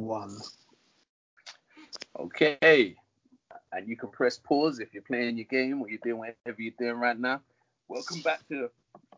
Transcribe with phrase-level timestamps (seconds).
[0.00, 0.36] one.
[2.18, 2.96] Okay.
[3.72, 6.72] And you can press pause if you're playing your game or you're doing whatever you're
[6.78, 7.40] doing right now.
[7.88, 8.70] Welcome back to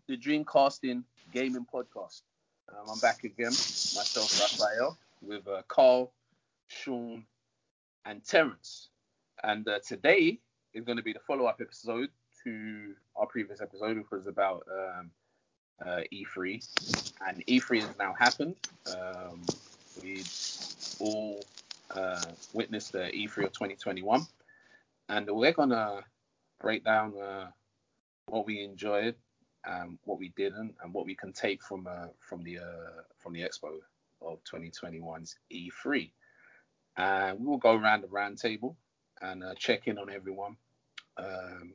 [0.08, 2.22] the Dreamcasting Gaming Podcast.
[2.68, 6.12] Um, I'm back again, myself, Raphael, with uh, Carl,
[6.68, 7.24] Sean,
[8.04, 8.88] and Terence.
[9.42, 10.38] And uh, today
[10.74, 12.08] is going to be the follow up episode
[12.44, 15.10] to our previous episode, which was about um,
[15.84, 17.12] uh, E3.
[17.26, 18.56] And E3 has now happened.
[18.96, 19.42] Um,
[20.02, 20.22] we
[21.00, 21.42] all
[21.90, 22.22] uh,
[22.52, 24.26] witnessed the E3 of 2021.
[25.08, 26.04] And we're to
[26.60, 27.48] break down uh,
[28.26, 29.14] what we enjoyed,
[29.68, 33.32] um, what we didn't, and what we can take from uh, from the uh, from
[33.32, 33.78] the expo
[34.22, 36.10] of 2021's E3.
[36.96, 38.76] And we will go around the round table
[39.20, 40.56] and uh, check in on everyone
[41.16, 41.72] um,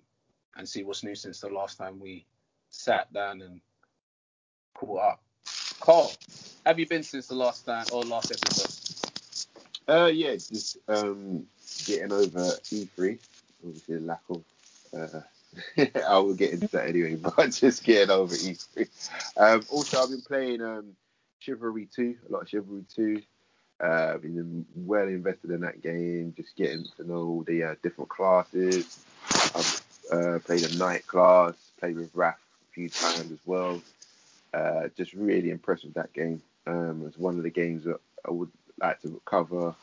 [0.56, 2.26] and see what's new since the last time we
[2.70, 3.62] sat down and
[4.74, 5.24] caught up.
[5.80, 6.12] Carl,
[6.68, 8.74] have you been since the last time or last episode?
[9.88, 11.46] Uh, yeah, just um,
[11.86, 13.18] getting over E3.
[13.66, 14.44] Obviously, the lack of.
[14.94, 15.22] Uh,
[16.08, 18.90] I will get into that anyway, but just getting over E3.
[19.38, 20.92] Um, also, I've been playing um,
[21.40, 23.22] Chivalry 2, a lot of Chivalry 2.
[23.80, 28.10] Uh, been well invested in that game, just getting to know all the uh, different
[28.10, 29.00] classes.
[29.56, 33.82] I've uh, played a knight class, played with Raf a few times as well.
[34.54, 36.42] Uh, just really impressed with that game.
[36.68, 39.74] Um, it's one of the games that I would like to cover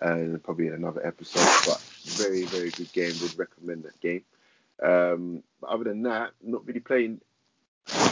[0.00, 3.12] uh, probably in another episode, but very, very good game.
[3.22, 4.22] Would recommend that game.
[4.82, 7.20] Um, other than that, not really playing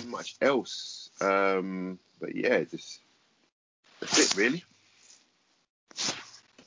[0.07, 1.11] much else.
[1.21, 3.01] Um, but yeah, just
[4.01, 4.65] that's it really.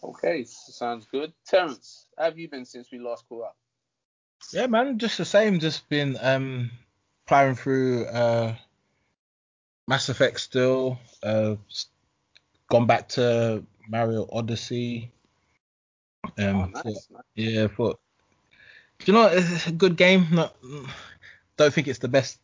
[0.03, 1.31] Okay, sounds good.
[1.45, 3.57] Terence, how have you been since we last caught up?
[4.51, 5.59] Yeah, man, just the same.
[5.59, 6.71] Just been um
[7.27, 8.55] plowing through uh
[9.87, 10.99] Mass Effect still.
[11.23, 11.55] Uh,
[12.69, 15.11] gone back to Mario Odyssey.
[16.37, 17.23] Um, oh, nice, nice.
[17.35, 17.97] yeah, for
[18.99, 20.27] do you know it's a good game.
[20.31, 20.55] Not,
[21.57, 22.39] don't think it's the best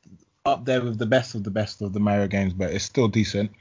[0.46, 3.08] up there with the best of the best of the Mario games, but it's still
[3.08, 3.52] decent.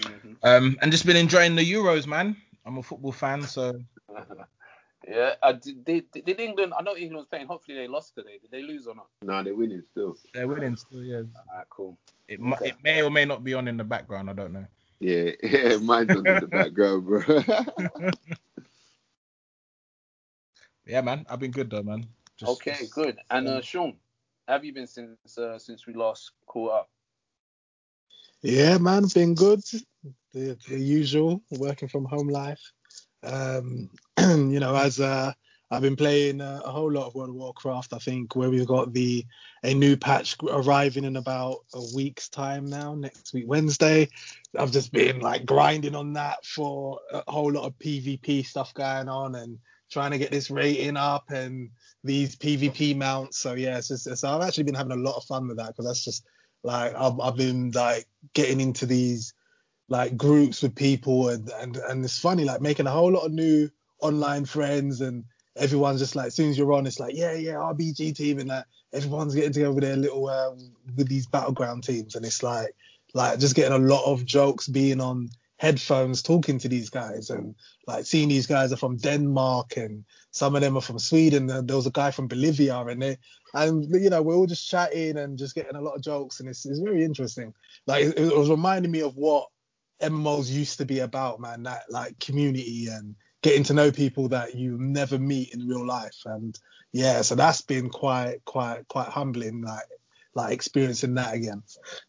[0.00, 0.32] Mm-hmm.
[0.42, 2.36] Um, and just been enjoying the Euros, man.
[2.64, 3.80] I'm a football fan, so
[5.08, 6.72] yeah, uh, did, did, did England?
[6.78, 7.46] I know England was playing.
[7.46, 8.38] Hopefully they lost today.
[8.40, 9.06] Did they lose or not?
[9.22, 10.16] No, they're winning still.
[10.34, 11.02] they're winning still.
[11.02, 11.96] Yeah, Alright, cool.
[12.28, 12.68] it, mu- Okay.
[12.68, 14.28] it may or may not be on in the background.
[14.30, 14.66] I don't know.
[15.00, 17.22] Yeah, yeah, mine's on in the background, bro.
[20.86, 22.06] Yeah, man, I've been good though, man.
[22.36, 23.18] Just- okay, just- good.
[23.30, 23.96] And uh, Sean,
[24.48, 26.90] have you been since uh, since we last caught up?
[28.42, 29.60] Yeah, man, been good.
[30.32, 32.60] The, the usual working from home life.
[33.26, 35.32] Um, you know, as uh,
[35.70, 37.92] I've been playing uh, a whole lot of World of Warcraft.
[37.92, 39.26] I think where we've got the
[39.64, 44.08] a new patch arriving in about a week's time now, next week Wednesday.
[44.56, 49.08] I've just been like grinding on that for a whole lot of PvP stuff going
[49.08, 49.58] on and
[49.90, 51.70] trying to get this rating up and
[52.04, 53.38] these PvP mounts.
[53.38, 55.68] So yeah, it's just, so I've actually been having a lot of fun with that
[55.68, 56.24] because that's just
[56.62, 59.34] like I've, I've been like getting into these
[59.88, 63.32] like groups with people and, and and it's funny like making a whole lot of
[63.32, 63.68] new
[64.00, 65.24] online friends and
[65.56, 68.50] everyone's just like as soon as you're on it's like yeah yeah RBG team and
[68.50, 68.66] that.
[68.92, 72.74] Everyone's getting together with their little um, with these battleground teams and it's like
[73.14, 77.54] like just getting a lot of jokes being on headphones talking to these guys and
[77.86, 81.46] like seeing these guys are from Denmark and some of them are from Sweden.
[81.46, 83.16] There was a guy from Bolivia and they
[83.54, 86.48] and you know we're all just chatting and just getting a lot of jokes and
[86.48, 87.54] it's, it's very interesting.
[87.86, 89.48] Like it, it was reminding me of what
[90.02, 94.54] MMOs used to be about man that like community and getting to know people that
[94.54, 96.58] you never meet in real life and
[96.92, 99.84] yeah so that's been quite quite quite humbling like
[100.34, 101.62] like experiencing that again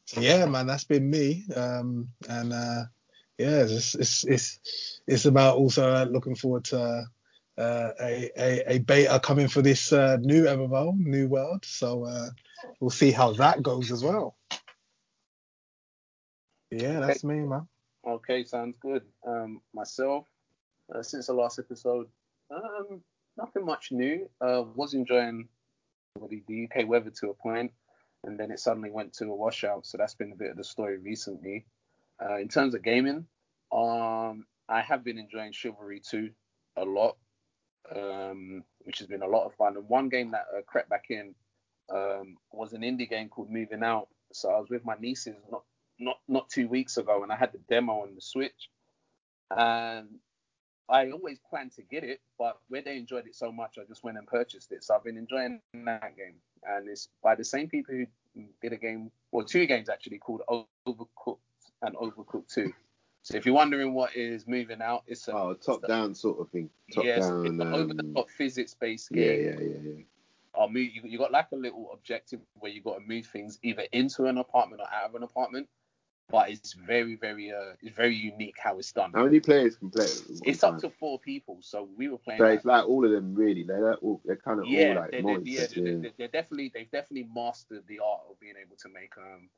[0.05, 2.83] so yeah man that's been me um and uh
[3.37, 7.05] yeah it's it's it's, it's about also uh, looking forward to
[7.57, 11.65] uh, a, a a beta coming for this uh, new MMO, New World.
[11.65, 12.29] So uh,
[12.79, 14.35] we'll see how that goes as well.
[16.69, 17.67] Yeah, that's me, man.
[18.07, 19.03] Okay, sounds good.
[19.27, 20.25] Um, myself,
[20.95, 22.07] uh, since the last episode,
[22.49, 23.01] um,
[23.37, 24.29] nothing much new.
[24.39, 25.49] Uh, was enjoying
[26.15, 27.73] the, UK weather to a point,
[28.23, 29.85] and then it suddenly went to a washout.
[29.85, 31.65] So that's been a bit of the story recently.
[32.23, 33.25] Uh, in terms of gaming,
[33.73, 36.29] um, I have been enjoying Chivalry 2
[36.77, 37.17] a lot,
[37.93, 39.75] um, which has been a lot of fun.
[39.75, 41.35] And one game that uh, crept back in
[41.93, 44.07] um, was an indie game called Moving Out.
[44.31, 45.63] So I was with my nieces not
[45.99, 48.69] not not two weeks ago, and I had the demo on the Switch,
[49.51, 50.07] and
[50.89, 54.03] I always planned to get it, but where they enjoyed it so much, I just
[54.03, 54.83] went and purchased it.
[54.83, 58.05] So I've been enjoying that game, and it's by the same people who
[58.61, 60.41] did a game, well, two games actually called
[60.87, 61.39] Overcooked
[61.81, 62.71] and Overcooked 2.
[63.23, 66.49] So if you're wondering what is moving out, it's a Oh, top down sort of
[66.49, 66.69] thing.
[66.93, 67.45] Top yes, down.
[67.45, 69.43] it's an over the um, top physics based yeah, game.
[69.45, 70.03] yeah, yeah, yeah.
[70.53, 73.59] Or move, you, you got like a little objective where you got to move things
[73.63, 75.67] either into an apartment or out of an apartment.
[76.29, 79.11] But it's very, very, uh, it's very unique how it's done.
[79.15, 80.03] How many players can play?
[80.03, 82.39] it at one It's up to four people, so we were playing.
[82.39, 83.63] So like- it's like all of them really.
[83.63, 85.77] They're all, they're kind of yeah, all like they, they, monsters.
[85.77, 85.97] yeah, yeah.
[86.01, 89.49] they, they're definitely they've definitely mastered the art of being able to make um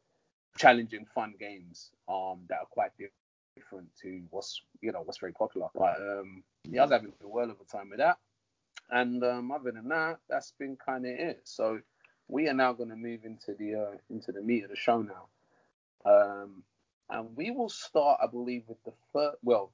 [0.57, 2.91] challenging, fun games um that are quite
[3.55, 5.69] different to what's you know what's very popular.
[5.73, 8.19] But um yeah, I was having a well of a time with that.
[8.91, 11.41] And um, other than that, that's been kind of it.
[11.43, 11.79] So
[12.27, 15.01] we are now going to move into the uh, into the meat of the show
[15.01, 15.27] now.
[16.05, 16.63] Um,
[17.09, 19.71] and we will start, I believe, with the first well,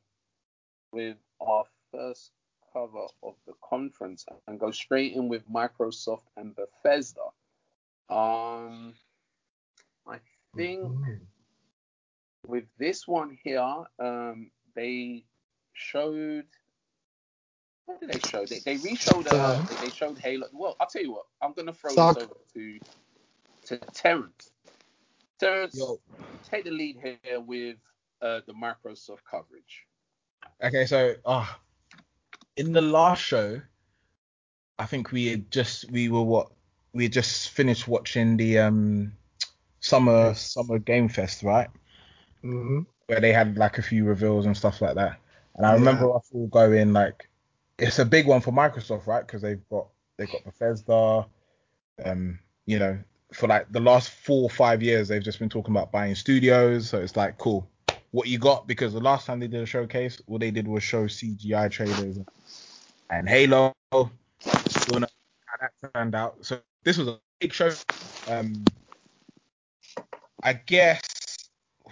[0.92, 2.31] with our first
[2.74, 7.22] cover of the conference and go straight in with Microsoft and Bethesda.
[8.10, 8.95] Um,
[10.07, 10.19] I
[10.56, 11.27] think Mhm.
[12.48, 15.25] with this one here, um, they
[15.74, 16.48] showed.
[17.86, 18.45] What did they show?
[18.45, 19.27] They, they re-showed.
[19.27, 20.50] Uh, Um, they showed Halo.
[20.54, 21.27] Well, I'll tell you what.
[21.42, 22.80] I'm gonna throw Dark- this over to
[23.66, 24.51] to Terrence.
[25.46, 26.00] Terrence, Yo.
[26.50, 27.78] take the lead here with
[28.20, 29.86] uh, the Microsoft coverage.
[30.64, 31.46] Okay, so uh,
[32.58, 33.62] in the last show,
[34.80, 36.48] I think we had just we were what
[36.94, 39.14] we had just finished watching the um
[39.82, 40.52] summer Yes.
[40.52, 41.70] summer game fest, right?
[42.44, 42.88] Mhm.
[43.06, 45.20] Where they had like a few reveals and stuff like that.
[45.56, 45.76] And I Yeah.
[45.76, 47.30] remember us all going like,
[47.78, 49.26] it's a big one for Microsoft, right?
[49.26, 51.28] Because they've got they've got Bethesda,
[52.04, 52.98] um, you know,
[53.36, 56.90] for like the last four or five years they've just been talking about buying studios.
[56.90, 57.68] So it's like cool.
[58.12, 58.66] What you got?
[58.66, 62.18] Because the last time they did a showcase, all they did was show CGI trailers
[63.10, 63.74] and Halo.
[63.92, 65.08] Don't know
[65.46, 66.38] how that turned out.
[66.42, 67.72] So this was a big show.
[68.28, 68.64] Um,
[70.42, 71.02] I guess.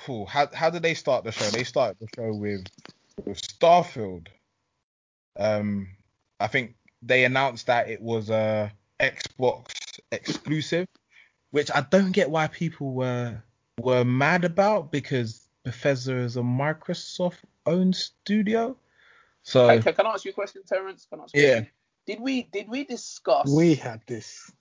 [0.10, 1.50] Ooh, how how did they start the show?
[1.50, 2.66] They started the show with
[3.26, 4.28] with Starfield.
[5.38, 5.90] Um,
[6.40, 10.88] I think they announced that it was a Xbox exclusive,
[11.54, 13.40] which I don't get why people were
[13.80, 18.76] were mad about because Bethesda is a Microsoft owned studio.
[19.44, 21.06] So Hey, can, can I ask you a question, Terrence?
[21.08, 21.54] Can I ask you Yeah.
[21.54, 21.72] question?
[22.08, 23.48] Did we did we discuss?
[23.56, 24.52] We had this.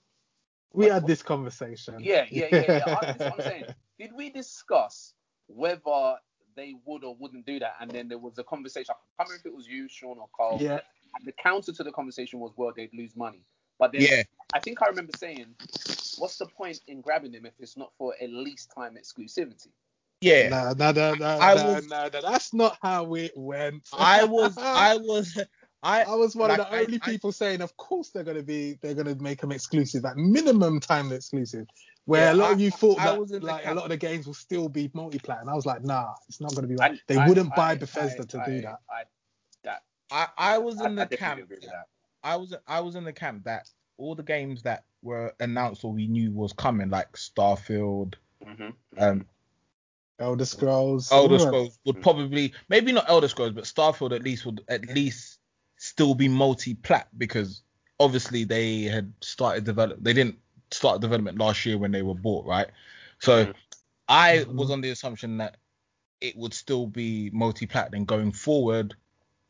[0.71, 1.95] We had this conversation.
[1.99, 2.83] Yeah, yeah, yeah, yeah.
[2.85, 3.65] I, that's what I'm saying.
[3.99, 5.13] Did we discuss
[5.45, 6.15] whether
[6.55, 7.75] they would or wouldn't do that?
[7.79, 8.89] And then there was a conversation.
[8.89, 10.57] I can't remember if it was you, Sean, or Carl.
[10.59, 10.79] Yeah.
[11.15, 13.43] And the counter to the conversation was, well, they'd lose money.
[13.79, 14.23] But then yeah,
[14.53, 15.47] I think I remember saying,
[16.17, 19.69] what's the point in grabbing them if it's not for at least time exclusivity?
[20.21, 20.49] yeah.
[20.49, 23.87] No, no, no, no, I no, was- no, no, that's not how it went.
[23.93, 25.37] I was I was
[25.81, 28.23] I I was one like, of the I- only I- people saying, of course they're
[28.23, 31.67] gonna be, they're gonna make them exclusive, like minimum time exclusive.
[32.05, 33.97] Where Yeah, a lot of you thought I that was like a lot of the
[33.97, 36.91] games will still be multi-plat, and I was like, nah, it's not gonna be right.
[36.91, 38.79] And they I- wouldn't buy Bethesda I- to I- do that.
[38.89, 39.03] I,
[39.63, 41.87] that I, I was in I the definitely camp that.
[42.23, 45.91] I was I was in the camp that all the games that were announced or
[45.91, 49.25] we knew was coming, like Starfield, hmm um,
[50.19, 51.11] Elder Scrolls.
[51.11, 51.39] Elder.
[51.39, 55.39] Scrolls would probably maybe not Elder Scrolls, but Starfield at least would at least
[55.77, 57.61] still be multi-plat because
[57.99, 60.01] obviously they had started develop.
[60.01, 60.37] They didn't
[60.71, 62.67] start development last year when they were bought, right?
[63.19, 63.55] So Mhm.
[64.07, 64.55] I Mhm.
[64.55, 65.57] was on the assumption that
[66.21, 67.91] it would still be multi-plat.
[67.91, 68.95] Then going forward,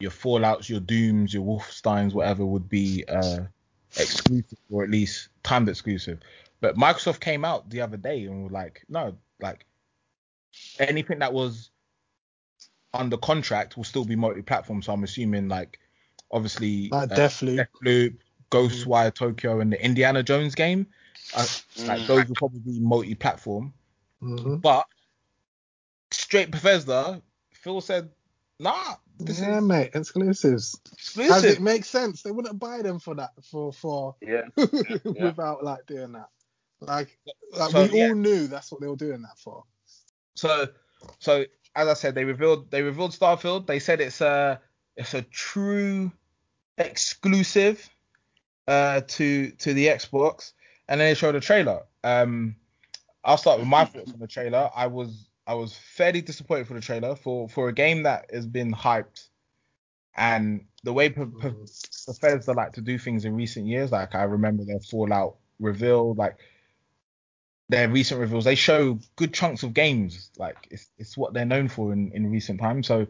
[0.03, 3.39] your Fallout's, your Dooms, your Wolfensteins, whatever would be uh,
[3.97, 6.19] exclusive or at least timed exclusive.
[6.59, 9.65] But Microsoft came out the other day and were like, no, like
[10.77, 11.71] anything that was
[12.93, 14.81] under contract will still be multi-platform.
[14.81, 15.79] So I'm assuming like
[16.31, 17.65] obviously Like uh, Deathloop.
[17.81, 18.17] Deathloop,
[18.51, 20.85] Ghostwire Tokyo, and the Indiana Jones game,
[21.35, 21.47] uh,
[21.87, 22.07] like Mm.
[22.07, 23.73] those will probably be multi-platform.
[24.21, 24.61] Mhm.
[24.61, 24.85] But
[26.11, 28.09] straight Bethesda, Phil said,
[28.59, 30.79] nah, this Yeah, is mate, exclusives.
[30.85, 31.45] As exclusive.
[31.45, 34.43] it makes sense, they wouldn't buy them for that for for Yeah.
[35.05, 36.29] without like doing that.
[36.81, 37.17] Like,
[37.51, 38.09] like So, we yeah.
[38.09, 39.63] all knew that's what they were doing that for.
[40.35, 40.67] So,
[41.19, 43.67] so as I said, they revealed they revealed Starfield.
[43.67, 44.59] They said it's a
[44.97, 46.11] it's a true
[46.77, 47.87] exclusive
[48.67, 50.53] uh to to the Xbox,
[50.87, 51.83] and then they showed a trailer.
[52.03, 52.55] Um,
[53.23, 54.69] I'll start with my thoughts on the trailer.
[54.75, 58.47] I was I was fairly disappointed for the trailer for for a game that has
[58.47, 59.27] been hyped,
[60.15, 62.05] and the way P- P- mm.
[62.07, 63.91] Bethesda like to do things in recent years.
[63.91, 66.37] Like I remember their Fallout reveal, like
[67.69, 68.45] their recent reveals.
[68.45, 70.29] They show good chunks of games.
[70.37, 72.87] Like it's it's what they're known for in, in recent times.
[72.87, 73.07] So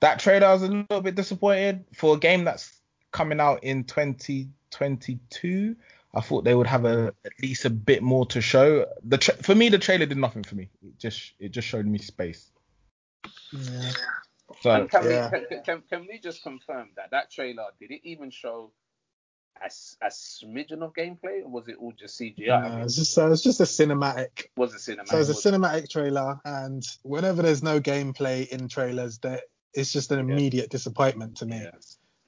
[0.00, 3.84] that trailer I was a little bit disappointed for a game that's coming out in
[3.84, 5.76] 2022.
[6.14, 8.86] I thought they would have a at least a bit more to show.
[9.04, 10.70] The tra- for me the trailer did nothing for me.
[10.82, 12.50] It just it just showed me space.
[13.52, 13.90] Yeah.
[14.60, 15.30] So And can, Yeah.
[15.30, 18.72] we, can, can, can we just confirm that that trailer did it even show
[19.60, 19.66] a,
[20.02, 22.50] a smidgen of gameplay, or was it all just CGI?
[22.50, 24.46] I Uh, mean, it's just so it's just a cinematic.
[24.56, 25.08] was it cinematic?
[25.08, 29.92] So it's a Was- cinematic trailer, and whenever there's no gameplay in trailers, that it's
[29.92, 30.34] just an Yeah.
[30.34, 31.56] immediate disappointment to me.
[31.58, 31.70] yeah,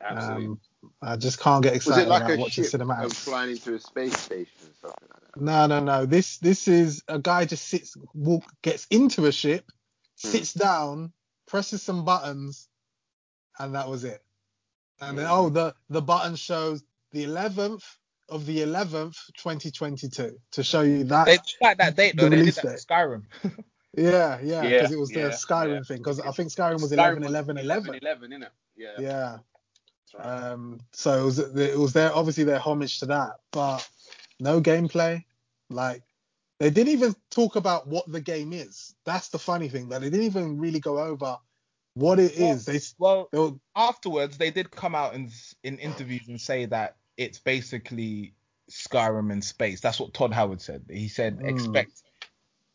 [0.00, 0.46] absolutely.
[0.46, 0.60] Um,
[1.02, 3.14] I just can't get Was excited it like about a watching ship um, cinematics.
[3.14, 5.42] flying into a space station or something like that?
[5.42, 6.06] No, no, no.
[6.06, 9.70] This this is a guy just sits, walk, gets into a ship,
[10.22, 10.28] Hmm.
[10.30, 11.12] sits down,
[11.46, 12.68] presses some buttons,
[13.58, 14.22] and that was it.
[15.00, 17.84] And then oh, the the button shows the 11th
[18.28, 21.26] of the 11th, 2022, to show you that.
[21.26, 22.28] they just like that date The though.
[22.30, 22.78] They did that.
[22.78, 23.24] Skyrim.
[23.96, 25.82] yeah, yeah, Yeah, because it was yeah, the Skyrim yeah.
[25.82, 25.98] thing.
[25.98, 27.94] Because I think Skyrim was Skyrim 11, 11, 11.
[28.02, 28.48] 11, innit?
[28.76, 29.38] Yeah, Yeah.
[30.18, 33.88] Um, so it was it was their obviously their homage to that, but
[34.40, 35.24] no gameplay.
[35.70, 36.02] Like
[36.58, 38.94] they didn't even talk about what the game is.
[39.04, 41.36] That's the funny thing that they didn't even really go over
[41.94, 42.64] what it Well- is.
[42.64, 45.30] They, Well, they were, afterwards they did come out in
[45.62, 48.34] in interviews and say that it's basically
[48.70, 49.80] Skyrim in space.
[49.80, 50.84] That's what Todd Howard said.
[50.90, 51.48] He said Mm.
[51.48, 52.02] expect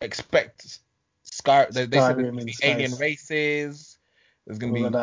[0.02, 0.80] expect
[1.24, 1.68] Sky.
[1.72, 2.60] They, they said there's in gonna space.
[2.64, 3.98] alien races.
[4.46, 4.96] There's gonna all be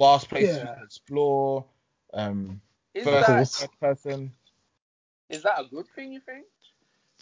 [0.00, 0.74] of place vast places Yeah.
[0.74, 1.64] to explore.
[2.14, 2.60] Um,
[2.94, 3.56] Is first, that, course.
[3.56, 4.32] third person.
[5.28, 6.46] is that a good thing, you think?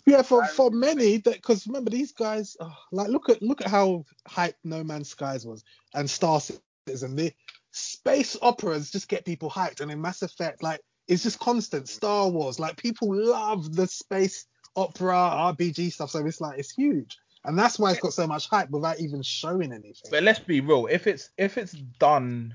[0.06, 3.66] Yeah, for for many, that because remember these guys, oh, like look at look at
[3.66, 7.14] how hype No Man's Skies was and Star Citizen.
[7.16, 7.34] The
[7.72, 11.88] space operas just get people hyped, and in Mass Effect, like it's just constant.
[11.88, 17.18] Star Wars, like people love the space opera RPG stuff, so it's like it's huge,
[17.44, 20.10] and that's why it's got so much hype without even showing anything.
[20.10, 20.86] But let's be real.
[20.86, 22.54] If it's if it's done,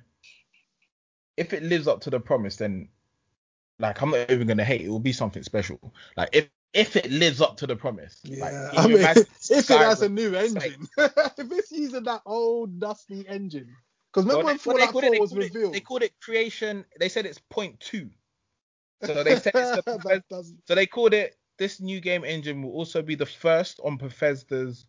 [1.38, 2.90] if it lives up to the promise, then
[3.80, 4.82] like I'm not even gonna hate.
[4.82, 5.80] It will be something special.
[6.18, 8.22] Like if if it lives up to the promise.
[8.26, 8.98] Like, Yeah, can I mean,
[9.50, 13.70] if it has a new engine, if it's using that old dusty engine,
[14.12, 15.74] because remember Well, when Fallout called 4 it- was called it- revealed?
[15.74, 16.86] They called it creation.
[17.00, 18.10] They said it's point two.
[19.04, 20.24] So they said it's the
[20.66, 24.86] so they called it this new game engine will also be the first on Bethesda's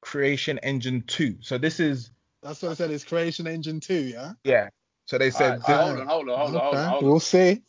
[0.00, 1.36] creation engine two.
[1.40, 2.10] So this is
[2.42, 2.90] That's what I said.
[2.90, 4.32] It's Creation Engine 2, yeah?
[4.44, 4.68] yeah.
[5.08, 7.12] So they said Alright, so hold on, hold on, hold on, hold on, hold on.
[7.12, 7.62] We'll see.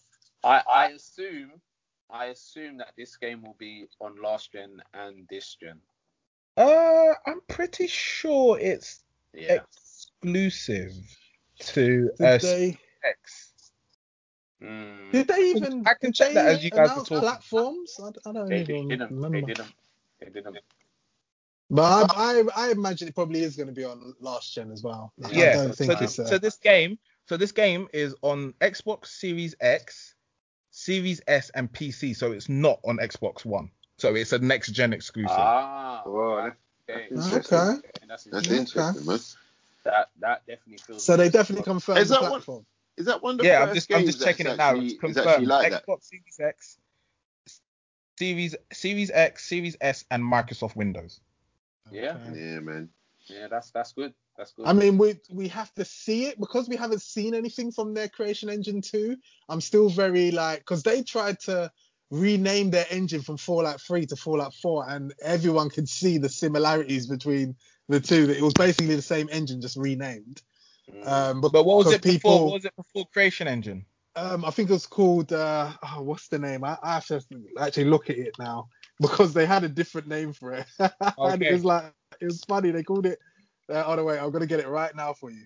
[0.43, 1.62] I, I assume
[2.10, 5.81] I assume that this game will be on last gen and this gen.
[6.58, 9.03] uh I'm pretty sure it's
[9.34, 9.63] Yeah.
[9.63, 10.93] exclusive
[11.60, 13.53] to Did uh, they X.
[14.62, 15.12] Mm.
[15.12, 17.39] did they even I can did check that as you guys are announce talking.
[17.41, 18.00] platforms?
[18.01, 19.15] I, I don't They, even they didn't.
[19.31, 19.74] They didn't.
[20.19, 20.60] They didn't.
[21.69, 21.84] But
[22.15, 25.13] I, I I imagine it probably is going to be on last gen as well.
[25.17, 25.48] Like, I Yeah.
[25.48, 30.15] don't So this, it's so this game, so this game is on Xbox Series X,
[30.71, 32.15] Series S, and PC.
[32.15, 33.69] So it's not on Xbox One.
[34.00, 35.38] So it's a next gen exclusive.
[35.38, 36.01] Ah.
[36.07, 36.53] Wow, right,
[36.88, 37.05] that's okay.
[37.25, 37.57] interesting.
[37.59, 37.77] okay.
[37.77, 39.19] Okay, That's, That's interesting, man.
[39.83, 41.03] that that definitely feels.
[41.05, 42.65] So they definitely confirmed Is the that one- platform.
[42.98, 44.75] Is that one of the yeah, I'm first just I'm just checking that's it now.
[44.75, 45.27] It's confirmed.
[45.27, 45.86] actually like that?
[45.86, 46.77] Xbox Series X,
[48.17, 51.21] Series Series X, Series S, and Microsoft Windows.
[51.91, 52.17] Yeah.
[52.27, 52.39] Okay.
[52.39, 52.89] Yeah, man.
[53.29, 54.13] Yeah, that's that's good.
[54.38, 54.65] That's good.
[54.67, 58.07] I mean, we we have to see it because we haven't seen anything from their
[58.09, 59.15] Creation Engine 2.
[59.48, 61.71] I'm still very like because they tried to
[62.12, 67.05] rename their engine from Fallout 3 to Fallout 4, and everyone could see the similarities
[67.05, 67.55] between
[67.88, 68.25] the two.
[68.27, 70.41] That it was basically the same engine just renamed.
[70.91, 71.07] Mm.
[71.07, 72.13] Um, But what was because it before?
[72.13, 73.86] people- What was it before Creation Engine?
[74.15, 76.63] Um, I think it was called uh, oh, what's the name?
[76.63, 77.21] I, I have to
[77.59, 78.69] actually look at it now
[79.01, 80.65] because they had a different name for it,
[81.17, 82.71] and it was like it was funny.
[82.71, 83.19] They called it.
[83.69, 85.45] Uh, oh no, wait, I'm gonna get it right now for you.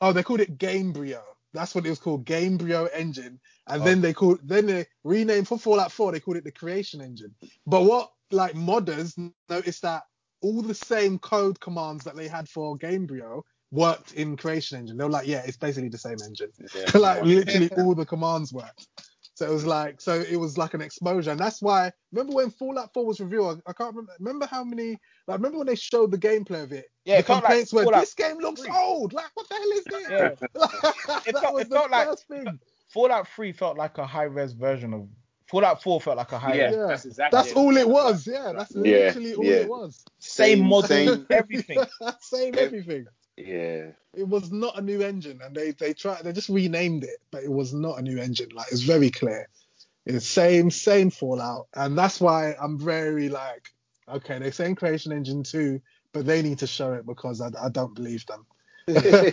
[0.00, 1.22] Oh, they called it Gamebryo.
[1.52, 3.40] That's what it was called, Gamebryo Engine.
[3.66, 6.12] And then they called, then they renamed for Fallout 4.
[6.12, 7.34] They called it the Creation Engine.
[7.66, 9.16] But what like modders
[9.48, 10.02] noticed that
[10.42, 14.96] all the same code commands that they had for Gamebryo worked in Creation Engine.
[14.96, 16.50] They were like, yeah, it's basically the same engine.
[16.74, 16.84] Yeah.
[16.98, 18.86] like literally all the commands worked.
[19.36, 21.92] So it was like, so it was like an exposure, and that's why.
[22.10, 23.60] Remember when Fallout 4 was revealed?
[23.66, 24.12] I can't remember.
[24.18, 24.92] Remember how many?
[25.28, 26.86] Like, remember when they showed the gameplay of it?
[27.04, 28.70] Yeah, the it felt like were Fallout this game looks 3.
[28.74, 29.12] old.
[29.12, 30.08] Like, what the hell is this?
[30.10, 30.28] Yeah.
[31.32, 32.58] that felt- was it the felt like- thing.
[32.94, 35.06] Fallout 3 felt like a high res version of
[35.50, 36.76] Fallout 4 felt like a high Yeah, res.
[36.76, 36.86] Yeah.
[36.86, 37.36] that's exactly.
[37.36, 38.26] That's all it was.
[38.26, 39.52] Yeah, that's Yeah, literally all yeah.
[39.52, 40.02] it was.
[40.18, 41.78] Same Same- model, same- everything.
[42.20, 43.06] Same everything.
[43.36, 43.90] Yeah.
[44.14, 47.42] It was not a new engine, and they they tried they just renamed it, but
[47.44, 48.48] it was not a new engine.
[48.54, 49.48] Like it's very clear.
[50.06, 53.68] It's same same Fallout, and that's why I'm very like,
[54.08, 55.80] okay, they're saying Creation Engine two,
[56.12, 58.46] but they need to show it because I, I don't believe them.
[58.86, 59.30] yeah,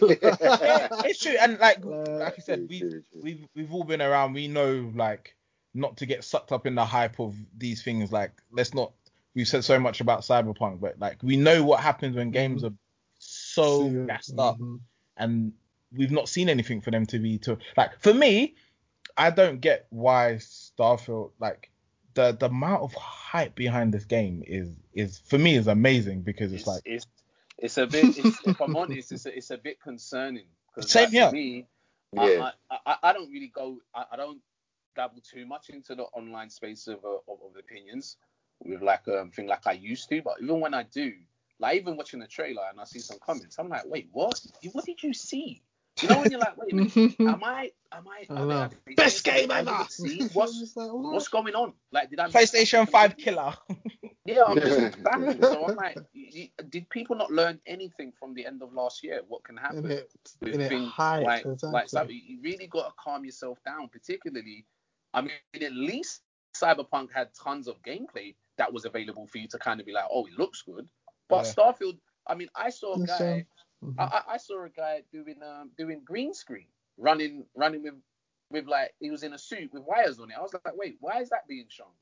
[1.05, 1.35] it's true.
[1.39, 3.03] And like Uh, like I said, we True, true.
[3.21, 4.33] we've we've all been around.
[4.33, 5.35] We know like
[5.73, 8.11] not to get sucked up in the hype of these things.
[8.11, 8.91] Like let's not.
[9.35, 12.73] We've said so much about Cyberpunk, but like we know what happens when games are
[13.53, 14.79] so See, gassed up, mhm.
[15.17, 15.53] and
[15.95, 17.99] we've not seen anything for them to be to like.
[17.99, 18.55] For me,
[19.17, 21.69] I don't get why Starfield like
[22.13, 26.51] the the amount of hype behind this game is is for me is amazing because
[26.53, 27.07] it's, It's, like it's
[27.57, 28.17] it's a bit.
[28.17, 30.45] It's, if I'm honest, it's a, it's a bit concerning.
[30.73, 31.31] 'cause, Same like, here.
[31.31, 31.67] Me,
[32.13, 32.21] Yeah.
[32.23, 33.77] I, I, I, I don't really go.
[33.93, 34.41] I, I don't
[34.95, 38.17] dabble too much into the online space of uh, of, of opinions
[38.59, 40.21] with like um thing like I used to.
[40.21, 41.13] But even when I do,
[41.59, 44.39] like even watching the trailer and I see some comments, I'm like, wait, what?
[44.71, 45.61] What did you see?
[46.01, 47.71] You know when you're like, wait, a minute, am I?
[47.91, 48.25] Am I?
[48.29, 48.69] I are they- know.
[48.97, 49.85] Best game ever.
[49.89, 50.23] See?
[50.33, 51.13] What's like, what?
[51.13, 51.73] what's going on?
[51.91, 52.29] Like, did I?
[52.29, 53.53] PlayStation Five killer.
[54.25, 55.41] Yeah, I'm just baffled.
[55.41, 59.03] So I'm like, y- y- did people not learn anything from the end of last
[59.03, 59.19] year?
[59.27, 59.79] What can happen?
[59.83, 61.71] in it, with in it things hype, like, exactly.
[61.71, 63.89] like so you really got to calm yourself down.
[63.89, 64.65] Particularly,
[65.13, 65.31] I mean,
[65.61, 66.21] at least
[66.55, 70.05] Cyberpunk had tons of gameplay that was available for you to kind of be like,
[70.09, 70.87] oh, it looks good.
[71.29, 71.53] But Yeah.
[71.53, 73.45] Starfield, I mean, I saw a guy,
[73.83, 73.95] Mhm.
[73.99, 77.95] I, I- I saw a guy doing um doing green screen, running running with
[78.49, 80.37] with like he was in a suit with wires on it.
[80.37, 81.93] I was like, wait, why is that being shown?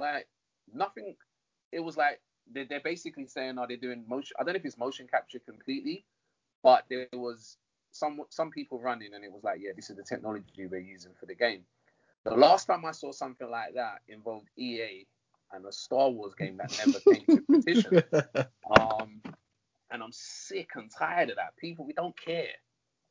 [0.00, 0.28] Like
[0.72, 1.16] nothing.
[1.72, 2.20] It was like
[2.52, 4.36] they're, they're basically saying, are they doing motion?
[4.38, 6.04] I don't know if it's motion capture completely,
[6.62, 7.58] but there was
[7.92, 11.12] some some people running, and it was like, yeah, this is the technology we're using
[11.18, 11.64] for the game.
[12.24, 15.06] The last time I saw something like that involved EA
[15.52, 18.02] and a Star Wars game that never came to fruition.
[18.80, 19.20] Um,
[19.90, 21.54] and I'm sick and tired of that.
[21.58, 22.48] People, we don't care.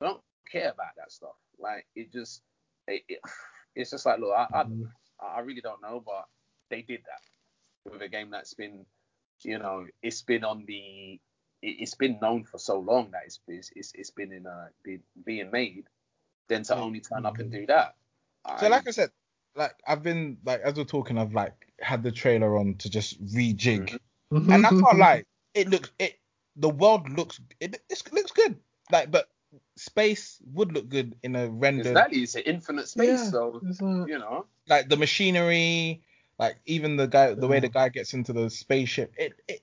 [0.01, 0.21] We don't
[0.51, 1.35] care about that stuff.
[1.59, 2.41] Like it just,
[2.87, 3.19] it, it,
[3.75, 4.89] it's just like, look, I, I, Mhm.
[5.21, 6.25] I really don't know, but
[6.69, 8.85] they did that with a game that's been,
[9.43, 11.19] you know, it's been on the,
[11.61, 14.69] it, it's been known for so long that it's it's it's, it's been in a
[14.83, 15.85] be, being made.
[16.49, 17.95] Then to only turn up and do that.
[18.59, 19.11] So I- like I said,
[19.55, 23.23] like I've been like as we're talking, I've like had the trailer on to just
[23.25, 23.97] rejig,
[24.31, 24.53] Mhm.
[24.53, 25.23] and that's can't lie,
[25.53, 26.19] it looks it
[26.55, 28.55] the world looks it, it looks good.
[28.91, 29.29] Like, but
[29.75, 31.89] space would look good in a render.
[31.89, 33.29] exactly, it's an infinite space, Yeah.
[33.29, 34.45] so like- you know.
[34.67, 36.01] like the machinery,
[36.39, 39.61] like even the guy the way the guy gets into the spaceship, it it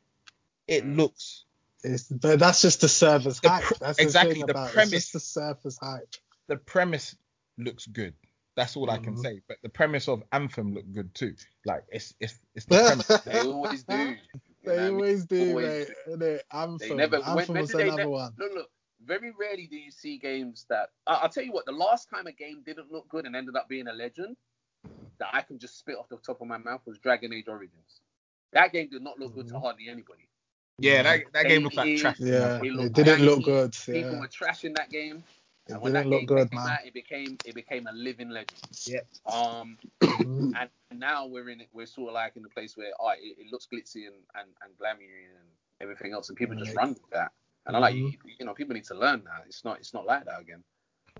[0.66, 0.96] it Mm.
[0.96, 1.44] looks
[1.82, 3.64] It's, but that's just the surface The hype.
[3.64, 4.74] pr- That's exactly, the, the about it.
[4.74, 6.14] premise- It's just the surface hype.
[6.46, 7.16] the premise
[7.56, 8.14] looks good.
[8.60, 9.22] That's all I can Mhm.
[9.22, 9.40] say.
[9.48, 11.34] But the premise of Anthem looked good too.
[11.64, 13.08] Like it's it's it's the premise.
[13.24, 13.96] They always do.
[13.96, 14.94] you know what I They mean?
[14.94, 15.96] always do, Always mate.
[16.08, 16.40] innit?
[16.52, 16.78] Anthem.
[16.88, 17.16] They never.
[17.16, 18.32] Anthem when was do they another ne- one.
[18.38, 18.70] Look, look.
[19.06, 20.90] Very rarely do you see games that.
[21.06, 21.64] I, I'll tell you what.
[21.64, 24.36] The last time a game didn't look good and ended up being a legend,
[25.18, 28.02] that I can just spit off the top of my mouth was Dragon Age Origins.
[28.52, 29.62] That game did not look good to Mhm.
[29.62, 30.28] hardly anybody.
[30.78, 32.20] Yeah, that that game looks like trash.
[32.20, 33.44] Yeah, It it, didn't look janky.
[33.44, 33.72] good.
[33.86, 34.20] People Yeah.
[34.20, 35.24] were trashing that game,
[35.70, 36.68] It and when that didn't look game good, came man.
[36.72, 38.60] out, it became it became a living legend.
[38.86, 39.06] Yep.
[39.32, 40.52] Um, Mhm.
[40.60, 41.68] and now we're in it.
[41.72, 44.48] We're sort of like in the place where oh, it, it looks glitzy and and
[44.62, 45.48] and glamoury and
[45.80, 47.32] everything else, and people just run with that.
[47.66, 48.12] And I'm like, Mhm.
[48.12, 49.44] you, you know, people need to learn that.
[49.46, 50.62] It's not it's not like that again.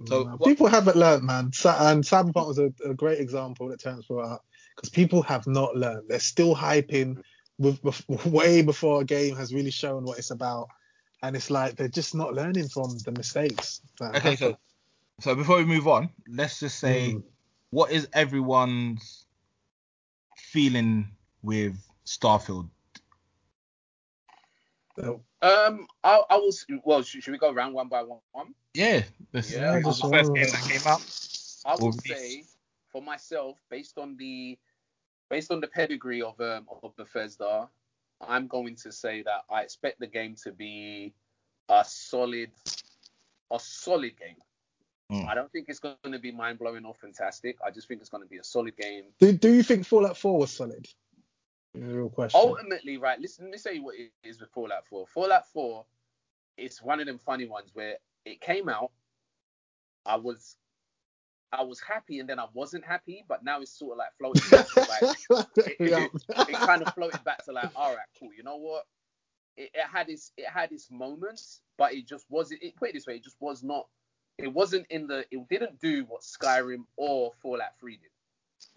[0.07, 1.47] So No, what- people haven't learned, man.
[1.47, 4.45] And Cyberpunk was a, a great example that Terence brought up
[4.77, 6.09] because people have not learned.
[6.09, 7.23] They're still hyping
[7.59, 10.69] with, bef- way before a game has really shown what it's about,
[11.23, 13.81] and it's like they're just not learning from the mistakes.
[13.99, 14.57] that Okay, so happen.
[15.21, 17.23] so before we move on, let's just say Mm.
[17.71, 19.27] what is everyone's
[20.37, 21.09] feeling
[21.43, 22.69] with Starfield?
[24.99, 26.51] So, Um, I, I will.
[26.85, 28.55] Well, should, should we go round one by one?
[28.75, 29.03] Yeah,
[29.33, 31.03] this Yeah, is just the first game that came out.
[31.65, 32.45] I Well, would say
[32.91, 34.59] for myself, based on the
[35.29, 37.69] based on the pedigree of um of Bethesda,
[38.27, 41.15] I'm going to say that I expect the game to be
[41.69, 42.51] a solid
[43.51, 44.37] a solid game.
[45.11, 45.29] Mm.
[45.29, 47.57] I don't think it's going to be mind blowing or fantastic.
[47.67, 49.05] I just think it's going to be a solid game.
[49.19, 50.87] do, do you think Fallout 4 was solid?
[51.75, 52.41] Is a real question.
[52.41, 53.19] Ultimately, right?
[53.21, 55.07] Listen, let me say what it is with Fallout 4.
[55.09, 55.85] Fallout 4,
[56.57, 58.93] it's one of them funny ones where it came out.
[60.07, 60.57] I was,
[61.53, 64.49] I was happy, and then I wasn't happy, but now it's sort of like floating.
[64.51, 66.07] back to, like, Yeah.
[66.49, 68.31] it kind of floated back to like, all right, cool.
[68.37, 68.87] You know what?
[69.57, 72.63] It, it had its, it had its moments, but it just wasn't.
[72.63, 73.89] It, put it this way, it just was not.
[74.39, 75.25] It wasn't in the.
[75.31, 78.11] It didn't do what Skyrim or Fallout 3 did.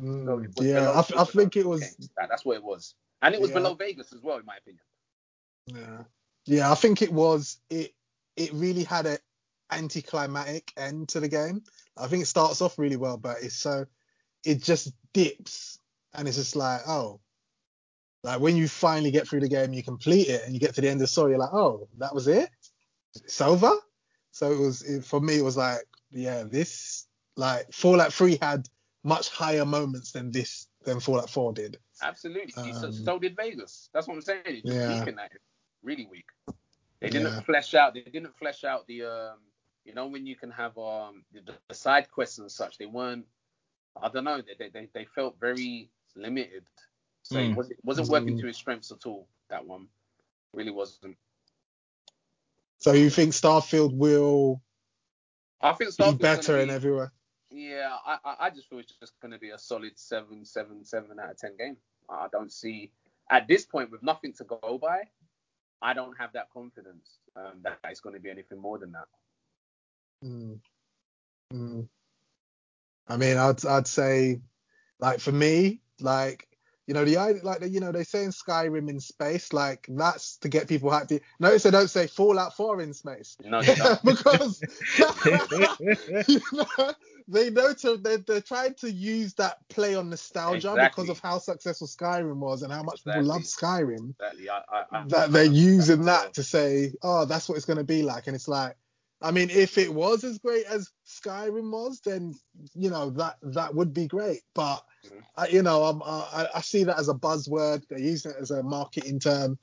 [0.05, 1.81] Mm, So was yeah, below- I, th- I think it was.
[1.81, 2.09] games.
[2.17, 3.55] That's what it was, and it was Yeah.
[3.57, 4.81] below Vegas as well, in my opinion.
[5.67, 6.03] Yeah,
[6.45, 7.59] yeah, I think it was.
[7.69, 7.93] It
[8.35, 9.19] it really had a
[9.71, 11.63] anticlimactic end to the game.
[11.97, 13.85] I think it starts off really well, but it's so
[14.43, 15.79] it just dips,
[16.13, 17.19] and it's just like oh,
[18.23, 20.81] like when you finally get through the game, you complete it, and you get to
[20.81, 22.49] the end of the story, you're like oh, that was it,
[23.15, 23.71] it's over.
[24.31, 25.37] So it was it, for me.
[25.37, 28.67] It was like yeah, this like Fallout 3 had
[29.03, 31.77] much higher moments than this than Fallout 4 did.
[32.01, 32.51] Absolutely.
[32.51, 33.89] so, Um, so did Vegas.
[33.93, 34.41] That's what I'm saying.
[34.45, 34.99] It's yeah.
[34.99, 35.31] weak in that.
[35.81, 36.25] Really weak.
[36.99, 37.41] They didn't Yeah.
[37.41, 37.93] flesh out.
[37.93, 39.39] They didn't flesh out the um.
[39.85, 42.77] You know when you can have um the, the side quests and such.
[42.77, 43.25] They weren't.
[44.01, 44.41] I don't know.
[44.41, 46.63] They they they felt very limited.
[47.23, 47.55] So it Mm.
[47.55, 48.41] wasn't wasn't working Mm.
[48.41, 49.27] to his strengths at all.
[49.49, 49.87] That one
[50.53, 51.17] really wasn't.
[52.79, 54.61] So you think Starfield will
[55.61, 57.11] I think Starfield be better gonna in be- everywhere?
[57.49, 60.83] Yeah, I, I I just feel it's just going to be a solid seven, seven,
[60.83, 61.77] seven out of ten game.
[62.09, 62.91] I don't see
[63.29, 65.03] at this point with nothing to go by.
[65.81, 69.07] I don't have that confidence um, that it's going to be anything more than that.
[70.23, 70.59] Mm.
[71.53, 71.87] Mm.
[73.07, 74.41] I mean, I'd I'd say,
[74.99, 76.47] like for me, like
[76.87, 80.49] you know the like you know they say in Skyrim in space, like that's to
[80.49, 81.19] get people hyped.
[81.39, 83.61] Notice they don't say Fallout 4 in space No,
[84.03, 84.61] because
[86.27, 86.93] you know,
[87.27, 91.03] they know to they're, they're trying to use that play on nostalgia Exactly.
[91.05, 94.13] because of how successful Skyrim was and how much people love Skyrim.
[94.19, 94.49] exactly.
[94.49, 97.83] I, I, I, that they're using that to say, oh, that's what it's going to
[97.83, 98.27] be like.
[98.27, 98.75] And it's like,
[99.23, 102.35] I mean, if it was as great as Skyrim was, then
[102.75, 104.41] you know that that would be great.
[104.53, 105.23] But Mhm.
[105.35, 107.83] I, you know, I'm, I, I see that as a buzzword.
[107.89, 109.57] They're using it as a marketing term,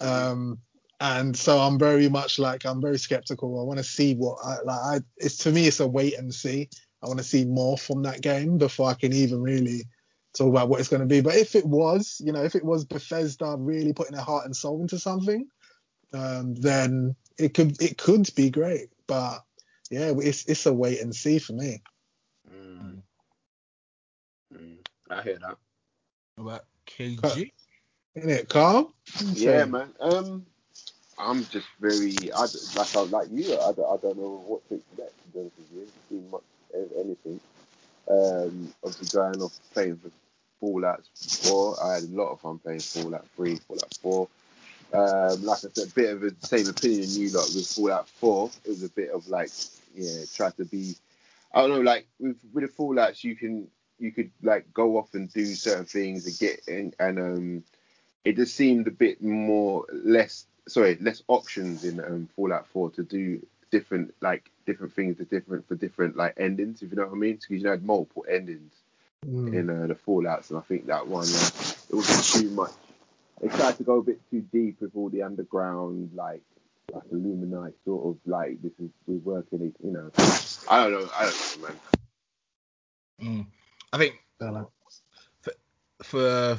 [0.00, 0.58] um,
[1.00, 3.58] and so I'm very much like I'm very skeptical.
[3.58, 4.80] I want to see what I like.
[4.80, 6.68] I, it's to me, it's a wait and see.
[7.02, 9.84] I want to see more from that game before I can even really
[10.36, 11.20] talk about what it's going to be.
[11.20, 14.54] But if it was, you know, if it was Bethesda really putting their heart and
[14.54, 15.46] soul into something,
[16.12, 18.88] um, then it could it could be great.
[19.06, 19.44] But
[19.90, 21.82] yeah, it's it's a wait and see for me.
[22.52, 23.02] Mm.
[24.54, 24.76] Mm.
[25.10, 25.56] I hear that.
[26.38, 27.52] About KG?
[28.14, 28.92] Isn't it, Carl?
[29.34, 29.88] Yeah, man.
[30.00, 30.46] Um,
[31.18, 33.54] I'm just very, I, d- like I like you.
[33.54, 35.12] I don't know what to expect.
[35.22, 36.42] To be honest with you, seen much
[36.74, 37.40] of anything.
[38.08, 40.10] Um, obviously going off playing for
[40.60, 41.84] Fallout 4.
[41.84, 44.28] I had a lot of fun playing Fallout 3, Fallout 4.
[44.92, 48.50] Um, like I said, a bit of the same opinion you lot with Fallout 4.
[48.64, 49.50] It was a bit of like,
[49.94, 50.94] yeah, try to be.
[51.52, 53.68] I don't know, like with with the Fallouts, you can
[53.98, 57.64] you could like go off and do certain things and get and and um,
[58.24, 63.02] it just seemed a bit more less sorry less options in um, Fallout 4 to
[63.02, 67.12] do different like different things to different for different like endings if you know what
[67.12, 68.72] I mean because you had multiple endings
[69.26, 69.54] Mm.
[69.54, 71.50] in uh, the Fallouts and I think that one uh,
[71.90, 72.70] it was too much
[73.40, 76.42] they tried to go a bit too deep with all the underground like
[76.92, 80.10] like Illuminati sort of like this is we're working you know
[80.70, 81.76] I don't know I don't know man
[83.18, 83.46] Mm.
[83.94, 84.68] I think Don't
[86.02, 86.58] for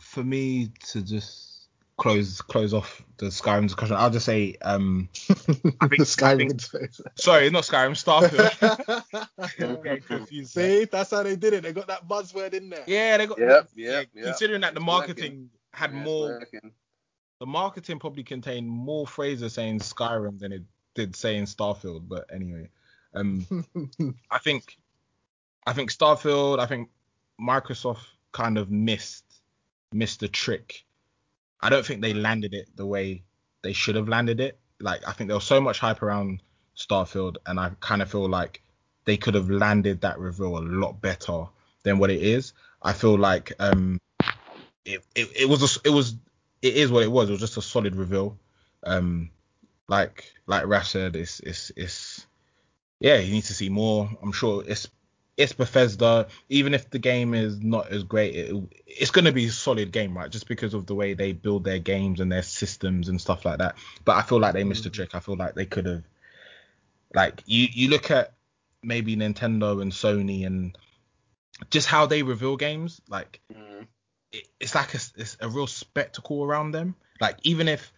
[0.00, 5.34] for me to just close close off the Skyrim discussion, I'll just say um I
[5.34, 7.00] think- the Skyrim space.
[7.14, 9.56] sorry, not Skyrim, Starfield.
[9.84, 10.80] Getting confused there.
[10.80, 11.62] See, that's how they did it.
[11.62, 12.84] They got that buzzword in there.
[12.86, 14.24] Yeah, they got Yep, yeah, yep, yep.
[14.24, 16.40] considering that the marketing had Yeah, more
[17.38, 20.62] the marketing probably contained more phrases saying Skyrim than it
[20.94, 22.68] did saying Starfield, but anyway.
[23.14, 23.46] Um
[24.30, 24.78] I think
[25.66, 26.88] I think Starfield, I think
[27.40, 29.24] Microsoft kind of missed
[29.92, 30.84] missed the trick.
[31.60, 33.22] I don't think they landed it the way
[33.62, 34.58] they should have landed it.
[34.80, 36.42] Like I think there was so much hype around
[36.76, 38.62] Starfield, and I kind of feel like
[39.04, 41.44] they could have landed that reveal a lot better
[41.82, 42.54] than what it is.
[42.82, 43.98] I feel like um
[44.86, 46.14] it it, it was a, it was
[46.62, 47.28] it is what it was.
[47.28, 48.38] It was just a solid reveal.
[48.82, 49.30] Um
[49.88, 52.26] like like Raf said, it's it's it's
[53.00, 54.08] yeah, you need to see more.
[54.22, 54.88] I'm sure it's
[55.36, 56.28] it's Bethesda.
[56.48, 59.92] Even if the game is not as great, it, it's going to be a solid
[59.92, 60.30] game, right?
[60.30, 63.58] Just because of the way they build their games and their systems and stuff like
[63.58, 63.76] that.
[64.04, 65.14] But I feel like they missed a trick.
[65.14, 66.02] I feel like they could have,
[67.14, 68.32] like, you you look at
[68.82, 70.76] maybe Nintendo and Sony and
[71.70, 73.00] just how they reveal games.
[73.08, 73.86] Like, Mm.
[74.32, 76.94] It, it's like a, it's a real spectacle around them.
[77.20, 77.92] Like even if,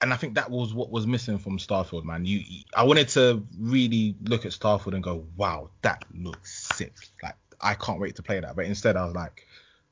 [0.00, 2.24] and I think that was what was missing from Starfield, man.
[2.24, 2.40] You,
[2.74, 6.94] I wanted to really look at Starfield and go, wow, that looks sick.
[7.22, 8.54] Like I can't wait to play that.
[8.54, 9.46] But instead, I was like,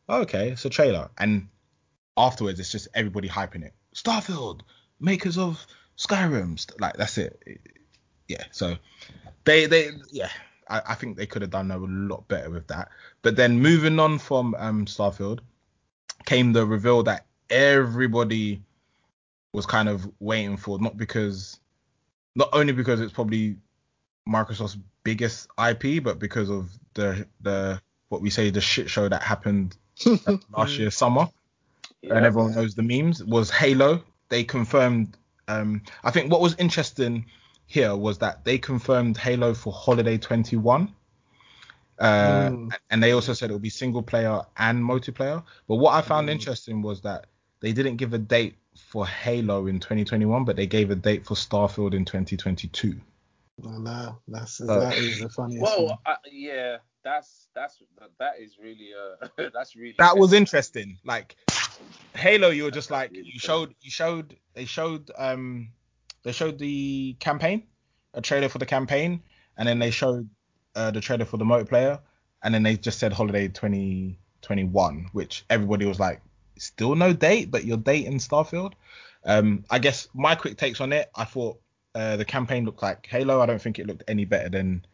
[0.09, 1.49] okay, it's a trailer, and
[2.17, 3.75] afterwards, it's just everybody hyping it.
[3.95, 4.61] Starfield,
[5.01, 5.67] makers of
[5.99, 7.61] Skyrim, like that's it.
[8.29, 8.77] Yeah, so
[9.45, 10.31] they they yeah
[10.69, 12.89] I, I think they could have done a lot better with that
[13.23, 15.41] but then moving on from um starfield
[16.25, 18.63] came the reveal that everybody
[19.53, 21.61] was kind of waiting for not because
[22.35, 23.57] not only because it's probably
[24.29, 29.23] microsoft's biggest ip but because of the the what we say the shit show that
[29.23, 29.77] happened
[30.57, 31.29] last year summer
[32.03, 32.17] Yeah.
[32.17, 34.03] and everyone knows the memes was Halo.
[34.29, 35.17] They confirmed.
[35.49, 37.27] Um, I think what was interesting
[37.67, 40.95] here was that they confirmed Halo for Holiday 21.
[41.99, 42.71] Uh, Mm.
[42.91, 45.43] and they also said it would be single player and multiplayer.
[45.67, 46.33] But what I found Mm.
[46.33, 47.27] interesting was that
[47.61, 51.35] they didn't give a date for Halo in 2021, but they gave a date for
[51.35, 53.01] Starfield in 2022.
[53.67, 55.63] I know that's So- that is the funniest.
[55.63, 55.85] one.
[55.87, 57.83] Well, I, yeah, that's that's
[58.19, 60.99] that is really uh that's really That was interesting.
[61.05, 61.37] Like
[62.15, 65.71] Halo, you were just like you showed you showed they showed um
[66.27, 67.63] they showed the campaign,
[68.13, 69.23] a trailer for the campaign,
[69.57, 70.29] and then they showed
[70.75, 72.01] uh, the trailer for the multiplayer,
[72.43, 76.21] and then they just said holiday 2021, which everybody was like,
[76.59, 78.73] still no date, but you're dating Starfield.
[79.25, 81.09] Um, I guess my quick takes on it.
[81.15, 81.61] I thought
[81.95, 83.41] uh, the campaign looked like Halo.
[83.41, 84.85] I don't think it looked any better than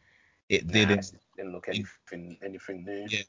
[0.51, 0.89] it did.
[0.89, 3.07] Nah, in, it didn't look anything anything new.
[3.09, 3.23] Yeah.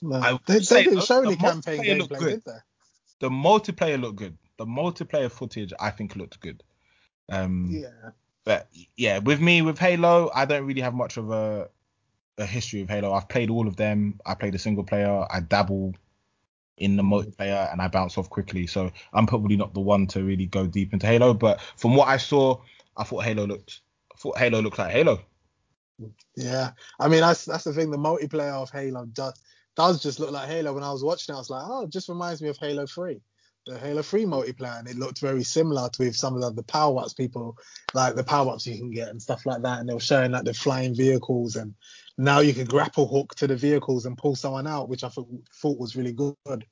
[0.00, 2.30] No, they, they say didn't show the any campaign multiplayer looked gameplay, good.
[2.30, 2.58] did they?
[3.18, 4.38] the multiplayer looked good.
[4.56, 6.62] The multiplayer footage I think looked good.
[7.30, 8.10] Um, Yeah.
[8.44, 11.68] but yeah, with me with Halo, I don't really have much of a
[12.38, 13.12] a history of Halo.
[13.12, 14.18] I've played all of them.
[14.24, 15.26] I played a single player.
[15.30, 15.94] I dabble
[16.78, 18.66] in the multiplayer and I bounce off quickly.
[18.66, 21.34] So I'm probably not the one to really go deep into Halo.
[21.34, 22.60] But from what I saw,
[22.96, 23.80] I thought Halo looked
[24.12, 25.20] I thought Halo looked like Halo.
[26.34, 27.90] Yeah, I mean that's that's the thing.
[27.90, 29.34] The multiplayer of Halo does
[29.76, 30.72] does just look like Halo.
[30.72, 32.86] When I was watching it, I was like, oh, it just reminds me of Halo
[32.86, 33.20] 3,
[33.66, 36.62] the Halo 3 multiplayer, and it looked very similar to with some of the, the
[36.62, 37.56] power ups people
[37.94, 39.80] like the power ups you can get and stuff like that.
[39.80, 41.74] And they were showing like the flying vehicles, and
[42.18, 45.28] now you can grapple hook to the vehicles and pull someone out, which I thought,
[45.60, 46.66] thought was really good.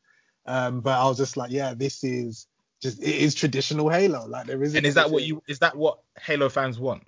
[0.46, 2.46] Um, but I was just like, yeah, this is
[2.80, 4.26] just it is traditional Halo.
[4.26, 4.76] Like there isn't.
[4.76, 7.04] And is that what you is that what Halo fans want?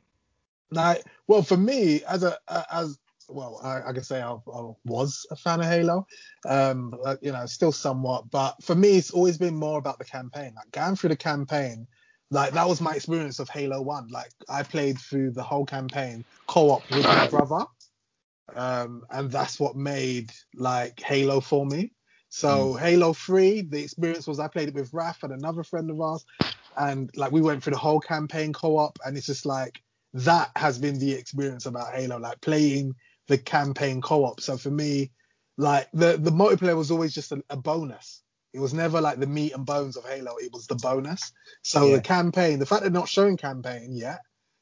[0.71, 2.37] like, well, for me, as a
[2.73, 2.99] as
[3.33, 6.07] well, I, I can say I, I was a fan of Halo,
[6.49, 8.31] um, but, you know, still somewhat.
[8.31, 10.53] But for me, it's always been more about the campaign.
[10.57, 11.87] Like going through the campaign,
[12.31, 14.09] like that was my experience of Halo One.
[14.09, 17.65] Like I played through the whole campaign co-op with my brother,
[18.55, 21.93] um, and that's what made like Halo for me.
[22.29, 26.01] So Halo 3, the experience was I played it with Raf and another friend of
[26.01, 26.25] ours,
[26.77, 29.83] and like we went through the whole campaign co-op, and it's just like
[30.15, 32.95] that has been the experience about Halo, like playing
[33.31, 34.41] the campaign co-op.
[34.41, 35.13] So for me,
[35.57, 38.23] like the the multiplayer was always just a, a bonus.
[38.53, 40.37] It was never like the meat and bones of Halo.
[40.39, 41.33] It was the bonus.
[41.63, 41.97] So Yeah.
[41.97, 44.21] the campaign, the fact they're not showing campaign yet,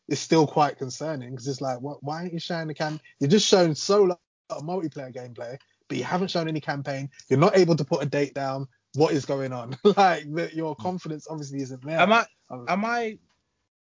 [0.09, 3.01] is still quite concerning because it's like, what, why aren't you showing the cam?
[3.21, 4.19] You're just showing solo
[4.53, 7.09] multiplayer gameplay, but you haven't shown any campaign.
[7.31, 8.69] You're not able to put a date down.
[8.95, 9.79] What is going on?
[9.85, 12.01] like the, your confidence obviously isn't there.
[12.01, 13.19] Am I Um, am I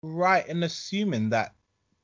[0.03, 1.53] right in assuming that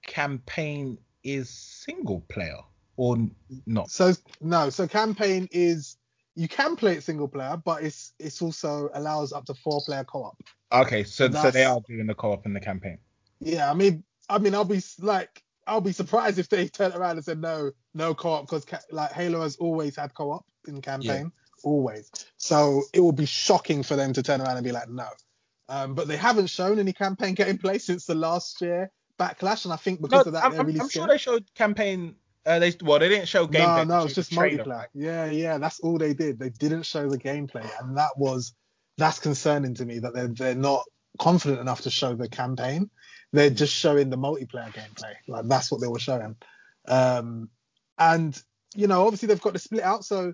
[0.08, 2.58] campaign is single player
[3.02, 3.18] or
[3.66, 3.90] not?
[3.90, 5.98] So no, so campaign is
[6.36, 10.04] you can play it single player, but it's it's also allows up to four player
[10.04, 10.38] co-op.
[10.72, 13.00] Okay, so So so they are doing the co-op in the campaign.
[13.40, 17.18] Yeah, I mean, I mean, I'll be like, I'll be surprised if they turn around
[17.18, 21.32] and said no, no co-op because ca- like Halo has always had co-op in campaign,
[21.64, 22.10] always.
[22.38, 25.08] So it will be shocking for them to turn around and be like no.
[25.70, 29.78] Um, but they haven't shown any campaign gameplay since the last year backlash, and I
[29.78, 32.16] think because No, of that I'm, they're really I'm sure they showed campaign.
[32.46, 33.88] Uh, they well, they didn't show gameplay.
[33.88, 34.86] No, no, it's just multiplayer.
[34.94, 36.40] Yeah, yeah, that's all they did.
[36.40, 38.54] They didn't show the gameplay, and that was
[38.98, 40.84] that's concerning to me that they're they're not
[41.20, 42.90] confident enough to show the campaign.
[43.32, 45.14] They're just showing the multiplayer gameplay.
[45.28, 46.36] Like that's what they were showing.
[46.88, 47.50] Um,
[47.98, 48.42] and
[48.76, 50.34] you know, obviously they've got to split out, so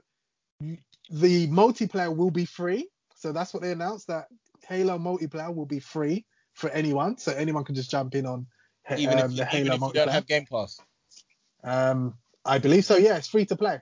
[0.62, 2.88] the multiplayer will be free.
[3.16, 4.28] So that's what they announced that
[4.68, 8.48] Halo multiplayer will be free for anyone, so anyone can just jump in on
[8.96, 9.94] Even um, if, the you, Halo even if you multiplayer.
[9.94, 10.80] don't have Game Pass.
[11.64, 12.16] Um,
[12.46, 12.98] I believe so.
[12.98, 13.82] Yeah, it's free to play.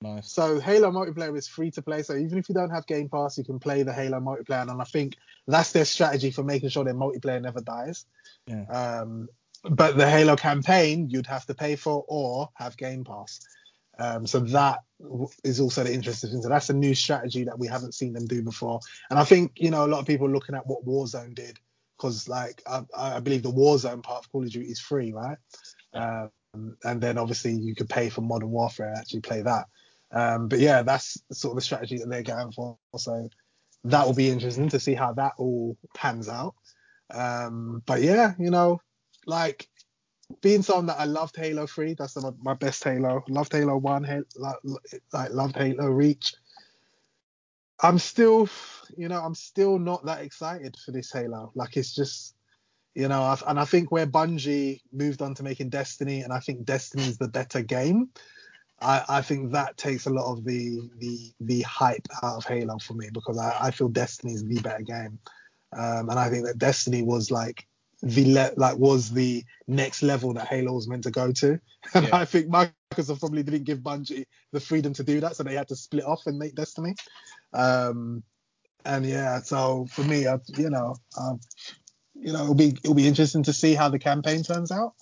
[0.00, 0.32] Nice.
[0.32, 2.02] So Halo multiplayer is free to play.
[2.02, 4.80] So even if you don't have Game Pass, you can play the Halo multiplayer, and
[4.80, 8.04] I think that's their strategy for making sure their multiplayer never dies.
[8.46, 8.64] Yeah.
[8.64, 9.28] Um,
[9.62, 13.40] but the Halo campaign, you'd have to pay for or have Game Pass.
[13.98, 14.80] Um, so that
[15.44, 16.42] is also the interesting thing.
[16.42, 18.80] So that's a new strategy that we haven't seen them do before.
[19.10, 21.58] And I think you know a lot of people are looking at what Warzone did
[21.96, 25.38] because like I, I believe the Warzone part of Call of Duty is free, right?
[25.94, 29.66] Um, and then obviously you could pay for Modern Warfare and actually play that.
[30.10, 32.76] Um, but yeah, that's sort of the strategy that they're going for.
[32.96, 33.28] So
[33.84, 36.54] that will be interesting to see how that all pans out.
[37.10, 38.80] Um, but yeah, you know,
[39.26, 39.68] like
[40.40, 43.24] being someone that I loved Halo 3, that's my, my best Halo.
[43.28, 44.24] Loved Halo 1, Halo,
[45.12, 46.34] like loved Halo Reach.
[47.80, 48.48] I'm still,
[48.96, 51.50] you know, I'm still not that excited for this Halo.
[51.54, 52.34] Like it's just,
[52.94, 56.64] you know, and I think where Bungie moved on to making Destiny, and I think
[56.64, 58.10] Destiny is the better game.
[58.80, 62.78] I, I think that takes a lot of the the the hype out of Halo
[62.78, 65.18] for me because I, I feel Destiny is the better game,
[65.76, 67.66] um, and I think that Destiny was like
[68.02, 71.52] the le- like was the next level that Halo was meant to go to,
[71.94, 72.16] and Yeah.
[72.16, 75.68] I think Microsoft probably didn't give Bungie the freedom to do that, so they had
[75.68, 76.94] to split off and make Destiny.
[77.54, 78.22] Um,
[78.84, 81.40] and yeah, so for me, I, you know, um,
[82.14, 84.94] you know, it'll be it'll be interesting to see how the campaign turns out.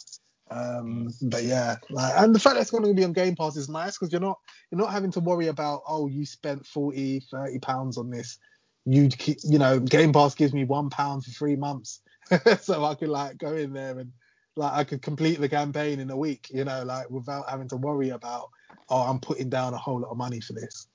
[0.51, 3.57] Um, but yeah, like, and the fact that it's going to be on Game Pass
[3.57, 4.39] is nice because you're not
[4.71, 8.39] you're not having to worry about oh you spent 40, 30 pounds on this.
[8.85, 9.09] You
[9.45, 12.01] you know Game Pass gives me one pound for three months,
[12.61, 14.13] so I could like go in there and
[14.57, 17.77] like I could complete the campaign in a week, you know, like without having to
[17.77, 18.49] worry about
[18.89, 20.89] oh I'm putting down a whole lot of money for this.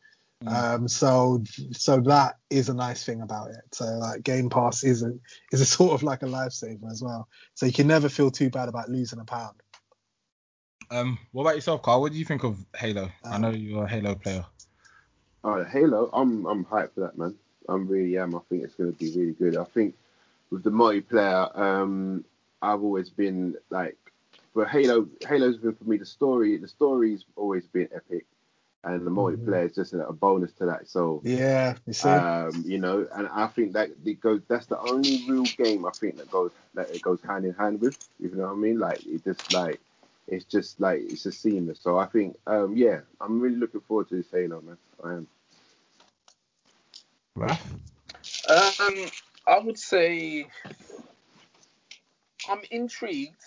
[0.45, 0.75] Mm.
[0.75, 3.61] Um, so so that is a nice thing about it.
[3.71, 5.13] So like Game Pass is a
[5.51, 7.27] is a sort of like a lifesaver as well.
[7.55, 9.55] So you can never feel too bad about losing a pound.
[10.91, 12.01] Um, what about yourself, Carl?
[12.01, 13.09] What do you think of Halo?
[13.23, 14.45] I Um, know you're a Halo player.
[15.43, 17.35] Oh, Halo, I'm I'm hyped for that, man.
[17.67, 18.35] I'm really am.
[18.35, 19.57] I think it's going to be really good.
[19.57, 19.95] I think
[20.51, 22.23] with the multiplayer, um,
[22.61, 23.97] I've always been like,
[24.53, 26.57] for Halo, Halo's been for me the story.
[26.57, 28.25] The story's always been epic,
[28.85, 30.87] and the multiplayer is just a, a bonus to that.
[30.87, 32.09] So, Yeah, you see.
[32.09, 34.41] um, you know, and I think that it goes.
[34.47, 37.81] That's the only real game I think that goes that it goes hand in hand
[37.81, 37.97] with.
[38.19, 38.79] You know what I mean?
[38.79, 39.79] Like it just like
[40.27, 41.79] it's just like it's just seamless.
[41.79, 44.77] So I think, um, yeah, I'm really looking forward to this Halo, man.
[45.03, 45.27] I am.
[47.35, 47.59] Right.
[48.49, 49.05] Um,
[49.47, 50.47] I would say
[52.49, 53.41] I'm intrigued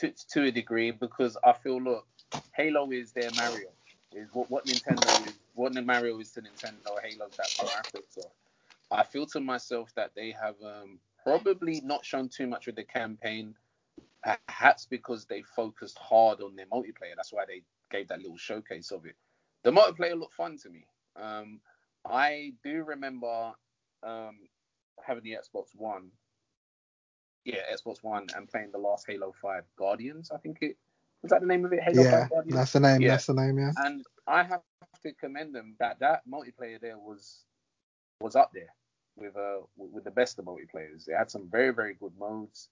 [0.00, 2.06] to, to a degree because I feel look,
[2.54, 3.68] Halo is their Mario.
[4.12, 8.30] Is what, what Nintendo is what Mario is to Nintendo, Halo's that for Microsoft.
[8.90, 12.84] I feel to myself that they have um, probably not shown too much with the
[12.84, 13.54] campaign,
[14.22, 17.16] perhaps because they focused hard on their multiplayer.
[17.16, 19.16] That's why they gave that little showcase of it.
[19.64, 20.86] The multiplayer looked fun to me.
[21.20, 21.60] Um,
[22.08, 23.52] I do remember
[24.02, 24.38] um,
[25.04, 26.10] having the Xbox One.
[27.44, 30.76] Yeah, Xbox One and playing the last Halo 5 Guardians, I think it
[31.22, 31.80] was that the name of it?
[31.82, 33.00] Halo yeah, that's the name.
[33.00, 33.08] Yeah.
[33.10, 33.58] That's the name.
[33.58, 33.72] Yeah.
[33.78, 34.62] And I have
[35.02, 37.44] to commend them that that multiplayer there was
[38.20, 38.74] was up there
[39.16, 41.04] with uh with the best of multiplayers.
[41.06, 42.68] They had some very very good modes.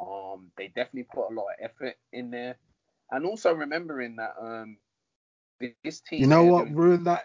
[0.00, 2.56] Um, they definitely put a lot of effort in there,
[3.10, 4.76] and also remembering that um
[5.84, 6.20] this team.
[6.20, 7.24] You know what ruined that?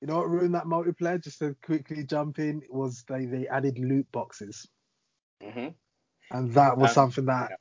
[0.00, 1.22] You know what ruined that multiplayer?
[1.22, 4.68] Just to quickly jump in, was they they added loot boxes,
[5.42, 5.68] mm-hmm.
[6.30, 7.52] and that was something that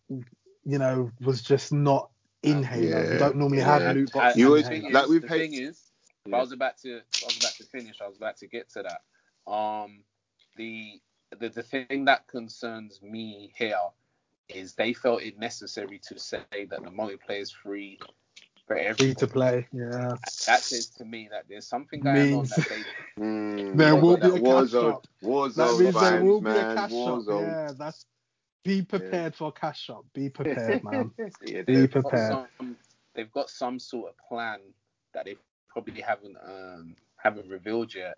[0.65, 2.09] you know was just not
[2.43, 2.87] in Um, Halo.
[3.01, 3.79] yeah, you don't normally yeah.
[3.79, 4.37] have loot boxes.
[4.37, 4.93] You in always- the thing Halo.
[4.99, 5.81] like we've the had- thing is,
[6.25, 6.37] Yeah.
[6.37, 8.01] I was about to, I was about to finish.
[8.01, 9.51] I was about to get to that.
[9.51, 10.03] Um,
[10.55, 11.01] the
[11.39, 13.75] the the thing that concerns me here
[14.49, 17.97] is they felt it necessary to say that the multiplayer is free
[18.67, 19.15] for free everyone.
[19.15, 19.67] to play.
[19.73, 19.83] Yeah.
[20.11, 22.83] And that says to me that there's something going Means- on that they
[23.23, 25.07] Mm, There will be a cash Warzone, shop.
[25.23, 26.71] Warzone That means there vibes, will be man.
[26.71, 26.97] a cash shop.
[26.99, 27.41] Warzone.
[27.47, 28.05] Yeah, that's.
[28.63, 30.05] Be prepared for a cash shop.
[30.13, 31.11] Be prepared, man.
[31.41, 32.31] yeah, Be they- got prepared.
[32.59, 32.77] some,
[33.13, 34.59] they've got some sort of plan
[35.13, 35.35] that they
[35.69, 38.17] probably haven't um haven't revealed yet.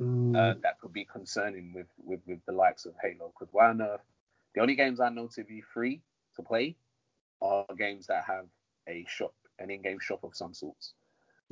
[0.00, 3.32] Mm, uh, that could be concerning with, with, with the likes of Halo.
[3.38, 4.00] Because why on earth?
[4.54, 6.00] The only games I know to be free
[6.36, 6.74] to play
[7.42, 8.46] are games that have
[8.88, 10.94] a shop, an in-game shop of some sorts.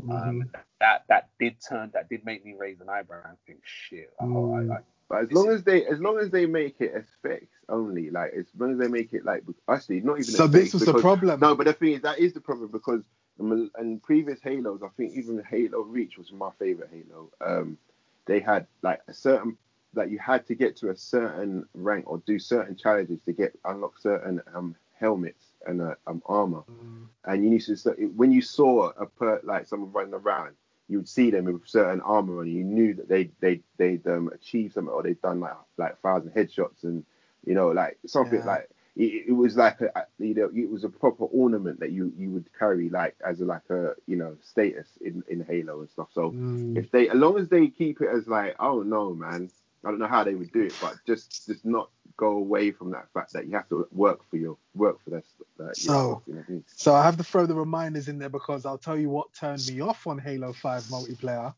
[0.01, 0.29] mhm.
[0.29, 4.13] Um, that that did turn, that did make me raise an eyebrow and think, shit.
[4.21, 4.71] Mm.
[4.71, 8.11] I, I, But as long as they, as long as they make it effects only,
[8.11, 10.25] like as long as they make it like actually not even.
[10.25, 11.41] So this was the problem.
[11.41, 13.03] No, but the thing is that is the problem because
[13.39, 17.31] in previous Halos, I think even Halo Reach was my favorite Halo.
[17.41, 17.79] Um,
[18.27, 19.57] they had like a certain
[19.95, 23.59] like you had to get to a certain rank or do certain challenges to get
[23.65, 26.63] unlock certain um helmets and uh, um armor.
[26.71, 30.55] Mm, and you used to so when you saw a per like someone running around,
[30.89, 32.49] you would see them with certain armor on.
[32.49, 36.33] You knew that they they they'd um, achieved something or they'd done like like thousand
[36.33, 37.05] headshots and
[37.49, 38.53] you know like something Yeah.
[38.55, 42.13] like it, it was like a you know it was a proper ornament that you
[42.17, 45.91] you would carry like as a, like a you know status in in Halo and
[45.91, 46.09] stuff.
[46.13, 46.77] So mm.
[46.77, 49.51] if they as long as they keep it as like oh no man
[49.85, 52.91] I don't know how they would do it but just just not go away from
[52.91, 55.25] that fact that you have to work for your work for this
[55.59, 56.65] that, So- you know I mean?
[56.67, 59.65] So I have to throw the reminders in there because I'll tell you what turned
[59.69, 61.55] me off on Halo 5 multiplayer.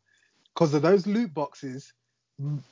[0.52, 1.92] Because of those loot boxes,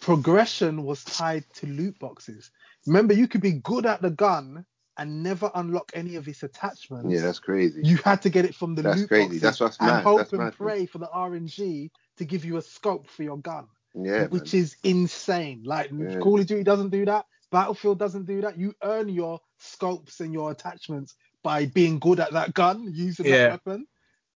[0.00, 2.50] progression was tied to loot boxes.
[2.87, 4.64] Remember, you could be good at the gun
[4.96, 7.08] and never unlock any of its attachments.
[7.12, 9.24] yeah that's crazy you had to get it from the That's loot crazy.
[9.26, 10.02] boxes That's what's and mad.
[10.02, 10.54] hope That's and mad.
[10.56, 14.62] pray for the RNG to give you a scope for your gun, yeah which man.
[14.62, 15.62] is insane.
[15.64, 16.18] Like Yeah.
[16.18, 17.26] Call of Duty doesn't do that.
[17.52, 18.58] Battlefield doesn't do that.
[18.58, 21.14] You earn your scopes and your attachments
[21.44, 23.50] by being good at that gun, using Yeah.
[23.50, 23.87] that weapon.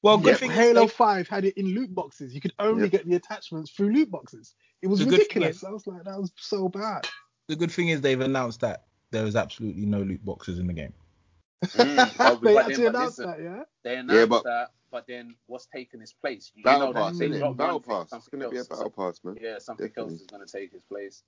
[0.04, 2.36] Well, Yet good thing Halo they- 5 had it in loot boxes.
[2.36, 2.92] You could only Yep.
[2.92, 4.54] get the attachments through loot boxes.
[4.82, 5.58] It was The good thing ridiculous.
[5.58, 7.08] is- I was like, that was so bad.
[7.50, 10.74] The good thing is they've announced that there is absolutely no loot boxes in the
[10.74, 10.94] game.
[11.66, 13.64] Mm, they actually then- announced listen, that, yeah.
[13.84, 16.52] they announced but- that, but then what's taking his place?
[16.56, 17.40] You Battle know pass, they isn't it?
[17.40, 18.14] drop Battle one thing, pass.
[18.20, 19.38] It's gonna be a battle pass, man.
[19.42, 20.14] Yeah, something Definitely.
[20.14, 21.24] else is gonna take his place.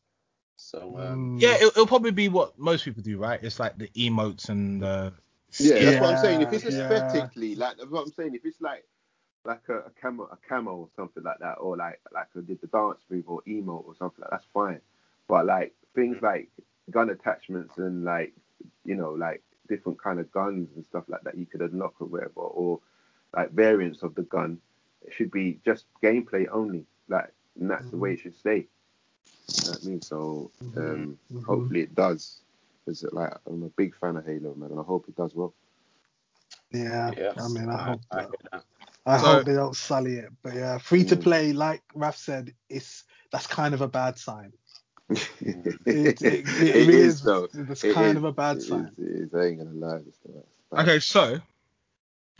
[0.58, 1.42] So um, Mm.
[1.42, 3.40] Yeah, it'll, it'll probably be what most people do, right?
[3.44, 5.14] It's like the emotes and the
[5.60, 6.42] Yeah, that's what I'm saying.
[6.44, 6.90] If it's yeah.
[6.92, 8.36] aesthetically, like that's what I'm saying.
[8.36, 8.86] If it's like
[9.44, 12.62] like a, a camo, a camo or something like that, or like like I did
[12.62, 14.82] the dance move or emote or something like that's fine.
[15.28, 16.50] But like things like
[16.90, 18.34] gun attachments and like
[18.86, 22.08] you know like different kind of guns and stuff like that you could unlock or
[22.08, 22.80] whatever, or
[23.36, 24.60] like variants of the gun,
[25.06, 26.86] it should be just gameplay only.
[27.08, 28.68] Like and that's the way it should stay.
[29.54, 30.02] You know what I mean?
[30.02, 31.44] So um, Mhm.
[31.44, 32.42] hopefully it does.
[32.86, 35.54] Because like I'm a big fan of Halo, man, and I hope it does well.
[36.72, 38.64] Yeah, yeah, I mean, I, hope I that.
[39.06, 40.32] I So- hope they don't sully it.
[40.42, 41.22] But yeah, free to Mm.
[41.24, 44.52] play, like Raf said, it's that's kind of a bad sign.
[45.12, 47.22] It, It, it, it, is is.
[47.22, 47.48] though.
[47.54, 48.18] It's It kind is.
[48.18, 48.92] of a bad sign.
[48.98, 49.34] is, it is.
[49.34, 49.98] I ain't gonna lie.
[50.08, 50.48] It's the worst.
[50.74, 51.40] Okay, so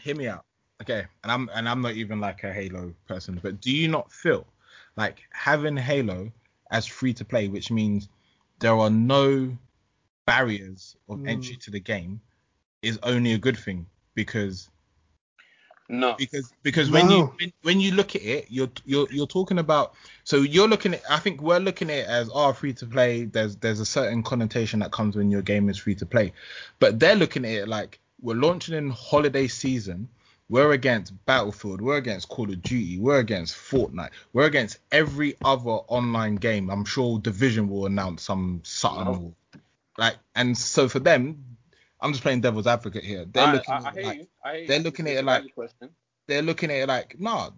[0.02, 0.46] hear me out.
[0.82, 4.12] Okay, and I'm and I'm not even like a Halo person, but do you not
[4.12, 4.48] feel
[4.98, 6.32] like having Halo
[6.72, 8.10] as free to play, which means
[8.60, 9.56] there are no
[10.26, 11.28] barriers of Mm.
[11.30, 12.22] entry to the game,
[12.82, 14.70] is only a good thing because
[15.92, 19.60] No, because because when you when, when you look at it, you're you're you're talking
[19.60, 19.94] about.
[20.24, 21.02] So you're looking at.
[21.10, 23.26] I think we're looking at it as oh free to play.
[23.26, 26.32] There's there's a certain connotation that comes when your game is free to play,
[26.80, 30.08] but they're looking at it like we're launching in holiday season.
[30.48, 31.82] We're against Battlefield.
[31.82, 32.98] We're against Call of Duty.
[32.98, 34.12] We're against Fortnite.
[34.32, 36.70] We're against every other online game.
[36.70, 39.06] I'm sure Division will announce some something.
[39.06, 39.36] No.
[39.98, 41.51] Like and so for them,
[42.02, 43.26] I'm just playing devil's advocate here.
[43.26, 44.28] They're I, looking I, at I it like, you.
[44.44, 44.68] I you.
[44.68, 45.90] they're looking at it like- valid question.
[46.28, 47.52] they're looking at it like, nah,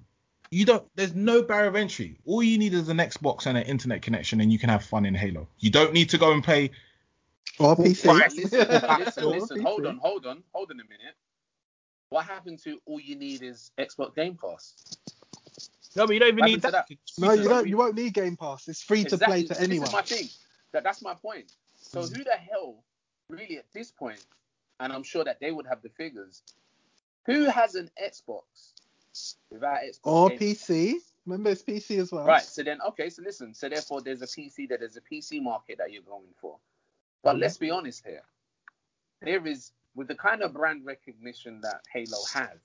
[0.51, 0.85] you don't.
[0.95, 2.19] There's no barrier of entry.
[2.25, 5.05] All you need is an Xbox and an internet connection, and you can have fun
[5.05, 5.47] in Halo.
[5.59, 6.69] You don't need to go and play.
[7.59, 8.05] Or PC.
[8.07, 9.57] Right, listen, listen, listen.
[9.59, 9.63] PC.
[9.63, 11.15] Hold on, hold on, hold on a minute.
[12.09, 14.75] What happened to all you need is Xbox Game Pass?
[15.95, 17.19] No, but you don't even need happened that.
[17.19, 17.67] No, you don't.
[17.67, 18.67] You won't need Game Pass.
[18.67, 19.87] It's free to play to This anyone.
[19.87, 20.27] is my thing.
[20.71, 21.51] That, that's my point.
[21.75, 22.17] So Mm.
[22.17, 22.83] who the hell,
[23.33, 24.23] really, at this point,
[24.79, 26.41] and I'm sure that they would have the figures.
[27.25, 28.43] Who has an Xbox
[29.49, 29.99] without Xbox?
[30.03, 30.95] Or Game PC.
[31.25, 32.25] Remember, it's PC as well.
[32.25, 32.41] Right.
[32.41, 33.09] So then, okay.
[33.09, 33.53] So listen.
[33.53, 36.57] So therefore, there's a PC that there's a PC market that you're going for.
[37.23, 38.23] But let's be honest here.
[39.21, 42.59] There is with the kind of brand recognition that Halo has.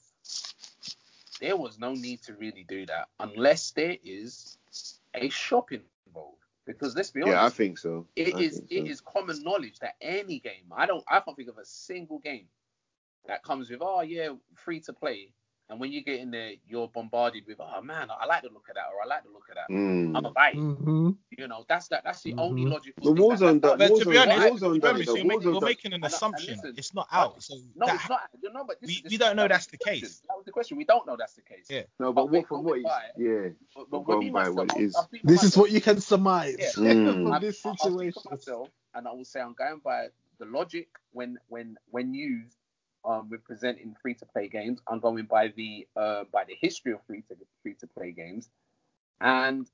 [1.41, 4.59] There was no need to really do that unless there is
[5.15, 6.43] a shopping involved.
[6.69, 8.07] Because let's be honest, Yeah, I think so.
[8.17, 8.65] it I is so.
[8.87, 12.47] is common knowledge that any game, I don't I can't think of a single game
[13.27, 15.33] that comes with oh yeah free to play,
[15.71, 18.69] and when you get in there you're bombarded with oh man I like the look
[18.69, 19.67] of that or I like the look of that.
[19.69, 20.29] I'm Mm.
[20.29, 20.55] a buy it.
[20.57, 22.73] hmm You know that's that that's the only Mhm.
[22.73, 23.15] logical.
[23.15, 25.61] The thing Warzone that, does- But to be honest, Warzone remember, does you're, making, you're
[25.61, 26.55] making an And- and assumption.
[26.57, 27.43] listen, it's not out.
[27.43, 28.21] So No, that, it's not.
[28.53, 30.09] No, but this we- is the- we don't know that's the question.
[30.09, 30.23] case.
[30.29, 30.77] That was the question.
[30.79, 31.67] We don't know that's the case.
[31.71, 31.83] Yeah.
[32.01, 33.49] No, But but what from what going by- yeah.
[33.75, 34.97] But, but Going by myself, what it I'll- is.
[34.97, 36.73] I'll speak for This is what you can surmise Mm.
[37.31, 38.71] from this I- I'll speak situation.
[38.95, 40.09] and I will say I'm going by
[40.39, 42.57] the logic when when when used
[43.09, 44.81] um, with presenting free to play games.
[44.89, 48.51] I'm going by the uh, by the history of free to free to play games,
[49.21, 49.69] and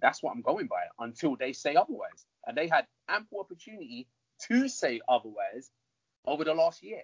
[0.00, 2.26] that's what I'm going by until they say otherwise.
[2.46, 4.08] And they had ample opportunity
[4.48, 5.70] to say otherwise
[6.26, 7.02] over the last year.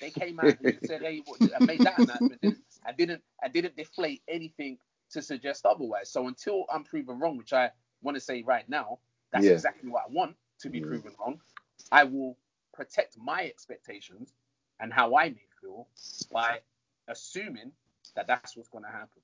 [0.00, 1.22] They came out and said, "Hey,"
[1.54, 2.56] and made that announcement, and
[2.86, 4.78] and didn't and didn't deflate anything
[5.12, 6.10] to suggest otherwise.
[6.10, 7.70] So until I'm proven wrong, which I
[8.02, 9.00] want to say right now,
[9.32, 9.50] that's Yeah.
[9.50, 10.86] exactly what I want to be Yeah.
[10.88, 11.40] proven wrong.
[11.92, 12.36] I will
[12.74, 14.34] protect my expectations
[14.80, 15.86] and how I may feel
[16.32, 16.60] by
[17.08, 17.72] assuming
[18.16, 19.22] that that's what's going to happen.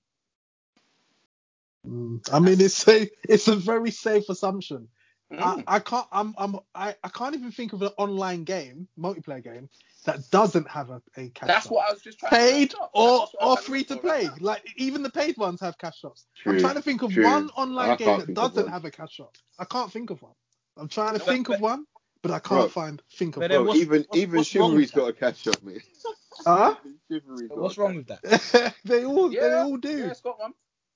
[1.86, 2.20] Mm.
[2.32, 4.88] I mean, it's a it's a very safe assumption.
[5.32, 5.62] Mm.
[5.66, 9.42] I, I can't I'm I'm I, I can't even think of an online game, multiplayer
[9.42, 9.68] game,
[10.04, 11.72] that doesn't have a, a cash that's shop.
[11.72, 14.06] what I was just trying paid to or That's what I'm or free to for
[14.08, 14.38] right play.
[14.40, 16.26] like even the paid ones have cash shops.
[16.42, 17.24] True, I'm trying to think of true.
[17.24, 19.36] one online game that doesn't have a cash shop.
[19.58, 20.34] I can't think of one.
[20.76, 21.86] I'm trying to No, think but- of one,
[22.22, 22.68] but I can't Bro.
[22.68, 23.50] find think of But one.
[23.50, 25.82] then Bro, even what's- even what's wrong chivalry's with got a catch up, mate.
[26.46, 26.74] Huh?
[27.10, 28.74] Chivalry's got what's wrong with that?
[28.84, 29.98] they all they all do.
[29.98, 30.52] Yeah, it's got one.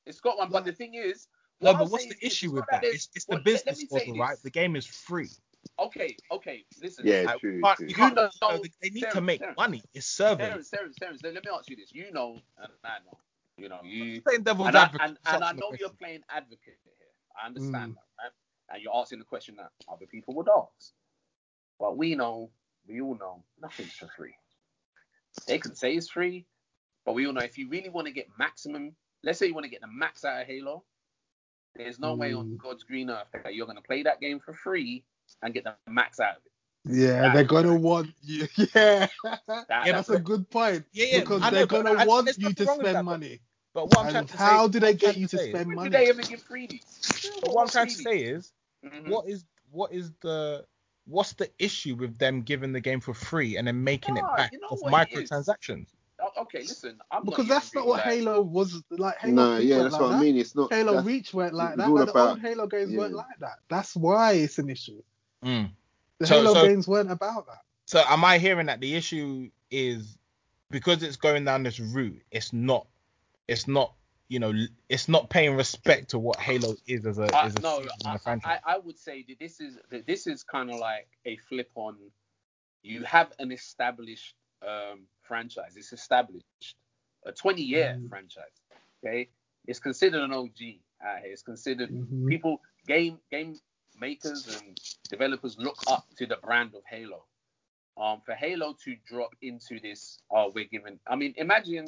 [0.06, 0.48] It's got one.
[0.50, 1.28] But the thing is,
[1.60, 2.82] No, but I'm what's the issue with not that?
[2.82, 4.30] there's- It's, it's the well, let- let business model, right?
[4.30, 4.40] this.
[4.40, 5.28] The game is free.
[5.78, 6.64] Okay, okay.
[6.82, 7.06] Listen.
[7.06, 7.86] Yeah, Like, true, you true.
[7.88, 9.56] you You know- so they, they need to make Terrence.
[9.58, 9.82] money.
[9.92, 10.46] It's survey.
[10.48, 11.92] Terrence, Terrence, Terrence, let me ask you this.
[11.92, 13.18] You know, and I know.
[13.56, 15.08] You know, you Playing devil's and I, advocate.
[15.08, 16.92] and, and I answer the know you're playing advocate here.
[17.42, 17.94] I understand Mm.
[17.94, 18.32] that, right?
[18.74, 20.92] And you're asking the question that other people would ask.
[21.78, 22.50] But we know,
[22.88, 24.34] we all know, nothing's for free.
[25.46, 26.46] They can say it's free,
[27.04, 29.64] but we all know if you really want to get maximum, let's say you want
[29.64, 30.84] to get the max out of Halo,
[31.74, 32.58] there's no way on Mm.
[32.58, 35.02] God's green earth that you're going to play that game for free
[35.42, 36.52] and get the max out of it.
[36.86, 38.46] Yeah, they're gonna want you.
[38.74, 39.06] Yeah,
[39.48, 40.84] That- that's a good point.
[40.92, 43.40] Yeah, yeah, because know, they're gonna I- want there's you to spend that, money.
[43.72, 45.68] But what I'm trying And to how say, do they get you to say- spend
[45.68, 45.88] When money?
[45.90, 47.42] do they ever give freebies?
[47.48, 48.52] What I'm trying to say is,
[48.84, 49.08] Mhm.
[49.08, 50.66] what is what is the
[51.06, 54.36] what's the issue with them giving the game for free and then making Nah, it
[54.36, 55.30] back you know of what it is?
[55.30, 55.86] microtransactions?
[56.38, 56.98] Okay, listen.
[57.10, 59.18] I'm Because not that's not what like, Halo was like.
[59.18, 60.14] Halo No, yeah, that's like what that.
[60.14, 60.36] I mean.
[60.38, 61.86] It's not Halo that's- Reach weren't like that.
[61.86, 63.58] all Like, the old Halo games weren't like that.
[63.68, 65.02] That's why it's an issue.
[65.44, 65.70] Mm.
[66.18, 67.58] The So- Halo so- games weren't about that.
[67.86, 70.16] So am I hearing that the issue is
[70.70, 72.86] because it's going down this route, it's not
[73.46, 73.92] it's not
[74.28, 74.52] you know
[74.88, 78.14] it's not paying respect to what Halo is as a I, as a, no, I,
[78.14, 78.58] a franchise.
[78.66, 81.70] I, I would say that this is that this is kind of like a flip
[81.74, 81.96] on.
[82.82, 84.34] You have an established
[84.66, 85.74] um, franchise.
[85.76, 86.44] It's established
[87.26, 88.08] a 20 year Mm.
[88.08, 88.44] franchise.
[89.04, 89.28] Okay,
[89.66, 90.80] it's considered an OG.
[91.04, 91.32] out here.
[91.32, 92.28] It's considered Mhm.
[92.28, 93.58] people game game
[94.00, 97.24] makers and developers look up to the brand of Halo.
[97.96, 100.98] Um, for Halo to drop into this, oh, we're giving.
[101.06, 101.86] I mean, imagine.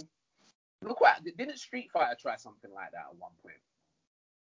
[0.82, 3.56] Look what didn't Street Fighter try something like that at one point?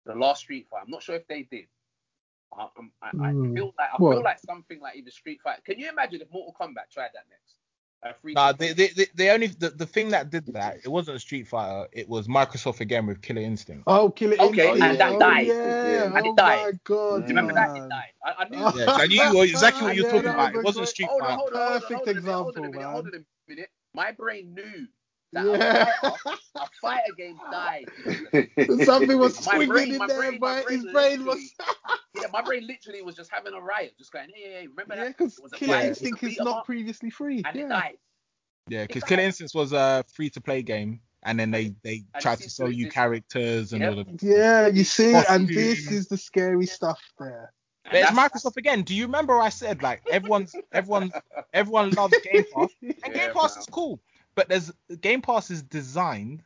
[0.04, 0.84] The last Street Fighter.
[0.84, 1.66] I'm not sure if they did.
[2.56, 3.54] I, I'm- I, I Hmm.
[3.54, 4.14] feel like I What?
[4.14, 5.62] feel like something like either Street Fighter.
[5.64, 7.56] Can you imagine if Mortal Kombat tried that next?
[8.02, 8.72] A Nah, to the, play.
[8.74, 11.88] the, the, the only the, the thing that did that it wasn't a Street Fighter,
[11.92, 13.82] it was Microsoft again with Killer Instinct.
[13.86, 14.82] Oh, Killer It Okay, Instinct.
[14.84, 15.46] and that oh, died.
[15.46, 16.04] Yeah.
[16.04, 16.64] And it oh died.
[16.64, 17.16] my god.
[17.16, 17.76] Do you remember that?
[17.76, 18.12] It died.
[18.24, 18.58] I, I knew.
[18.78, 20.54] Yeah, 'cause I knew exactly what you're Yeah, talking that about.
[20.54, 21.24] It wasn't great- Street Fighter.
[21.24, 22.92] hold on, hold on, Perfect hold on a minute, hold on a example, minute, man.
[22.92, 23.70] hold on a minute.
[23.94, 24.86] My brain knew
[25.32, 25.90] that Yeah.
[26.02, 27.86] a, fighter, a fighter game died.
[28.84, 31.38] Something was My swinging brain- in there, brain- my but his brain brain was.
[32.20, 34.94] Yeah, my brain literally was just having a riot, just going, hey, hey, hey remember
[34.96, 35.18] yeah, that?
[35.18, 37.42] because It a Killer fight, it was a Instinct is not up, previously free.
[37.44, 37.68] and it Yeah.
[37.68, 37.98] died.
[38.68, 39.26] Yeah, because It Killer died.
[39.26, 42.70] Instincts was a free to play game, and then they they And tried to sell
[42.70, 43.92] you characters and Yep.
[43.92, 44.22] all of that.
[44.22, 47.52] Yeah, you see, and this is the scary stuff there.
[47.84, 48.82] And But it's Microsoft again.
[48.82, 51.12] Do you remember I said like everyone's everyone
[51.52, 53.60] everyone loves Game Pass and Yeah, Game Pass bro.
[53.60, 54.00] is cool,
[54.36, 54.70] but there's
[55.00, 56.44] Game Pass is designed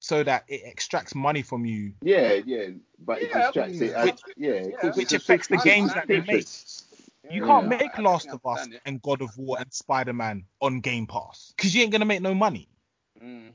[0.00, 2.68] so that it extracts money from you, yeah, yeah,
[2.98, 4.04] but it Yeah, distracts it.
[4.04, 4.90] which- yeah, yeah.
[4.92, 6.48] which affects the games that they make.
[7.30, 8.80] You can't yeah, make I Last of Us it.
[8.86, 12.22] and God of War and Spider Man on Game Pass because you ain't gonna make
[12.22, 12.68] no money.
[13.22, 13.52] Mm.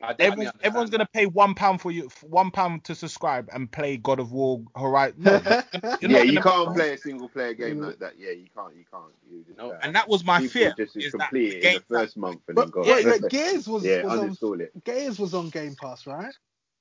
[0.00, 3.96] I Everyone's, everyone's gonna pay one pound for you, one pound to subscribe and play
[3.96, 5.16] God of War Horizon.
[5.24, 5.42] No, you're
[6.02, 7.86] Yeah, not you gonna- can't play a single player game Mm.
[7.88, 8.12] like that.
[8.16, 8.76] Yeah, you can't.
[8.76, 9.12] You can't.
[9.28, 9.72] You just, No.
[9.72, 10.72] uh, And that was my fear.
[10.78, 12.82] just Is that the it in game the first month and then But go.
[12.82, 14.84] wait, yeah, like, Gears was, yeah, was on it.
[14.84, 16.32] Gears was on Game Pass, right?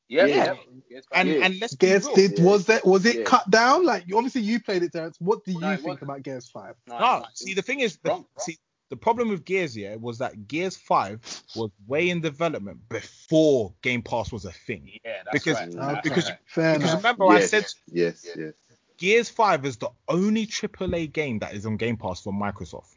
[0.09, 0.53] Yeah, Yeah.
[0.89, 0.99] yeah.
[1.11, 1.35] And Yeah.
[1.45, 2.15] and let's be Gears real.
[2.15, 2.45] did Yeah.
[2.45, 3.23] was that was it Yeah.
[3.23, 3.83] cut down?
[3.83, 5.17] Like obviously you played it, Terrence.
[5.19, 6.75] What do you No, think about Gears Five?
[6.87, 8.27] No, No, see the thing is, the, wrong, wrong.
[8.39, 8.57] see
[8.89, 11.19] the problem with Gears yeah was that Gears Five
[11.55, 14.89] was way in development before Game Pass was a thing.
[15.03, 15.75] Yeah, that's Because- right.
[15.75, 16.39] uh, That's because- right.
[16.45, 17.03] Fair Because enough.
[17.03, 18.53] remember I said yes, yes.
[18.97, 22.95] Gears Five is the only AAA game that is on Game Pass from Microsoft.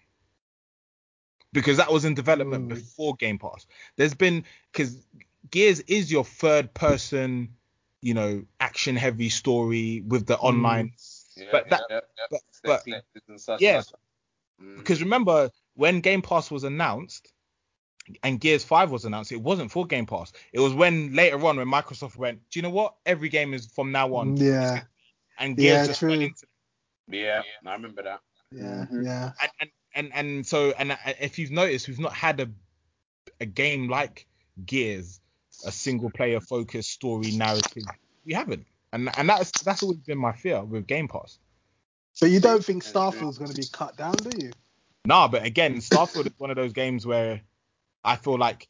[1.53, 2.75] Because that was in development Mm.
[2.77, 3.67] before Game Pass.
[3.97, 5.05] There's been because
[5.51, 7.57] Gears is your third person,
[8.03, 10.93] you know, action heavy story with the online.
[11.37, 12.27] Yeah, But that- yeah, yeah.
[12.31, 13.83] but- but- pieces and such, yeah.
[14.63, 14.77] Mm.
[14.79, 17.33] Because remember when Game Pass was announced
[18.23, 20.31] and Gears 5 was announced, it wasn't for Game Pass.
[20.53, 22.97] It was when later on when Microsoft went, do you know what?
[23.07, 24.37] Every game is from now on.
[24.37, 24.83] Yeah,
[25.39, 26.11] And Yeah, Gears just true.
[26.11, 26.47] went into
[27.09, 28.21] yeah, I remember that.
[28.53, 29.05] yeah, Mhm.
[29.05, 29.33] yeah.
[29.41, 32.51] and, and and and so and uh, if you've noticed, we've not had a
[33.41, 34.27] a game like
[34.67, 35.19] Gears,
[35.65, 37.85] a single player focused story narrative.
[38.27, 41.39] We haven't, and and that's that's always been my fear with Game Pass.
[42.13, 42.91] So you don't think Yeah, true.
[42.91, 44.53] Starfield's going to be cut down, do you?
[45.05, 47.41] Nah, but again, Starfield is one of those games where
[48.05, 48.69] I feel like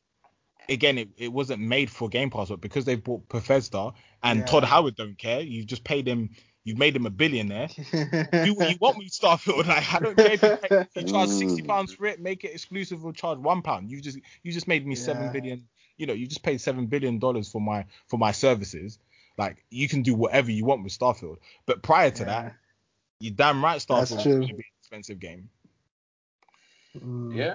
[0.68, 4.45] again it, it wasn't made for Game Pass, but because they bought Bethesda and Yeah.
[4.47, 6.31] Todd Howard don't care, you've just paid him.
[6.62, 7.68] You've made him a billionaire.
[7.89, 9.66] Do what you want with Starfield.
[9.66, 11.68] Like I don't care if you, pay, if you charge sixty Mm.
[11.68, 13.91] pounds for it, make it exclusive or charge one pound.
[13.91, 15.33] You just you just made me seven Yeah.
[15.33, 15.68] billion.
[15.97, 18.99] You know, you just paid seven billion dollars for my for my services.
[19.39, 21.39] Like you can do whatever you want with Starfield.
[21.66, 22.43] But prior to Yeah.
[22.43, 22.57] that,
[23.20, 24.33] you damn right Starfield is true.
[24.35, 25.49] going to be an expensive game.
[26.99, 27.55] Mm, Yeah,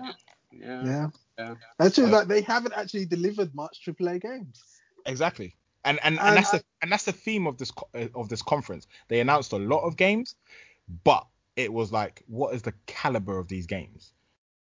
[0.51, 0.85] yeah.
[0.85, 1.09] yeah.
[1.37, 1.55] Yeah.
[1.77, 2.05] That's true.
[2.05, 4.63] Uh, Like they haven't actually delivered much AAA games.
[5.05, 5.55] Exactly.
[5.83, 8.07] And and, and, And that's I- the and that's the theme of this co- uh,
[8.15, 8.87] of this conference.
[9.07, 10.35] They announced a lot of games,
[11.03, 11.25] but
[11.55, 14.13] it was like, what is the caliber of these games?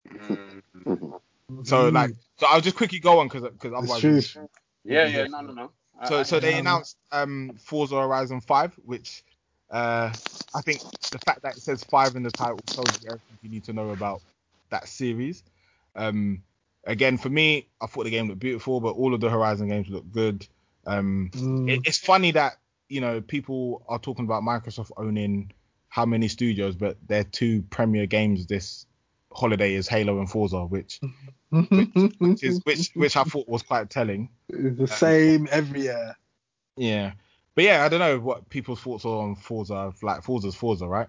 [0.07, 0.61] Mm.
[1.63, 4.01] So Mm, like, so I'll just quickly go on because because it's otherwise.
[4.01, 4.13] true.
[4.35, 4.49] we'll-
[4.85, 5.71] Yeah, yeah, here no, no, no.
[5.99, 9.23] I- So I- so they Um, announced um Forza Horizon 5, which
[9.71, 10.13] uh
[10.55, 13.49] I think the fact that it says five in the title tells you everything you
[13.49, 14.21] need to know about
[14.69, 15.43] that series.
[15.95, 16.43] Um
[16.85, 19.89] again for me, I thought the game looked beautiful, but all of the Horizon games
[19.89, 20.47] look good.
[20.85, 22.57] Um Mm, it, it's funny that
[22.87, 25.51] you know people are talking about Microsoft owning
[25.89, 28.85] how many studios, but their two premier games this
[29.31, 30.99] holiday is Halo and Forza, which
[31.49, 34.29] which is which which I thought was quite telling.
[34.49, 36.15] It's the same every year.
[36.77, 37.13] Yeah,
[37.55, 39.93] but yeah, I don't know what people's thoughts are on Forza.
[40.01, 41.07] Like Forza's Forza, right?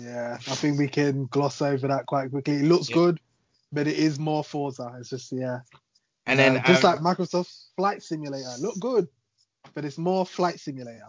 [0.00, 2.54] Yeah, I think we can gloss over that quite quickly.
[2.54, 2.94] It looks Yeah.
[2.94, 3.20] good,
[3.72, 4.96] but it is more Forza.
[4.98, 5.60] It's just yeah.
[6.26, 9.08] And Uh, then just um, like Microsoft's Flight Simulator, look good,
[9.74, 11.08] but it's more Flight Simulator.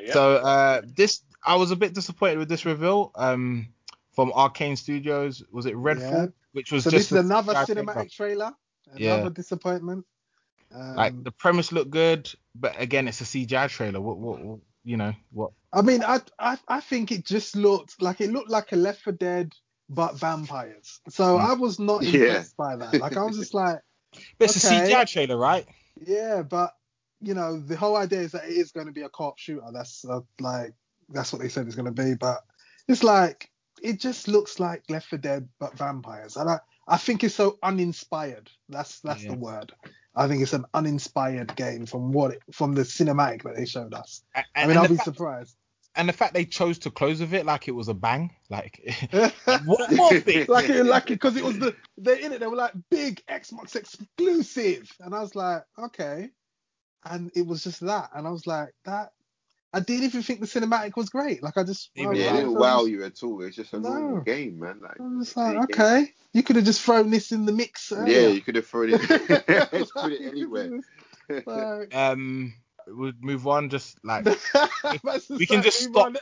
[0.00, 0.12] Yeah.
[0.12, 3.68] So uh, this, I was a bit disappointed with this reveal um,
[4.12, 5.42] from Arkane Studios.
[5.50, 6.26] Was it Redfall?
[6.26, 6.26] Yeah.
[6.52, 8.52] Which was So just this is another CGI cinematic trailer.
[8.92, 9.28] Another Yeah.
[9.28, 10.06] disappointment.
[10.72, 14.00] Um, Like the premise looked good, but again, it's a CGI trailer.
[14.00, 15.52] What, what, what you know, what?
[15.72, 19.02] I mean, I, I I think it just looked like it looked like a Left
[19.02, 19.52] 4 Dead
[19.90, 21.00] but vampires.
[21.10, 21.44] So Mm.
[21.44, 22.10] I was not Yeah.
[22.10, 22.98] impressed by that.
[22.98, 23.80] Like I was just like,
[24.38, 24.68] But it's Okay.
[24.68, 25.66] a CGI trailer, right?
[26.06, 26.72] yeah, but
[27.20, 29.70] you know, the whole idea is that it is going to be a co-op shooter.
[29.72, 30.74] That's uh, like
[31.10, 32.14] that's what they said it's going to be.
[32.14, 32.38] But
[32.88, 33.50] it's like
[33.82, 37.58] it just looks like Left 4 Dead but vampires, and I I think it's so
[37.62, 38.50] uninspired.
[38.70, 39.30] That's that's Yeah.
[39.32, 39.72] the word.
[40.18, 43.94] I think it's an uninspired game from what it, from the cinematic that they showed
[43.94, 44.22] us.
[44.34, 45.56] And, I mean, I'll be fact, surprised.
[45.94, 48.80] and the fact they chose to close with it like it was a bang, like
[49.64, 52.40] what like it, like because it was the they in it.
[52.40, 56.30] They were like big Xbox exclusive, and I was like, okay,
[57.04, 59.12] and it was just that, and I was like, that.
[59.72, 61.42] I didn't even think the cinematic was great.
[61.42, 62.36] Like I just, Even I Yeah, it wow.
[62.36, 63.42] didn't was- wow you at all.
[63.42, 63.90] It's just a No.
[63.90, 64.80] normal game, man.
[64.80, 65.62] Like, I was it's like, a game.
[65.70, 67.92] okay, you could have just thrown this in the mix.
[67.92, 69.00] Yeah, you could have thrown it.
[69.72, 70.70] Just put it anywhere.
[71.46, 72.54] Like, Um,
[72.86, 73.68] we'll move on.
[73.68, 74.24] Just like
[75.28, 76.14] We can just stop.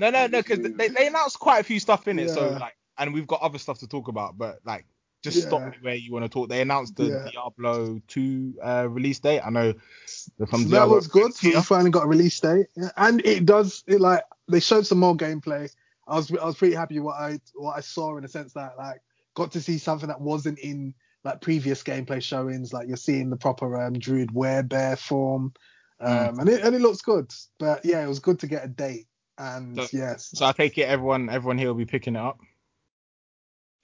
[0.00, 2.30] no, no, no, because they, they announced quite a few stuff in it.
[2.30, 4.86] So like, and we've got other stuff to talk about, but like.
[5.22, 5.70] Just stop Yeah.
[5.70, 6.48] me where you want to talk.
[6.48, 7.28] They announced the Yeah.
[7.32, 9.40] Diablo 2 uh, release date.
[9.40, 9.72] I know
[10.06, 11.32] So that Diablo was good.
[11.40, 11.54] Here.
[11.56, 13.84] we finally got a release date, Yeah, and it does.
[13.86, 15.70] It like they showed some more gameplay.
[16.08, 18.76] I was I was pretty happy what I what I saw in the sense that
[18.76, 19.00] like
[19.34, 20.92] got to see something that wasn't in
[21.24, 22.72] like previous gameplay showings.
[22.72, 25.54] Like you're seeing the proper um, Druid werebear form,
[26.00, 27.32] um, and it and it looks good.
[27.58, 29.06] But yeah, it was good to get a date.
[29.38, 32.40] And So- yes, So I take it everyone everyone here will be picking it up.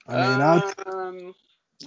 [0.09, 1.35] I mean, I, um,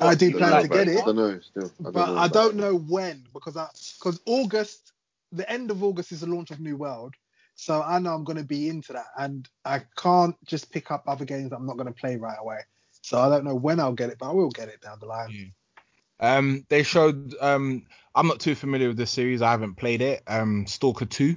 [0.00, 1.00] I what, do plan like to get it.
[1.00, 1.70] I don't know still.
[1.80, 3.68] I don't but know I don't know when because I
[3.98, 4.92] because August,
[5.32, 7.14] the end of August is the launch of New World,
[7.54, 11.04] so I know I'm going to be into that, and I can't just pick up
[11.06, 12.60] other games that I'm not going to play right away.
[13.02, 15.06] So I don't know when I'll get it, but I will get it down the
[15.06, 15.52] line.
[16.20, 17.34] Um, they showed.
[17.40, 19.42] Um, I'm not too familiar with this series.
[19.42, 20.22] I haven't played it.
[20.26, 21.36] Um, Stalker 2.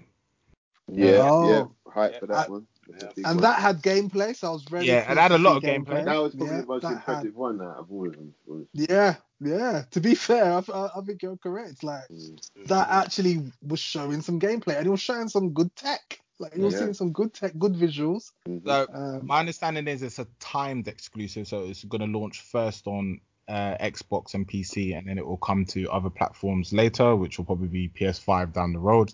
[0.91, 1.49] Yeah, Oh.
[1.49, 1.91] yeah.
[1.91, 2.67] Hype for that I- one.
[2.87, 3.29] That's a Yeah.
[3.29, 3.41] And one.
[3.43, 6.05] that had gameplay, so I was very Yeah, pleased it had a lot of gameplay.
[6.05, 8.33] that was probably Yeah, the most that had- impressive one out of all of them.
[8.47, 8.85] to be.
[8.89, 9.83] Yeah, yeah.
[9.91, 11.83] To be fair, I, I, I think you're correct.
[11.83, 12.39] Like Mm.
[12.67, 16.19] that actually was showing some gameplay, and it was showing some good tech.
[16.37, 16.79] Like you were Yeah.
[16.79, 18.31] seeing some good tech, good visuals.
[18.47, 18.65] Mhm.
[18.65, 22.87] So Um, my understanding is it's a timed exclusive, so it's going to launch first
[22.87, 27.37] on uh, Xbox and PC, and then it will come to other platforms later, which
[27.37, 29.13] will probably be PS5 down the road.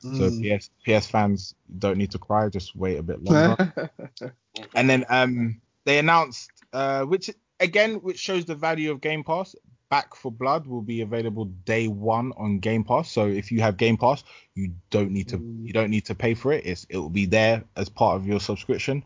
[0.00, 0.58] So mm.
[0.58, 3.90] PS PS fans don't need to cry, just wait a bit longer.
[4.74, 7.30] and then um they announced uh which
[7.60, 9.54] again which shows the value of Game Pass.
[9.90, 13.10] Back 4 Blood will be available day one on Game Pass.
[13.10, 14.22] So if you have Game Pass,
[14.54, 15.66] you don't need to Mm.
[15.66, 16.64] you don't need to pay for it.
[16.64, 19.02] It's it will be there as part of your subscription,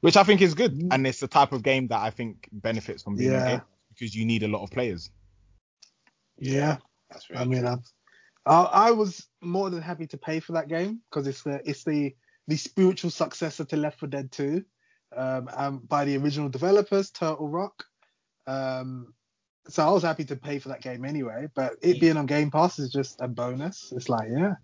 [0.00, 0.72] which I think is good.
[0.74, 0.88] Mm.
[0.90, 3.48] And it's the type of game that I think benefits from being on Yeah.
[3.50, 5.10] Game because you need a lot of players.
[6.38, 6.78] yeah.
[7.10, 7.76] That's very I mean, true.
[8.46, 12.14] I, was more than happy to pay for that game because it's the it's the
[12.46, 14.64] the spiritual successor to Left 4 Dead 2,
[15.16, 17.84] um, and by the original developers, Turtle Rock.
[18.46, 19.12] Um,
[19.68, 21.48] so I was happy to pay for that game anyway.
[21.56, 22.00] But it Mm.
[22.00, 23.92] being on Game Pass is just a bonus.
[23.96, 24.54] It's like, yeah,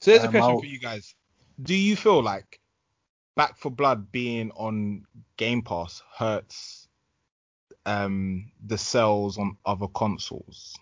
[0.00, 1.14] So here's a Um, question I'll- for you guys:
[1.62, 2.58] Do you feel like
[3.34, 5.04] Back 4 Blood being on
[5.36, 6.88] Game Pass hurts
[7.84, 10.74] um the sales on other consoles?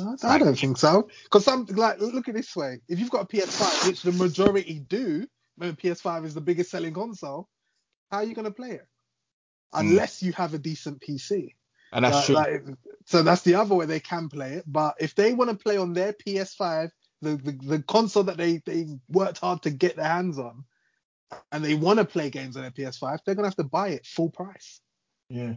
[0.00, 1.08] I, I don't think so.
[1.24, 4.80] Because some like look at this way: if you've got a PS5, which the majority
[4.80, 5.26] do,
[5.56, 7.48] remember PS5 is the biggest selling console.
[8.10, 8.86] How are you going to play it?
[9.72, 9.80] Hmm.
[9.80, 11.54] Unless you have a decent PC.
[11.92, 12.66] And that's Like- true.
[12.68, 12.76] like,
[13.06, 14.64] so that's the other way they can play it.
[14.66, 16.90] But if they want to play on their PS5,
[17.22, 20.64] the, the, the console that they, they worked hard to get their hands on,
[21.52, 23.88] and they want to play games on their PS5, they're going to have to buy
[23.88, 24.80] it full price.
[25.28, 25.54] yeah.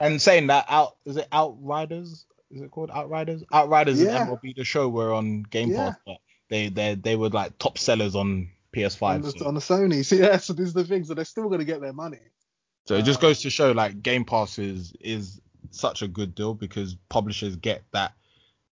[0.00, 2.24] And saying that out is it Outriders?
[2.50, 3.42] Is it called Outriders?
[3.52, 4.22] Outriders Yeah.
[4.22, 5.90] and MLB the show were on Game Yeah.
[5.90, 6.16] Pass, but
[6.48, 9.02] they they they were like top sellers on PS5.
[9.02, 10.04] on, the, so, on the Sony.
[10.04, 12.20] So yeah, so this is the things So they're still going to get their money.
[12.86, 15.40] so it just uh, goes to show like Game Pass is is
[15.70, 18.12] such a good deal because publishers get that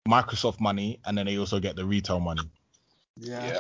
[0.08, 2.50] Microsoft money and then they also get the retail money.
[3.18, 3.46] Yeah.
[3.48, 3.60] Yeah.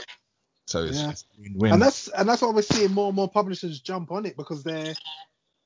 [0.68, 1.09] So it's Yeah.
[1.11, 1.74] just win-win.
[1.74, 4.63] and that's and that's why we're seeing more and more publishers jump on it because
[4.63, 4.93] they're,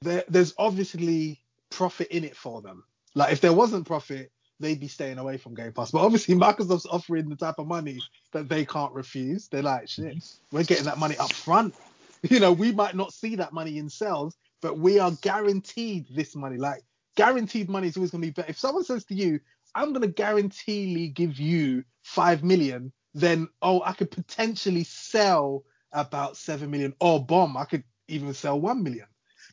[0.02, 1.40] they're there's obviously
[1.70, 2.84] profit in it for them.
[3.16, 5.92] Like if there wasn't profit, they'd be staying away from Game Pass.
[5.92, 8.00] But obviously Microsoft's offering the type of money
[8.34, 9.48] that they can't refuse.
[9.48, 10.40] They're like, shit, mhm.
[10.52, 11.76] we're getting that money up front.
[12.30, 16.36] You know, we might not see that money in sales, but we are guaranteed this
[16.36, 16.58] money.
[16.58, 16.84] Like
[17.16, 18.50] guaranteed money is always gonna be better.
[18.50, 19.40] If someone says to you,
[19.74, 26.72] I'm gonna guaranteely give you five million, then oh, I could potentially sell about seven
[26.72, 27.56] million or bomb.
[27.56, 29.08] I could even sell one million.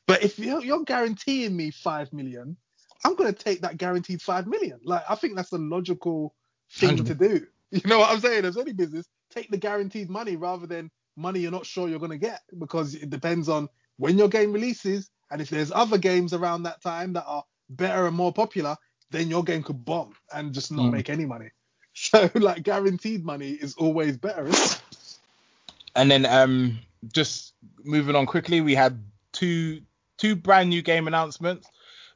[0.07, 2.57] But if you're, you're guaranteeing me five million,
[3.05, 4.81] I'm gonna take that guaranteed five million.
[4.85, 6.35] Like I think that's a logical
[6.73, 7.47] thing to do.
[7.73, 8.45] You know what I'm saying?
[8.45, 12.17] As any business, take the guaranteed money rather than money you're not sure you're gonna
[12.17, 16.63] get because it depends on when your game releases and if there's other games around
[16.63, 18.77] that time that are better and more popular,
[19.11, 20.93] then your game could bomb and just not Mm.
[20.93, 21.51] make any money.
[21.93, 24.49] So like guaranteed money is always better.
[25.97, 26.79] And then um
[27.13, 29.81] just moving on quickly, we had two
[30.19, 31.69] two brand new game announcements.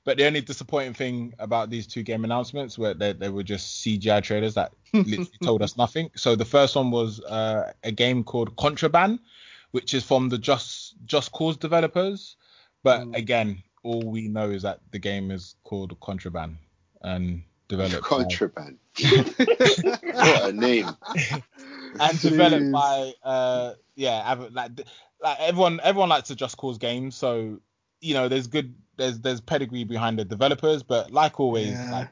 [0.04, 3.84] But the only disappointing thing about these two game announcements were that they were just
[3.84, 6.10] CGI trailers that literally told us nothing.
[6.16, 9.18] So the first one was uh, a game called Contraband,
[9.72, 12.36] which is from the Just Just Cause developers.
[12.82, 13.16] But Mm.
[13.16, 16.56] again, all we know is that the game is called Contraband
[17.02, 18.78] and developed by- Contraband.
[19.04, 20.88] what a name.
[22.00, 24.70] and developed by uh yeah like
[25.22, 27.58] like everyone everyone likes to just cause games so
[28.00, 31.90] you know there's good there's there's pedigree behind the developers but like always Yeah.
[31.90, 32.08] like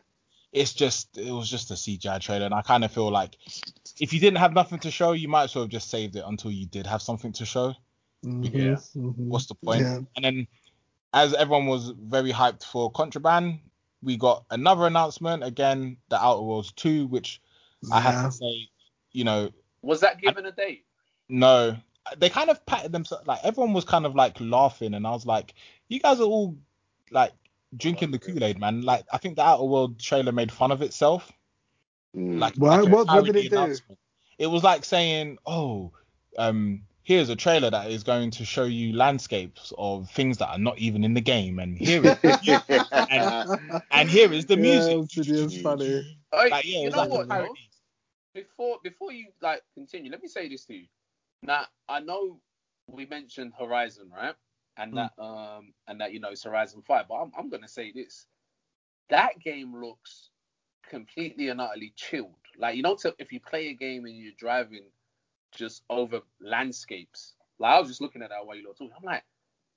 [0.53, 3.37] it's just it was just a CGI trailer and I kind of feel like
[4.01, 6.25] if you didn't have nothing to show you might as well have just saved it
[6.27, 7.75] until you did have something to show
[8.25, 8.77] Mhm, Yeah.
[9.01, 9.15] mhm.
[9.17, 10.01] what's the point Yeah.
[10.17, 10.47] and then
[11.15, 13.61] as everyone was very hyped for contraband
[14.03, 17.41] we got another announcement again the outer worlds 2 which
[17.93, 18.69] I have to say
[19.13, 19.51] you know
[19.83, 20.85] Was that given a date?
[21.29, 21.77] No,
[22.17, 23.27] they kind of patted themselves.
[23.27, 25.55] Like everyone was kind of like laughing, and I was like,
[25.89, 26.57] "You guys are all
[27.11, 27.33] like
[27.77, 30.83] drinking the Kool Aid, man." Like I think the Outer World trailer made fun of
[30.83, 31.31] itself.
[32.17, 32.39] Mm.
[32.39, 32.81] Like, Why?
[32.81, 33.77] like What- what did it do?
[34.39, 35.93] It was like saying, "Oh,
[36.39, 40.59] um, here's a trailer that is going to show you landscapes of things that are
[40.59, 42.17] not even in the game, and here is
[43.11, 46.17] and, and here is the Yeah, music." it's pretty- it's funny.
[46.33, 47.29] Oh, Like, yeah, it you know like what?
[47.29, 47.55] though?
[48.35, 50.87] Before before you like continue, let me say this to you.
[51.43, 52.41] Now I know
[52.87, 54.35] we mentioned Horizon, right?
[54.77, 54.97] And Hmm.
[54.97, 58.27] that um and that you know it's Horizon Five, but I'm I'm gonna say this.
[59.11, 60.31] That game looks
[60.89, 62.35] completely and utterly chilled.
[62.59, 64.85] Like you know, to, if you play a game and you're driving
[65.53, 67.35] just over landscapes.
[67.59, 68.93] Like I was just looking at that while you were talking.
[68.97, 69.25] I'm like,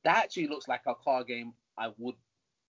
[0.03, 2.15] that actually looks like a car game I would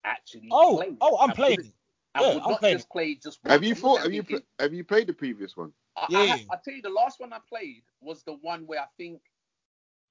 [0.05, 0.91] actually Oh, play.
[1.01, 1.74] oh, I'm I playing wouldn't- it.
[2.14, 3.39] I Yeah, would I'm not playing just play just.
[3.47, 4.01] have you thought?
[4.01, 5.72] Have you pl- have you played the previous one?
[6.03, 6.36] I, Yeah, I, yeah.
[6.51, 9.20] I tell you, the last one I played was the one where I think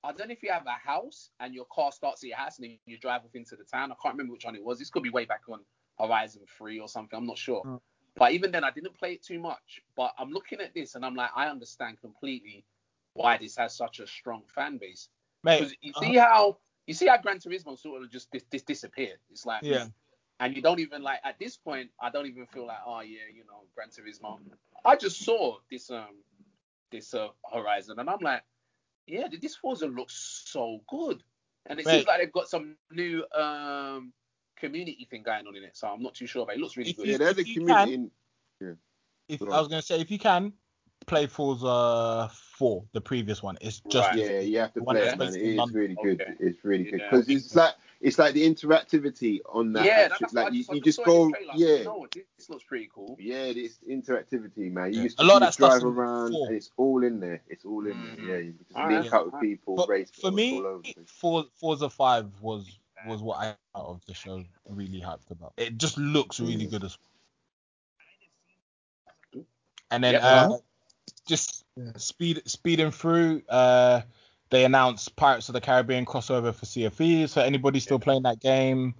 [0.03, 2.59] I don't know if you have a house and your car starts at your house
[2.59, 3.91] and then you drive off into the town.
[3.91, 4.79] I can't remember which one it was.
[4.79, 5.59] This could be way back on
[5.99, 7.17] Horizon Three or something.
[7.17, 7.63] I'm not sure.
[7.65, 7.79] Mm.
[8.15, 9.81] But even then, I didn't play it too much.
[9.95, 12.63] But I'm looking at this and I'm like, I understand completely
[13.13, 15.09] why this has such a strong fan base.
[15.43, 18.63] Mate, Because you see how you see how Gran Turismo sort of just dis- dis-
[18.63, 19.19] disappeared.
[19.29, 19.88] It's like yeah.
[20.39, 23.19] And you don't even like at this point i don't even feel like oh yeah
[23.33, 24.39] you know gran turismo
[24.85, 26.15] i just saw this um
[26.91, 28.43] this uh horizon and i'm like
[29.07, 31.23] yeah this forza looks so good
[31.65, 31.91] and it Mate.
[31.93, 34.13] seems like they've got some new um
[34.55, 36.91] community thing going on in it so i'm not too sure but it looks really
[36.91, 37.91] If good you- Yeah, there's a if you community.
[37.95, 38.11] can-
[38.61, 38.77] In,
[39.29, 40.53] If Go I was gonna say, if you can
[41.05, 44.17] play Forza 4, the previous one, it's just Right.
[44.17, 45.27] yeah, you have to play it, man.
[45.27, 45.77] based It in is London.
[45.77, 46.21] really good.
[46.21, 46.33] Okay.
[46.39, 47.09] It's really good Yeah.
[47.11, 49.83] because it's like it's like the interactivity on that.
[49.85, 51.53] yeah that's like what I you, just, I you just just saw in go, trailer.
[51.55, 53.53] Yeah, you know what this looks pretty cool yeah.
[53.53, 54.93] This interactivity, man.
[54.93, 55.03] You Yeah.
[55.03, 57.41] used A lot you of that just drive stuff's around, and it's all in there.
[57.49, 58.15] It's all in Mhm.
[58.17, 58.25] there.
[58.25, 59.01] Yeah, you just Alright.
[59.01, 59.49] link up with Alright.
[59.49, 61.09] people, for, race for all- me, all over the place.
[61.09, 65.53] For, Forza 5 was was what I out of the show really hyped about.
[65.57, 66.71] It just looks really Mm.
[66.71, 66.97] good as
[69.33, 69.43] well.
[69.91, 70.23] and then Yep.
[70.23, 70.57] uh,
[71.27, 71.91] just Yeah.
[71.95, 73.43] speed speeding through.
[73.47, 74.01] Uh,
[74.49, 77.31] they announced Pirates of the Caribbean crossover for Sea of Thieves.
[77.33, 78.95] So anybody still playing that game?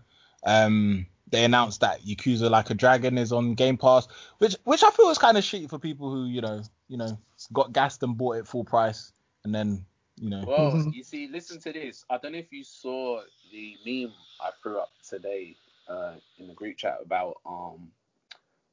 [0.46, 4.92] Um, they announced that Yakuza Like a Dragon is on Game Pass, which which I
[4.92, 7.18] feel is kind of shitty for people who you know you know
[7.54, 9.12] got gassed and bought it full price
[9.44, 9.86] and then
[10.20, 10.94] you know Well, Mhm.
[10.94, 12.06] you see, listen to this.
[12.10, 13.22] I don't know if you saw
[13.52, 15.56] the meme I threw up today
[15.88, 17.92] uh, in the group chat about um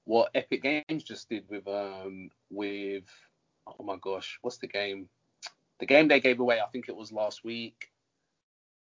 [0.05, 3.05] what Epic Games just did with um with
[3.67, 5.09] oh my gosh, what's the game?
[5.81, 7.91] The game they gave away, I think it was last week.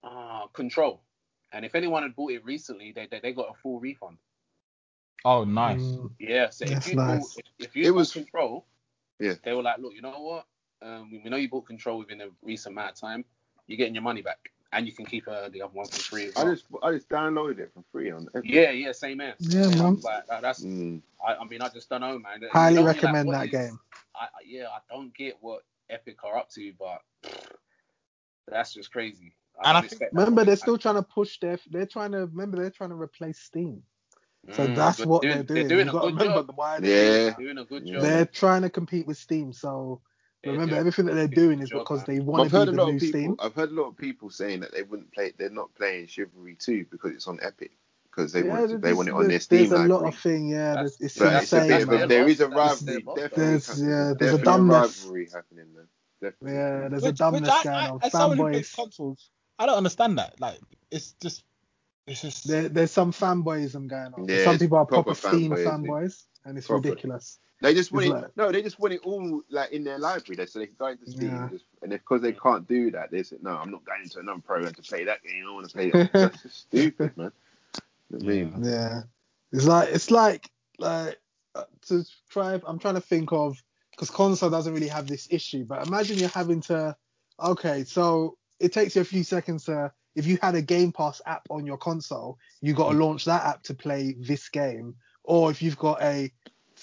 [0.03, 1.01] Ah, Control.
[1.53, 4.17] And if anyone had bought it recently, they they, they got a full refund.
[5.23, 5.82] oh nice.
[5.82, 7.34] Mm, Yeah, so if you nice.
[7.36, 8.65] bought if, if you It bought was- Control,
[9.19, 9.34] Yeah.
[9.43, 10.45] they were like, look, you know what?
[10.82, 13.26] um, we know you bought Control within a recent amount of time.
[13.65, 16.26] You're getting your money back, and you can keep uh, the other one for free.
[16.26, 18.28] As I just I just downloaded it for free on.
[18.36, 18.43] Epic.
[18.51, 19.34] Yeah, yeah, same man.
[19.39, 19.95] Yeah, man.
[20.01, 20.63] Like, that- that's.
[20.63, 21.01] Mm.
[21.26, 22.41] I, I mean, I just don't know, man.
[22.51, 23.80] Highly you're like, recommend what that is- game.
[24.13, 27.02] I, I- yeah, I don't get what Epic are up to, but
[28.48, 29.36] that's just crazy.
[29.64, 31.58] And I think- Remember, they're still trying to push their.
[31.70, 33.84] They're trying to remember they're trying to replace Steam.
[34.52, 35.68] So Mm, that's what doing- they're doing.
[35.68, 36.52] They're doing you a good remember job.
[36.58, 37.36] why they're Yeah.
[37.36, 38.02] Doing a good job.
[38.02, 39.54] They're trying to compete with Steam.
[39.54, 40.02] So
[40.44, 42.18] They're remember, everything that they're doing a doing good is job, because man.
[42.18, 43.08] they want to heard be the new people.
[43.08, 43.36] Steam.
[43.40, 45.32] I've heard a lot of people saying that they wouldn't play.
[45.36, 47.72] They're not playing Chivalry 2 because it's on Epic
[48.16, 50.49] because they want they there's- want it on their Steam There's a lot of thing.
[50.49, 52.80] Yeah, That's- it's But that's it's a bit insane, of a, there is a boss,
[52.80, 53.16] that's their rivalry.
[53.22, 55.01] Definitely, There's- yeah, there's a definitely dumbness.
[55.03, 55.88] rivalry happening, man.
[56.22, 56.57] Definitely.
[56.57, 57.99] Yeah, there's a dumbness I, going I, on.
[58.03, 58.76] as someone who plays Fanboys.
[58.76, 60.39] consoles, I don't understand that.
[60.39, 60.59] Like,
[60.91, 61.43] it's just,
[62.07, 62.47] it's just.
[62.47, 64.28] There, there's some fanboyism going on.
[64.28, 65.66] Yeah, some people are proper proper Steam fanboyism.
[65.86, 66.89] fanboys, and it's Proper.
[66.89, 67.39] ridiculous.
[67.61, 68.16] They just want It's it.
[68.16, 70.76] like- no, they just want it all like in their library, there, so they can
[70.78, 71.30] go into Steam.
[71.30, 71.41] Yeah.
[71.43, 74.20] And, just, and because they can't do that, they say, "No, I'm not going into
[74.20, 75.43] another program to play that game.
[75.47, 77.32] I want to play it." That's just stupid, man.
[78.22, 79.03] You I mean, Yeah,
[79.51, 80.49] it's like it's like
[80.80, 81.20] like
[81.53, 82.59] uh, to try.
[82.66, 83.61] I'm trying to think of
[83.91, 86.95] because console doesn't really have this issue, but imagine you're having to.
[87.41, 89.91] Okay, so it takes you a few seconds to.
[90.16, 93.43] If you had a Game Pass app on your console, you got to launch that
[93.43, 94.95] app to play this game,
[95.26, 96.32] or if you've got a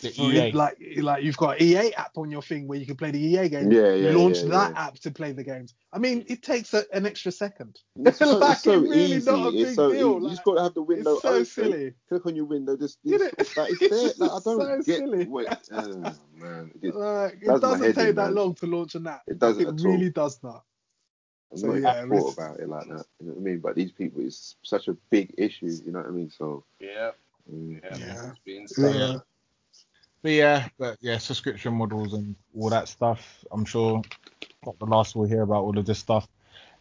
[0.01, 0.53] The EA.
[0.53, 3.21] like like you've got an EA app on your thing where you can play the
[3.21, 3.71] EA game.
[3.71, 4.87] Yeah, yeah, you launch yeah, that yeah.
[4.87, 5.75] app to play the games.
[5.93, 7.79] I mean, it takes a, an extra second.
[8.07, 9.31] It's so, Like, it's so it's really easy.
[9.31, 10.25] not a it's big so deal, easy.
[10.25, 11.45] you just got to have the window It's so open.
[11.45, 11.95] silly.
[12.09, 12.77] Click on your window.
[12.77, 14.27] Just, You just know, like, it's it's there.
[14.29, 15.25] Like, I don't so get silly.
[15.27, 15.69] what.
[15.73, 15.87] Oh
[16.39, 18.35] man, it, just, Like, it does my doesn't take in, that man.
[18.35, 19.23] long to launch an app.
[19.29, 19.93] It doesn't It at all.
[19.93, 20.65] really does not.
[21.53, 23.07] I've So, not yeah, even thought it's- about it like that.
[23.21, 23.59] You know what I mean?
[23.61, 25.67] But these people, it's such a big issue.
[25.85, 26.31] You know what I mean?
[26.31, 26.65] So.
[26.81, 27.11] Yeah,
[27.53, 27.79] mm.
[27.85, 28.07] yeah, Yeah.
[28.15, 28.31] man.
[28.31, 29.19] It's been So, Yeah.
[30.23, 33.45] But yeah, but yeah, subscription models and all that stuff.
[33.51, 34.03] I'm sure
[34.65, 36.29] not the last we'll hear about all of this stuff.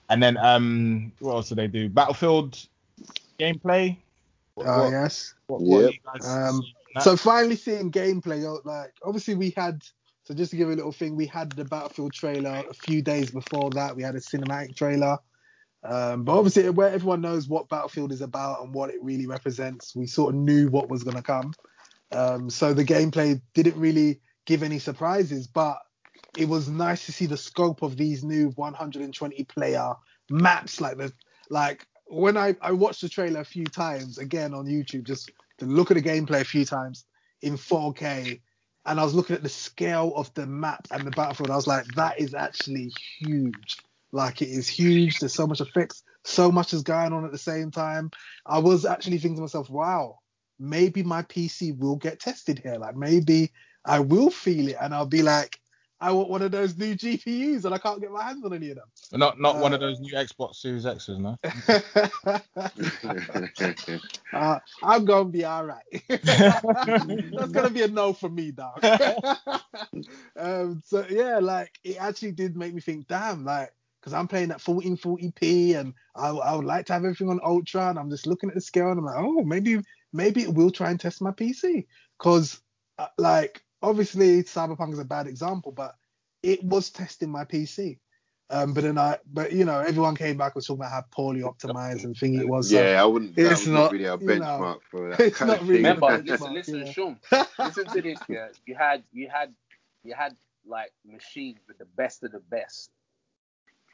[0.09, 1.89] And then um, what else do they do?
[1.89, 2.59] Battlefield
[3.39, 3.97] gameplay.
[4.55, 5.33] What, Oh what, yes.
[5.47, 5.93] what, what Yep.
[6.13, 6.61] Um, seeing on
[6.95, 7.03] that?
[7.03, 9.83] So finally seeing gameplay, yo, like obviously we had.
[10.23, 13.01] So just to give you a little thing, we had the Battlefield trailer a few
[13.01, 13.95] days before that.
[13.95, 15.17] We had a cinematic trailer.
[15.83, 19.95] Um, but obviously, where everyone knows what Battlefield is about and what it really represents,
[19.95, 21.53] we sort of knew what was going to come.
[22.11, 25.77] Um, so the gameplay didn't really give any surprises, but
[26.37, 29.93] it was nice to see the scope of these new 120 player
[30.29, 30.81] maps.
[30.81, 31.11] Like the
[31.49, 35.65] like when I I watched the trailer a few times again on YouTube, just to
[35.65, 37.05] look at the gameplay a few times
[37.41, 38.39] in 4K,
[38.85, 41.51] and I was looking at the scale of the map and the battlefield.
[41.51, 43.77] I was like, that is actually huge.
[44.11, 45.19] Like it is huge.
[45.19, 48.11] There's so much effects, so much is going on at the same time.
[48.45, 50.19] I was actually thinking to myself, wow,
[50.61, 52.77] maybe my PC will get tested here.
[52.77, 53.51] Like maybe
[53.83, 55.59] I will feel it and I'll be like,
[55.99, 58.71] I want one of those new GPUs and I can't get my hands on any
[58.71, 58.87] of them.
[59.13, 61.37] Not not one of uh, those new Xbox Series X's, no.
[64.33, 65.83] uh, I'm gonna be all right.
[66.09, 68.83] That's gonna be a no for me, dog.
[70.35, 74.49] um, so yeah, like it actually did make me think, damn, like because I'm playing
[74.49, 78.25] at 1440p and I, I would like to have everything on ultra, and I'm just
[78.25, 79.81] looking at the scale and I'm like, oh, maybe
[80.13, 81.85] maybe it will try and test my PC
[82.17, 82.59] because
[82.97, 85.95] uh, like obviously Cyberpunk is a bad example, but
[86.43, 87.99] it was testing my PC.
[88.49, 91.39] Um, but then I, but you know, everyone came back was talking about how poorly
[91.41, 92.69] optimized and thing it was.
[92.69, 93.33] so- yeah, I wouldn't.
[93.37, 95.19] That it's was not, really a you know, benchmark for that.
[95.21, 95.95] it's kind not of really thing.
[95.95, 96.91] Remember, benchmark, listen, listen, yeah.
[96.91, 97.19] Sean.
[97.59, 98.19] Listen to this.
[98.27, 99.53] Yeah, you had, you had,
[100.03, 100.35] you had
[100.65, 102.91] like machines with the best of the best,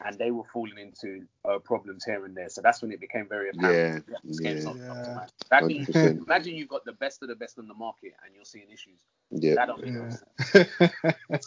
[0.05, 2.49] and they were falling into uh, problems here and there.
[2.49, 3.83] So that's when it became very apparent.
[4.07, 4.73] Yeah, this yeah.
[4.73, 4.73] Yeah.
[4.75, 5.31] optimized.
[5.51, 8.69] Imagine, imagine you've got the best of the best on the market, and you're seeing
[8.71, 9.01] issues.
[9.31, 10.09] Yeah, That don't make no Yeah.
[10.09, 10.75] sense.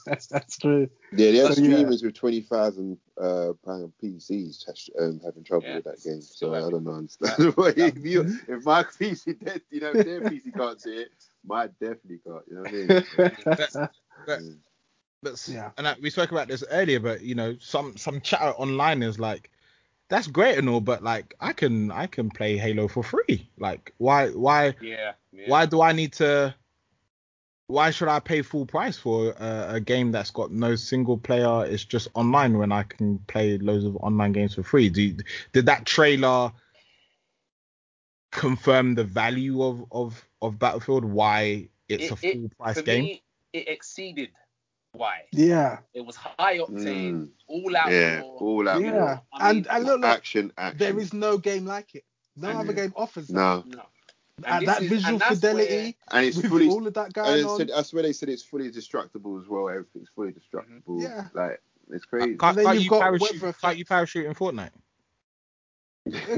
[0.31, 0.89] That's true.
[1.13, 1.31] yeah.
[1.31, 1.65] They had So, yeah.
[1.65, 5.77] streamers with twenty thousand uh, pound PCs test- um, having trouble Yeah.
[5.77, 6.21] with that game.
[6.21, 7.53] So I don't understand.
[7.57, 11.11] why if, you, if my PC, dead, you know, if their PC can't see it,
[11.45, 12.45] my definitely can't.
[12.49, 12.97] You know what I mean?
[14.27, 14.43] But,
[15.23, 15.31] Yeah.
[15.31, 15.71] but Yeah.
[15.79, 19.19] and I, we spoke about this earlier, but you know, some some chatter online is
[19.19, 19.51] like,
[20.09, 23.49] that's great and all, but like, I can I can play Halo for free.
[23.59, 25.13] Like, why why Yeah.
[25.33, 25.45] yeah.
[25.49, 26.55] why do I need to?
[27.67, 31.65] Why should I pay full price for a, a game that's got no single player?
[31.67, 34.89] It's just online when I can play loads of online games for free.
[34.91, 35.17] Do you,
[35.53, 36.51] did that trailer
[38.33, 41.05] confirm the value of of of Battlefield?
[41.05, 43.05] Why it's It- a it- full price For game?
[43.05, 44.31] me, it exceeded.
[44.93, 45.23] Why?
[45.33, 45.79] Yeah.
[45.95, 47.29] It was high octane, Mm.
[47.47, 47.91] all out.
[47.93, 48.39] Yeah, war.
[48.41, 48.81] all out.
[48.83, 48.93] Yeah.
[48.93, 49.23] war.
[49.33, 50.79] I mean, and and look, look, action, action.
[50.79, 52.05] there is no game like it.
[52.37, 53.35] No And- other game offers that.
[53.35, 53.83] no, No.
[54.45, 56.69] At And that visual and that's fidelity and it's with fully.
[56.71, 57.59] all of that And going it on.
[57.59, 59.69] said, that's where they said it's fully destructible as well.
[59.69, 61.03] Everything's fully destructible.
[61.03, 61.29] Yeah.
[61.35, 61.61] Like
[61.91, 62.37] It's crazy.
[62.39, 63.43] Can't, then can't you've you got parachute?
[63.43, 64.71] weather Can't you parachute in Fortnite?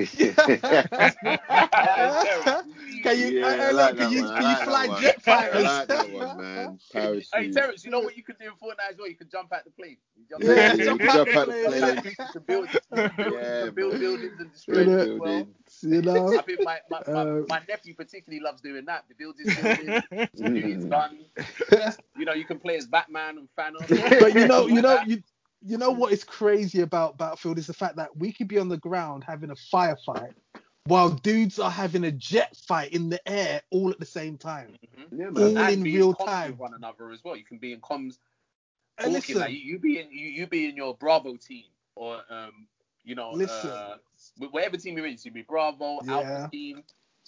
[3.03, 3.33] can you?
[3.33, 4.35] Yeah, hey, I like can you, one.
[4.35, 4.89] Can you fly one.
[4.89, 5.59] jet I fighters?
[5.59, 6.79] like that one, man.
[6.93, 7.27] Parachute.
[7.35, 9.09] Hey, Terrence, you know what you can do in Fortnite as well?
[9.09, 9.97] You can jump out the plane.
[10.17, 12.03] You jump Yeah, out yeah, jump you out jump the out the plane, plane.
[12.23, 14.89] You can build, you can build, Yeah, you build buildings and destroy Yeah.
[14.89, 15.49] them as well.
[15.83, 16.37] you know.
[16.37, 19.05] I think my, my, my, Uh, my nephew particularly loves doing that.
[19.09, 20.01] The buildings, buildings,
[20.35, 21.29] shooting guns.
[22.15, 23.91] You know, you can play as Batman and Thanos.
[24.19, 25.23] but you know, you know, you
[25.65, 28.69] you know what is crazy about Battlefield is the fact that we could be on
[28.69, 30.33] the ground having a firefight
[30.85, 34.75] while dudes are having a jet fight in the air all at the same time.
[34.97, 35.19] Mhm.
[35.19, 36.51] Yeah, All and in be real comms time.
[36.51, 37.37] with one another as well.
[37.37, 38.19] You can be in comms
[38.99, 41.65] And talking listen, like you, you be in you, you be in your Bravo team
[41.95, 42.67] or um
[43.05, 43.71] you know Listen.
[43.71, 43.97] uh
[44.51, 45.17] whatever team you're in.
[45.19, 46.13] So you be Bravo, Yeah.
[46.13, 46.83] Alpha team,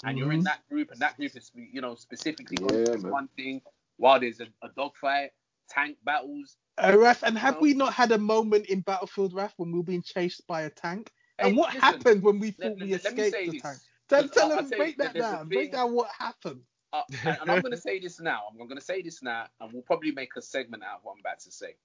[0.05, 0.45] and you're in Mhm.
[0.45, 3.63] that group, and that group is you know specifically going Yeah, to one thing.
[3.97, 5.31] While there's a, a dogfight,
[5.69, 6.57] tank battles.
[6.79, 9.85] uh, Raf, and have we not had a moment in Battlefield, Raf, when we were
[9.85, 11.13] being chased by a tank?
[11.39, 13.47] And Hey, what listen, happened when we let- thought we let- let me escaped say
[13.47, 13.79] the this, tank?
[14.09, 15.49] Tell, tell us, break that down.
[15.49, 16.63] Break down what happened.
[16.93, 18.43] Uh, and, and I'm going to say this now.
[18.51, 21.15] I'm going to say this now, and we'll probably make a segment out of what
[21.15, 21.77] I'm about to say.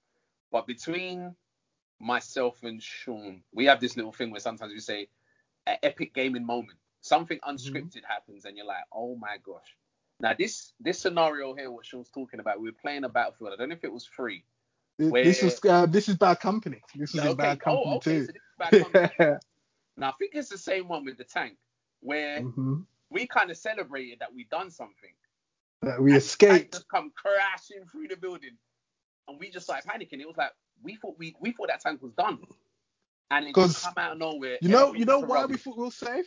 [0.52, 1.34] But between
[2.00, 5.08] myself and Sean, we have this little thing where sometimes we say
[5.66, 6.78] an epic gaming moment.
[7.02, 9.76] Something unscripted happens, and you're like, oh my gosh.
[10.20, 13.52] Now this this scenario here, what Sean's talking about, we were playing a battlefield.
[13.52, 14.44] I don't know if it was free.
[14.98, 16.82] This- Where- This was uh, this is bad company.
[16.94, 18.10] This is in bad company oh, okay.
[18.18, 18.26] too.
[18.26, 19.10] So this is bad company.
[19.18, 19.38] yeah.
[19.96, 21.56] now I think it's the same one with the tank,
[22.00, 22.84] where Mhm.
[23.10, 25.14] we kind of celebrated that we done something.
[25.82, 26.74] That we And escaped.
[26.74, 28.58] just come crashing through the building,
[29.26, 30.20] and we just started panicking.
[30.20, 30.52] It was like
[30.82, 32.38] we thought we we thought that tank was done,
[33.30, 34.58] and it just come out of nowhere.
[34.60, 36.26] You know, you know why we thought we were safe?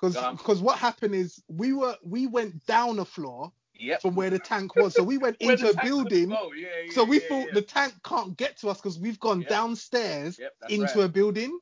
[0.00, 4.02] Because because what happened is we were we went down a floor Yep.
[4.02, 6.40] from where the tank was, so we went into a building.
[6.54, 9.44] Yeah, yeah, So we yeah, thought the tank can't get to us because we've gone
[9.44, 9.48] Yep.
[9.48, 11.00] downstairs Yep, into right.
[11.02, 11.58] a building.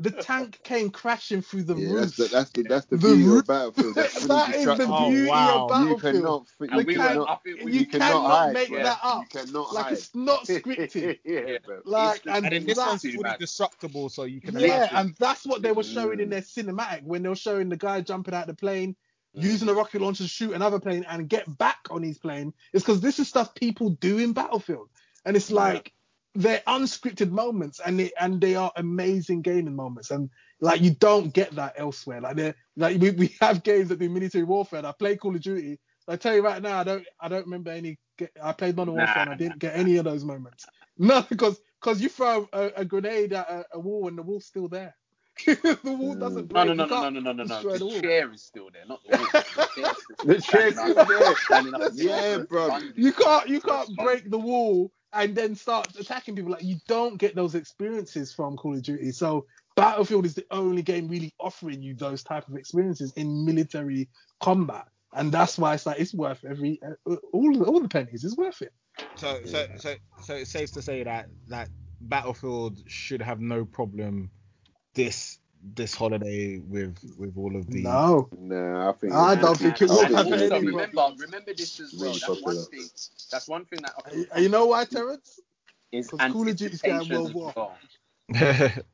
[0.00, 2.00] The tank came crashing through the Yeah, roof.
[2.00, 3.94] that's the that's the that's the, The beauty roof- of Battlefield.
[3.94, 4.94] That's fully that is the destructible.
[4.94, 5.68] Oh, beauty wow.
[5.68, 6.14] of You Battlefield.
[6.14, 6.46] cannot,
[6.80, 8.82] you we cannot, I think we- you you cannot cannot hide, make bro.
[8.82, 9.20] that up.
[9.32, 9.92] You cannot Like hide.
[9.92, 11.18] it's not scripted.
[11.24, 11.58] yeah, Yeah.
[11.64, 11.80] bro.
[11.84, 13.38] Like and, And then this one's fully bad.
[13.38, 14.96] destructible, so you can yeah, imagine.
[14.96, 16.30] and that's what they were showing in Mm.
[16.32, 18.96] their cinematic when they were showing the guy jumping out the plane,
[19.36, 19.42] Mm.
[19.44, 22.52] using a rocket launcher to shoot another plane and get back on his plane.
[22.72, 24.88] It's because this is stuff people do in Battlefield,
[25.24, 25.56] and it's Yeah.
[25.56, 25.92] like
[26.34, 30.30] they're unscripted moments, and they and they are amazing gaming moments, and
[30.60, 32.20] like you don't get that elsewhere.
[32.20, 34.78] Like they like we, we have games that do military warfare.
[34.78, 35.78] And I play Call of Duty.
[36.08, 37.98] I tell you right now, I don't I don't remember any.
[38.42, 40.68] I played Modern Warfare and I didn't get any of those moments.
[40.98, 44.46] No, because because you throw a, a grenade at a, a wall and the wall's
[44.46, 44.94] still there.
[45.46, 46.18] the wall mm.
[46.18, 46.64] doesn't No, break.
[46.64, 47.64] no, You no, no, no, no, no, no, no.
[47.64, 47.78] the.
[47.78, 49.28] The chair is still there, not the wall.
[49.56, 51.34] The chair's still The chair's standing still there.
[51.34, 52.72] standing up and Yeah, bro.
[52.94, 56.52] You can't you can't break the wall and then start attacking people.
[56.52, 59.12] Like you don't get those experiences from Call of Duty.
[59.12, 59.46] So
[59.76, 64.08] Battlefield is the only game really offering you those type of experiences in military
[64.40, 68.24] combat, and that's why it's like it's worth every uh, all all the pennies.
[68.24, 68.72] It's worth it.
[69.16, 71.68] So, so, so, so it's safe to say that that
[72.00, 74.30] Battlefield should have no problem
[74.94, 75.38] this
[75.74, 77.82] this holiday with with all of the.
[77.82, 79.12] No, No, I think.
[79.14, 82.10] I don't think it And- will and have remember, remember this as well.
[82.10, 82.88] Really That's one thing.
[83.30, 85.40] That's one thing that I And you know why, Terrence?
[85.92, 87.72] is 'Cause Call of Duty's going World War.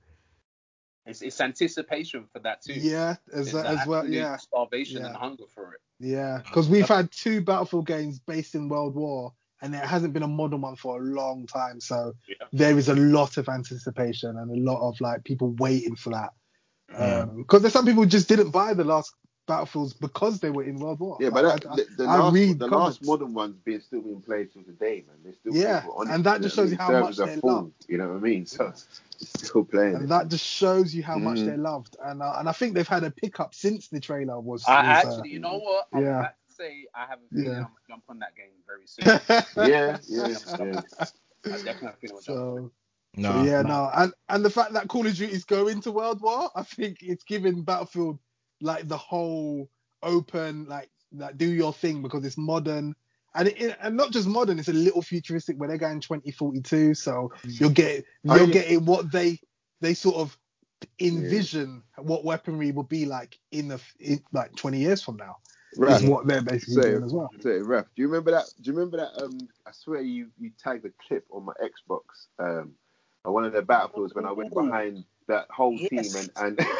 [1.06, 2.74] It's, it's anticipation for that too.
[2.74, 4.06] Yeah, as, It's as well.
[4.06, 5.08] Yeah, Starvation Yeah.
[5.08, 5.80] and hunger for it.
[5.98, 6.38] yeah.
[6.44, 10.28] Because we've had two Battlefield games based in World War, and there hasn't been a
[10.28, 11.80] modern one for a long time.
[11.80, 12.46] So Yeah.
[12.52, 16.32] there is a lot of anticipation and a lot of like people waiting for that.
[16.92, 17.24] Yeah.
[17.24, 19.14] Because there's some people who just didn't buy the last
[19.46, 21.16] Battlefields because they were in World War.
[21.20, 24.00] Yeah, but that, I- the, the I last read the last modern ones being still
[24.00, 25.16] being played till today, man.
[25.24, 26.14] There's still Yeah, people on it.
[26.14, 27.72] and that just shows you how much Servers are they full, love.
[27.88, 28.46] You know what I mean?
[28.46, 28.72] So
[29.20, 29.96] it's still playing.
[29.96, 30.08] and it.
[30.08, 31.46] that just shows you how much Mhm.
[31.46, 31.96] they're loved.
[32.04, 34.64] And uh, and I think they've had a pickup since the trailer was.
[34.68, 35.88] I was, actually, you know what?
[35.92, 36.18] I'm yeah.
[36.20, 37.58] about to say I have a feeling Yeah.
[37.58, 39.08] I'm gonna jump on that game very soon.
[39.08, 39.18] uh,
[39.68, 40.28] yeah, yeah,
[40.58, 40.80] yeah.
[41.44, 42.70] I definitely have a
[43.14, 43.44] feeling I'll jump on it.
[43.44, 43.90] so yeah, no.
[43.94, 46.98] and and the fact that Call of Duty is going to World War, I think
[47.02, 48.18] it's giving Battlefield
[48.60, 49.68] like the whole
[50.02, 52.94] open, like like do your thing because it's modern,
[53.34, 57.32] and it, and not just modern, it's a little futuristic where they're going 2042, so
[57.44, 58.52] you'll get Oh, you're yeah.
[58.52, 59.38] getting what they
[59.80, 60.36] they sort of
[61.00, 65.36] envision what weaponry will be like in the in, like 20 years from now.
[65.76, 66.02] Right.
[66.02, 67.30] Is what they're basically So- doing as well.
[67.40, 68.46] So, Raf, do you remember that?
[68.60, 69.22] Do you remember that?
[69.22, 72.02] Um, I swear you you tagged a clip on my Xbox.
[72.40, 72.72] Um,
[73.24, 74.64] on one of the battlefields when I went oh.
[74.64, 76.12] behind that whole Yes.
[76.12, 76.68] team and and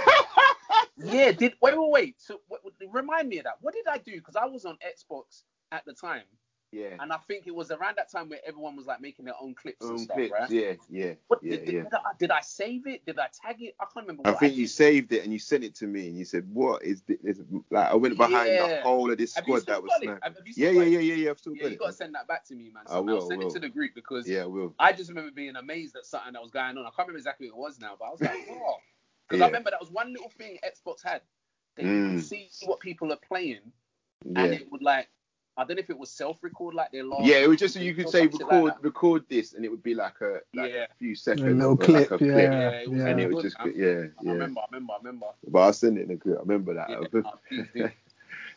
[1.03, 2.21] Yeah, did wait, wait, wait.
[2.21, 2.61] So what-
[2.91, 3.57] remind me of that.
[3.61, 4.17] What did I do?
[4.17, 6.25] Because I was on Xbox at the time.
[6.73, 6.97] Yeah.
[7.01, 9.55] And I think it was around that time where everyone was like making their own
[9.55, 10.33] clips and stuff, clips.
[10.33, 10.51] right?
[10.51, 11.83] Yeah, yeah, What, yeah, did, yeah.
[11.83, 13.05] Did, I, did I save it?
[13.05, 13.75] Did I tag it?
[13.81, 14.29] I can't remember.
[14.29, 16.49] I think I you saved it and you sent it to me and you said,
[16.53, 17.41] "What is this?"
[17.71, 20.05] Like I went behind the whole of this you squad that was got it?
[20.07, 20.25] sniped.
[20.25, 21.31] Have, have you Yeah, yeah, yeah, yeah, yeah.
[21.31, 21.79] I've still Yeah, got you it.
[21.81, 22.85] gotta send that back to me, man.
[22.89, 23.15] I will.
[23.17, 23.49] I'll send will.
[23.49, 24.75] it to the group because Yeah, I will.
[24.79, 26.79] I just remember being amazed at something that was going on.
[26.79, 28.77] I can't remember exactly what it was now, but I was like, oh.
[29.29, 29.45] Because Yeah.
[29.45, 31.23] I remember that was one little thing Xbox had.
[31.77, 32.09] They you Mm.
[32.17, 33.73] could see what people are playing,
[34.25, 34.59] and Yeah.
[34.59, 35.09] it would like,
[35.61, 37.27] I don't know if it was self-record like their last.
[37.27, 39.63] Yeah, it was just so you could say some shit like record record this and
[39.63, 40.87] it would be like a like Yeah.
[40.91, 41.47] a few seconds.
[41.47, 42.53] A little clip, like a yeah, clip.
[42.53, 43.07] Yeah, it was yeah.
[43.07, 43.75] And it was just man.
[43.77, 45.27] yeah, I remember, I remember, I remember.
[45.47, 46.39] But I'll send it in a group.
[46.39, 46.89] I remember that.
[46.89, 47.91] Yeah, yeah, nah, please do.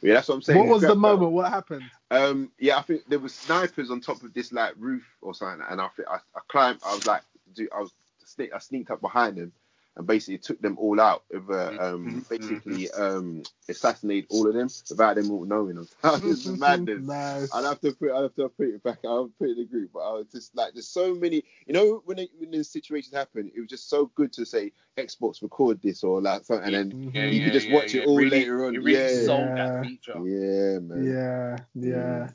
[0.14, 0.60] that's what I'm saying.
[0.60, 1.18] What was the Scrap battle.
[1.18, 1.32] moment?
[1.34, 1.84] What happened?
[2.10, 5.66] Um, yeah, I think there was snipers on top of this like roof or something,
[5.70, 6.80] and I think I, I climbed.
[6.86, 7.24] I was like,
[7.54, 7.92] dude, I was
[8.24, 9.52] sneak, I sneaked up behind them
[9.96, 11.24] and basically took them all out.
[11.32, 12.30] With, uh, um, Mhm.
[12.30, 15.76] basically um, assassinated all of them without them all knowing.
[15.76, 15.88] them.
[16.22, 17.04] this is madness.
[17.04, 17.48] No.
[17.54, 19.00] I'd have to put, I'd have to put it back.
[19.06, 21.44] I'll put it in the group, but I was just like, there's so many.
[21.68, 24.72] You know, when it, when the situations happen, it was just so good to say
[24.98, 27.94] Xbox record this or like something, and then Yeah, You yeah, could just yeah, watch
[27.96, 28.06] it yeah.
[28.06, 28.76] all really, later on.
[28.76, 29.26] It really Yeah.
[29.26, 29.56] sold Yeah.
[29.56, 30.14] that feature.
[30.26, 31.04] yeah, man.
[31.06, 32.30] Yeah, yeah.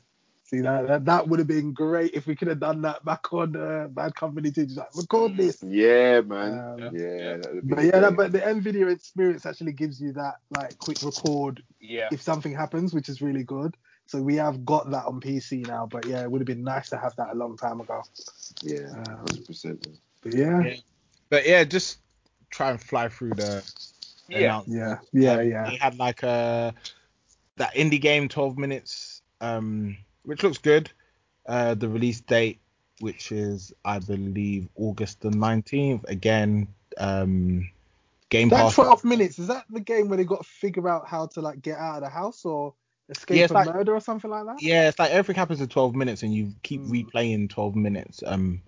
[0.51, 0.57] Mm.
[0.57, 3.31] See that, that that would have been great if we could have done that back
[3.33, 4.65] on uh, Bad Company too.
[4.65, 5.61] Just like record this.
[5.63, 6.59] Yeah, man.
[6.59, 7.37] Um, yeah, yeah.
[7.37, 10.77] that would be But yeah, that, but the NVIDIA experience actually gives you that like
[10.79, 12.09] quick record Yeah.
[12.11, 13.75] if something happens, which is really good.
[14.07, 15.85] So we have got that on PC now.
[15.85, 18.01] But yeah, it would have been nice to have that a long time ago.
[18.63, 19.87] yeah, Um, hundred percent.
[20.21, 20.75] But yeah, Yeah.
[21.29, 21.99] But yeah, just
[22.49, 23.63] try and fly through the
[24.27, 24.61] Yeah.
[24.65, 25.69] yeah, yeah, Um, yeah.
[25.69, 26.73] They had like a
[27.57, 30.91] that indie game, 12 minutes, um, which looks good.
[31.47, 32.59] Uh, the release date,
[32.99, 36.07] which is I believe August the 19th.
[36.09, 36.67] Again,
[36.97, 37.69] um,
[38.29, 38.75] Game That Pass.
[38.75, 41.61] 12 minutes, is that the game where they got to figure out how to like
[41.61, 42.73] get out of the house or
[43.09, 44.61] escape Yeah, a like- murder or something like that?
[44.61, 46.91] Yeah, it's like everything happens in 12 minutes, and you keep Mm.
[47.05, 48.21] replaying 12 minutes.
[48.25, 48.61] Um,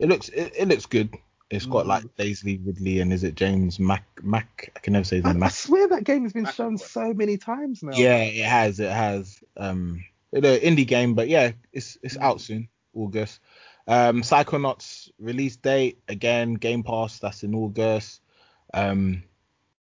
[0.00, 1.14] it looks it, it looks good.
[1.50, 1.88] It's got Mm.
[1.88, 4.72] like Daisy Ridley and is it James Mac Mac?
[4.74, 5.36] I can never say his name.
[5.36, 5.52] I Mac.
[5.52, 7.92] swear that game has been Massive shown so many times now.
[7.96, 8.80] Yeah, it has.
[8.80, 9.38] It has.
[9.56, 13.40] Um, it's an indie game, but yeah, it's it's out soon, August.
[13.86, 17.18] Um, Psychonauts release date again, Game Pass.
[17.18, 18.20] That's in August.
[18.72, 19.22] Um,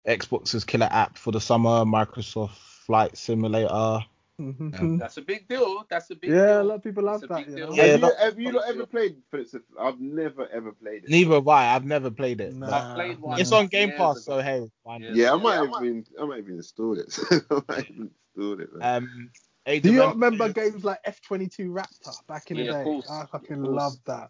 [0.07, 4.05] Xbox's killer app for the summer, Microsoft Flight Simulator.
[4.39, 4.99] Mhm.
[4.99, 5.83] That's a big deal.
[5.89, 6.37] That's a big deal.
[6.39, 6.61] yeah, deal.
[6.61, 7.29] a lot of people love that.
[7.47, 7.73] big You know?
[7.73, 9.15] Yeah, have you, have you lot lot- ever played?
[9.31, 11.09] For instance, I've never ever played it.
[11.09, 11.73] Neither have I.
[11.75, 12.53] I've never played it.
[12.53, 12.67] Nah.
[12.69, 13.39] but I played one.
[13.41, 14.37] It's on Game Pass, ago.
[14.37, 15.15] so hey, why not?
[15.15, 15.23] Yeah.
[15.25, 16.05] Yeah, I might Yeah, I have might- been.
[16.21, 17.19] I might have installed it.
[17.31, 17.95] I might have
[18.35, 18.75] installed it.
[18.75, 19.03] Man.
[19.03, 19.31] Um,
[19.67, 22.77] Age Do of you Empires- remember games like F22 Raptor back in Yeah, the of
[22.77, 22.83] day?
[22.85, 23.09] course.
[23.09, 23.75] I fucking Of course.
[23.75, 24.29] loved that.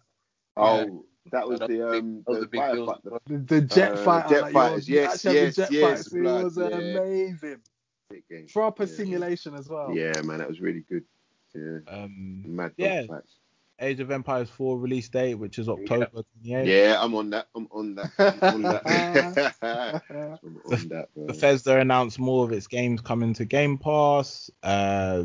[0.56, 3.92] oh, that was the um that was the big fire fight- the The, the jet
[3.92, 6.12] Uh, fighter, jet like fighters, you're yes, yes, jet yes, fights.
[6.14, 6.66] It blood, was yeah.
[6.66, 7.60] amazing.
[8.10, 8.46] big game.
[8.52, 8.94] Proper Yeah.
[8.96, 9.94] simulation as well.
[9.94, 11.04] Yeah, man, that was really good.
[11.54, 13.02] Yeah, um, mad Yeah.
[13.02, 13.37] dog fights.
[13.80, 16.06] Age of Empires 4 release date, which is October
[16.44, 16.66] 28th.
[16.66, 17.46] Yeah, I'm on that.
[17.54, 18.10] I'm on that.
[18.18, 19.54] I'm on that.
[20.42, 21.08] I'm on that.
[21.26, 24.50] Bethesda announced more of its games coming to Game Pass.
[24.62, 25.24] Uh,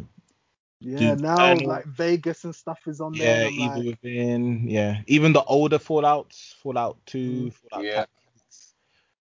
[0.80, 1.68] Yeah, now Eternal.
[1.68, 3.41] like Vegas and stuff is on there.
[3.43, 4.68] yeah, and I'm Evil like, Within.
[4.70, 7.95] Yeah, even the older Fallout's, Fallout 2, Fallout Yeah.
[8.06, 8.74] Tactics,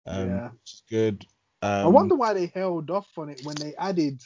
[0.06, 0.50] um, Yeah.
[0.52, 1.26] which is good.
[1.62, 4.22] Um, I wonder why they held off on it when they added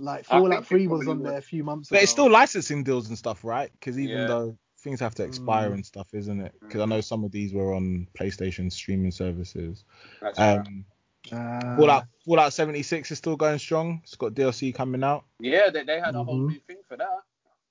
[0.00, 2.00] like I Fallout 3 was on was- there a few months But ago.
[2.00, 3.70] But it's still licensing deals and stuff, right?
[3.72, 4.26] Because even Yeah.
[4.26, 5.74] though things have to expire Mm.
[5.74, 6.54] and stuff, isn't it?
[6.60, 9.84] Because I know some of these were on PlayStation streaming services.
[10.20, 10.58] That's right.
[10.58, 10.84] Um,
[11.32, 14.00] Uh, Fallout Fallout 76 is still going strong.
[14.02, 15.24] It's got DLC coming out.
[15.40, 16.48] Yeah, they, they had a whole Mhm.
[16.48, 17.08] new thing for that.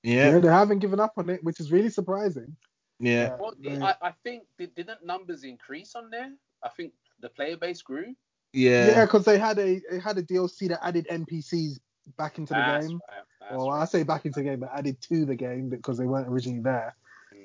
[0.02, 0.30] yeah.
[0.32, 2.56] Yeah, they haven't given up on it, which is really surprising.
[2.98, 3.36] yeah.
[3.38, 6.32] Well, I, I think did, didn't numbers increase on there?
[6.64, 8.16] I think the player base grew.
[8.52, 8.88] Yeah.
[8.88, 11.78] Yeah, because they had a they had a DLC that added NPCs
[12.16, 13.00] back into the game.
[13.08, 15.98] right, that's well, I say back into the game, but added to the game because
[15.98, 16.94] they weren't originally there.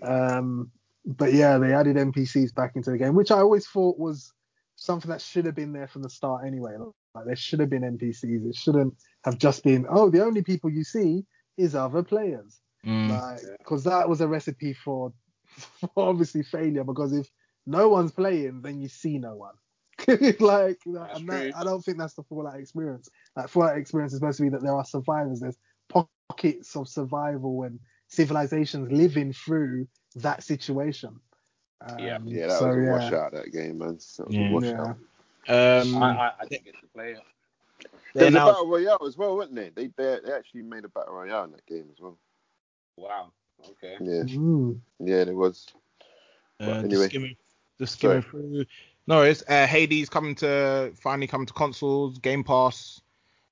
[0.04, 0.38] Mm.
[0.38, 0.72] Um,
[1.06, 4.34] but yeah, they added NPCs back into the game, which I always thought was
[4.76, 6.76] something that should have been there from the start anyway.
[7.16, 8.48] Like there should have been NPCs.
[8.48, 11.26] It shouldn't have just been oh the only people you see
[11.58, 12.60] is other players.
[12.86, 13.10] Mm.
[13.10, 15.14] Like because that was a recipe for,
[15.80, 16.84] for obviously failure.
[16.84, 17.28] Because if
[17.66, 19.56] no one's playing, then you see no one.
[20.40, 21.52] like That's and that, true.
[21.56, 23.10] I don't think that's the Fallout experience.
[23.36, 25.40] Like Fallout experience is supposed to be that there are survivors.
[25.40, 25.58] There's
[25.88, 31.20] pockets of survival and civilizations living through that situation.
[31.82, 32.18] Um, Yeah.
[32.26, 32.92] Yeah, that so, was a yeah.
[32.92, 33.32] washout.
[33.34, 33.98] That game, man.
[34.18, 34.50] That was Yeah.
[34.50, 34.98] a washout.
[35.48, 35.82] Yeah.
[35.84, 37.20] Um, I, I, I didn't get to play it.
[37.80, 37.88] they
[38.20, 39.70] There's a announced- battle royale as well, wasn't there?
[39.76, 42.18] They, they they actually made a battle royale in that game as well.
[42.98, 43.32] Wow.
[43.72, 43.96] Okay.
[44.02, 44.80] Yeah, Mm.
[45.00, 45.68] yeah, there was.
[46.60, 47.06] Uh, But just anyway.
[47.08, 47.36] skimming,
[47.80, 48.66] just skimming through.
[49.08, 53.02] No, it's uh, Hades coming to finally coming to consoles, Game Pass.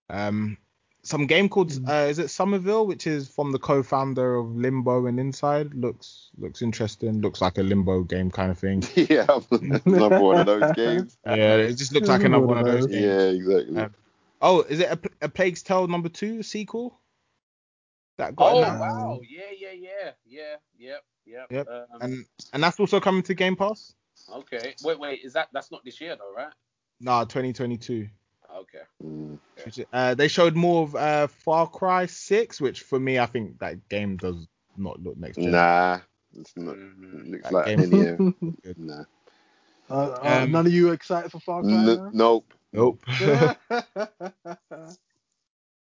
[0.09, 0.57] Um,
[1.03, 1.87] some game called Mm.
[1.89, 5.73] uh, is it Somerville, which is from the co-founder of Limbo and Inside.
[5.73, 7.21] Looks looks interesting.
[7.21, 8.83] Looks like a Limbo game kind of thing.
[8.95, 9.25] yeah,
[9.85, 11.17] another one of those games.
[11.25, 12.87] Yeah, it just looks like another one of those.
[12.87, 13.01] games.
[13.03, 13.77] Yeah, exactly.
[13.77, 13.95] Um,
[14.39, 16.99] Oh, is it a, a Plague's Tale number two sequel?
[18.19, 18.79] That got Oh announced?
[18.81, 21.47] wow, yeah, yeah, yeah, yeah, yep, yep.
[21.49, 21.67] Yep.
[21.67, 23.93] Um, and and that's also coming to Game Pass.
[24.35, 26.53] Okay, wait, wait, is that that's not this year though, right?
[26.99, 28.07] Nah, 2022.
[28.55, 28.79] Okay.
[29.03, 29.37] Mm.
[29.93, 33.87] Uh, they showed more of uh, Far Cry 6, which for me, I think that
[33.89, 34.47] game does
[34.77, 35.51] not look next gen.
[35.51, 35.99] Nah,
[36.37, 36.75] it's not.
[36.75, 37.21] Mhm.
[37.25, 38.09] It looks That like game- any.
[38.69, 39.03] Uh, nah.
[39.89, 41.71] Uh, uh, Um, none of you excited for Far Cry?
[41.71, 42.53] N- nope.
[42.73, 43.01] Nope.
[43.19, 43.55] now?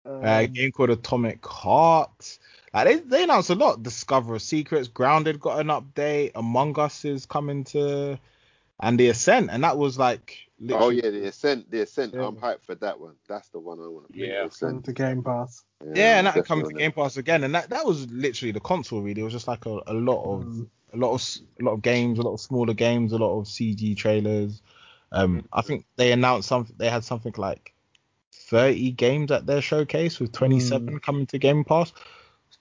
[0.05, 2.39] Uh, a Um, game called Atomic Heart.
[2.74, 3.82] Like they, they announced a lot.
[3.85, 6.32] Discover Secrets, Grounded got an update.
[6.35, 8.19] Among Us is coming to,
[8.83, 10.37] and the Ascent, and that was like.
[10.71, 11.69] Oh yeah, the ascent.
[11.73, 12.15] The ascent.
[12.15, 12.25] Yeah.
[12.25, 13.15] I'm hyped for that one.
[13.29, 14.29] That's the one I want to play.
[14.29, 14.43] Yeah.
[14.43, 14.85] the Ascent.
[14.85, 15.65] to Game Pass.
[15.93, 19.01] Yeah, and that comes to Game Pass again, and that, that was literally the console.
[19.03, 20.69] Really, it was just like a, a lot of Mm.
[20.93, 21.23] a lot of
[21.61, 24.63] a lot of games, a lot of smaller games, a lot of CG trailers.
[25.11, 26.77] Um, I think they announced something.
[26.79, 27.73] They had something like
[28.33, 31.93] 30 games at their showcase with 27 coming to Game Pass,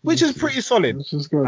[0.02, 0.98] which is pretty solid.
[0.98, 1.48] Which is good.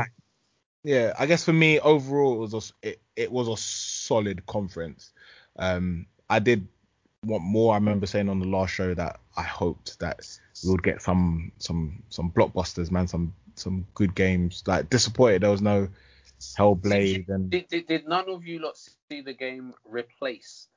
[0.83, 4.45] Yeah, I guess for me overall it was a, s- it, it was a solid
[4.45, 5.13] conference.
[5.57, 6.67] Um, I did
[7.25, 7.73] want more.
[7.73, 10.27] I remember saying on the last show that I hoped that
[10.63, 14.63] we would get some some some blockbusters, man, some some good games.
[14.67, 15.87] Like disappointed there was no
[16.57, 18.77] Hellblade and Did, did, did none of you lot
[19.09, 20.67] see the game Replaced?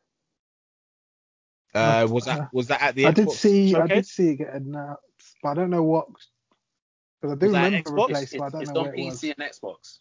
[1.74, 4.36] uh, was that was that at the I did Xbox see, I did see it
[4.36, 5.00] get announced,
[5.42, 6.06] but I don't know what.
[7.20, 8.08] Because I do Was remember Xbox?
[8.08, 9.22] replaced, It's, but I don't it's know on where it was.
[9.22, 9.98] PC and Xbox.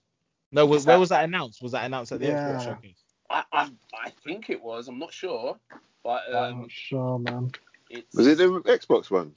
[0.51, 1.61] No, was, where that- was that announced?
[1.61, 2.55] Was that announced at the Yeah.
[2.57, 3.03] Xbox showcase?
[3.29, 3.71] I, I
[4.03, 4.87] I think it was.
[4.87, 5.57] I'm not sure,
[6.03, 7.51] but I'm um, not sure, man.
[7.89, 9.33] it's Was it the Xbox one?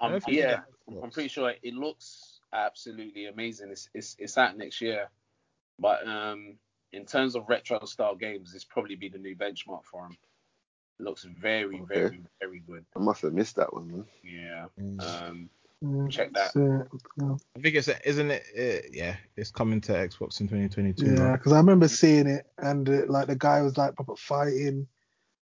[0.00, 0.60] Um, yeah,
[1.02, 3.70] I'm pretty sure it looks absolutely amazing.
[3.70, 5.10] It's it's it's out next year,
[5.78, 6.54] but um,
[6.92, 10.16] in terms of retro style games, this probably be the new benchmark for them.
[10.98, 11.94] Looks very Okay.
[11.94, 12.86] very very good.
[12.96, 14.04] I must have missed that one, man.
[14.22, 14.66] Yeah.
[14.80, 15.00] Mm.
[15.28, 15.50] Um,
[15.84, 16.52] Mm, Check that.
[16.52, 16.86] so,
[17.18, 17.34] yeah.
[17.56, 18.44] I think it's isn't it?
[18.58, 21.04] Uh, yeah, it's coming to Xbox in 2022.
[21.04, 21.32] Yeah, right?
[21.36, 24.86] because I remember seeing it, and uh, like the guy was like proper fighting.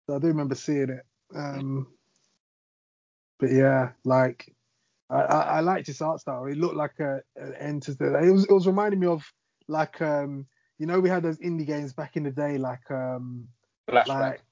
[0.06, 1.06] So I do remember seeing it.
[1.34, 1.86] Um,
[3.38, 4.52] but yeah, like
[5.08, 6.46] I, I, I liked his art style.
[6.46, 7.92] It looked like a an enter.
[7.92, 9.24] It was it was reminding me of
[9.68, 10.46] like um
[10.78, 13.48] you know we had those indie games back in the day like um
[13.88, 14.06] flashback.
[14.06, 14.42] like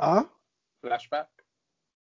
[0.00, 0.24] huh
[0.84, 1.26] flashback.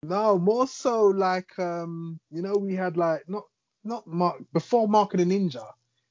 [0.02, 3.44] No more so like um you know we had like not
[3.84, 5.64] not Mark before Mark of the Ninja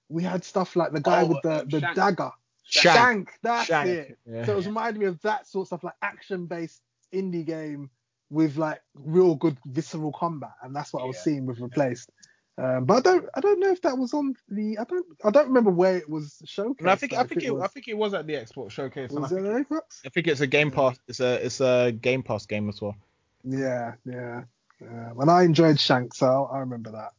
[0.10, 1.96] we had stuff like the guy Oh, with the um, the Shank.
[1.96, 2.32] dagger
[2.64, 2.96] Shank.
[2.96, 3.90] Shank, that's Shank.
[3.90, 4.18] it.
[4.26, 4.46] Yeah.
[4.46, 6.82] So it was reminding me of that sort of stuff, like action-based
[7.14, 7.90] indie game
[8.30, 12.12] with like real good visceral combat, and that's what I was seeing with Replaced.
[12.58, 15.32] Um, but I don't, I don't know if that was on the, I don't, I
[15.32, 16.82] don't remember where it was showcased.
[16.82, 19.12] No, I think I think it, was, I think it was at the Xbox showcase.
[19.12, 19.82] I was it think, Xbox?
[20.06, 20.98] I think it's a Game Pass.
[21.08, 22.96] It's a it's a Game Pass game as well.
[23.44, 24.44] Yeah, yeah.
[24.80, 27.12] And I enjoyed Shanks so I remember that.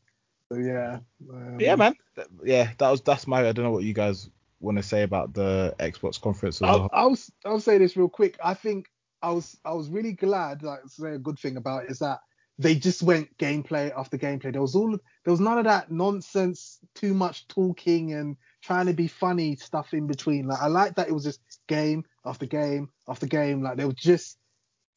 [0.53, 0.99] So yeah.
[1.33, 1.95] Um, yeah, man.
[2.43, 3.49] Yeah, that was that's my.
[3.49, 4.29] I don't know what you guys
[4.61, 6.91] want to say about the Xbox conference as I'll, well.
[6.93, 8.39] I'll I'll say this real quick.
[8.43, 8.87] I think
[9.23, 10.63] I was I was really glad.
[10.63, 12.21] Like, to say a good thing about it is that
[12.59, 14.53] they just went gameplay after gameplay.
[14.53, 18.93] There was all there was none of that nonsense, too much talking and trying to
[18.93, 20.47] be funny stuff in between.
[20.47, 23.63] Like I like that it was just game after game after game.
[23.63, 24.39] Like they were just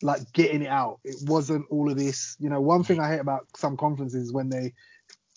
[0.01, 0.99] like getting it out.
[1.03, 2.35] It wasn't all of this.
[2.39, 4.73] You know, one thing I hate about some conferences is when they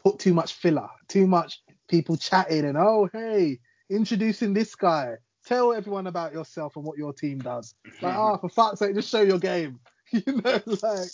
[0.03, 3.59] put too much filler, too much people chatting and oh hey,
[3.91, 5.15] introducing this guy.
[5.47, 7.75] Tell everyone about yourself and what your team does.
[8.03, 9.81] Like, oh, for fuck's sake, just show your game.
[10.13, 11.09] you know, like.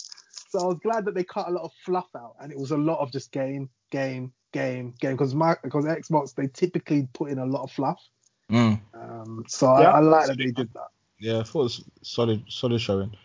[0.49, 2.71] So I was glad that they cut a lot of fluff out, and it was
[2.71, 5.11] a lot of just game, game, game, game.
[5.13, 8.01] Because my because Xbox they typically put in a lot of fluff.
[8.49, 8.79] Mm.
[8.93, 9.91] Um, so Yeah.
[9.91, 10.87] I, I like that they did that.
[11.19, 13.15] Yeah, I thought it was solid solid showing.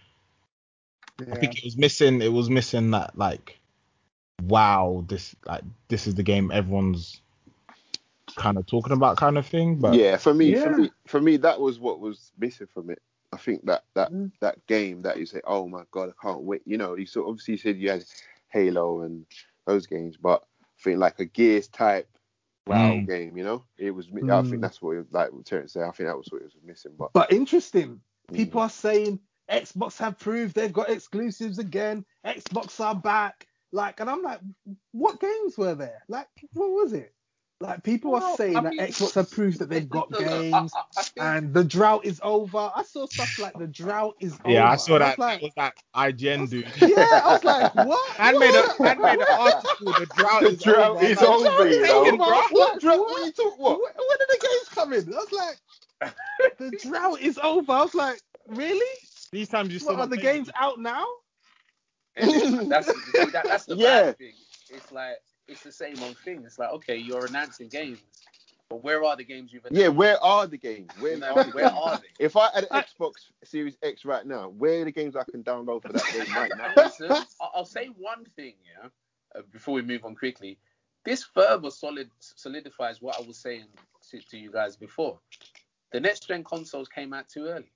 [1.27, 1.35] Yeah.
[1.35, 2.23] I think it was missing.
[2.23, 3.59] It was missing that like,
[4.43, 7.21] wow, this like this is the game everyone's
[8.37, 9.77] kind of talking about, kind of thing.
[9.77, 13.01] But yeah, for me, for me, for me, that was what was missing from it.
[13.33, 14.33] I think that that Mm.
[14.41, 16.63] that game that you say, oh my god, I can't wait.
[16.65, 18.05] You know, you sort obviously you said you had
[18.49, 19.27] Halo and
[19.67, 22.09] those games, but I think like a Gears type
[22.67, 23.07] WoW Mm.
[23.07, 24.07] game, you know, it was.
[24.09, 24.51] I Mm.
[24.51, 25.85] think that's what it, like what Terrence said.
[25.85, 26.93] I think that was what it was missing.
[26.99, 28.01] But But interesting.
[28.31, 28.35] Mm.
[28.35, 32.05] People are saying Xbox have proved they've got exclusives again.
[32.27, 33.47] Xbox are back.
[33.73, 34.41] Like, and I'm like,
[34.93, 36.03] what games were there?
[36.09, 37.13] Like, what was it?
[37.63, 40.25] Like people are saying I that mean- Xbox have proved that they've got No, no,
[40.25, 42.71] I- games I- I think- and the drought is over.
[42.75, 44.51] I saw stuff like the drought is over.
[44.51, 45.19] Yeah, I saw And that.
[45.19, 46.67] was that was that IGN dude.
[46.81, 48.19] yeah, I was like, what?
[48.19, 48.41] Man What?
[48.41, 49.93] made a man made an article.
[49.93, 51.05] The drought The is drought over.
[51.05, 52.05] is I'm like, over, you know.
[52.05, 52.27] Taken, bro.
[52.51, 52.81] What?
[52.81, 53.11] Drought- What?
[53.11, 53.79] what you talk- what?
[53.79, 55.15] When, when are the games coming?
[55.15, 57.73] I was like, the drought is over.
[57.73, 58.97] I was like, really?
[59.33, 60.55] These times you still What, are the playing games it.
[60.59, 61.05] out now?
[62.17, 64.03] that's that, that's the Yeah.
[64.03, 64.33] bad thing.
[64.71, 65.17] It's like
[65.49, 66.43] it's the same old thing.
[66.45, 68.01] It's like okay, you're announcing games,
[68.69, 69.81] but where are the games you've announced?
[69.81, 70.91] Yeah, where are the games?
[71.01, 72.25] Where You know, are where are they?
[72.25, 73.13] If I had an Xbox
[73.45, 76.53] Series X right now, where are the games I can download for that game right
[76.57, 76.73] now?
[76.77, 78.89] Listen, I- I'll say one thing, yeah,
[79.37, 80.59] uh, before we move on quickly.
[81.05, 83.65] This further solid solidifies what I was saying
[84.11, 85.19] to, to you guys before.
[85.93, 87.71] The next gen consoles came out too early.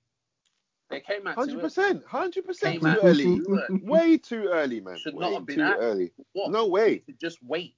[0.89, 1.61] They came out too Hundred early.
[1.63, 3.41] percent, hundred percent Came too out early.
[3.83, 4.97] Way too early, man.
[4.97, 5.77] Should Way not have been too out.
[5.79, 6.11] early.
[6.33, 6.51] What?
[6.51, 7.03] No way.
[7.19, 7.75] just wait.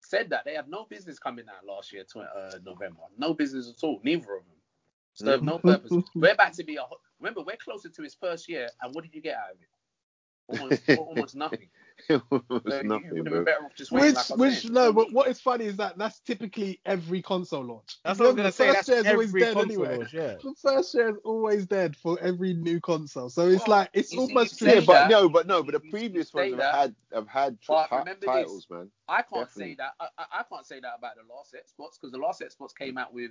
[0.00, 3.00] Said that they had no business coming out last year, tw- uh, November.
[3.18, 4.00] No business at all.
[4.04, 4.56] Neither of them.
[5.14, 5.92] Served no purpose.
[6.14, 6.82] We're about to be a.
[6.82, 9.56] ho- Remember, we're closer to his first year, and what did you get out of
[9.62, 10.60] it?
[10.60, 11.68] Almost, almost nothing.
[12.08, 13.22] it was So nothing, bro.
[13.24, 14.14] been better off just waiting.
[14.14, 14.74] Which, like which saying.
[14.74, 17.98] no, but what is funny is that that's typically every console launch.
[18.04, 18.66] That's what I was gonna the say.
[18.66, 19.96] first That's year's always every dead console anyway.
[19.98, 20.34] launch, yeah.
[20.42, 23.30] The first year is always dead for every new console.
[23.30, 25.72] So it's Well, like it's you almost you Yeah, say but no, but no, but
[25.72, 28.26] the you- you previous ones have had have had tr- but ti- remember this.
[28.26, 28.90] titles, man.
[29.08, 29.64] I can't Definitely.
[29.72, 29.92] say that.
[30.00, 32.98] I, I, I can't say that about the last Xbox because the last Xbox came
[32.98, 33.30] out with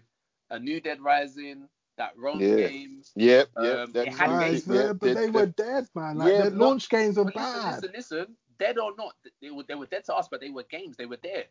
[0.49, 1.67] a new Dead Rising,
[1.97, 2.55] that Rome Yeah.
[2.67, 3.01] game.
[3.15, 3.87] Yep, Um, yep.
[3.89, 6.17] it that- had Right, games, yeah, but they that- were dead, man.
[6.17, 7.75] Like Yeah, the but- launch games are bad.
[7.75, 8.35] listen, listen, listen.
[8.59, 10.97] Dead or not, they were they were dead to us, but they were games.
[10.97, 11.45] They were there.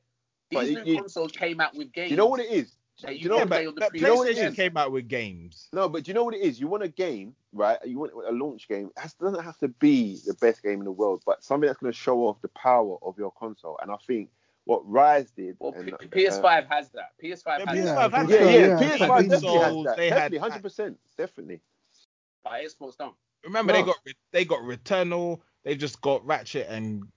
[0.50, 2.10] These you- new you- consoles came out with games.
[2.10, 2.76] You know what it is?
[3.04, 3.48] Do you you know what?
[3.48, 5.68] play but, on the but previous know what it PlayStation came out with games.
[5.72, 6.60] No, but do you know what it is?
[6.60, 7.76] You want a game, right?
[7.84, 8.90] You want a launch game.
[8.96, 11.80] It has- doesn't have to be the best game in the world, but something that's
[11.80, 13.78] going to show off the power of your console.
[13.82, 14.30] And I think
[14.64, 15.56] what Rise did.
[15.58, 17.10] Well, and, P- uh, PS5 has that.
[17.22, 18.10] PS5 Yeah, has Yeah, that.
[18.10, 18.52] PS5 had yeah, that.
[18.52, 19.28] yeah, Yeah, PS5 yeah.
[19.28, 19.96] definitely has that.
[19.96, 20.40] they had Definitely, that.
[20.50, 21.60] hundred percent, definitely.
[22.44, 23.14] But Xbox don't.
[23.44, 23.96] Remember, they got
[24.30, 25.40] they got Returnal.
[25.64, 27.08] They just got Ratchet and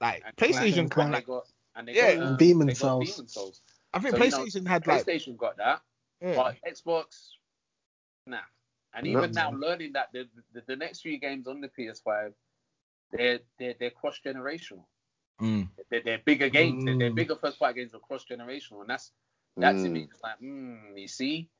[0.00, 0.78] like And PlayStation.
[0.78, 2.02] and got, And like, got and they Yeah.
[2.04, 3.16] got, uh, And Demon they got Souls.
[3.16, 3.60] Demon Souls.
[3.92, 5.82] I think So, you know, PlayStation had like PlayStation got that,
[6.20, 6.36] yeah.
[6.36, 7.30] but Xbox,
[8.26, 8.38] nah.
[8.94, 9.20] And No.
[9.20, 12.32] even now, learning that the, the the next few games on the PS5,
[13.12, 14.84] they're they're they're cross generational.
[15.40, 15.68] Mm.
[15.90, 16.84] They're, they're bigger games.
[16.84, 17.14] They're, they're Mm.
[17.14, 19.12] bigger first party games are cross generational, and that's
[19.58, 20.12] that to me Mm.
[20.12, 21.50] is like, mm, you see,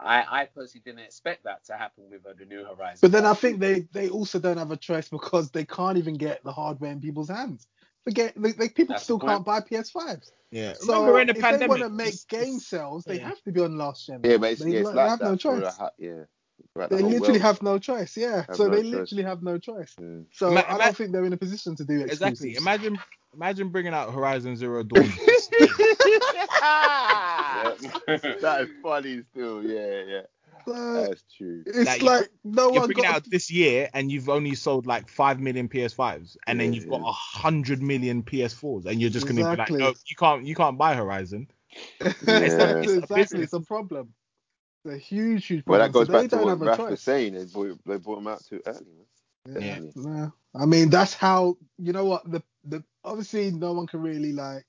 [0.00, 3.00] I I personally didn't expect that to happen with uh, the New Horizons.
[3.00, 6.14] But then I think they they also don't have a choice because they can't even
[6.14, 7.66] get the hardware in people's hands.
[8.04, 10.30] Forget, like, like people That's still can't buy PS5s.
[10.50, 10.72] Yeah.
[10.74, 11.60] So Remember when the if pandemic?
[11.60, 13.28] they want to make it's- game sales, they yeah.
[13.28, 14.20] have to be on last gen.
[14.24, 15.76] Yeah, but it's, they, yeah, it's they like have that no for the choice.
[15.76, 16.24] ha- yeah.
[16.72, 17.42] throughout the They literally world.
[17.42, 18.16] have no choice.
[18.16, 18.90] Yeah, Have so no they choice.
[18.92, 19.94] literally have no choice.
[20.00, 20.06] Yeah.
[20.32, 22.10] So Ima- I don't think they're in a position to do it.
[22.10, 22.54] Exactly.
[22.56, 22.96] Imagine
[23.34, 25.02] imagine bringing out Horizon Zero Dawn.
[26.60, 27.74] Ah!
[28.06, 29.64] that is funny still.
[29.64, 30.22] Yeah, yeah.
[30.66, 31.62] That's true.
[31.66, 33.16] it's Like, like, you no You're one bringing got.
[33.16, 37.00] out this year, and you've only sold like five million PS5s, and then you've got
[37.00, 40.54] a hundred million PS4s, and you're just gonna be like, no, oh, you can't, you
[40.54, 41.48] can't buy Horizon.
[42.26, 42.78] Yeah.
[42.78, 43.42] exactly, business.
[43.44, 44.14] it's a problem.
[44.84, 45.86] It's a huge, huge But problem.
[45.86, 47.34] that goes so they back to what have a Raf was saying.
[47.34, 49.62] They brought, they brought him out too early, man.
[49.62, 49.74] Yeah.
[49.74, 50.32] Definitely.
[50.54, 54.66] I mean that's how you know what the the obviously no one can really like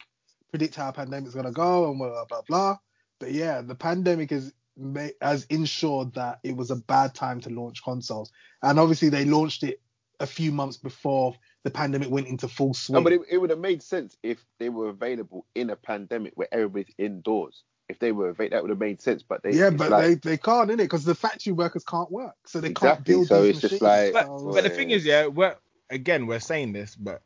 [0.50, 2.78] predict how a pandemic's gonna go and blah blah blah.
[3.20, 7.50] But yeah, the pandemic is ma- has ensured that it was a bad time to
[7.50, 8.32] launch consoles,
[8.64, 9.82] and obviously they launched it
[10.20, 12.96] a few months before the pandemic went into full swing.
[12.96, 16.34] No, but it, it would have made sense if they were available in a pandemic
[16.36, 17.64] where everybody's indoors.
[17.88, 19.24] If they were available, that would have made sense.
[19.24, 22.12] But they, yeah, but like, they, they can't in it because the factory workers can't
[22.12, 24.14] work, so they can't Exactly, build so these it's just machines.
[24.14, 25.56] like- So- But but the thing is, yeah, we're
[25.90, 27.22] again we're saying this, but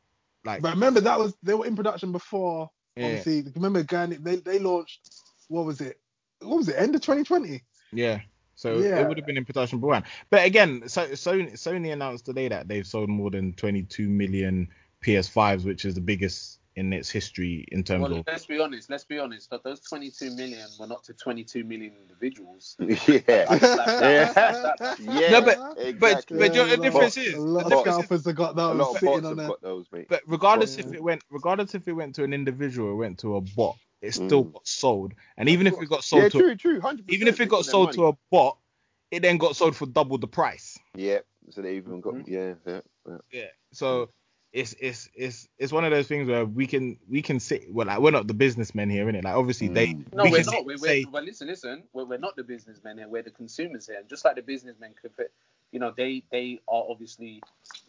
[0.46, 2.70] like, But remember that was they were in production before.
[2.96, 5.10] Yeah, Obviously, remember going they they launched
[5.48, 6.00] what was it?
[6.40, 6.76] What was it?
[6.78, 7.62] End of 2020.
[7.92, 8.22] yeah.
[8.56, 9.00] So Yeah.
[9.00, 10.06] it would have been in production beforehand.
[10.30, 14.70] But again, so Sony Sony announced today that they've sold more than 22 million
[15.04, 18.28] PS5s, which is the biggest in its history in terms Well, of.
[18.28, 18.90] let's be honest.
[18.90, 19.50] Let's be honest.
[19.52, 22.76] That those 22 million were not to 22 million individuals.
[22.80, 25.30] yeah, Like, that- that- that- yeah.
[25.32, 26.38] No, but- exactly.
[26.40, 28.26] but you know, Yeah, the a lot- difference is- a lot the of difference is-
[28.28, 28.72] have got those.
[28.72, 30.08] a lot of sitting bots on have got those, mate.
[30.10, 30.86] But regardless Yeah.
[30.86, 33.76] if it went, regardless if it went to an individual or went to a bot,
[34.02, 34.54] it still Mm.
[34.54, 35.14] got sold.
[35.38, 37.66] And even if it got sold yeah, to, true, true, 100%, even if it got
[37.66, 38.58] sold to a bot,
[39.12, 40.78] it then got sold for double the price.
[40.96, 41.20] yeah,
[41.52, 42.28] so they even got Mhm.
[42.28, 43.18] yeah, yeah, yeah.
[43.32, 43.46] Yeah.
[43.74, 44.10] So
[44.54, 47.88] it's it's it's it's one of those things where we can we can sit well
[47.88, 49.24] like we're not the businessmen here, innit?
[49.24, 50.14] Like obviously they Mm.
[50.14, 50.66] No, we we are can not.
[50.66, 51.84] We're, say- we're, well, listen, listen.
[51.92, 53.08] We're, we're not the businessmen here.
[53.08, 53.98] We're the consumers here.
[54.00, 55.34] And just like the businessmen could, fit-
[55.72, 57.42] you know, they they are obviously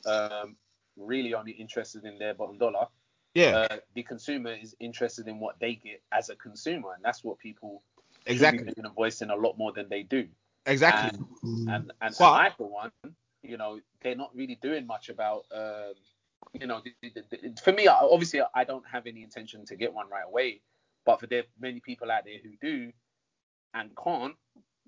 [0.07, 0.57] um,
[0.97, 2.87] really only interested in their bottom dollar.
[3.35, 7.23] Yeah, uh, the consumer is interested in what they get as a consumer, and that's
[7.25, 7.83] what people
[8.21, 10.29] should be exactly, making a voice in a lot more than they do.
[10.67, 11.19] exactly.
[11.43, 12.91] And and, and, But- I for one,
[13.43, 15.93] you know, they're not really doing much about, um,
[16.53, 16.83] you know,
[17.63, 20.61] for me, obviously, I don't have any intention to get one right away,
[21.05, 22.93] but for there many people out there who do
[23.75, 24.35] and can't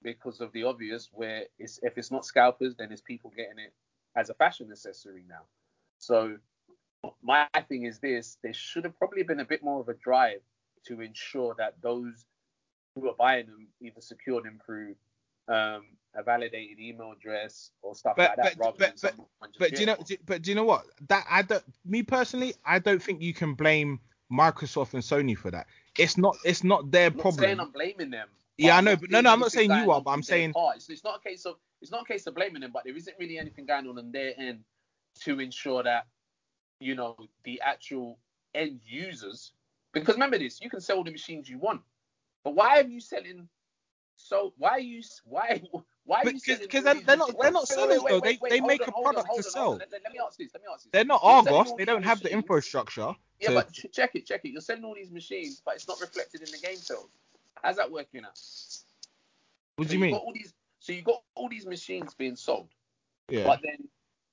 [0.02, 3.72] because of the obvious, where it's if it's not scalpers, then it's people getting it
[4.16, 5.42] as a fashion accessory now.
[5.98, 6.36] So
[7.22, 10.40] my thing is this: there should have probably been a bit more of a drive
[10.86, 12.24] to ensure that those
[12.94, 14.94] who are buying them either secure them through
[15.48, 15.82] um,
[16.16, 19.26] a validated email address or stuff But- like that, but- rather but- than someone
[19.58, 19.96] But do you know?
[20.04, 20.86] do- But do you know what?
[21.08, 21.64] That I don't.
[21.84, 24.00] Me personally, I don't think you can blame
[24.32, 25.66] Microsoft and Sony for that.
[25.98, 26.36] It's not.
[26.44, 27.60] It's not their I'm not saying problem.
[27.60, 28.28] I'm blaming them.
[28.58, 30.54] Yeah, I know, but no, no, I'm not saying you are, but I'm saying-.
[30.74, 32.96] It's, it's not a case of it's not a case of blaming them, but there
[32.96, 34.64] isn't really anything going on on their end
[35.20, 36.06] to ensure that
[36.80, 38.18] you know the actual
[38.54, 39.52] end users.
[39.92, 41.82] Because remember this, you can sell the machines you want,
[42.44, 43.48] but why are you selling?
[44.16, 45.60] So why are you why
[46.06, 46.60] why are you Because- selling?
[46.62, 48.20] because all they're- they're not- they're not sellers, though.
[48.20, 49.72] They- they make a product to sell.
[49.76, 50.52] Let, me ask this.
[50.54, 50.90] Let me ask this.
[50.92, 51.74] They're not Argos.
[51.76, 53.14] They don't have the infrastructure.
[53.40, 54.50] Yeah, but check it, check it.
[54.50, 57.10] You're selling all these machines, but it's not reflected in the game sales.
[57.62, 58.38] How's that working out?
[59.76, 60.12] what do you mean?
[60.12, 62.68] Got all these, so you got all these machines being sold,
[63.28, 63.44] Yeah.
[63.44, 63.88] but then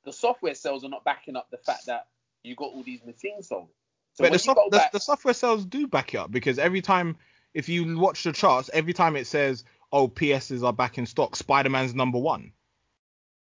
[0.05, 2.07] the software sales are not backing up the fact that
[2.43, 3.69] you got all these machines sold.
[4.13, 6.59] So but the, you soft, the, back, the software sales do back it up because
[6.59, 7.17] every time,
[7.53, 11.35] if you watch the charts, every time it says, "Oh, PSs are back in stock,"
[11.37, 12.51] Spider-Man's number one.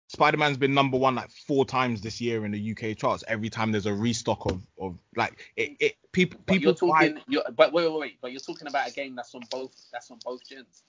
[0.09, 3.23] Spider-Man's been number one like four times this year in the UK charts.
[3.29, 7.09] Every time there's a restock of of like it, it people but people you're buy.
[7.09, 9.73] talking, you're, but wait, wait, wait, but you're talking about a game that's on both,
[9.93, 10.83] that's on both gens.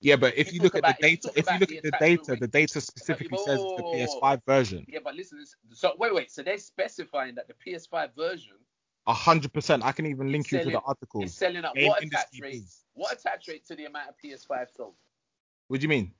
[0.00, 2.32] Yeah, but if you look at the about- data, if you look at the data,
[2.32, 4.86] rate- the data specifically whoa, says whoa, it's the whoa, whoa, PS5 version.
[4.88, 5.42] Yeah, but listen,
[5.72, 8.56] so wait, wait, so they're specifying that the PS5 version
[9.06, 9.84] A hundred percent.
[9.84, 11.20] I can even link you to the article.
[11.20, 11.34] articles.
[11.34, 12.62] selling at what attach rate?
[12.94, 14.94] What attach rate to the amount of PS5 sold?
[15.68, 16.12] What do you mean?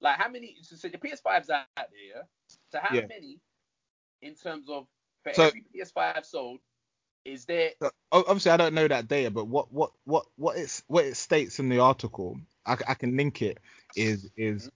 [0.00, 0.56] Like how many?
[0.62, 2.22] So, so the PS5s out there, yeah.
[2.70, 3.06] So how Yeah.
[3.06, 3.40] many,
[4.22, 4.86] in terms of
[5.24, 6.60] for So- every PS5 sold,
[7.24, 7.72] is there?
[7.82, 11.16] So, obviously, I don't know that data, but what what what what it's what it
[11.16, 13.58] states in the article, I, I can link it.
[13.96, 14.68] Is is mm-hmm.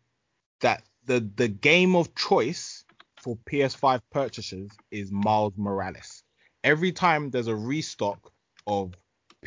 [0.61, 2.85] that the the game of choice
[3.21, 6.25] for PS5 purchases is Miles Morales.
[6.65, 8.33] Every time there's a restock
[8.67, 8.95] of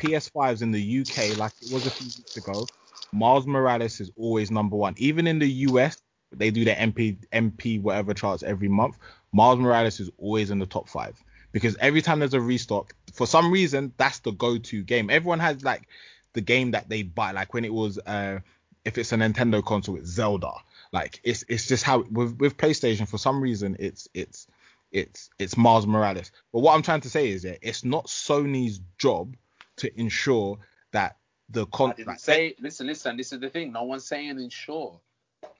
[0.00, 2.66] PS5s in the UK, like it was a few weeks ago,
[3.12, 4.94] Miles Morales is always number one.
[4.98, 5.98] Even in the US,
[6.32, 8.98] they do their MP MP whatever charts every month.
[9.32, 11.22] Miles Morales is always in the top five
[11.52, 15.08] because every time there's a restock, for some reason, that's the go-to game.
[15.10, 15.88] Everyone has like
[16.32, 17.32] the game that they buy.
[17.32, 18.40] Like when it was, uh,
[18.84, 20.52] if it's a Nintendo console, it's Zelda.
[20.92, 24.46] Like it's it's just how with with PlayStation for some reason it's it's
[24.92, 26.30] it's it's Miles Morales.
[26.52, 29.36] But what I'm trying to say is that it's not Sony's job
[29.76, 30.58] to ensure
[30.92, 31.16] that
[31.50, 32.54] the I con didn't like, say.
[32.60, 33.16] Listen, listen.
[33.16, 33.72] This is the thing.
[33.72, 35.00] No one's saying ensure,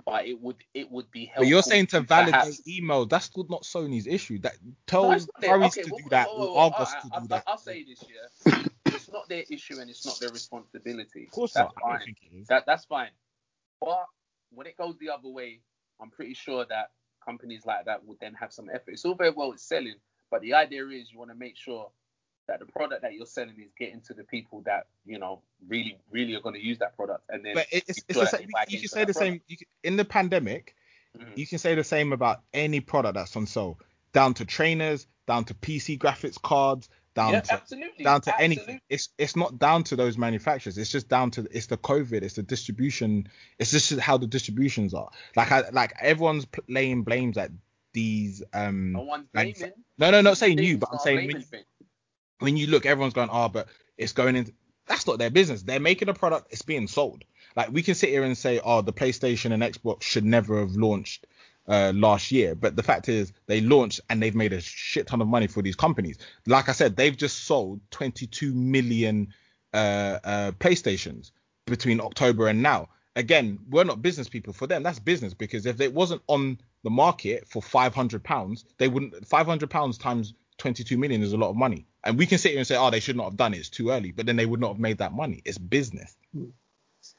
[0.04, 1.44] but it would it would be helpful.
[1.44, 4.38] But you're saying to validate perhaps- emails, that's not Sony's issue.
[4.40, 4.56] That
[4.86, 7.28] tell No, Paris okay, to well, do that well, or Argos I- to I- do
[7.28, 7.44] that.
[7.46, 8.04] I'll say this,
[8.46, 8.62] yeah.
[8.86, 11.24] It's not their issue and it's not their responsibility.
[11.24, 11.84] Of course That's not.
[11.94, 12.06] I fine.
[12.06, 12.46] think it is.
[12.48, 13.10] That that's fine.
[13.80, 14.04] But
[14.50, 15.60] when it goes the other way,
[16.00, 16.90] I'm pretty sure that
[17.24, 18.92] companies like that would then have some effort.
[18.92, 19.96] It's all very well it's selling,
[20.30, 21.90] but the idea is you want to make sure
[22.48, 25.98] that the product that you're selling is getting to the people that you know really
[26.10, 28.48] really are going to use that product, and then But it's, it's the same.
[28.68, 29.50] You can say the same product.
[29.50, 30.74] you can, in the pandemic.
[31.18, 31.36] Mhm.
[31.38, 33.78] You can say the same about any product that's on sale,
[34.12, 38.04] down to trainers, down to PC graphics cards, down yeah, to absolutely.
[38.04, 38.44] down to absolutely.
[38.44, 38.80] anything.
[38.90, 40.76] It's it's not down to those manufacturers.
[40.76, 42.22] It's just down to it's the COVID.
[42.22, 43.28] It's the distribution.
[43.58, 45.08] It's just how the distributions are.
[45.34, 47.50] Like I like everyone's laying blames at
[47.94, 48.42] these.
[48.52, 49.72] Um, No one's blaming.
[49.96, 51.30] no, no, not saying you, but I'm saying
[52.38, 54.52] when you, look, everyone's going, oh, but it's going in.
[54.86, 55.62] That's not their business.
[55.62, 56.52] They're making a product.
[56.52, 57.24] It's being sold.
[57.56, 60.72] Like we can sit here and say, oh, the PlayStation and Xbox should never have
[60.72, 61.26] launched
[61.68, 65.20] uh, last year, but the fact is they launched and they've made a shit ton
[65.20, 66.18] of money for these companies.
[66.46, 69.34] Like I said, they've just sold 22 million
[69.74, 71.32] uh, uh, PlayStations
[71.66, 72.88] between October and now.
[73.16, 74.52] Again, we're not business people.
[74.52, 78.88] For them, that's business because if it wasn't on the market for 500 pounds, they
[78.88, 79.26] wouldn't.
[79.26, 81.86] 500 pounds times 22 million is a lot of money.
[82.04, 83.58] And we can sit here and say, oh, they should not have done it.
[83.58, 84.12] It's too early.
[84.12, 85.42] But then they would not have made that money.
[85.44, 86.16] It's business.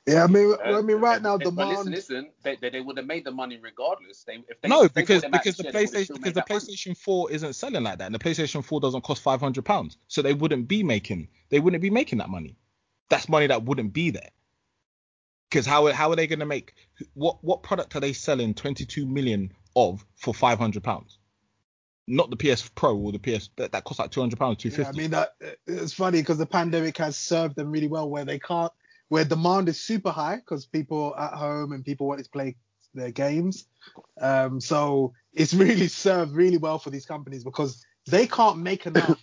[0.06, 1.70] Yeah, I mean, Uh, I mean, right but- now, but demand.
[1.70, 4.24] listen, listen, they, they, they would have made the money regardless.
[4.24, 6.08] They, if they, no, if they because bought because the this year, they would have
[6.08, 6.62] PlayStation because the that money.
[6.62, 10.22] PlayStation 4 isn't selling like that, and the PlayStation 4 doesn't cost 500 pounds, so
[10.22, 12.58] they wouldn't be making they wouldn't be making that money.
[13.10, 14.30] That's money that wouldn't be there.
[15.50, 16.74] Because how how are they going to make
[17.14, 21.18] what what product are they selling 22 million of for 500 pounds?
[22.08, 24.70] Not the PS Pro or the PS that, that costs like two hundred pounds, two
[24.70, 25.36] Yeah, I mean that
[25.66, 28.72] it's funny because the pandemic has served them really well where they can't
[29.10, 32.56] where demand is super high because people are at home and people want to play
[32.94, 33.66] their games.
[34.20, 39.20] Um, so it's really served really well for these companies because they can't make enough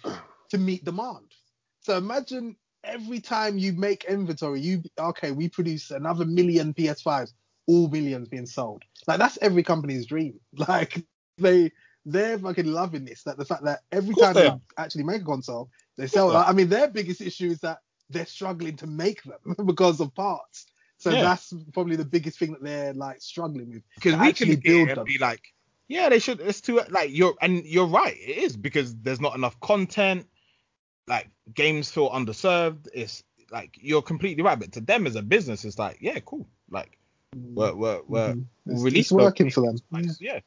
[0.50, 1.32] to meet demand.
[1.80, 7.32] So imagine every time you make inventory, you okay, we produce another million PS5s,
[7.66, 8.82] all millions being sold.
[9.06, 10.40] Like that's every company's dream.
[10.56, 11.04] Like
[11.38, 11.72] they
[12.06, 13.22] they're fucking loving this.
[13.24, 16.30] That the fact that every time they they actually make a console, they sell.
[16.36, 16.44] are.
[16.44, 17.78] I mean, their biggest issue is that
[18.10, 20.66] they're struggling to make them because of parts.
[20.98, 21.22] So Yeah.
[21.22, 23.82] that's probably the biggest thing that they're like struggling with.
[23.96, 25.04] Because we can build them.
[25.04, 25.42] be like,
[25.88, 26.40] yeah, they should.
[26.40, 28.16] It's too like you're and you're right.
[28.16, 30.26] It is because there's not enough content.
[31.06, 32.88] Like games feel underserved.
[32.94, 34.58] It's like you're completely right.
[34.58, 36.46] But to them as a business, it's like, yeah, cool.
[36.70, 36.98] Like
[37.34, 38.44] we're we're we're Mhm.
[38.66, 39.76] It's, release it's working for them.
[39.92, 40.18] games.
[40.20, 40.40] Yeah.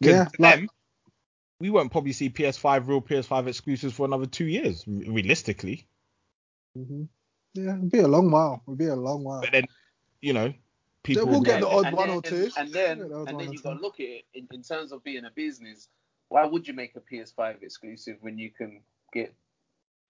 [0.00, 0.68] Yeah, to like- them,
[1.62, 5.86] we won't probably see PS5 real PS5 exclusives for another two years, re- realistically.
[6.74, 7.04] hmm
[7.54, 8.64] Yeah, it'll be a long while.
[8.66, 9.42] It'll be a long while.
[9.42, 9.66] But then,
[10.20, 10.52] you know,
[11.04, 11.26] people.
[11.26, 12.50] we'll get the odd and one then, or two.
[12.56, 14.48] And then, Yeah, the and one then or you got to look at it in,
[14.50, 15.86] in terms of being a business.
[16.30, 18.80] Why would you make a PS5 exclusive when you can
[19.12, 19.32] get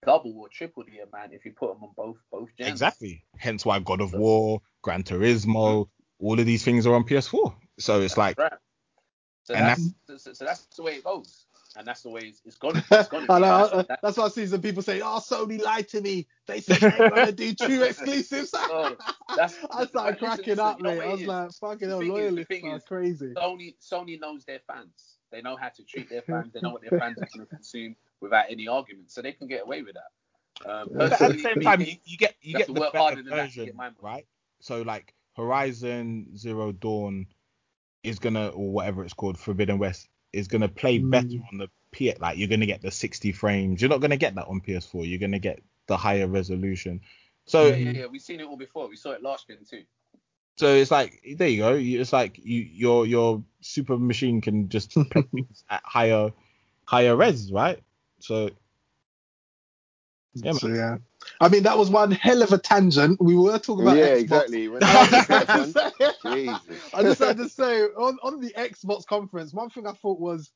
[0.03, 2.71] double or triple the amount if you put them on both both gens?
[2.71, 3.25] Exactly.
[3.37, 5.87] Hence why God of War, Gran Turismo,
[6.19, 7.53] all of these things are on PS4.
[7.77, 8.53] So it's like, right.
[9.43, 11.42] So and that's so, so that's the way it goes,
[11.75, 12.83] and that's the way it's, it's gonna.
[12.91, 15.19] It's gonna I know, That's- uh, that- that's why I see some people say, "Oh,
[15.19, 16.27] Sony lied to me.
[16.47, 18.95] They said they're gonna do true exclusives." Oh,
[19.29, 21.01] that's- I started listen, cracking up, you mate.
[21.01, 21.27] I was is?
[21.27, 25.17] like, "Fucking hell, thing loyalists thing are is- crazy." Sony Sony knows their fans.
[25.31, 26.53] They know how to treat their fans.
[26.53, 29.47] They know what their fans are going to consume without any argument, so they can
[29.47, 30.69] get away with that.
[30.69, 32.79] Um, But but at the same time, you, you get you you get to the
[32.79, 34.27] work better harder than that to version, get my right?
[34.59, 37.25] So like Horizon Zero Dawn
[38.03, 41.09] is gonna or whatever it's called, Forbidden West is gonna play Mm.
[41.11, 42.13] better on the P.
[42.19, 43.81] Like you're gonna get the 60 frames.
[43.81, 45.05] You're not gonna get that on PS4.
[45.05, 47.01] You're gonna get the higher resolution.
[47.45, 48.05] So yeah, yeah, yeah.
[48.07, 48.87] We've seen it all before.
[48.89, 49.83] We saw it last gen too.
[50.57, 51.73] so it's like there you go.
[51.75, 56.31] It's like you your your super machine can just play things at higher
[56.85, 57.79] higher res, right?
[58.19, 58.49] So
[60.35, 60.97] Yeah, So yeah,
[61.39, 63.19] I mean that was one hell of a tangent.
[63.21, 64.53] We were talking about yeah, Xbox.
[64.53, 64.69] exactly.
[64.81, 66.93] I I just had to say- Jesus.
[66.93, 70.51] I just had to say on, on the Xbox conference, one thing I thought was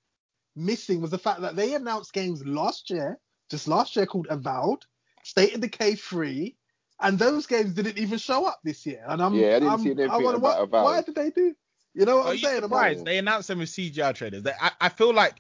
[0.56, 3.20] missing was the fact that they announced games last year,
[3.50, 4.84] just last year called Avowed,
[5.24, 6.56] State of Decay 3,
[7.02, 9.04] and those games didn't even show up this year.
[9.08, 10.84] And I'm Yeah, I didn't I'm, see anything I wonder about why, Avowed.
[10.84, 11.54] why did they do?
[11.94, 12.58] You know what Are I'm saying?
[12.58, 13.06] I'm surprised?
[13.06, 14.44] They announced them with CGI trailers.
[14.44, 15.36] They, I, I feel like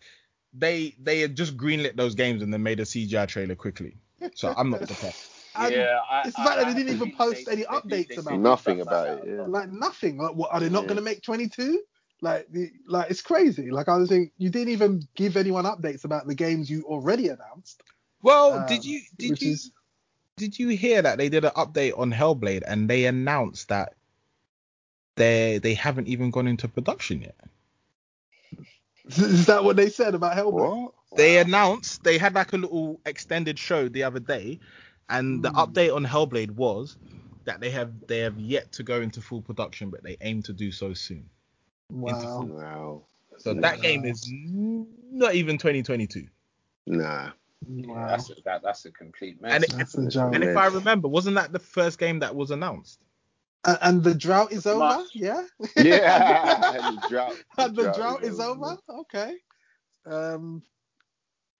[0.53, 3.97] they they had just greenlit those games and then made a CGI trailer quickly.
[4.35, 5.15] So I'm not surprised.
[5.55, 7.45] and yeah, I, it's the I- fact that I they didn't have even seen post
[7.45, 8.39] they- any they updates they about do it.
[8.39, 9.41] Nothing about it, yeah.
[9.47, 10.17] like nothing.
[10.17, 10.87] Like, what are they not Yeah.
[10.89, 11.81] going to make 22?
[12.21, 13.69] Like, the, like it's crazy.
[13.69, 17.27] Like I was saying, you didn't even give anyone updates about the games you already
[17.29, 17.83] announced.
[18.23, 19.71] Well, Um, did you did you is-
[20.37, 23.93] did you hear that they did an update on Hellblade and they announced that
[25.15, 27.35] they they haven't even gone into production yet.
[29.07, 30.53] Is that what they said about Hellblade?
[30.81, 30.93] What?
[31.15, 34.59] They announced they had like a little extended show the other day,
[35.09, 35.59] and the Hmm.
[35.59, 36.97] update on Hellblade was
[37.45, 40.53] that they have they have yet to go into full production, but they aim to
[40.53, 41.29] do so soon.
[41.89, 42.41] Wow.
[42.43, 43.03] Wow.
[43.37, 46.27] So that game is not even 2022.
[46.87, 47.31] Nah.
[47.67, 48.07] Yeah, Wow.
[48.07, 49.53] that's a, that, that's a complete mess.
[49.55, 50.29] And it- That's a.
[50.33, 52.99] And if I remember, wasn't that the first game that was announced?
[53.65, 55.03] And, and the drought is over.
[55.13, 55.43] Yeah.
[55.75, 56.71] Yeah.
[57.01, 57.35] the drought.
[57.57, 58.77] and the drought is over.
[58.89, 59.35] Okay.
[60.05, 60.63] Um.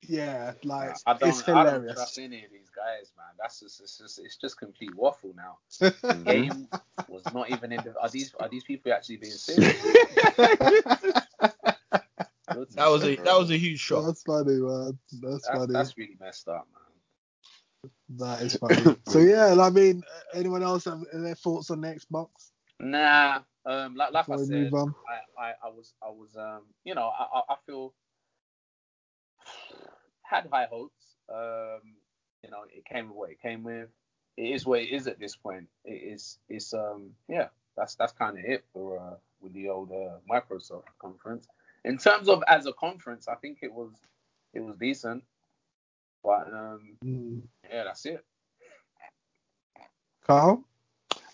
[0.03, 1.73] Yeah, like I don't, it's hilarious.
[1.73, 3.25] I don't trust any of these guys, man.
[3.39, 5.57] That's just, it's just, it's just complete waffle now.
[5.89, 6.23] Mhm.
[6.23, 6.67] Game
[7.09, 7.83] was not even in.
[7.83, 9.75] The, are these, are these people actually being serious?
[12.57, 12.75] Goodness.
[12.75, 14.05] That was a that was a huge shock.
[14.05, 14.97] That's funny, man.
[15.11, 15.73] That's That's, funny.
[15.73, 16.86] that's really messed up, man.
[18.09, 18.97] That is funny.
[19.07, 22.29] so yeah, I mean, anyone else have their thoughts on the Xbox?
[22.79, 24.71] Nah, um, like, like I said.
[24.73, 27.93] I, I, I was, I was, um, you know, I, I, I feel
[30.21, 31.15] had high hopes.
[31.29, 31.81] Um,
[32.43, 33.89] you know, it came with what it came with.
[34.37, 35.67] It is what it is at this point.
[35.83, 39.91] It is, it's, um, yeah, that's that's kind of it for uh, with the old
[39.91, 41.47] uh, Microsoft conference.
[41.83, 43.91] In terms of as a conference, I think it was,
[44.53, 45.23] it was decent,
[46.27, 47.43] but um, Mm.
[47.71, 48.25] yeah, that's it.
[50.25, 50.63] Carl?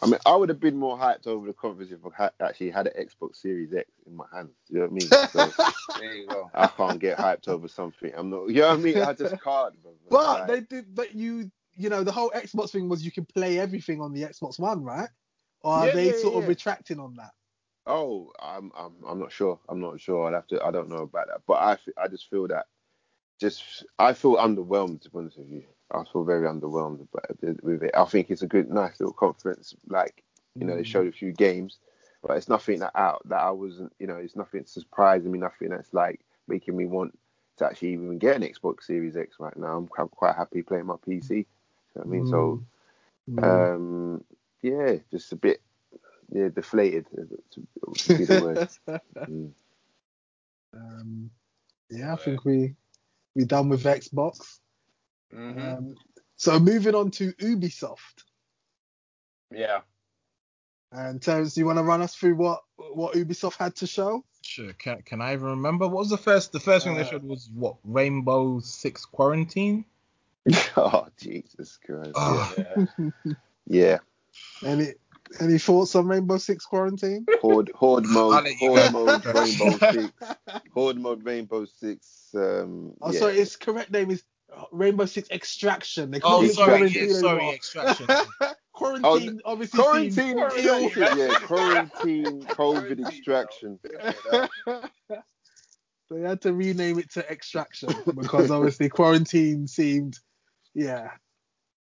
[0.01, 2.71] I mean, I would have been more hyped over the conference if I had actually
[2.71, 4.51] had an Xbox Series X in my hands.
[4.69, 5.15] You know what I mean?
[5.25, 5.55] So
[5.97, 6.51] There you go.
[6.53, 8.11] I can't get hyped over something.
[8.15, 8.49] I'm not.
[8.49, 9.01] You know what I mean?
[9.01, 9.75] I just can't.
[9.83, 9.93] bro.
[10.09, 10.95] But Like, they did.
[10.95, 14.23] But you, you know, the whole Xbox thing was you can play everything on the
[14.23, 15.09] Xbox One, right?
[15.61, 17.31] Or are Yeah, they yeah, sort of retracting on that?
[17.87, 19.59] Oh, I'm I'm I'm not sure.
[19.69, 20.27] I'm not sure.
[20.27, 20.63] I'd have to.
[20.63, 21.41] I don't know about that.
[21.47, 22.67] But I, I just feel that
[23.39, 25.63] just I feel underwhelmed to be honest with you.
[25.91, 27.07] I feel very underwhelmed
[27.63, 27.91] with it.
[27.95, 29.75] I think it's a good, nice little conference.
[29.87, 30.23] Like
[30.59, 30.85] you know, they Mm.
[30.85, 31.79] showed a few games,
[32.23, 33.93] but it's nothing that out that I wasn't.
[33.99, 35.39] You know, it's nothing surprising me.
[35.39, 37.17] Nothing that's like making me want
[37.57, 39.77] to actually even get an Xbox Series X right now.
[39.77, 41.29] I'm, I'm quite happy playing my PC.
[41.29, 41.45] You know
[41.93, 42.61] what I mean, so
[43.29, 43.75] Mm.
[43.75, 44.23] um,
[44.61, 45.61] yeah, just a bit
[46.31, 47.07] yeah deflated.
[47.53, 47.67] To,
[48.03, 48.61] to be the word.
[49.29, 49.51] Mm.
[50.73, 51.31] um,
[51.89, 52.75] yeah, I think we
[53.35, 54.59] we done with Xbox.
[55.33, 55.77] Mhm.
[55.77, 55.95] Um,
[56.35, 58.23] so moving on to Ubisoft.
[59.51, 59.81] yeah.
[60.91, 64.23] And Terence, do you want to run us through what what Ubisoft had to show?
[64.43, 64.73] Sure.
[64.73, 65.87] Can Can I even remember?
[65.87, 66.51] What was the first?
[66.51, 67.77] The first thing they Uh, showed was what?
[67.83, 69.85] Rainbow Six Quarantine.
[70.77, 72.11] oh Jesus Christ!
[72.13, 72.85] Oh, Yeah.
[72.99, 73.33] Yeah,
[73.65, 73.97] yeah.
[74.63, 74.93] Any
[75.39, 77.25] any thoughts on Rainbow Six Quarantine?
[77.41, 79.25] Horde Horde mode, Horde mode.
[79.25, 80.11] Rainbow Six,
[80.73, 82.29] Horde mode, Rainbow Six.
[82.35, 83.19] Um, Oh, yeah.
[83.19, 84.23] sorry, its correct name is
[84.71, 86.11] Rainbow Six Extraction.
[86.11, 87.49] They Oh, it sorry, Quarantine yeah, sorry.
[87.49, 88.07] Extraction.
[88.73, 89.79] Quarantine, obviously.
[89.83, 93.79] Quarantine seems- extraction, yeah, quarantine, COVID extraction.
[96.09, 97.89] they had to rename it to Extraction
[98.19, 100.17] because obviously quarantine seemed,
[100.73, 101.11] yeah,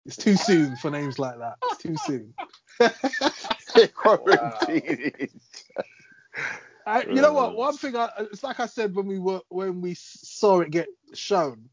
[0.05, 1.55] it's too soon for names like that.
[1.65, 2.35] It's too soon.
[3.95, 5.13] quarantine.
[6.87, 7.57] I, you know what?
[7.57, 10.89] One thing, I, it's like I said when we were when we saw it get
[11.15, 11.69] shown.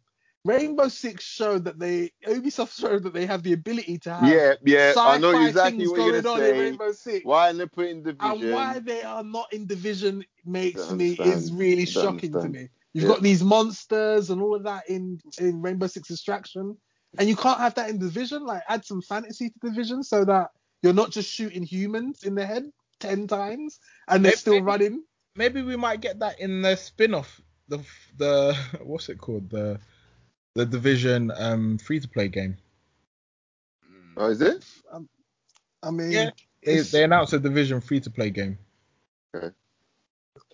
[0.46, 4.54] Rainbow Six showed that they Ubisoft showed that they have the ability to have Yeah,
[4.66, 6.58] yeah, I know sci-fi exactly things what you're going gonna on in.
[6.58, 7.26] Rainbow Six.
[7.26, 8.42] Why are they putting division?
[8.42, 12.54] And why they are not in division makes me is really shocking understand.
[12.54, 12.70] to me.
[12.94, 13.08] You've Yeah.
[13.08, 16.78] got these monsters and all of that in in Rainbow Six Extraction,
[17.18, 18.46] and you can't have that in division.
[18.46, 20.50] Like add some fantasy to division so that
[20.84, 25.04] you're not just shooting humans in the head ten times and they're Maybe- still running.
[25.36, 27.42] Maybe we might get that in the spin-off.
[27.68, 27.80] The
[28.18, 29.50] the what's it called?
[29.50, 29.80] The
[30.56, 32.58] the Division um free to play game.
[34.16, 34.66] Oh, is it?
[35.84, 36.32] I mean, Yeah.
[36.64, 38.58] They they announced a Division free to play game.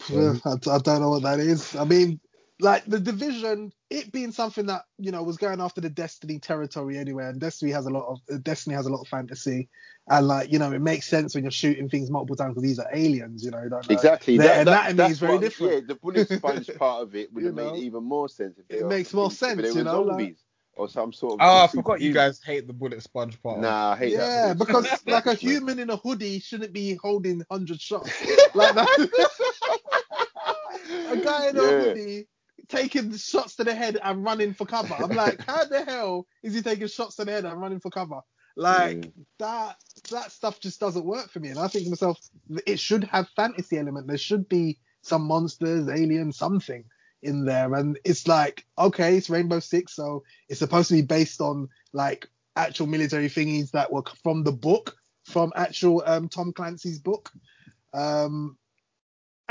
[0.09, 1.75] Yeah, I, I don't know what that is.
[1.75, 2.19] I mean,
[2.59, 6.97] like the division, it being something that you know was going after the Destiny territory
[6.97, 9.69] anyway, and Destiny has a lot of uh, Destiny has a lot of fantasy,
[10.07, 12.79] and like you know it makes sense when you're shooting things multiple times because these
[12.79, 13.63] are aliens, you know.
[13.63, 13.89] You don't.
[13.91, 14.37] Exactly.
[14.37, 15.73] Their That, that, anatomy that's very what- different.
[15.73, 17.75] Yeah, the bullet sponge part of it would have made know?
[17.75, 18.57] even more sense.
[18.69, 20.43] If It makes more complete- if sense, they you were know, like- zombies
[20.75, 21.39] or some sort of.
[21.41, 23.59] Oh, I super forgot you guys hate the bullet sponge part.
[23.59, 24.47] Nah, I hate that.
[24.47, 28.11] Yeah, because like a human in a hoodie shouldn't be holding hundred shots
[28.55, 29.09] like that.
[31.11, 32.27] a guy in a hoodie
[32.73, 34.95] taking shots to the head and running for cover.
[34.95, 37.91] I'm like, how the hell is he taking shots to the head and running for
[37.91, 38.21] cover?
[38.55, 39.11] Like Mm.
[39.39, 39.77] that
[40.11, 41.49] that stuff just doesn't work for me.
[41.49, 42.19] And I think to myself,
[42.67, 44.07] it should have fantasy element.
[44.07, 46.83] There should be some monsters, aliens, something
[47.23, 47.73] in there.
[47.73, 52.27] And it's like, okay, it's Rainbow Six, so it's supposed to be based on like
[52.55, 54.95] actual military thingies that were from the book,
[55.25, 57.31] from actual um, Tom Clancy's book.
[57.93, 58.57] Um,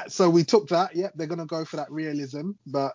[0.09, 0.95] so we took that.
[0.95, 2.95] Yep, they're gonna go for that realism, but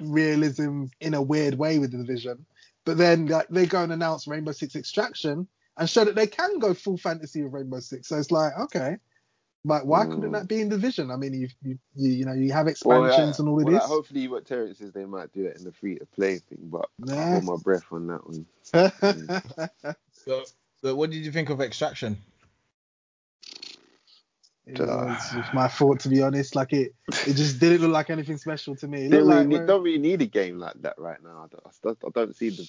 [0.00, 2.46] realism in a weird way with the division.
[2.84, 6.58] But then like, they go and announce Rainbow Six Extraction and show that they can
[6.58, 8.08] go full fantasy with Rainbow Six.
[8.08, 8.96] So it's like, okay,
[9.64, 10.32] like why couldn't Mm.
[10.32, 11.10] that be in the division?
[11.10, 13.64] I mean, you you you, you know you have Well, expansions uh, and all of
[13.66, 13.86] well, this.
[13.86, 16.88] hopefully, what Terrence says, they might do that in the free to play thing, but
[17.02, 17.30] I Nah.
[17.30, 18.46] hold my breath on that one.
[20.12, 20.44] So,
[20.82, 22.16] so what did you think of Extraction?
[24.66, 26.56] It was just my thought, to be honest.
[26.56, 26.92] Like it,
[27.26, 29.06] it just didn't look like anything special to me.
[29.06, 31.44] It Don't really, like need, don't really need a game like that right now.
[31.44, 31.46] I
[31.84, 32.68] don't, I don't- see the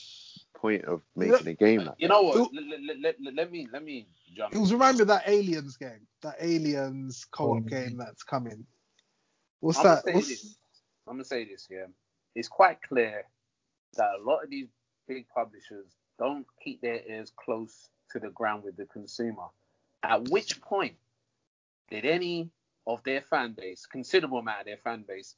[0.60, 2.40] point of making a game like You know Ooh.
[2.41, 2.53] what?
[2.53, 4.53] Let, let, let, let, let me let me jump.
[4.53, 7.69] it was reminded of that Aliens game, that Aliens co-op Mm.
[7.69, 8.65] game that's coming.
[9.60, 10.14] What's I'm gonna that?
[10.14, 10.57] What's.
[11.07, 11.68] I'm gonna say this.
[11.69, 11.86] Yeah,
[12.36, 13.26] it's quite clear
[13.95, 14.68] that a lot of these
[15.07, 15.88] big publishers
[16.19, 19.48] don't keep their ears close to the ground with the consumer.
[20.03, 20.95] At which point
[21.89, 22.49] did any
[22.85, 25.35] of their fan base, considerable amount of their fan base,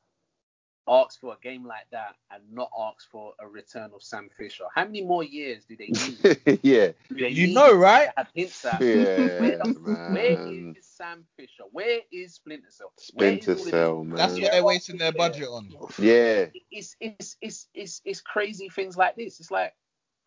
[0.88, 4.66] ask for a game like that and not ask for a return of Sam Fisher?
[4.74, 6.60] How many more years do they need?
[6.64, 8.10] yeah, Do they You need know, right?
[8.18, 9.76] have hints at yeah, where, the,
[10.10, 10.76] man.
[10.78, 11.64] is Sam Fisher?
[11.72, 12.92] Where is Splinter Cell?
[13.14, 13.70] Where is Splinter all of this?
[13.70, 14.18] Cell, man.
[14.18, 15.70] That's what they're wasting their budget on.
[16.00, 19.40] Yeah, it's it's it's it's it's crazy things like this.
[19.40, 19.74] It's like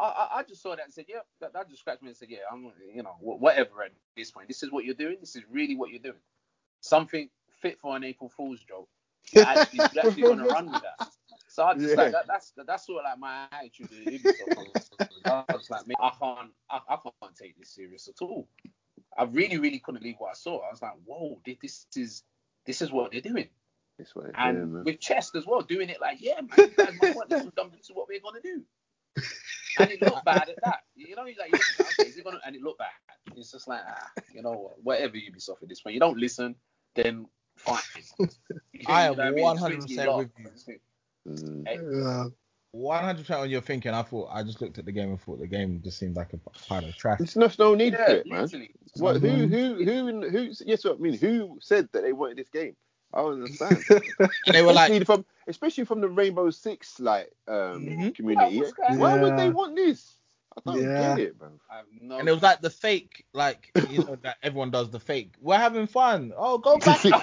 [0.06, 2.28] I I, just saw that and said, yeah, that, that just scratched me and said,
[2.30, 4.48] yeah, I'm you know whatever at this point.
[4.48, 5.16] This is what you're doing.
[5.20, 6.20] This is really what you're doing.
[6.80, 7.28] Something
[7.60, 8.88] fit for an April Fool's joke.
[9.32, 11.06] You're actually, you're actually gonna run with that.
[11.48, 12.02] So I just Yeah.
[12.02, 14.18] like that, that's that's sort of like my attitude to
[15.24, 18.48] I was like, man, I can't I, I can't take this serious at all.
[19.16, 20.58] I really, really couldn't believe what I saw.
[20.66, 22.24] I was like, whoa, this is
[22.66, 23.48] this is what they're doing.
[23.98, 24.30] This way.
[24.34, 27.42] And with chest as well, doing it like, yeah, man, you guys might want this,
[27.42, 28.62] this is what we're gonna do.
[29.78, 30.80] and it looked bad at that.
[30.94, 32.88] You know, he's like, you look at that, is it gonna, and it looked bad.
[33.36, 36.54] It's just like, ah, you know what, whatever Ubisoft at this point, you don't listen,
[36.94, 37.26] then
[37.56, 37.78] fine.
[38.86, 39.56] I You am know I mean?
[39.56, 40.30] It swings 100% me with
[40.66, 40.78] you.
[41.28, 41.68] Mm.
[41.68, 42.30] Hey,
[42.74, 43.92] 100% on your thinking.
[43.92, 46.32] I thought I just looked at the game and thought the game just seemed like
[46.32, 47.18] a pile of trash.
[47.18, 48.42] There's no, no need yeah, for it, man.
[48.42, 48.70] literally.
[48.96, 49.16] What?
[49.20, 49.28] Who?
[49.28, 49.50] Mhm.
[49.50, 49.84] Who?
[49.84, 50.30] Who?
[50.30, 50.52] Who?
[50.64, 51.18] Yes, what I mean.
[51.18, 52.74] Who said that they wanted this game?
[53.12, 53.84] I don't understand.
[54.46, 58.14] And they were like, especially from, especially from the Rainbow Six like um Mhm.
[58.14, 58.58] community.
[58.58, 58.98] What's going on?
[58.98, 60.18] Why would they want this?
[60.56, 60.96] I don't Yeah.
[60.96, 61.60] get it, bro.
[61.70, 64.90] I have no and it was like the fake, like you know that everyone does
[64.90, 65.34] the fake.
[65.40, 66.32] We're having fun.
[66.36, 67.02] Oh, go back.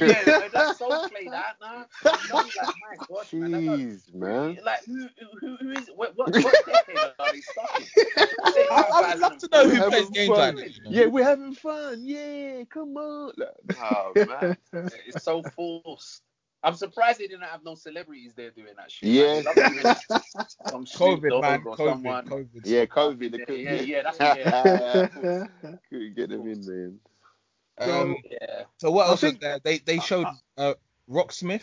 [0.00, 1.86] yeah, man, that's so played out now.
[2.22, 4.58] You like, my gosh, man, that Jeez, man.
[4.64, 5.08] Like who,
[5.40, 7.88] who, who is what, what, what decade are they stuck in?
[8.70, 10.38] I, I would love to know who Having plays games fun.
[10.38, 10.76] like this.
[10.76, 10.90] you know?
[10.90, 12.02] Yeah, we're having fun.
[12.04, 13.32] Yeah, come on.
[13.78, 14.56] Oh man.
[15.06, 16.22] It's so forced.
[16.62, 19.08] I'm surprised they didn't have no celebrities there doing that shit.
[19.08, 19.40] Yeah.
[19.44, 20.46] Like, they love doing that.
[20.68, 21.62] Some COVID, man.
[21.66, 22.28] or COVID, someone.
[22.28, 22.60] COVID.
[22.64, 23.46] Yeah, COVID.
[23.46, 25.46] They Yeah, yeah, yeah, that's yeah.
[25.90, 26.92] couldn't get them in there.
[27.78, 28.64] Um, yeah.
[28.76, 29.58] so what I else was there?
[29.64, 30.26] They they showed
[30.58, 30.74] uh,
[31.08, 31.62] Rocksmith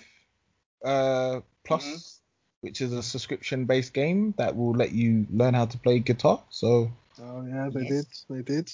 [0.84, 2.20] uh, Plus, Mhm.
[2.62, 6.42] which is a subscription-based game that will let you learn how to play guitar.
[6.50, 6.92] So
[7.22, 8.06] Oh yeah, they did.
[8.30, 8.72] They did.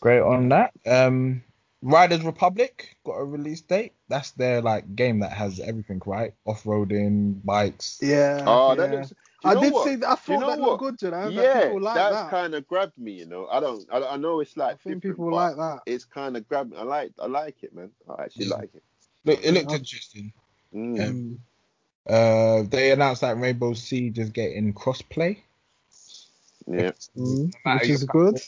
[0.00, 0.72] great on that.
[0.86, 1.42] Um,
[1.80, 3.92] Riders Republic got a release date.
[4.08, 6.34] That's their like game that has everything, right?
[6.44, 7.98] Off-roading, bikes.
[8.02, 8.42] Yeah.
[8.46, 8.74] Oh, yeah.
[8.74, 9.12] that looks.
[9.44, 9.86] I did what?
[9.86, 9.94] see.
[9.96, 10.08] that.
[10.08, 10.80] I thought you know that what?
[10.82, 11.28] looked good, you know.
[11.28, 12.30] yeah, people like that's that.
[12.30, 13.12] kind of grabbed me.
[13.12, 13.86] You know, I don't.
[13.92, 14.74] I, I know it's like.
[14.74, 15.80] I think people like that.
[15.86, 16.78] It's kind of grabbed me.
[16.78, 17.12] I like.
[17.20, 17.90] I like it, man.
[18.08, 18.56] I actually Yeah.
[18.56, 18.82] like it.
[19.24, 19.76] Look, it looked Yeah.
[19.76, 20.32] interesting.
[20.74, 21.08] Mm.
[21.08, 21.38] Um,
[22.08, 25.38] uh, they announced that Rainbow Siege is getting crossplay.
[26.66, 26.90] yeah.
[27.16, 28.40] Mm, which is good.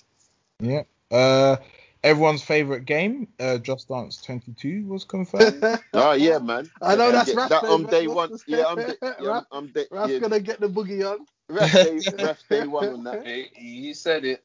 [0.59, 0.82] Yeah.
[1.11, 1.57] Uh,
[2.02, 5.62] everyone's favorite game, uh, Just Dance 22 was confirmed.
[5.93, 6.70] Oh yeah, man.
[6.81, 7.90] I know that's Yeah, Raf's that on favourite.
[7.90, 8.39] day one.
[8.47, 8.77] Yeah, I'm.
[8.77, 11.27] Day, yeah, I'm, I'm day, Raf's yeah, gonna get the boogie on.
[11.48, 13.27] Ref day, ref day one on that.
[13.27, 14.44] Hey, you said it.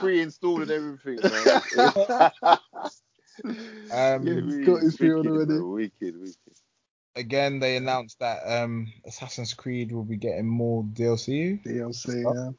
[0.00, 2.58] Pre-installed and everything, man.
[3.44, 3.52] Um,
[3.92, 5.58] yeah, really got his feel wicked, already.
[5.58, 5.68] bro.
[5.68, 6.36] Wicked, wicked.
[7.16, 11.62] Again, they announced that um, Assassin's Creed will be getting more DLC.
[11.62, 12.50] DLC, yeah.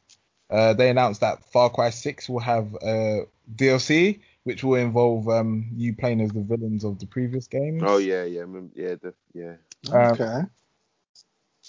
[0.49, 5.69] Uh, they announced that Far Cry 6 will have uh, DLC, which will involve um,
[5.75, 7.83] you playing as the villains of the previous games.
[7.85, 9.55] Oh yeah, yeah, yeah, the, yeah.
[9.91, 10.41] Um, Okay.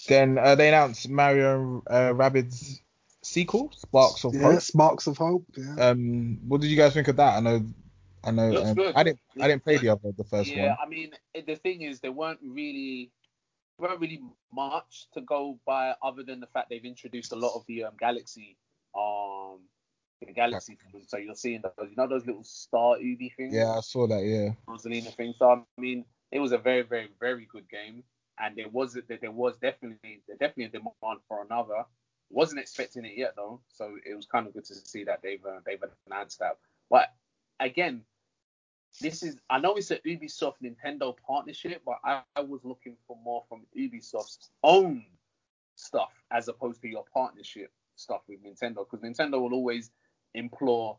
[0.07, 2.79] Then uh, they announced Mario uh, Rabbids
[3.21, 4.61] sequel, Sparks of Yeah, Hope.
[4.61, 5.45] Sparks of Hope.
[5.57, 5.89] Yeah.
[5.89, 7.35] Um, what did you guys think of that?
[7.35, 7.65] I know,
[8.23, 8.63] I know.
[8.63, 8.93] Um.
[8.95, 10.77] I didn't, I didn't play the other, the first yeah, one.
[10.81, 11.11] I mean,
[11.45, 13.11] the thing is, there weren't really
[13.77, 14.21] weren't really
[14.53, 17.93] much to go by other than the fact they've introduced a lot of the um,
[17.97, 18.57] Galaxy,
[18.95, 19.59] um,
[20.21, 20.77] the Galaxy.
[21.07, 23.53] So you're seeing those, you know, those little star Ubi things.
[23.53, 24.23] Yeah, I saw that.
[24.23, 24.51] Yeah.
[24.67, 25.33] Rosalina thing.
[25.37, 28.03] So I mean, it was a very, very, very good game,
[28.39, 31.85] and there was there was definitely there definitely a demand for another.
[32.31, 35.43] Wasn't expecting it yet though, so it was kind of good to see that they've
[35.43, 36.57] uh, they've announced that.
[36.89, 37.07] But
[37.59, 38.03] again,
[39.01, 43.17] this is I know it's a Ubisoft Nintendo partnership, but I, I was looking for
[43.23, 45.05] more from Ubisoft's own
[45.75, 49.91] stuff as opposed to your partnership stuff with Nintendo, because Nintendo will always
[50.33, 50.97] implore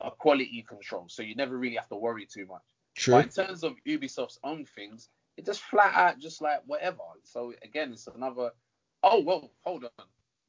[0.00, 2.62] a quality control, so you never really have to worry too much.
[2.96, 3.14] True.
[3.14, 6.98] But in terms of Ubisoft's own things, it just flat out just like whatever.
[7.24, 8.50] So again, it's another.
[9.02, 10.06] Oh well, hold on.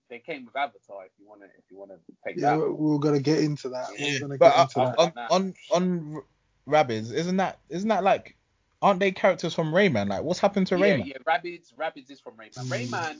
[0.09, 1.05] They came with Avatar.
[1.05, 1.95] If you wanna, if you wanna
[2.25, 2.59] take Yeah, that.
[2.59, 3.87] we're, we're gonna get into that.
[3.99, 5.31] We're gonna But get uh, into on, that.
[5.31, 6.21] on on
[6.67, 8.35] Rabbids, isn't that isn't that like
[8.81, 10.09] aren't they characters from Rayman?
[10.09, 11.05] Like what's happened to yeah, Rayman?
[11.07, 12.57] yeah, Rabbids, Rabbids is from Rayman.
[12.57, 12.89] Mm.
[12.89, 13.15] Rayman,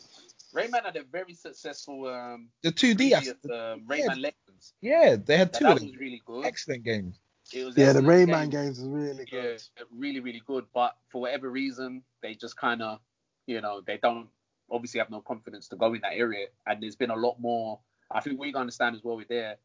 [0.53, 3.45] Rayman had a very successful um, The 2D previous, aspect.
[3.45, 4.73] um, Rayman Legends.
[4.81, 5.89] Yeah, they had That, two that of them.
[5.89, 6.45] was really good.
[6.45, 7.19] Excellent games.
[7.53, 8.65] It was Yeah, the Rayman game.
[8.65, 9.63] games is really yeah, good.
[9.91, 10.65] really, really good.
[10.73, 12.99] But for whatever reason, they just kind of,
[13.47, 14.27] you know, they don't
[14.71, 16.47] obviously have no confidence to go in that area.
[16.67, 17.79] And there's been a lot more.
[18.11, 19.57] I think we understand as well with there,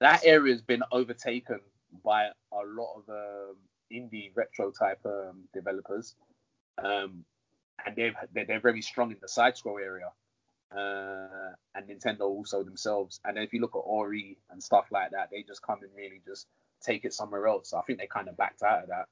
[0.00, 1.60] that area has been overtaken
[2.04, 3.56] by a lot of um,
[3.92, 6.14] indie retro type um, developers,
[6.82, 7.24] um,
[7.84, 10.06] and they've they're, they're very strong in the side scroll area.
[10.74, 13.20] Uh, and Nintendo also themselves.
[13.24, 15.90] And then if you look at Ori and stuff like that, they just come and
[15.96, 16.46] really just
[16.82, 17.70] take it somewhere else.
[17.70, 19.06] So I think they kind of backed out of that.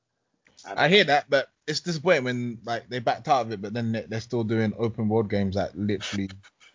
[0.67, 3.73] And I hear that, but it's disappointing when like they backed out of it, but
[3.73, 6.31] then they- they're still doing open world games that literally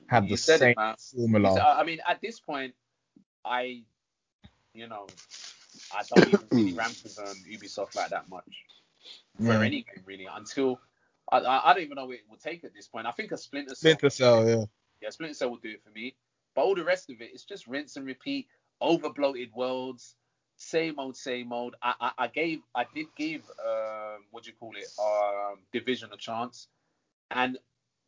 [0.07, 0.76] have the said it, same
[1.15, 1.60] formula.
[1.61, 2.76] I mean, at this point,
[3.45, 3.84] I,
[4.73, 5.07] you know,
[5.95, 8.43] I don't even really ramp with um, Ubisoft like that much
[9.39, 10.80] for any game really until
[11.34, 13.07] I, I, I don't even know what it will take at this point.
[13.07, 14.65] I think a Splinter Cell, Splinter Cell, yeah.
[15.01, 16.15] yeah, Splinter Cell will do it for me.
[16.55, 18.47] But all the rest of it, it's just rinse and repeat.
[18.84, 20.15] over bloated worlds,
[20.57, 21.76] same old, same old.
[21.81, 26.10] I, I, I gave, I did give, um, what do you call it, um, Division
[26.14, 26.68] a chance,
[27.31, 27.57] and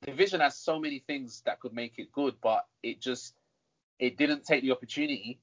[0.05, 3.33] Division has so many things that could make it good, but it just,
[3.97, 5.39] it didn't take the opportunity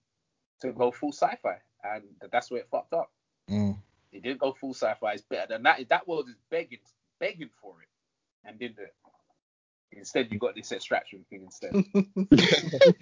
[0.61, 3.11] to go full sci-fi, and that's where it fucked up.
[3.51, 3.79] Mm.
[4.13, 5.13] It didn't go full sci-fi.
[5.15, 5.81] It's better than that.
[5.89, 6.81] That world is begging,
[7.23, 7.89] begging for it,
[8.49, 8.95] and didn't do it.
[9.93, 11.73] Instead, you got this extraction thing instead.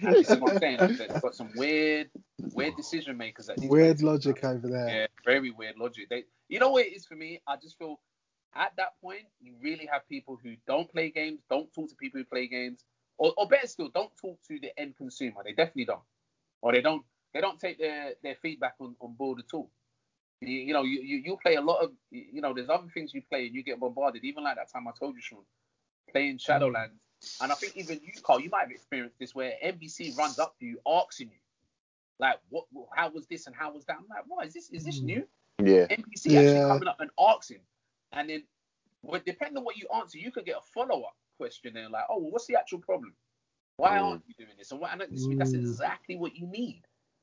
[0.03, 0.77] And this is what I'm saying.
[0.97, 2.09] They've got some weird,
[2.53, 3.49] weird decision makers.
[3.49, 4.89] At these Weird logic over there.
[4.89, 6.09] Yeah, very weird logic.
[6.09, 7.41] They, you know what it is for me?
[7.47, 7.99] I just feel
[8.53, 12.19] at that point you really have people who don't play games, don't talk to people
[12.19, 12.83] who play games,
[13.17, 15.41] or, or better still, don't talk to the end consumer.
[15.45, 16.03] They definitely don't,
[16.61, 17.03] or they don't,
[17.33, 19.71] they don't take their their feedback on, on board at all.
[20.41, 23.13] You, you know, you, you you play a lot of, you know, there's other things
[23.13, 24.23] you play and you get bombarded.
[24.23, 25.43] Even like that time I told you, Sean,
[26.11, 26.97] playing Shadowlands,
[27.41, 30.57] and I think even you, Carl, you might have experienced this where NPC runs up
[30.59, 31.37] to you, asking you,
[32.19, 32.65] like, what,
[32.95, 33.97] how was this and how was that?
[33.99, 34.69] I'm like, what is this?
[34.71, 35.05] Is this Mm.
[35.05, 35.27] new?
[35.63, 35.87] Yeah.
[35.87, 37.61] NPC actually coming up and asking,
[38.11, 38.43] and then,
[39.03, 42.05] well, depending on what you answer, you could get a follow up question and like,
[42.09, 43.13] oh, well, what's the actual problem?
[43.77, 44.03] Why Mm.
[44.03, 44.71] aren't you doing this?
[44.71, 44.91] And what?
[44.91, 45.59] And that's, that's Mm.
[45.59, 46.81] exactly what you need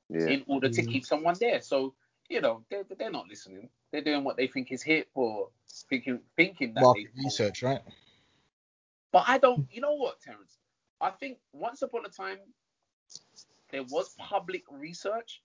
[0.09, 0.29] Yeah.
[0.29, 0.89] in order to Mm.
[0.89, 1.61] keep someone there.
[1.61, 1.95] So
[2.29, 3.69] you know, they're, they're not listening.
[3.93, 5.49] They're doing what they think is hip or
[5.89, 7.81] thinking thinking that Market they research, right?
[9.13, 9.67] But I don't.
[9.71, 10.59] You know what, Terence?
[11.01, 12.39] I think once upon a time
[13.71, 15.43] there was public research,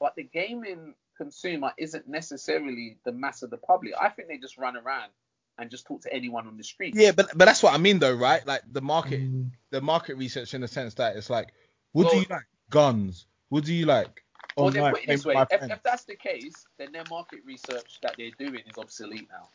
[0.00, 3.92] but the gaming consumer isn't necessarily the mass of the public.
[4.00, 5.10] I think they just run around
[5.58, 6.94] and just talk to anyone on the street.
[6.96, 8.46] Yeah, but but that's what I mean though, right?
[8.46, 9.50] Like the market, Mm.
[9.70, 11.52] the market research in the sense that it's like,
[11.92, 12.46] what do you like?
[12.70, 13.26] Guns.
[13.48, 14.24] What do you like?
[14.58, 17.40] Well, then Online, put it this way: if, if that's the case, then their market
[17.44, 19.48] research that they're doing is obsolete now.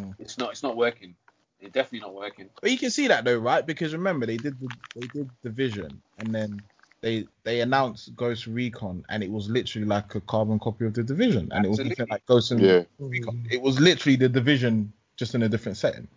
[0.00, 0.14] Mm.
[0.18, 0.50] It's not.
[0.50, 1.14] It's not working.
[1.60, 2.48] It's definitely not working.
[2.60, 3.66] But you can see that though, right?
[3.66, 6.62] Because remember they did the, they did the Division and then
[7.02, 11.02] they they announced Ghost Recon and it was literally like a carbon copy of the
[11.02, 12.06] Division and it was Absolutely.
[12.10, 12.82] like Ghost and Yeah.
[12.98, 13.46] Recon.
[13.50, 16.08] It was literally the Division just in a different setting.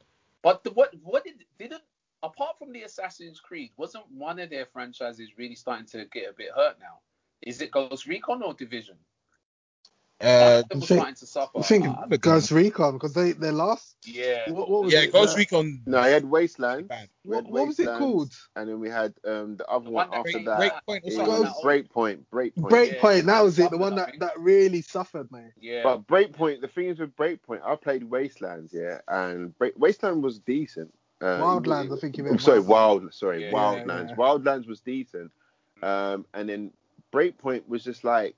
[0.42, 1.84] But the, what what did didn't
[2.22, 6.34] apart from the Assassin's Creed, wasn't one of their franchises really starting to get a
[6.34, 7.00] bit hurt now?
[7.44, 8.96] Is it Ghost Recon or Division?
[10.22, 11.60] Uh, of them was think- starting to suffer.
[11.60, 13.98] I think Uh, Ghost Recon because they they lost.
[14.06, 14.50] yeah.
[14.52, 15.12] What, what was yeah, it?
[15.12, 15.82] Ghost Uh, Recon.
[15.86, 16.90] No, I had Wasteland.
[16.90, 18.32] Had What, what was it called?
[18.56, 20.60] And then we had um the other The one one after came- that.
[20.88, 21.28] Breakpoint or It something.
[21.28, 22.20] was That Breakpoint.
[22.32, 22.54] Breakpoint.
[22.70, 23.16] Breakpoint.
[23.18, 23.70] Yeah, that was it.
[23.72, 25.52] The one that that really suffered, man.
[25.60, 25.84] Yeah.
[25.84, 30.40] But Breakpoint, the thing is with Breakpoint, I played Wastelands, yeah, and Break, Wasteland was
[30.40, 30.94] decent.
[31.20, 32.68] Uh, Wildlands, I think you I'm meant sorry, Wildlands.
[32.68, 34.10] Wild, sorry, Yeah, Wildlands.
[34.10, 34.16] yeah.
[34.16, 35.32] Wildlands was decent,
[35.82, 36.72] um, and then
[37.14, 38.36] Breakpoint was just like,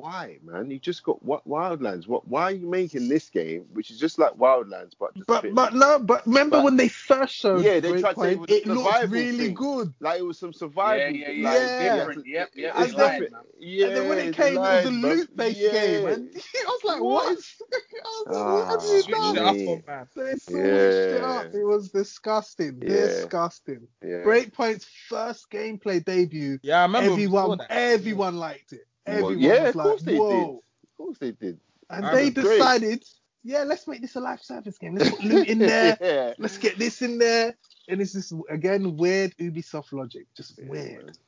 [0.00, 0.70] why, man?
[0.70, 2.06] You just got what Wildlands?
[2.06, 2.26] What?
[2.28, 5.74] Why are you making this game, which is just like Wildlands, but just But but
[5.74, 8.40] no, but remember But- when they first showed Yeah, they tried to say it Breakpoint,
[8.40, 9.54] was it looked really thing.
[9.54, 9.94] good.
[10.00, 11.14] like it was some survival.
[11.16, 12.14] Yeah, yeah, thing, yeah, like, it was you different.
[12.16, 13.46] have to- Yep, yep, it's it's lying, different.
[13.60, 15.72] Yeah, and then when it it's came, it was a loot-based Yeah.
[15.72, 17.24] game, and I was like, What?
[17.24, 17.54] what is?
[17.60, 19.36] I was like, what Ah, have you done?
[19.36, 20.08] it up man.
[20.16, 21.46] They switched it up.
[21.52, 21.60] Yeah.
[21.60, 22.78] It was disgusting.
[22.82, 22.88] Yeah.
[22.88, 23.88] Disgusting.
[24.02, 24.22] Yeah.
[24.22, 27.12] Breakpoint's first gameplay debut, Yeah, I remember.
[27.12, 28.86] everyone everyone liked it.
[29.08, 30.30] Well, Everyone yeah, was of course like, they whoa.
[30.40, 30.48] did.
[30.90, 31.60] Of course they did.
[31.90, 32.58] And I they was great.
[32.58, 33.04] decided,
[33.44, 34.94] yeah, let's make this a live service game.
[34.96, 35.96] Let's put loot in there.
[36.00, 36.32] yeah.
[36.38, 37.54] Let's get this in there.
[37.88, 41.18] And it's just again weird Ubisoft logic, just Yeah, weird.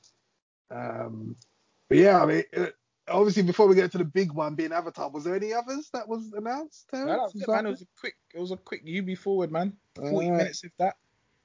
[0.70, 1.36] Um,
[1.88, 2.66] but yeah, I mean, uh,
[3.08, 6.06] obviously before we get to the big one being Avatar, was there any others that
[6.06, 6.86] was announced?
[6.92, 7.66] No, that was Was it, man.
[7.66, 8.14] It was a quick.
[8.34, 9.72] It was a quick Ubi forward, man.
[9.96, 10.32] Forty Alright.
[10.38, 10.96] minutes if that.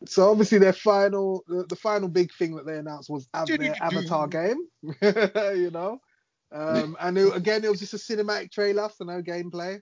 [0.05, 3.75] So obviously their final, the, the final big thing that they announced was av- their
[3.81, 4.57] Avatar game,
[5.01, 6.01] you know.
[6.51, 9.79] Um, and it, again, it was just a cinematic trailer, so no gameplay.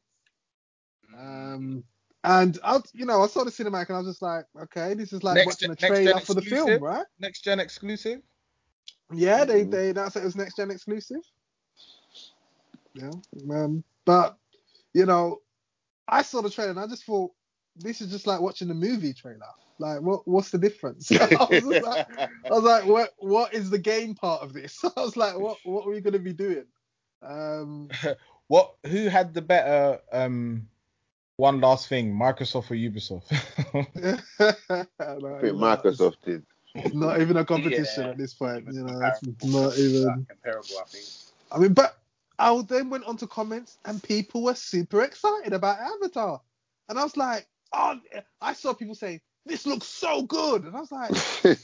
[1.18, 1.84] Um,
[2.24, 5.14] and I, you know, I saw the cinematic and I was just like, okay, this
[5.14, 6.50] is like Next watching gen- a trailer for the exclusive?
[6.56, 7.06] film, right?
[7.20, 8.22] Next gen exclusive.
[9.14, 11.22] Yeah, they they announced it was next gen exclusive.
[12.94, 13.12] Yeah,
[13.52, 14.38] um, but
[14.94, 15.40] you know,
[16.08, 17.32] I saw the trailer and I just thought
[17.76, 19.48] this is just like watching a movie trailer.
[19.80, 21.12] Like, what what's the difference?
[21.22, 24.84] I was like, I was like, what what is the game part of this?
[24.98, 26.66] I was like, what what are we gonna be doing?
[27.22, 27.90] Um,
[28.48, 28.76] What?
[28.88, 30.00] Who had the better?
[30.12, 30.68] Um,
[31.38, 33.32] one last thing, Microsoft or Ubisoft?
[33.32, 33.88] I
[35.42, 36.44] think Microsoft did.
[36.76, 38.68] It's not even a competition Yeah, at this point.
[38.72, 40.26] You know, it's not even.
[40.30, 41.06] comparable, I think.
[41.52, 41.98] I mean, but
[42.40, 46.42] I then went on to comments and people were super excited about Avatar.
[46.90, 48.00] And I was like, oh,
[48.42, 50.64] I saw people saying, this looks so good.
[50.66, 51.12] And I was like,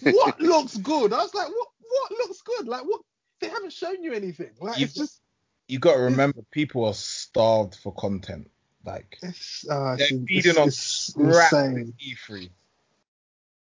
[0.13, 1.13] what looks good?
[1.13, 2.67] I was like, what what looks good?
[2.67, 3.01] Like, what?
[3.41, 4.51] They haven't shown you anything.
[4.59, 5.21] Like, You- it's just,
[5.67, 8.49] you got to remember, people are starved for content.
[8.85, 11.93] Like it's, uh, They're it's, feeding it's, on it's scrap insane.
[11.99, 12.49] E3.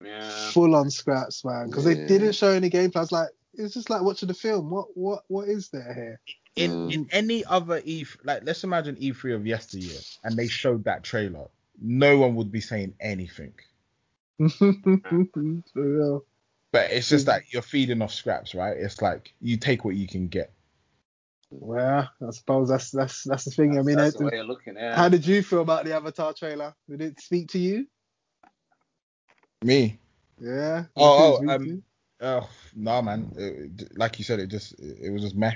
[0.04, 0.30] Yeah.
[0.50, 1.68] Full on scraps, man.
[1.68, 2.96] Because they didn't show any gameplay.
[2.96, 4.70] I was like, it's just like watching the film.
[4.70, 6.20] What what what is there here?
[6.56, 6.92] In Mm.
[6.94, 11.48] in any other E like let's imagine E3 of yesteryear and they showed that trailer,
[11.80, 13.52] no one would be saying anything.
[15.08, 16.24] For real.
[16.72, 18.76] But it's just that you're feeding off scraps, right?
[18.76, 20.52] It's like you take what you can get.
[21.50, 23.78] Well, I suppose that's that's that's the thing.
[23.78, 25.94] I mean, that's it- the way of looking at how did you feel about the
[25.94, 26.74] Avatar trailer?
[26.88, 27.86] Did it speak to you?
[29.62, 29.98] Me,
[30.40, 30.84] Yeah.
[30.96, 31.82] Oh, oh, um,
[32.20, 33.30] oh no, man.
[33.36, 35.52] It- it- like you said, it just it was just meh.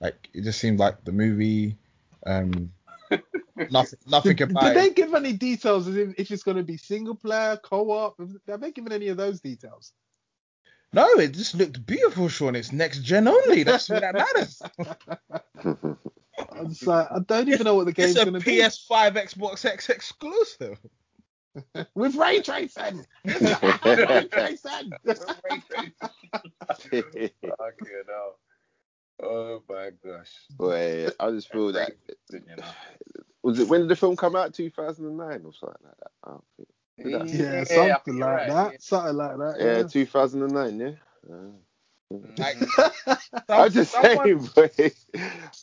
[0.00, 1.76] Like it just seemed like the movie.
[2.24, 2.72] Um,
[3.70, 6.62] nothing, nothing Did, about did they give any details as in if it's going to
[6.62, 8.18] be single player, co-op?
[8.48, 9.92] Have they given any of those details?
[10.92, 12.56] No, it just looked beautiful, Sean.
[12.56, 13.64] It's next gen only.
[13.64, 14.62] That's what that matters.
[16.52, 18.60] I'm just like, I don't even know what the game's going to be.
[18.60, 20.78] It's a PS5 Xbox X exclusive.
[21.74, 23.04] be with ray tracing.
[23.24, 23.34] ray
[24.30, 24.92] tracing.
[26.70, 27.30] Fucking
[28.08, 28.38] hell.
[29.22, 30.30] Oh my gosh.
[30.56, 31.92] Boy, I just feel that
[32.30, 32.62] You know.
[33.42, 34.54] was it when did the film come out?
[34.54, 36.10] 2009 or something like that.
[36.24, 36.68] I don't think.
[36.98, 38.72] Did that- yeah, something think like right, that.
[38.72, 38.76] yeah.
[38.80, 39.56] Something like that.
[39.60, 39.82] Yeah, Yeah.
[39.84, 40.80] 2009.
[40.80, 41.34] Yeah.
[41.34, 41.50] Uh,
[42.38, 42.56] Like,
[43.48, 44.90] I'm just someone- saying, boy.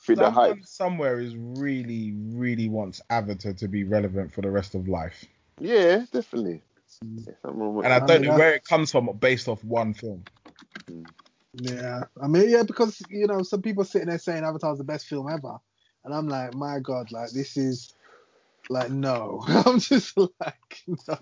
[0.16, 0.58] The hype.
[0.66, 5.24] Somewhere is really, really wants Avatar to be relevant for the rest of life.
[5.60, 6.62] Yeah, definitely.
[7.02, 9.48] Yeah, something wrong with And I I don't mean, know where it comes from based
[9.48, 10.24] off one film.
[11.54, 15.08] Yeah, I mean, yeah, because you know, some people sitting there saying Avatar's the best
[15.08, 15.58] film ever,
[16.04, 17.94] and I'm like, my God, like this is
[18.70, 19.44] like no.
[19.48, 21.18] I'm just like no.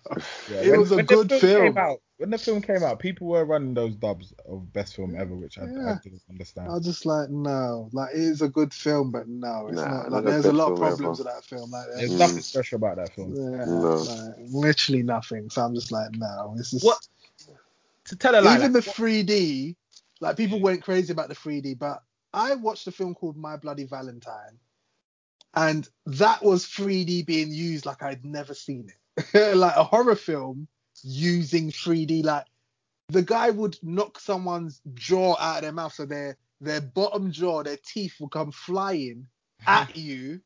[0.48, 1.78] Yeah, It was a the good Came film.
[1.78, 5.36] out, when the film came out, people were running those dubs of best film ever,
[5.36, 6.68] which I, I didn't understand.
[6.70, 9.90] I was just like no, like it is a good film, but no, it's Nah,
[9.90, 10.12] not.
[10.12, 11.24] not Like the there's a lot of problems ever.
[11.24, 11.72] with that film.
[11.72, 12.20] Like There's there's, Mm.
[12.20, 13.34] nothing special about that film.
[13.36, 13.98] yeah, No.
[13.98, 15.50] like, literally nothing.
[15.50, 17.00] So I'm just like no, this is What?
[18.06, 19.76] To tell a lie, even like, the 3D.
[20.22, 22.04] Like people went crazy about the 3D, but
[22.34, 24.60] I watched a film called My Bloody Valentine,
[25.56, 29.56] and that was 3D being used like I'd never seen it.
[29.58, 30.68] like a horror film
[31.04, 32.24] using 3D.
[32.24, 32.46] Like
[33.10, 37.64] the guy would knock someone's jaw out of their mouth, so their their bottom jaw,
[37.64, 39.28] their teeth will come flying
[39.66, 40.40] at you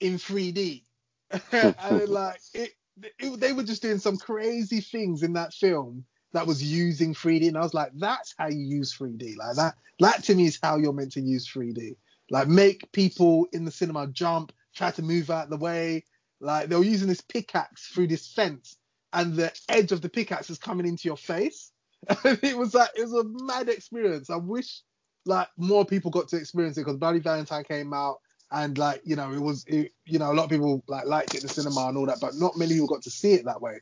[0.00, 0.82] in 3D.
[1.52, 2.72] and like it,
[3.20, 7.48] it, they were just doing some crazy things in that film that was using 3D,
[7.48, 9.36] and I was like, that's how you use 3D.
[9.36, 11.96] Like that, that to me is how you're meant to use 3D.
[12.30, 16.04] Like make people in the cinema jump, try to move out the way.
[16.40, 18.76] Like they were using this pickaxe through this fence,
[19.12, 21.70] and the edge of the pickaxe is coming into your face.
[22.24, 24.30] It was like it was a mad experience.
[24.30, 24.82] I wish
[25.24, 28.18] like more people got to experience it because Bloody Valentine came out
[28.50, 31.34] and like you know it was it, you know a lot of people like liked
[31.34, 33.44] it in the cinema and all that, but not many people got to see it
[33.44, 33.78] that way.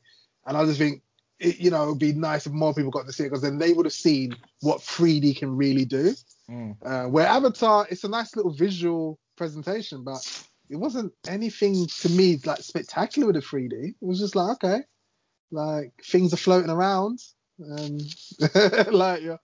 [0.46, 1.02] And I just think
[1.40, 3.42] it, you know it would be nice if more people got to see it because
[3.42, 6.14] then they would have seen what 3D can really do.
[6.48, 6.76] Mm.
[6.84, 10.20] Uh, where Avatar, it's a nice little visual presentation, but
[10.68, 13.72] it wasn't anything to me like spectacular with the 3D.
[13.72, 14.82] It was just like okay,
[15.50, 17.20] like things are floating around,
[17.58, 18.00] and
[18.92, 19.36] like yeah,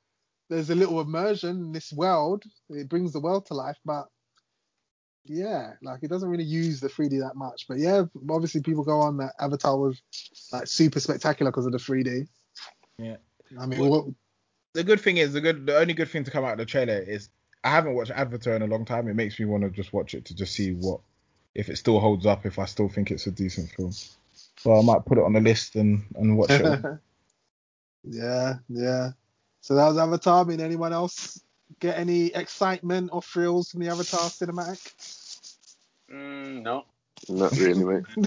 [0.50, 2.44] there's a little immersion in this world.
[2.68, 4.06] It brings the world to life, but
[5.28, 7.66] yeah, like it doesn't really use the 3D that much.
[7.68, 10.00] But yeah, obviously people go on that Avatar was
[10.52, 12.26] like super spectacular because of the 3D.
[12.98, 13.16] Yeah.
[13.58, 14.06] I mean, Well- what,
[14.74, 15.66] The good thing is the good.
[15.66, 17.28] The only good thing to come out of the trailer is
[17.64, 19.08] I haven't watched Avatar in a long time.
[19.08, 21.00] It makes me want to just watch it to just see what
[21.54, 22.44] if it still holds up.
[22.46, 23.92] If I still think it's a decent film,
[24.58, 26.62] so I might put it on the list and and watch it.
[28.04, 29.10] yeah, yeah.
[29.62, 30.44] So that was Avatar.
[30.44, 31.40] I mean, anyone else
[31.80, 34.92] get any excitement or thrills from the Avatar cinematic?
[36.12, 36.84] Mm, no.
[37.28, 38.04] Not really, mate.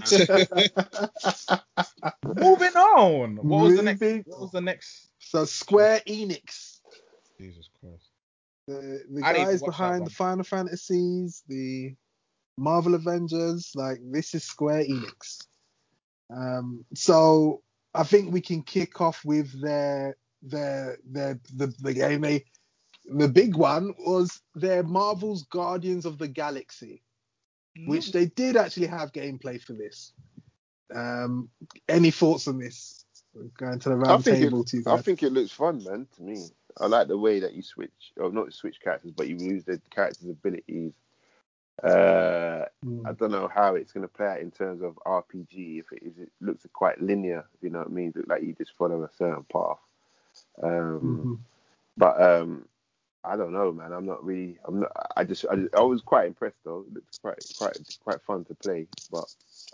[2.26, 3.36] Moving on.
[3.38, 4.02] What was the next?
[4.02, 5.08] Moving- What was the next?
[5.20, 6.80] so Square Enix,
[7.40, 8.10] Jesus Christ.
[8.68, 10.04] the, the I didn't guys watch that behind one.
[10.06, 11.94] the Final Fantasies, the
[12.58, 15.46] Marvel Avengers, like this is Square Enix.
[16.36, 17.62] Um, so
[17.94, 22.22] I think we can kick off with their their their the, the game.
[22.22, 22.46] They,
[23.10, 27.02] the big one was their Marvel's Guardians of the Galaxy.
[27.86, 30.12] which they did actually have gameplay for this.
[30.94, 31.50] Um,
[31.88, 33.06] any thoughts on this?
[33.58, 36.08] Going to the I round think table it, to I think it looks fun, man.
[36.18, 36.44] To me,
[36.80, 39.80] I like the way that you switch, or not switch characters, but you use the
[39.92, 40.94] characters' abilities.
[41.82, 43.06] Uh, Hmm.
[43.06, 45.80] I don't know how it's going to play out in terms of RPG.
[45.80, 47.46] If it is, it looks quite linear.
[47.62, 48.12] You know what I mean?
[48.16, 49.80] Look like you just follow a certain path.
[50.62, 51.40] Um, Mhm.
[51.96, 52.68] But um,
[53.24, 53.92] I don't know, man.
[53.92, 54.58] I'm not really.
[54.66, 54.92] I'm not.
[55.18, 55.46] I just.
[55.52, 56.86] I, just- I was quite impressed though.
[56.96, 58.88] It quite, quite, quite fun to play.
[59.12, 59.26] But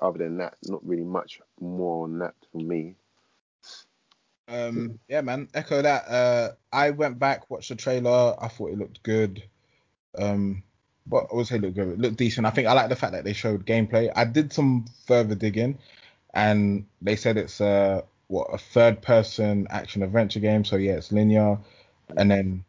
[0.02, 2.96] other than that, not really much more on that for me.
[4.48, 6.08] Um, yeah, man, echo that.
[6.08, 8.36] Uh, I went back, watched the trailer.
[8.40, 9.44] I thought it looked good.
[10.18, 10.64] Um,
[11.08, 11.90] But I would say looked good.
[11.90, 12.48] It looked decent.
[12.48, 14.12] I think I like the fact that they showed gameplay.
[14.16, 15.78] I did some further digging,
[16.34, 20.66] and they said it's uh what a third person action adventure game.
[20.66, 21.60] So yeah, it's linear,
[22.18, 22.64] and then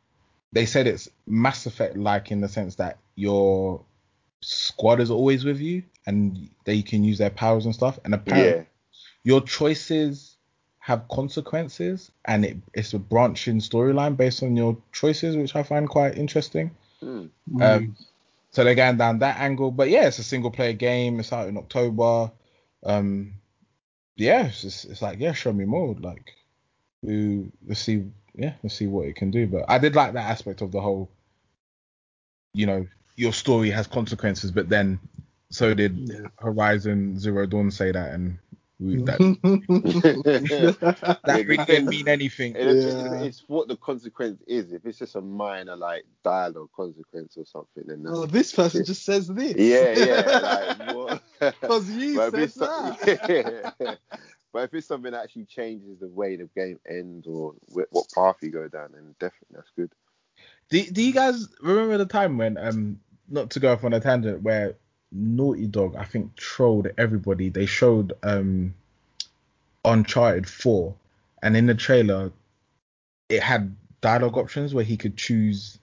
[0.52, 3.84] they said it's Mass Effect like in the sense that your
[4.40, 7.98] squad is always with you, and they can use their powers and stuff.
[8.04, 8.64] And apparently, Yeah.
[9.24, 10.36] your choices
[10.78, 15.88] have consequences and it, it's a branching storyline based on your choices which i find
[15.88, 16.70] quite interesting
[17.02, 17.30] Mm.
[17.60, 17.96] um,
[18.52, 21.48] so they're going down that angle but yeah it's a single player game it's out
[21.48, 22.30] in october
[22.84, 23.32] um,
[24.14, 26.34] yeah it's, just, it's like yeah show me more like
[27.02, 28.04] we, let's see
[28.36, 30.80] yeah let's see what it can do but i did like that aspect of the
[30.80, 31.10] whole
[32.54, 32.86] you know
[33.16, 34.98] your story has consequences but then
[35.50, 36.28] so did Yeah.
[36.38, 38.38] horizon zero dawn say that and
[38.78, 39.18] we, that
[40.20, 42.54] that that Yeah, really didn't mean anything.
[42.54, 43.22] It- it- Yeah.
[43.22, 44.70] It's what the consequence is.
[44.70, 48.84] If it's just a minor like dialogue consequence or something, then that's, oh, this person
[48.84, 49.54] just says this.
[49.56, 51.22] yeah, yeah, like what?
[51.40, 52.98] Because you But said that.
[53.80, 53.94] so- yeah.
[54.56, 58.06] But if it's something that actually changes the way the game ends or wh- what
[58.14, 59.92] path you go down, then definitely that's good.
[60.70, 64.00] Do, do you guys remember the time when um not to go off on a
[64.00, 64.74] tangent where
[65.12, 67.50] Naughty Dog I think trolled everybody.
[67.50, 68.74] They showed um
[69.84, 70.94] Uncharted 4
[71.42, 72.32] and in the trailer
[73.28, 75.78] it had dialogue options where he could choose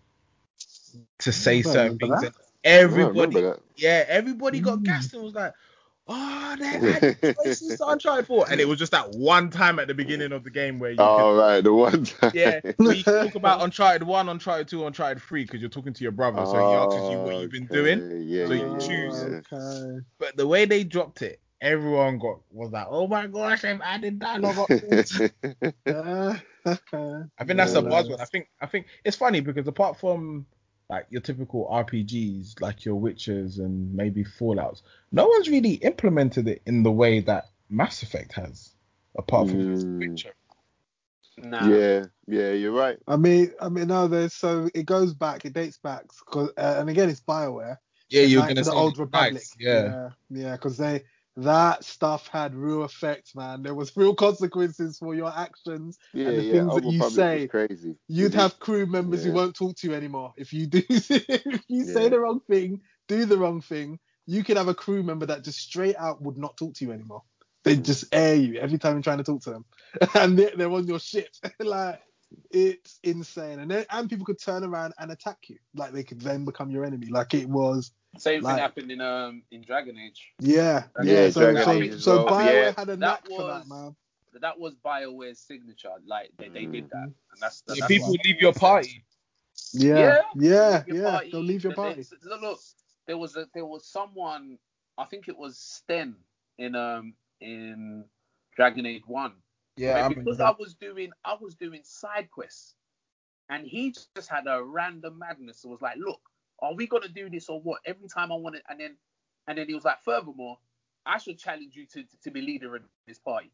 [1.20, 2.24] to say certain things.
[2.24, 2.34] that.
[2.64, 4.86] Everybody yeah, everybody got Mm.
[4.86, 5.54] gassed and was like,
[6.08, 7.08] Oh, they had
[7.38, 10.44] choices to Uncharted 4 and it was just that one time at the beginning of
[10.44, 11.16] the game where you that.
[11.16, 12.32] could Oh right, the one time.
[12.36, 16.12] yeah, we talk about Uncharted One, Uncharted Two, Uncharted Three because you're talking to your
[16.12, 18.28] brother, so he asks you what you've been doing.
[18.28, 19.24] Yeah, so you yeah, choose.
[19.24, 20.06] Okay.
[20.20, 24.20] But the way they dropped it, everyone got was like, "Oh my gosh, they've added
[24.20, 25.22] dialogue options."
[25.86, 26.36] Uh,
[27.38, 28.20] I think that's a buzzword.
[28.20, 30.46] I think I think it's funny because apart from
[30.94, 36.62] like your typical RPGs, like your Witchers and maybe Fallout's, no one's really implemented it
[36.68, 38.76] in the way that Mass Effect has,
[39.18, 40.00] apart from Mm.
[40.00, 40.36] Witcher.
[41.38, 41.68] Nah.
[41.68, 43.00] Yeah, yeah, you're right.
[43.08, 46.76] I mean, I mean, no, there's so it goes back, it dates back, 'cause- uh,
[46.78, 47.78] and again, it's Bioware.
[48.10, 49.34] Yeah, you're Knights gonna the say Old Republic.
[49.34, 49.84] Knights, Yeah.
[49.84, 51.04] yeah, yeah, because they
[51.38, 53.64] that stuff had real effects, man.
[53.64, 55.98] There was real consequences for your actions.
[56.14, 56.52] Yeah, the yeah.
[56.52, 57.96] things that you say, crazy.
[58.08, 60.84] You'd have crew members who won't talk to you anymore if you do.
[60.90, 64.00] if you say the wrong thing, do the wrong thing.
[64.26, 66.92] You could have a crew member that just straight out would not talk to you
[66.92, 67.24] anymore.
[67.64, 67.86] They Mm.
[67.86, 69.66] just air you every time you're trying to talk to them,
[70.16, 71.38] and they're, they're on your shit.
[71.60, 72.02] like
[72.52, 75.58] it's insane, and then, and people could turn around and attack you.
[75.76, 77.08] Like they could then become your enemy.
[77.08, 80.34] Like it was Same Like- thing happened in um in Dragon Age.
[80.40, 81.30] Yeah, Yeah, yeah.
[81.30, 82.34] So, Dragon so, Age so well.
[82.34, 83.96] Bioware Yeah, had a that knack for that, man.
[84.42, 85.90] That was Bioware's signature.
[86.06, 89.04] Like they, they did that, and that's, that's people leave your party.
[89.74, 91.12] Yeah, Yeah, yeah, leave your yeah.
[91.12, 91.32] party.
[91.32, 92.02] They'll leave your party.
[92.04, 92.60] then- Look, look,
[93.06, 94.58] there was a, there was someone.
[94.98, 96.16] I think it was Sten
[96.58, 98.06] in um in
[98.56, 99.34] Dragon Age One.
[99.78, 102.76] Yeah, But I because I was doing I was doing side quests,
[103.50, 105.50] and he just had a random madness.
[105.50, 106.10] It was like, look,
[106.60, 107.82] are we gonna do this or what?
[107.86, 108.98] Every time I want it, and then
[109.48, 110.60] and then he was like, furthermore,
[111.06, 113.52] I should challenge you to, to be leader in this party.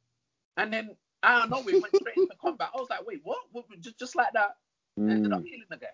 [0.57, 2.69] And then I don't know, we went straight into combat.
[2.75, 3.39] I was like, wait, what?
[3.51, 4.51] what just just like that,
[5.07, 5.87] I ended up Mm, killing the guy.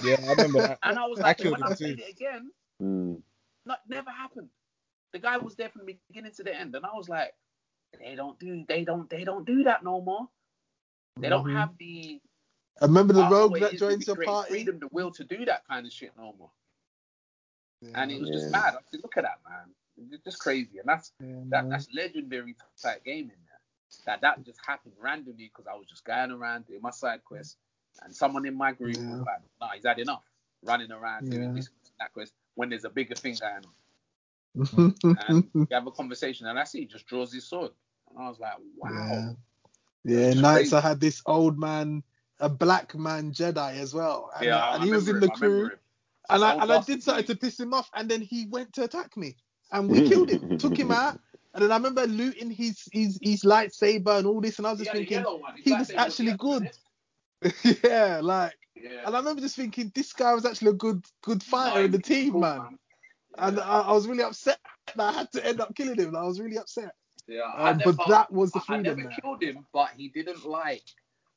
[0.00, 0.80] Yeah, I remember that.
[0.82, 1.96] And I was I like, killed when him I too.
[1.96, 2.52] played it again,
[2.82, 3.22] mm.
[3.66, 4.50] not never happened.
[5.12, 7.34] The guy was there from the beginning to the end, and I was like,
[7.98, 10.28] they don't do, they don't, they don't do that no more.
[11.18, 11.52] They don't Mhm.
[11.54, 12.20] have the
[12.80, 14.48] I remember the I don't know rogue what it that is with joins your party.
[14.50, 16.50] freedom, the will to do that kind of shit no more.
[17.94, 18.74] And it was just mad.
[18.74, 19.74] I said, look at that, man.
[20.12, 23.60] It's just crazy, and that's Yeah, that that's legendary type game in there.
[24.04, 27.56] That that just happened randomly because I was just going around doing my side quest,
[28.02, 29.08] and someone in my group Yeah.
[29.08, 30.24] was like, "Nah, he's had enough,
[30.62, 31.52] running around doing Yeah.
[31.54, 34.94] this that quest when there's a bigger thing going on."
[35.28, 37.72] And we have a conversation, and I see he just draws his sword,
[38.10, 39.32] and I was like, "Wow." Yeah.
[40.04, 40.72] Yeah, It's Knights.
[40.72, 42.02] I had this old man,
[42.38, 44.30] a black man Jedi as well.
[44.36, 45.70] And, Yeah, and he was in the him, crew.
[46.30, 48.84] And I, and I did something to piss him off, and then he went to
[48.84, 49.36] attack me,
[49.72, 51.20] and we killed him, took him out,
[51.54, 54.80] and then I remember looting his his his lightsaber and all this, and I was
[54.80, 55.54] just thinking, yellow one.
[55.56, 56.70] His he was actually good.
[57.84, 58.54] yeah, like.
[58.74, 59.06] Yeah.
[59.06, 61.98] and I remember just thinking, this guy was actually a good good fighter in the
[61.98, 62.78] team, man.
[63.38, 63.62] And Yeah.
[63.62, 64.58] I, I was really upset
[64.94, 66.14] that I had to end up killing him.
[66.14, 66.94] I was really upset.
[67.28, 69.18] Yeah, I Um, never, but that was the I- I freedom never there.
[69.20, 70.84] killed him, but he didn't like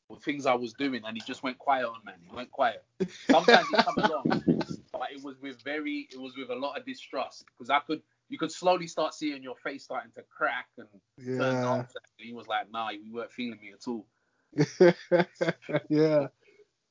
[0.09, 2.19] the things I was doing, and he just went quiet on man.
[2.21, 2.83] He went quiet.
[2.99, 4.43] Sometimes he come along,
[4.93, 8.01] but it was with very, it was with a lot of distrust because I could,
[8.29, 10.87] you could slowly start seeing your face starting to crack and
[11.37, 11.61] turn Yeah.
[11.61, 11.89] dark.
[11.95, 14.05] And he was like, "Nah, you weren't feeling me at all."
[15.89, 16.27] yeah.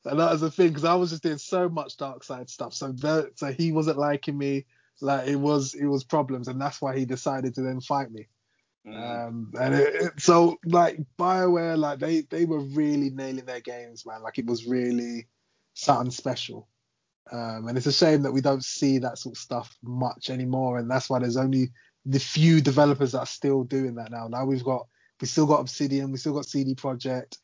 [0.04, 2.72] And that was the thing because I was just doing so much dark side stuff.
[2.72, 4.66] So there, so he wasn't liking me.
[5.00, 8.28] Like it was it was problems, and that's why he decided to then fight me.
[8.86, 9.26] Mm.
[9.28, 14.06] Um, and it, it, so like Bioware, like they they were really nailing their games,
[14.06, 14.22] man.
[14.22, 15.26] Like it was really
[15.74, 16.68] something special.
[17.30, 20.78] Um, and it's a shame that we don't see that sort of stuff much anymore,
[20.78, 21.70] and that's why there's only
[22.06, 24.28] the few developers that are still doing that now.
[24.28, 24.86] Now we've got
[25.20, 27.36] we still got Obsidian, we still got CD Projekt,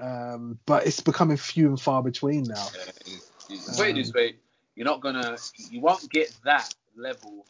[0.00, 2.66] um, but it's becoming few and far between now.
[2.74, 4.36] Yeah, it's- it's- Put it this way,
[4.74, 5.36] you're not gonna,
[5.70, 7.46] you won't get that level.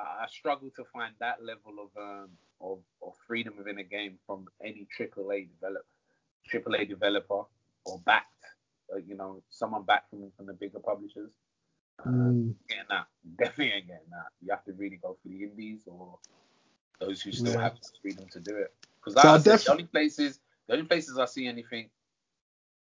[0.00, 4.18] I, I struggle to find that level of um of, of freedom within a game
[4.26, 5.86] from any AAA develop
[6.52, 7.44] AAA developer
[7.86, 8.44] or backed,
[8.94, 11.32] uh, you know, someone backed from from the bigger publishers.
[12.06, 13.06] Mm, Getting that,
[13.38, 14.28] definitely ain't getting that.
[14.42, 16.18] You have to really go for the indies or
[17.00, 17.58] those who still Yeah.
[17.58, 18.74] have the freedom to do it.
[19.00, 21.46] Because So like I I said, def- the only places, the only places I see
[21.46, 21.90] anything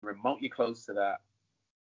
[0.04, 1.18] remotely close to that,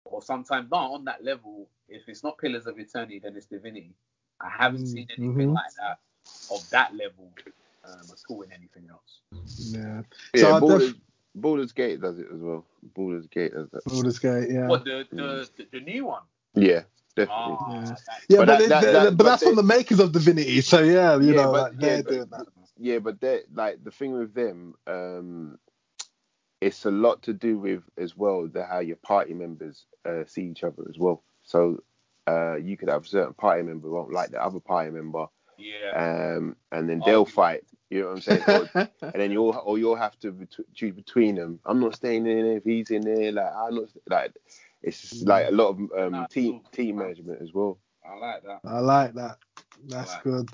[0.05, 1.69] or sometimes not on that level.
[1.89, 3.95] If it's not Pillars of Eternity, then it's Divinity.
[4.41, 5.55] I haven't Mm, seen anything mhm.
[5.55, 5.99] like that
[6.51, 7.31] of that level
[7.85, 9.21] um, at all in anything else.
[9.73, 10.03] yeah.
[10.35, 11.01] Yeah, So I Baldur's, def-
[11.35, 12.65] Baldur's Gate does it as well.
[12.95, 13.85] Baldur's Gate does that.
[13.85, 14.67] Baldur's Gate, yeah.
[14.69, 16.23] What the the, the, the new one?
[16.55, 16.83] Yeah,
[17.17, 17.57] definitely.
[17.61, 17.95] Ah, Yeah.
[18.29, 20.13] Yeah, But but, that- it- that- that- but but that's they- from the makers of
[20.13, 22.47] Divinity, so yeah, you Yeah, know, but- like they're yeah, but- doing that.
[22.83, 25.59] Yeah, but they like the thing with them, um,
[26.63, 30.45] it's a lot to do with as well the how your party members uh, see
[30.45, 31.23] each other as well.
[31.43, 31.83] So
[32.31, 35.27] uh, you could have certain party member won't like the other party member,
[35.59, 35.93] yeah.
[36.37, 37.31] um, and then Oh, they'll yeah.
[37.31, 37.65] fight.
[37.91, 38.45] You know what I'm saying?
[38.49, 38.71] Or,
[39.03, 41.61] and then you'll or you'll have to bet- choose between them.
[41.67, 43.33] I'm not staying in there if he's in there.
[43.33, 44.33] Like I'm not like.
[44.83, 46.65] It's just like a lot of um, Nah, team cool.
[46.73, 47.79] team management as well.
[48.05, 48.61] I like that.
[48.65, 49.37] I like that.
[49.89, 50.23] That's Right.
[50.25, 50.49] good.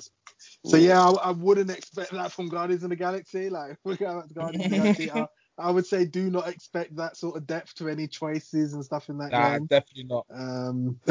[0.64, 3.50] So yeah, I, I wouldn't expect that from Guardians of the Galaxy.
[3.50, 5.10] Like we're going back to Guardians of the Galaxy.
[5.12, 5.26] I,
[5.58, 9.08] I would say do not expect that sort of depth to any choices and stuff
[9.08, 9.66] in that Nah, game.
[9.66, 10.26] definitely not.
[10.30, 11.00] Um,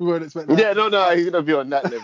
[0.00, 0.58] we won't expect that.
[0.58, 2.02] Yeah, no, no, he's gonna be on that level.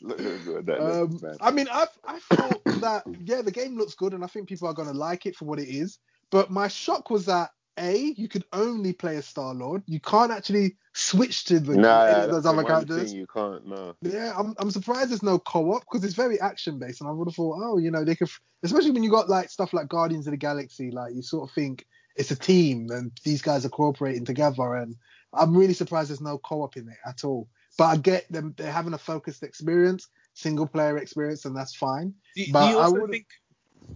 [0.00, 1.36] Look, he's that Um, man.
[1.40, 4.68] I mean, I I thought that yeah, the game looks good, and I think people
[4.68, 5.98] are gonna like it for what it is.
[6.30, 9.82] But my shock was that a you could only play a Star Lord.
[9.86, 13.10] You can't actually switch to the Nah, any that's of those other one characters.
[13.10, 13.66] thing you can't.
[13.66, 13.94] No.
[14.02, 17.28] Yeah, I'm, I'm surprised there's no co-op because it's very action based, and I would
[17.28, 18.28] have thought, oh, you know, they could,
[18.62, 21.54] especially when you got like stuff like Guardians of the Galaxy, like you sort of
[21.54, 21.86] think
[22.16, 24.96] it's a team and these guys are cooperating together, and
[25.32, 27.48] I'm really surprised there's no co-op in it at all.
[27.78, 32.12] But I get them; they're having a focused experience, single player experience, and that's fine.
[32.36, 33.26] Do, do But you I also would've- think?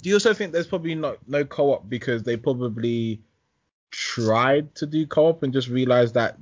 [0.03, 3.21] Do you also think there's probably not no co-op because they probably
[3.91, 6.39] tried to do co-op and just realized that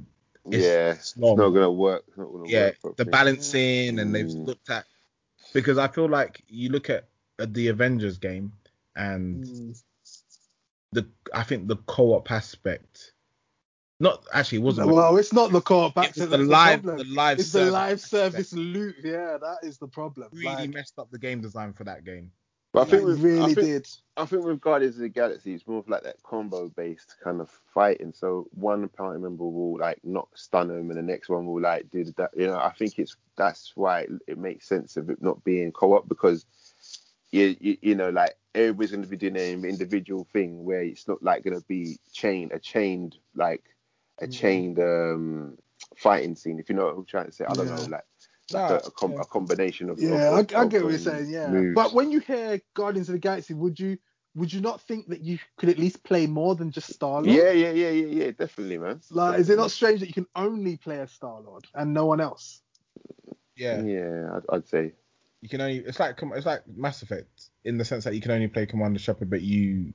[0.46, 2.04] It's- yeah, it's it's not- not gonna work.
[2.08, 2.96] It's not gonna yeah work.
[2.96, 4.46] the balancing and they've Mm.
[4.46, 4.86] looked at
[5.52, 7.08] because I feel like you look at,
[7.38, 8.52] at the Avengers game
[8.96, 9.82] and Mm.
[10.92, 13.14] the I think the co-op aspect,
[14.00, 14.90] not actually it wasn't.
[14.90, 16.28] Well, it's not the co-op it was access.
[16.28, 16.98] the live problem.
[17.08, 18.96] the live it's the service live aspect service loop.
[19.02, 20.28] Yeah, that is the problem.
[20.32, 22.30] really Like, messed up the game design for that game.
[22.74, 23.88] But I think it with, really I think, did.
[24.16, 27.40] I think with Guardians of the Galaxy, it's more of like that combo based kind
[27.40, 28.12] of fighting.
[28.12, 31.90] So one party member will like not stun them, and the next one will like
[31.90, 32.30] do that.
[32.36, 35.72] You know, I think it's that's why it, it makes sense of it not being
[35.72, 36.46] co-op because
[37.32, 41.08] you you, you know like everybody's going to be doing an individual thing where it's
[41.08, 43.62] not like going to be chain a chained like
[44.20, 44.68] a Mhm.
[44.68, 45.58] chained um
[45.96, 46.58] fighting scene.
[46.60, 47.88] If you know what I'm trying to say, I don't know Yeah.
[47.88, 47.90] like.
[47.90, 48.04] Nah, Like
[48.52, 49.20] a, a, com- yeah.
[49.20, 51.30] a combination of Yeah, of- I, of- I of, get what you're saying.
[51.30, 51.74] Yeah, moves.
[51.74, 53.98] but when you hear Guardians of the Galaxy, would you
[54.34, 57.26] would you not think that you could at least play more than just Star Lord?
[57.26, 59.00] Yeah, yeah, yeah, yeah, yeah, definitely, man.
[59.10, 62.06] Like, is it not strange that you can only play as Star Lord and no
[62.06, 62.60] one else?
[63.56, 64.92] Yeah, Yeah, I'd, I'd say.
[65.40, 68.32] you can only it's like it's like Mass Effect in the sense that you can
[68.32, 69.94] only play Commander Shepard, but you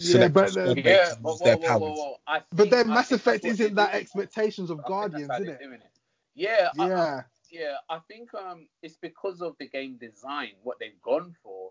[0.00, 1.80] Yeah, select but your the- Yeah, and whoa, whoa, their whoa, powers.
[1.82, 2.16] whoa, whoa.
[2.26, 5.44] I But then I Mass Effect that's what isn't that expectations of I Guardians, that's
[5.46, 5.76] how isn't it?
[5.76, 5.90] it.
[6.34, 7.76] Yeah, I- I- Yeah, yeah.
[7.88, 11.70] I think um, it's because of the game design, what they've gone for.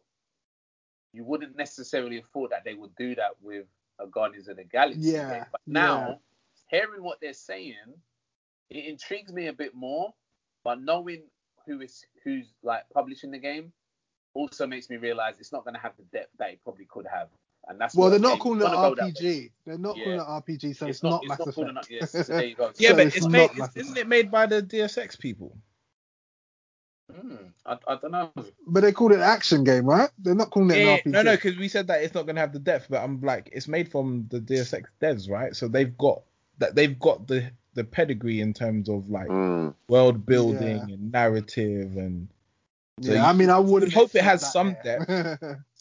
[1.14, 3.66] You wouldn't necessarily have thought that they would do that with
[4.00, 5.46] a Guardians of the Galaxy Yeah, game.
[5.52, 5.74] But yeah.
[5.74, 6.20] now,
[6.68, 7.76] hearing what they're saying,
[8.70, 10.14] it intrigues me a bit more.
[10.64, 11.24] But knowing
[11.66, 13.72] who is who's like publishing the game
[14.34, 17.08] also makes me realize it's not going to have the depth that it probably could
[17.08, 17.30] have.
[17.68, 19.16] And that's well, they're not game- calling it wanna go that.
[19.16, 19.52] RPG.
[19.66, 21.10] They're not calling it RPG, so it's, It's not.
[21.10, 21.56] not It's Mass not Effect.
[21.56, 21.88] calling it.
[21.90, 22.72] Yes, so there you go.
[22.78, 25.58] Yeah, So but it's it's made, Mass isn't it made by the Deus Ex people?
[27.16, 27.36] Hmm,
[27.66, 28.32] I, I don't know.
[28.68, 30.10] But they called it an action game, right?
[30.20, 31.06] They're not calling it Yeah, an RPG.
[31.12, 33.22] no, no, because we said that it's not going to have the depth, but I'm
[33.22, 35.56] like, it's made from the Deus Ex devs, right?
[35.56, 36.22] So they've got
[36.58, 39.74] that they've got the the pedigree in terms of like Mm.
[39.90, 40.94] world building Yeah.
[40.96, 42.28] and narrative and
[43.02, 45.66] So yeah, you- I mean, I wouldn't hope it has that some there.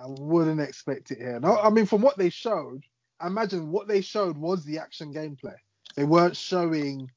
[0.00, 1.40] I wouldn't expect it here.
[1.40, 2.84] No, I mean from what they showed,
[3.24, 5.56] imagine what they showed was the action gameplay.
[5.96, 7.10] They weren't showing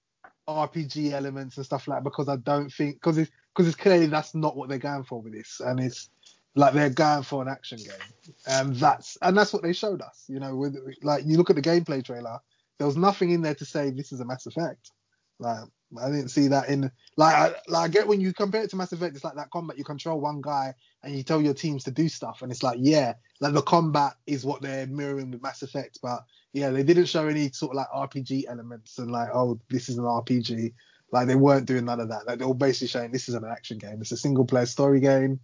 [0.48, 4.08] RPG elements and stuff like that because I don't think because it's because it's clearly
[4.08, 6.10] that's not what they're going for with this, and it's
[6.56, 10.26] like they're going for an action game, and that's and that's what they showed us.
[10.28, 12.40] You know, with like you look at the gameplay trailer,
[12.78, 14.92] there was nothing in there to say this is a Mass Effect.
[15.40, 15.66] Like
[16.00, 18.76] I didn't see that in like I, like I get when you compare it to
[18.76, 20.74] Mass Effect, it's like that combat you control one guy
[21.04, 24.14] and you tell your teams to do stuff, and it's like yeah, like the combat
[24.28, 26.24] is what they're mirroring with Mass Effect, but
[26.54, 29.98] yeah, they didn't show any sort of like RPG elements and like oh this is
[29.98, 30.74] an RPG.
[31.12, 32.26] Like they weren't doing none of that.
[32.26, 34.00] Like they were basically saying this is an action game.
[34.00, 35.40] It's a single player story game.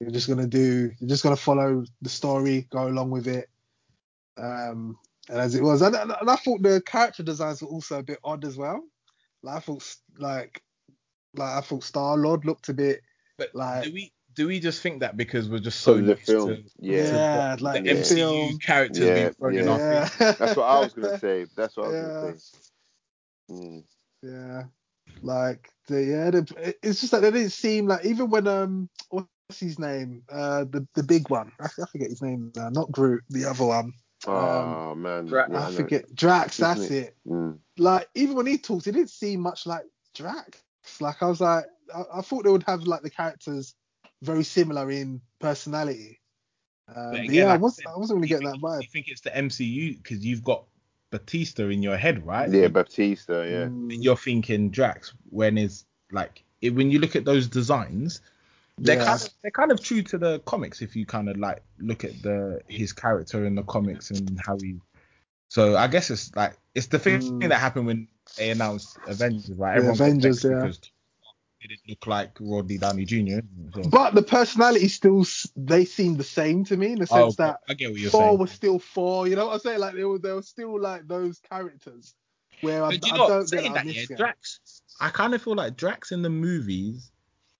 [0.00, 0.90] You're just gonna do.
[0.98, 3.50] You're just gonna follow the story, go along with it.
[4.38, 4.96] Um,
[5.28, 8.18] and as it was, and, and I thought the character designs were also a bit
[8.24, 8.82] odd as well.
[9.42, 10.62] Like I thought, like,
[11.34, 13.02] like I thought Star Lord looked a bit
[13.38, 16.08] But like do we do we just think that because we're just so So the
[16.12, 16.96] used film, to yeah.
[17.02, 17.94] yeah, the like yeah.
[17.94, 18.58] the MCU film.
[18.58, 19.72] characters Yeah, being thrown in yeah.
[19.72, 20.16] our face?
[20.38, 21.46] That's what I was gonna say.
[21.56, 22.58] That's what I was gonna say.
[23.50, 23.84] Mm.
[24.22, 24.62] Yeah,
[25.22, 29.58] like the yeah, the, it's just that they didn't seem like even when um what's
[29.58, 33.24] his name uh the the big one I, I forget his name uh, not Groot
[33.30, 33.92] the other one
[34.26, 35.76] Oh man, Dra- yeah, I know.
[35.76, 37.04] forget Drax Isn't that's it?
[37.04, 37.58] it Mm.
[37.78, 39.84] like even when he talks it didn't seem much like
[40.14, 40.62] Drax
[41.00, 41.64] like I was like
[41.94, 43.74] I, I thought they would have like the characters
[44.22, 46.20] very similar in personality
[46.88, 48.52] um, But but again, yeah I, like I was, I wasn't really you getting that
[48.52, 50.64] think, vibe you think it's the MCU because you've got
[51.10, 52.50] Batista in your head, right?
[52.50, 53.42] Yeah, Batista.
[53.42, 53.66] Yeah.
[53.66, 58.20] Mm, you're thinking Drax when is like it, when you look at those designs,
[58.80, 59.04] they're Yeah.
[59.04, 62.04] kind of they're kind of true to the comics if you kind of like look
[62.04, 64.80] at the his character in the comics and how he.
[65.48, 67.48] So I guess it's like it's the thing Mm.
[67.48, 69.72] that happened when they announced Avengers, right?
[69.72, 70.50] Yeah, Everyone Avengers, yeah.
[70.60, 70.80] because
[71.62, 73.40] it didn't look like Rodney Downey Jr.
[73.74, 75.26] So, but the personality still
[75.56, 78.10] they seem the same to me in the oh, sense that I get what you're
[78.10, 78.38] Thor saying.
[78.38, 79.28] was still Thor.
[79.28, 79.80] You know what I'm saying?
[79.80, 82.14] Like they were, they were still like those characters
[82.62, 84.60] where I, But you I know, don't what, get saying that, yeah, Drax.
[85.00, 87.10] I kind of feel like Drax in the movies,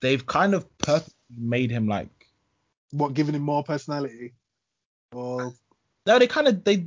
[0.01, 2.09] they've kind of purposely made him like
[2.91, 4.35] What giving him more personality?
[5.13, 5.53] Or
[6.07, 6.87] no, they kind of they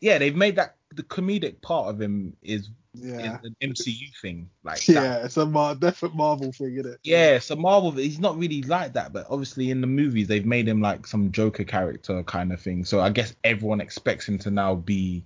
[0.00, 4.48] yeah they've made that the comedic part of him is yeah, is an MCU thing
[4.64, 5.24] like yeah, that.
[5.26, 7.00] it's a Mar- definite Marvel thing, isn't it?
[7.04, 10.66] Yeah, so Marvel, he's not really like that, but obviously in the movies they've made
[10.66, 12.84] him like some Joker character kind of thing.
[12.84, 15.24] So I guess everyone expects him to now be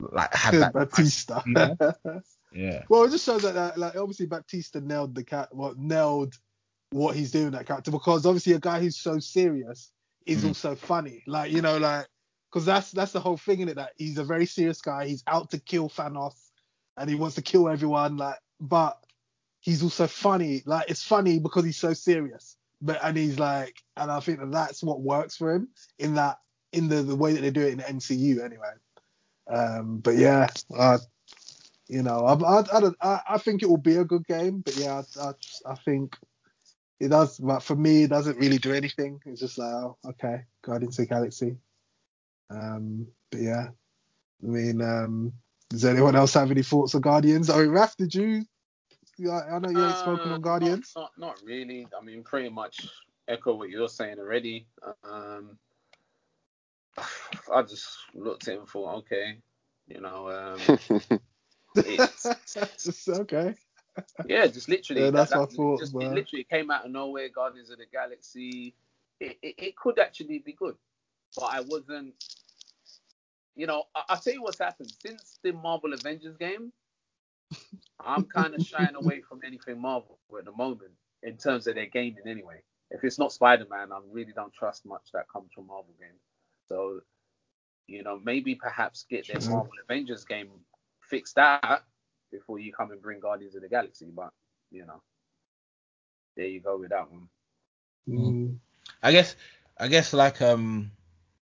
[0.00, 0.72] like have that.
[0.72, 1.42] Batista.
[2.52, 2.84] Yeah.
[2.88, 6.34] well, it just shows that uh, like obviously Batista nailed the cat, what nailed
[6.90, 9.90] what he's doing that character because obviously a guy who's so serious
[10.26, 10.48] is Mhm.
[10.48, 11.22] also funny.
[11.26, 12.06] Like you know, like
[12.50, 15.06] because that's that's the whole thing in it that he's a very serious guy.
[15.06, 16.34] He's out to kill Thanos
[16.96, 18.16] and he wants to kill everyone.
[18.16, 18.98] Like, but
[19.60, 20.62] he's also funny.
[20.64, 22.56] Like it's funny because he's so serious.
[22.80, 25.68] But and he's like, and I think that that's what works for him
[25.98, 26.38] in that
[26.72, 28.72] in the the way that they do it in the MCU anyway.
[29.50, 30.98] Um, but yeah, uh,
[31.88, 34.60] you know, I, I, I, don't, I, I think it will be a good game.
[34.60, 35.32] But yeah, I, I,
[35.72, 36.16] I think
[37.00, 37.38] it does.
[37.38, 39.20] But for me, it doesn't really do anything.
[39.26, 41.56] It's just like, oh, okay, Guardians of the Galaxy.
[42.50, 43.68] Um, but yeah,
[44.42, 45.32] I mean, um,
[45.70, 47.50] does anyone else have any thoughts on Guardians?
[47.50, 48.44] I mean, Raf, did you?
[49.18, 50.92] Yeah, I know you ain't spoken Uh, on Guardians.
[50.94, 51.86] Not, not, not really.
[51.98, 52.86] I mean, pretty much
[53.26, 54.66] echo what you're saying already.
[55.04, 55.58] Um,
[57.54, 59.38] I just looked at him and thought, okay,
[59.88, 61.20] you know, um,
[61.76, 63.54] it's, okay.
[64.26, 65.02] yeah, just literally.
[65.02, 67.28] Yeah, that's that, what I thought, just, it literally came out of nowhere.
[67.28, 68.74] Guardians of the Galaxy.
[69.20, 70.76] It, it, it could actually be good,
[71.36, 72.14] but I wasn't.
[73.56, 76.72] You know, I, I'll tell you what's happened since the Marvel Avengers game.
[78.00, 80.92] I'm kind of shying away from anything Marvel at the moment
[81.22, 82.62] in terms of their gaming anyway.
[82.90, 86.20] If it's not Spider Man, I really don't trust much that comes from Marvel games.
[86.68, 87.00] So,
[87.86, 89.40] you know, maybe perhaps get their.
[89.50, 90.48] Marvel Avengers game
[91.08, 91.82] fixed that
[92.30, 94.06] before you come and bring Guardians of the Galaxy.
[94.14, 94.30] But,
[94.70, 95.02] you know,
[96.36, 97.28] there you go with that one.
[98.08, 98.56] Mm.
[99.02, 99.36] I guess
[99.78, 100.90] I guess like um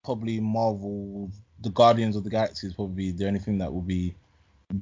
[0.05, 1.30] probably Marvel
[1.60, 4.14] the Guardians of the Galaxy is probably the only thing that will be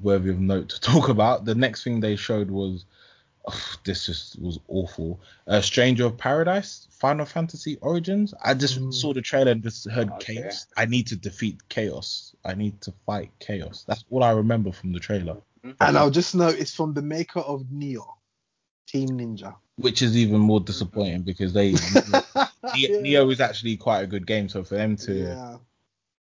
[0.02, 1.44] worthy of note to talk about.
[1.44, 2.84] The next thing they showed was
[3.46, 5.20] ugh, this just was awful.
[5.46, 8.34] Uh, Stranger of Paradise, Final Fantasy Origins.
[8.42, 8.92] I just Mm.
[8.92, 10.34] saw the trailer and just heard Okay.
[10.36, 10.66] chaos.
[10.76, 12.34] I need to defeat chaos.
[12.44, 13.84] I need to fight chaos.
[13.86, 15.38] That's all I remember from the trailer.
[15.62, 18.06] And I'll just note it's from the maker of Nioh,
[18.86, 19.54] Team Ninja.
[19.76, 22.88] Which is even more disappointing because they Nioh, yeah.
[23.20, 24.48] Nioh is actually quite a good game.
[24.48, 25.56] So for them to yeah.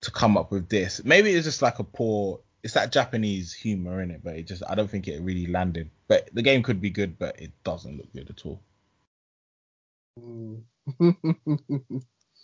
[0.03, 1.03] to come up with this.
[1.05, 2.41] Maybe it's just like a poor.
[2.65, 5.91] It's that Japanese humor in it, but it just I don't think it really landed.
[6.09, 8.61] But the game could be good, but it doesn't look good at all.
[10.21, 10.63] Mm.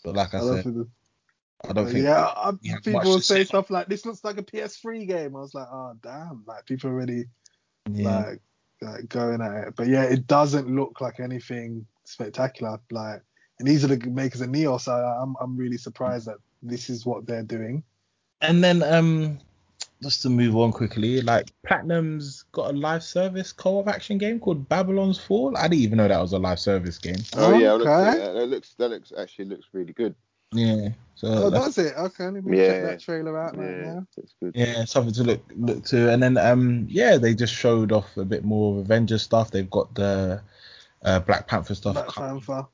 [0.05, 0.87] But like I, I said,
[1.69, 2.05] I don't think.
[2.05, 2.53] yeah, I,
[2.83, 3.45] people will say say.
[3.45, 5.37] stuff like this looks like a PS3 game.
[5.37, 7.27] I was like, oh damn, like people really
[7.91, 8.19] Yeah.
[8.19, 8.41] like,
[8.81, 9.75] like going at it.
[9.77, 12.81] But yeah, it doesn't look like anything spectacular.
[12.91, 13.23] Like,
[13.59, 17.05] and these are the makers of Nioh, so I'm I'm really surprised that this is
[17.05, 17.83] what they're doing.
[18.41, 19.39] And then um,
[20.03, 24.69] just to move on quickly, like Platinum's got a live service co-op action game called
[24.69, 25.57] Babylon's Fall.
[25.57, 27.17] I didn't even know that was a live service game.
[27.37, 28.19] Oh yeah, I looked at Okay.
[28.19, 28.33] that.
[28.35, 30.15] that looks that looks actually looks really good.
[30.53, 30.89] Yeah.
[31.15, 31.97] So Oh, that's- does it?
[31.97, 32.67] Okay, let me Yeah.
[32.69, 34.07] check that trailer out right Yeah, now.
[34.17, 34.53] looks good.
[34.57, 36.11] yeah, something to look look to.
[36.11, 39.51] And then um, yeah, they just showed off a bit more of Avengers stuff.
[39.51, 40.43] They've got the
[41.03, 41.95] uh, Black Panther stuff.
[41.95, 42.09] Black.
[42.09, 42.67] Panther.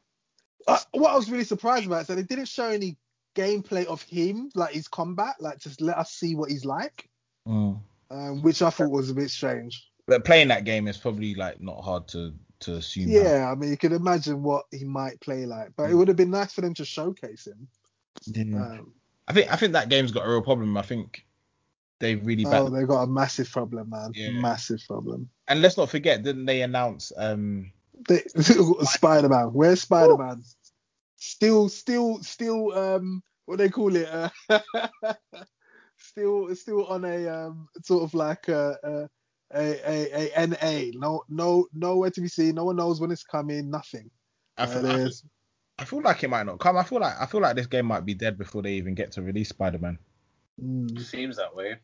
[0.69, 2.97] Uh, what I was really surprised about is that they didn't show any
[3.37, 7.09] gameplay of him, like his combat, like just let us see what he's like,
[7.47, 7.81] Mm.
[8.11, 9.89] um, which I thought was a bit strange.
[10.07, 13.09] But playing that game is probably like not hard to to assume.
[13.09, 16.17] Yeah, I mean, you can imagine what he might play like, but it would have
[16.17, 17.69] been nice for them to showcase him.
[18.27, 18.57] Yeah.
[18.57, 18.93] Um,
[19.29, 20.77] I think I think that game's got a real problem.
[20.77, 21.27] I think
[21.99, 22.55] they really back.
[22.55, 24.13] oh, they've got a massive problem, man.
[24.15, 24.31] Yeah.
[24.31, 25.29] Massive problem.
[25.49, 27.73] and let's not forget, didn't they announce um
[28.09, 29.53] They, Spider Man.
[29.53, 30.43] Where's Spider Man?
[31.17, 32.73] Still, still, still.
[32.73, 34.09] Um, what they call it?
[34.09, 34.29] Uh,
[36.17, 39.09] still, still on a um, sort of like a a,
[39.55, 40.91] a, a, a NA.
[40.99, 42.55] No, no, nowhere to be seen.
[42.55, 43.71] No one knows when it's coming.
[43.71, 44.11] Nothing.
[44.57, 45.11] I Uh, feel, I, feel,
[45.79, 46.77] I feel like it might not come.
[46.79, 49.13] I feel like I feel like this game might be dead before they even get
[49.13, 49.99] to release Spider-Man.
[50.63, 50.99] Mm.
[51.01, 51.77] Seems that way.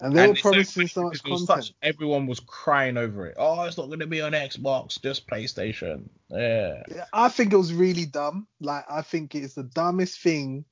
[0.00, 1.64] And they And were it's so promising so much because it was content.
[1.66, 3.36] such- everyone was crying over it.
[3.38, 6.08] Oh, it's not going to be on Xbox, just PlayStation.
[6.30, 6.82] Yeah.
[6.90, 8.48] Yeah, I think it was really dumb.
[8.60, 10.64] Like, I think it's the dumbest thing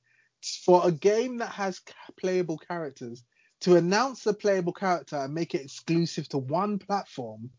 [0.63, 1.81] for a game that has
[2.19, 3.23] playable characters
[3.61, 7.49] to announce a playable character and make it exclusive to one platform,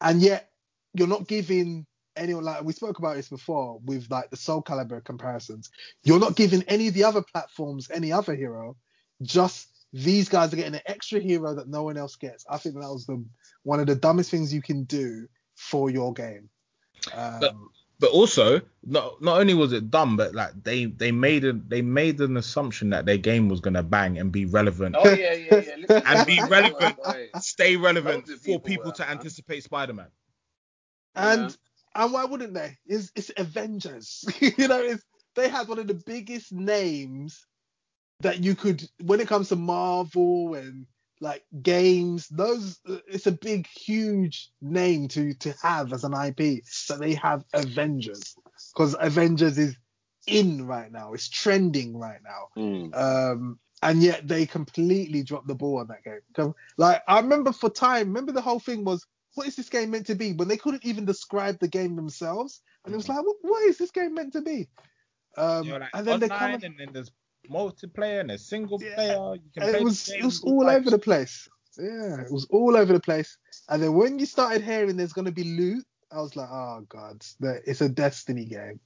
[0.00, 0.50] and yet
[0.94, 1.86] you're not giving
[2.16, 5.70] anyone like we spoke about this before with like the Soul Calibur comparisons.
[6.02, 8.76] You're not giving any of the other platforms any other hero.
[9.22, 12.44] Just these guys are getting an extra hero that no one else gets.
[12.50, 13.24] I think that was the
[13.62, 16.48] one of the dumbest things you can do for your game.
[17.14, 17.54] Um, But-
[17.98, 21.80] But also, not not only was it dumb, but like they they made a they
[21.80, 25.60] made an assumption that their game was gonna bang and be relevant, Oh yeah, yeah,
[25.60, 25.76] yeah.
[25.78, 26.96] Listen, And be relevant.
[26.98, 27.28] boy, boy.
[27.40, 29.12] stay relevant Loads for people people to man.
[29.12, 30.08] anticipate Spider-Man.
[31.14, 31.56] And
[31.94, 32.76] and why wouldn't they?
[32.86, 34.24] It's, it's Avengers.
[34.40, 35.02] you know, it's,
[35.34, 37.46] they had one of the biggest names
[38.20, 40.86] that you could when it comes to Marvel and
[41.20, 42.28] like games.
[42.28, 42.78] Those
[43.08, 46.62] it's a big, huge name to to have as an IP.
[46.64, 48.34] So they have Avengers
[48.72, 49.76] because Avengers is
[50.26, 51.12] in right now.
[51.12, 52.62] It's trending right now.
[52.62, 52.94] Mm.
[52.96, 56.54] Um, and yet they completely dropped the ball on that game.
[56.76, 60.06] Like I remember for time, remember the whole thing was, what is this game meant
[60.06, 60.32] to be?
[60.32, 63.78] When they couldn't even describe the game themselves, and it was like, what, what is
[63.78, 64.68] this game meant to be?
[65.36, 67.10] Um, like and then they online, come, and then there's
[67.50, 69.34] multiplayer and a single Yeah, player.
[69.34, 71.48] You can play it was it was all over the place.
[71.78, 73.36] Yeah, it was all over the place.
[73.68, 77.24] And then when you started hearing there's gonna be loot, I was like, oh god,
[77.40, 78.80] it's a Destiny game.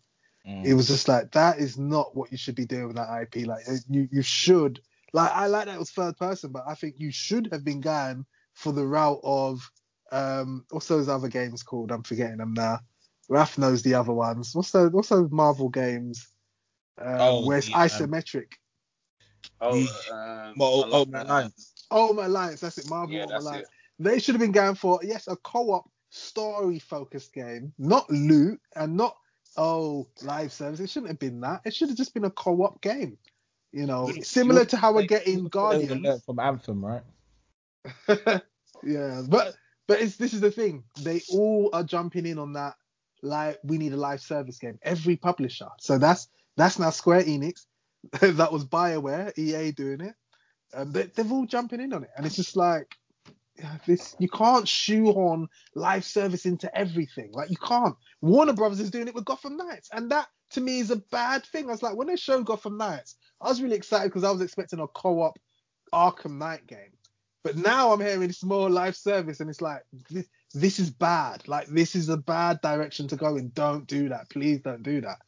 [0.47, 0.65] Mm.
[0.65, 3.47] it was just like that is not what you should be doing with that IP.
[3.47, 4.81] Like uh, you, you should
[5.13, 7.81] like I like that it was third person, but I think you should have been
[7.81, 8.25] going
[8.55, 9.71] for the route of
[10.13, 11.93] um what's those other games called?
[11.93, 12.81] I'm forgetting them now.
[13.29, 14.55] Raf knows the other ones.
[14.55, 16.27] What's those what's those Marvel games?
[17.01, 18.53] Um, Oh, where it's the, um, isometric.
[19.61, 21.87] Oh, The- um, Well, oh, lot- my uh, Alliance.
[21.91, 22.89] Ultimate Alliance, that's it.
[22.91, 23.69] Marvel Yeah, Ultimate that's Alliance.
[23.69, 23.75] it.
[24.03, 28.97] They should have been going for yes, a co-op story focused game, not loot and
[28.97, 29.17] not
[29.57, 30.81] oh live service.
[30.81, 31.63] It shouldn't have been that.
[31.65, 33.19] It should have just been a co-op game.
[33.73, 36.25] You know, You- similar to how we're They- getting they Guardians.
[36.25, 37.03] from Anthem, right?
[38.83, 39.55] yeah, but
[39.87, 40.85] but it's this is the thing.
[41.03, 42.75] They all are jumping in on that.
[43.23, 44.79] Like we need a live service game.
[44.83, 45.69] Every publisher.
[45.79, 46.29] So that's
[46.61, 47.67] that's now Square Enix.
[48.21, 50.15] that was Bioware, EA doing it.
[50.73, 52.97] Um, they, they're all jumping in on it, and it's just like
[53.87, 54.15] this.
[54.19, 57.31] You can't shoehorn live service into everything.
[57.33, 57.95] Like you can't.
[58.21, 61.45] Warner Brothers is doing it with Gotham Knights, and that to me is a bad
[61.45, 61.69] thing.
[61.69, 64.41] I was like, when they showed Gotham Knights, I was really excited because I was
[64.41, 65.39] expecting a co-op
[65.93, 66.93] Arkham Knight game.
[67.43, 71.47] But now I'm hearing it's more live service, and it's like this, this is bad.
[71.49, 73.51] Like this is a bad direction to go in.
[73.55, 74.31] Don't do that.
[74.31, 75.19] Please don't do that.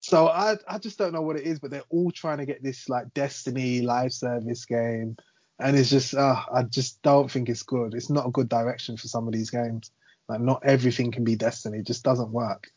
[0.00, 2.62] So I I just don't know what it is, but they're all trying to get
[2.62, 5.16] this like Destiny live service game,
[5.58, 7.94] and it's just uh, I just don't think it's good.
[7.94, 9.90] It's not a good direction for some of these games.
[10.28, 11.78] Like not everything can be Destiny.
[11.78, 12.70] It just doesn't work.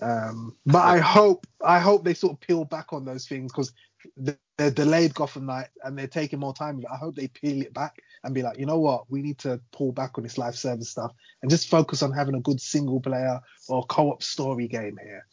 [0.00, 3.72] Um, but I hope I hope they sort of peel back on those things because
[4.16, 6.82] they're delayed Gotham Knight and they're taking more time.
[6.90, 9.60] I hope they peel it back and be like, you know what, we need to
[9.72, 11.12] pull back on this live service stuff
[11.42, 15.26] and just focus on having a good single player or co-op story game here.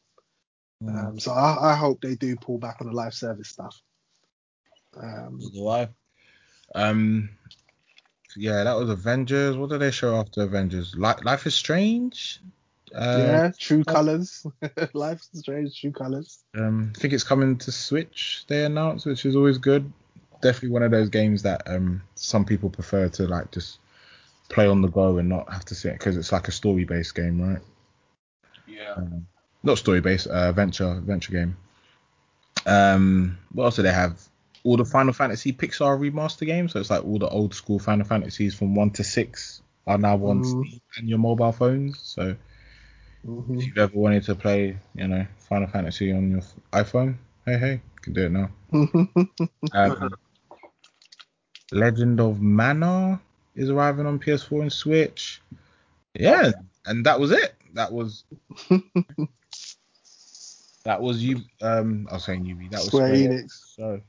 [0.83, 1.05] Mm.
[1.05, 3.81] Um, so I, I hope they do pull back on the live service stuff.
[4.95, 5.89] Um, do I.
[6.75, 7.29] Um,
[8.35, 9.55] yeah, that was Avengers.
[9.55, 10.95] What did they show after Avengers?
[10.95, 12.41] Life, Life is Strange.
[12.93, 14.45] Uh, yeah, True Colors,
[14.93, 16.43] Life is Strange, True Colors.
[16.55, 18.45] Um, I think it's coming to Switch.
[18.47, 19.91] They announced, which is always good.
[20.41, 23.79] Definitely one of those games that um some people prefer to like just
[24.49, 27.15] play on the go and not have to sit because it's like a story based
[27.15, 27.61] game, right?
[28.67, 28.93] Yeah.
[28.95, 29.25] Um,
[29.63, 31.57] not story based, uh, adventure adventure game.
[32.65, 34.21] Um, what else do they have?
[34.63, 36.71] All the Final Fantasy Pixel remaster games.
[36.73, 40.15] So it's like all the old school Final Fantasies from one to six are now
[40.25, 40.45] on Mm.
[40.45, 41.99] Steam and your mobile phones.
[41.99, 42.35] So
[43.25, 43.57] Mhm.
[43.59, 46.41] if you've ever wanted to play, you know, Final Fantasy on your
[46.71, 47.15] iPhone,
[47.45, 48.49] hey hey, you can do it now.
[49.73, 50.13] Um,
[51.71, 53.19] Legend of Mana
[53.55, 55.41] is arriving on PS4 and Switch.
[56.13, 56.51] Yeah,
[56.85, 57.55] and that was it.
[57.73, 58.23] That was
[60.83, 61.41] that was you.
[61.61, 62.67] Um, I was saying Ubi.
[62.67, 63.75] That was Square Square Enix.
[63.75, 64.01] So,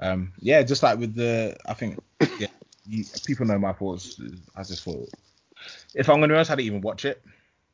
[0.00, 2.00] um, yeah, just like with the, I think,
[2.38, 2.48] yeah,
[2.86, 4.20] you, people know my thoughts.
[4.54, 5.08] I just thought,
[5.94, 7.22] if I'm gonna be honest, I didn't even watch it.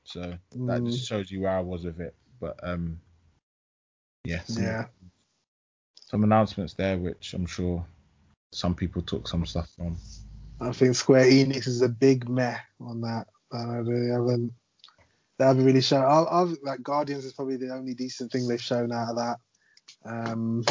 [0.04, 0.86] So that Mm.
[0.86, 2.14] just shows you where I was with it.
[2.40, 3.00] But um,
[4.24, 4.86] yeah, some, Yeah.
[6.00, 7.84] some announcements there, which I'm sure
[8.52, 9.96] some people took some stuff from.
[10.60, 13.26] I think Square Enix is a big meh on that.
[13.52, 14.52] I really haven't
[15.38, 16.02] they haven't really shown.
[16.02, 19.36] I'll, I'll, like Guardians is probably the only decent thing they've shown out of that.
[20.04, 20.64] Um,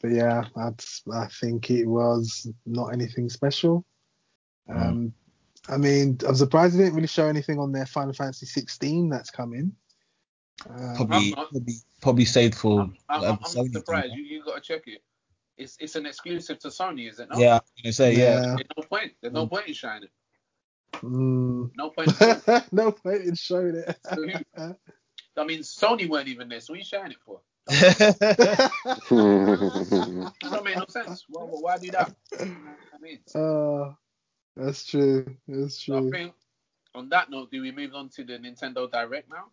[0.00, 3.84] but yeah, that's I think it was not anything special.
[4.68, 5.12] Um,
[5.68, 9.30] I mean, I'm surprised they didn't really show anything on their Final Fantasy 16 that's
[9.30, 9.72] coming.
[10.68, 12.80] Um, Probably, not- probably, probably saved for.
[12.80, 14.08] I'm, I'm, I'm Sony do, surprised.
[14.08, 14.18] right?
[14.18, 15.02] You you gotta check it.
[15.56, 17.38] It's it's an exclusive to Sony, is it not?
[17.38, 18.40] Yeah, I was gonna say yeah.
[18.40, 19.12] There's no point.
[19.20, 20.08] There's no point in shining.
[20.94, 21.70] Mm.
[21.76, 22.20] No point.
[22.20, 23.98] In no point in showing it.
[25.36, 27.40] I mean, Sony weren't even there, so what are you showing it for?
[27.68, 28.70] That
[30.50, 31.24] don't make no sense.
[31.28, 32.14] Why, why why do that?
[32.40, 33.92] I mean, uh,
[34.56, 35.36] that's true.
[35.48, 36.10] That's so I true.
[36.10, 36.34] think
[36.94, 39.46] on that note, do we move on to the Nintendo Direct now?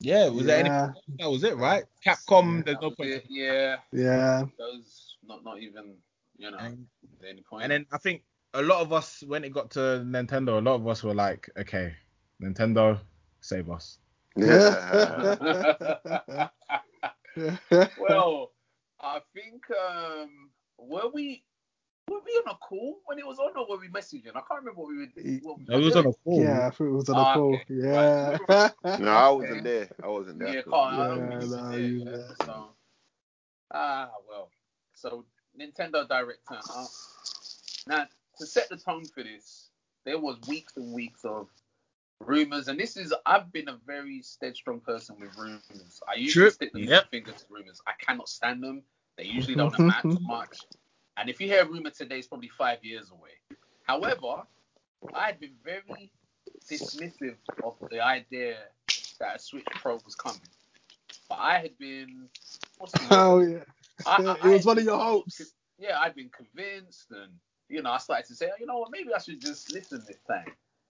[0.00, 0.92] yeah, was there yeah, any?
[1.18, 1.84] That was it, right?
[2.04, 2.58] Capcom.
[2.58, 2.62] Yeah.
[2.66, 3.10] There's no point.
[3.10, 3.24] it.
[3.28, 4.44] Yeah, yeah.
[4.58, 5.96] those not not even
[6.36, 6.86] you know And,
[7.28, 7.64] any point.
[7.64, 8.22] and then I think
[8.54, 11.48] a lot of us, when it got to Nintendo, a lot of us were like,
[11.58, 11.94] okay,
[12.42, 12.98] Nintendo,
[13.40, 13.98] save us.
[14.36, 16.48] yeah.
[18.00, 18.52] well,
[19.00, 21.44] I think um were we
[22.08, 24.28] were we on a call when it was on or were we messaging?
[24.30, 25.06] I can't remember what we were.
[25.42, 26.42] What we It was on a call.
[26.42, 27.54] yeah, I think it was on a Ah, call.
[27.54, 27.64] okay.
[27.68, 28.38] Yeah.
[28.98, 29.88] no, I wasn't there.
[30.02, 30.48] I wasn't there.
[30.48, 30.72] Yeah, at all.
[30.72, 32.10] Carl, I Yeah, don't think no, there, you yeah.
[32.12, 32.36] were.
[32.44, 32.68] So,
[33.72, 34.50] ah, well.
[34.94, 35.24] So,
[35.58, 36.58] Nintendo Direct turn.
[37.86, 38.06] Now,
[38.38, 39.70] to set the tone for this,
[40.04, 41.48] there was weeks and weeks of
[42.20, 46.00] rumors, and this is, I've been a very steadstrong person with rumors.
[46.08, 46.50] I usually True.
[46.50, 47.10] stick the Yep.
[47.10, 47.80] finger to rumors.
[47.86, 48.82] I cannot stand them.
[49.16, 49.82] They usually don't mm-hmm.
[49.82, 50.58] amount to much.
[51.16, 53.58] And if you hear a rumor today, it's probably five years away.
[53.82, 54.42] However,
[55.14, 56.12] I had been very
[56.70, 58.58] dismissive of the idea
[59.18, 60.40] that a Switch Pro was coming.
[61.28, 62.28] But I had been.
[62.78, 63.08] What's the word?
[63.10, 63.58] oh yeah.
[64.06, 65.54] I- I- it was had one of your hopes.
[65.78, 67.32] Yeah, I'd been convinced, and
[67.68, 70.02] you know, I started to say, oh, you know what, maybe I should just listen
[70.06, 70.46] this time.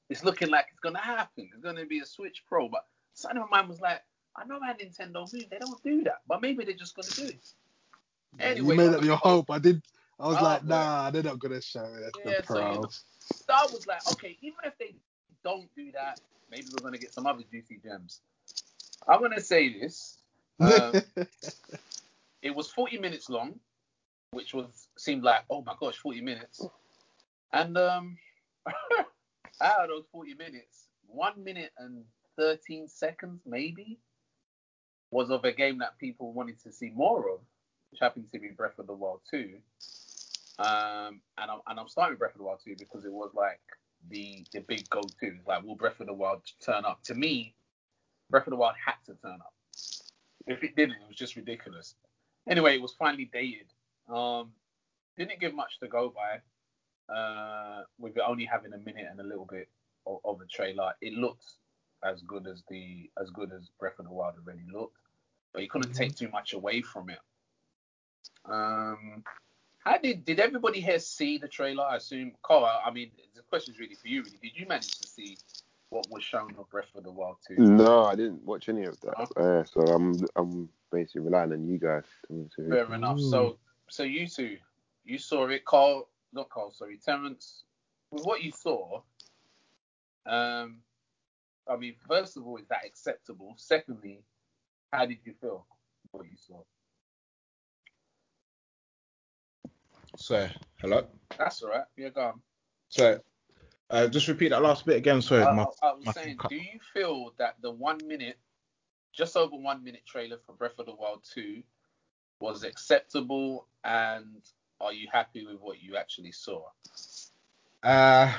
[0.08, 1.50] It's looking like it's gonna happen.
[1.52, 4.00] It's gonna be a Switch Pro, but something of mine was like,
[4.36, 5.50] I know how Nintendo move.
[5.50, 7.52] They don't do that, but maybe they're just gonna do it.
[8.40, 9.50] Anyway, you made up your hope.
[9.50, 9.82] I did.
[10.18, 12.14] I was Oh, like, nah, they're not gonna show it.
[12.24, 12.74] Yeah, the so you pro.
[12.80, 12.88] know.
[12.88, 14.94] So I was like, okay, even if they
[15.44, 18.20] don't do that, maybe we're gonna get some other juicy gems.
[19.06, 20.18] I'm gonna say this.
[20.60, 21.02] Um,
[22.42, 23.58] it was 40 minutes long,
[24.30, 26.64] which was seemed like, oh my gosh, 40 minutes.
[27.52, 28.18] And um,
[29.60, 32.04] out of those 40 minutes, one minute and
[32.36, 33.98] 13 seconds maybe
[35.10, 37.40] was of a game that people wanted to see more of,
[37.90, 39.54] which happened to be Breath of the Wild 2.
[40.58, 43.30] Um, and I'm and I'm starting with Breath of the Wild 2 because it was
[43.34, 43.60] like
[44.10, 45.38] the the big go-to.
[45.46, 47.02] Like, will Breath of the Wild turn up?
[47.04, 47.54] To me,
[48.28, 49.54] Breath of the Wild had to turn up.
[50.46, 51.94] If it didn't, it was just ridiculous.
[52.48, 53.66] Anyway, it was finally dated.
[54.08, 54.52] Um,
[55.16, 56.40] didn't give much to go by.
[57.12, 59.68] Uh, with it only having a minute and a little bit
[60.06, 61.44] of, of a trailer, it looked
[62.04, 64.98] as good as the as good as Breath of the Wild already looked,
[65.52, 67.18] but you couldn't take too much away from it.
[68.44, 69.24] Um,
[69.78, 71.84] how did did everybody here see the trailer?
[71.84, 72.68] I assume, Carl.
[72.84, 74.22] I mean, the question's really for you.
[74.22, 75.38] Really, did you manage to see
[75.90, 77.54] what was shown of Breath of the Wild 2?
[77.56, 79.28] No, I didn't watch any of that.
[79.36, 82.04] Uh, so I'm I'm basically relying on you guys.
[82.28, 83.18] To, to Fair enough.
[83.20, 83.58] So,
[83.88, 84.56] so you two,
[85.04, 87.64] you saw it, Carl, not Carl, sorry, Terrence.
[88.10, 89.02] With what you saw,
[90.26, 90.78] um,
[91.68, 93.54] I mean, first of all, is that acceptable?
[93.56, 94.22] Secondly,
[94.92, 95.66] how did you feel?
[96.12, 96.62] what you saw.
[100.16, 100.48] So,
[100.80, 101.06] hello.
[101.38, 101.84] That's all right.
[101.96, 102.40] Yeah, go on.
[102.88, 103.20] So,
[103.90, 105.22] uh, just repeat that last bit again.
[105.22, 106.50] Sorry, I, my, I- was saying, cut.
[106.50, 108.38] do you feel that the one minute,
[109.12, 111.62] just over one minute trailer for Breath of the Wild 2
[112.40, 114.42] was acceptable and
[114.80, 116.62] are you happy with what you actually saw?
[117.82, 118.32] Uh,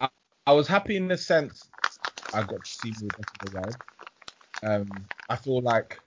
[0.00, 0.08] I,
[0.46, 1.68] I was happy in the sense
[2.32, 3.76] I got to see more of the Wild.
[4.62, 6.00] Um, I feel like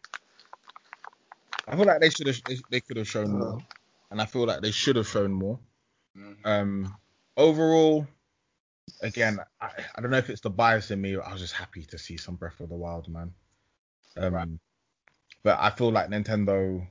[1.68, 3.60] I feel like they should have they, they could have shown more,
[4.11, 5.60] and I feel like they should have shown more.
[6.45, 6.95] Um,
[7.38, 8.06] overall,
[9.02, 11.15] again, I, I don't know if it's the bias in me.
[11.15, 13.31] but I was just happy to see some Breath of the Wild, man.
[14.18, 14.60] Um.
[15.44, 16.86] But I feel like Nintendo.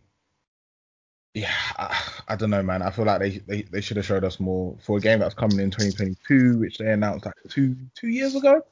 [1.35, 2.83] Yeah, I, I don't know, man.
[2.83, 5.35] I feel like they, they, they should have showed us more for a game that's
[5.35, 8.63] coming in 2022, which they announced like two two years ago.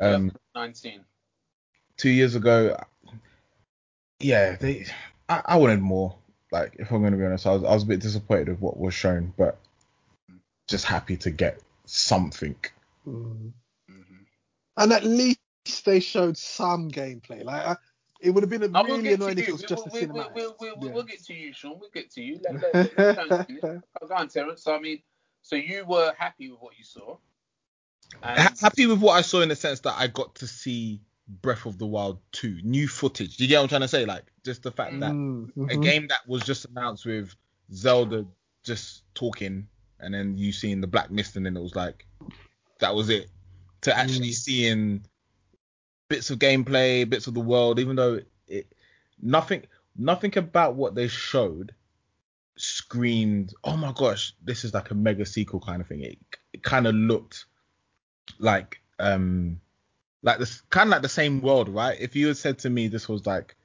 [0.00, 1.00] Um, Yep, 19.
[1.98, 2.76] two years ago.
[4.20, 4.86] Yeah, they.
[5.28, 6.16] I, I wanted more.
[6.52, 8.78] Like, if I'm gonna be honest, I was I was a bit disappointed with what
[8.78, 9.58] was shown, but
[10.68, 12.56] just happy to get something.
[13.06, 13.52] Mm.
[13.88, 14.16] hmm
[14.76, 15.38] And at least
[15.84, 17.44] they showed some gameplay.
[17.44, 17.76] Like I,
[18.20, 20.00] it would have been I will really annoying if it was We- just a we,
[20.00, 20.34] we, cinematic.
[20.34, 20.92] we, we, we, Yeah.
[20.94, 21.78] We'll get to you, Sean.
[21.78, 22.40] We'll get to you.
[22.42, 23.62] Let, let, let, let Terrence finish.
[23.62, 24.62] Go on, Terrence.
[24.64, 25.02] So, I mean,
[25.42, 27.16] so you were happy with what you saw.
[28.22, 31.66] And happy with what I saw in the sense that I got to see Breath
[31.66, 33.36] of the Wild 2, new footage.
[33.36, 34.04] Do you get what I'm trying to say?
[34.06, 37.34] Like, just the fact that Mm, a game that was just announced with
[37.72, 38.24] Zelda
[38.64, 39.66] just talking,
[40.00, 42.06] and then you seeing the black mist, and then it was like
[42.78, 43.28] that was it.
[43.82, 44.34] To actually Mm.
[44.34, 45.06] seeing
[46.08, 48.72] bits of gameplay, bits of the world, even though it
[49.20, 49.62] nothing
[49.96, 51.74] nothing about what they showed
[52.56, 56.02] screamed, oh my gosh, this is like a mega sequel kind of thing.
[56.02, 56.18] It,
[56.52, 57.44] it kind of looked
[58.38, 59.60] like um
[60.22, 61.96] like this kind of like the same world, right?
[62.00, 63.56] If you had said to me this was like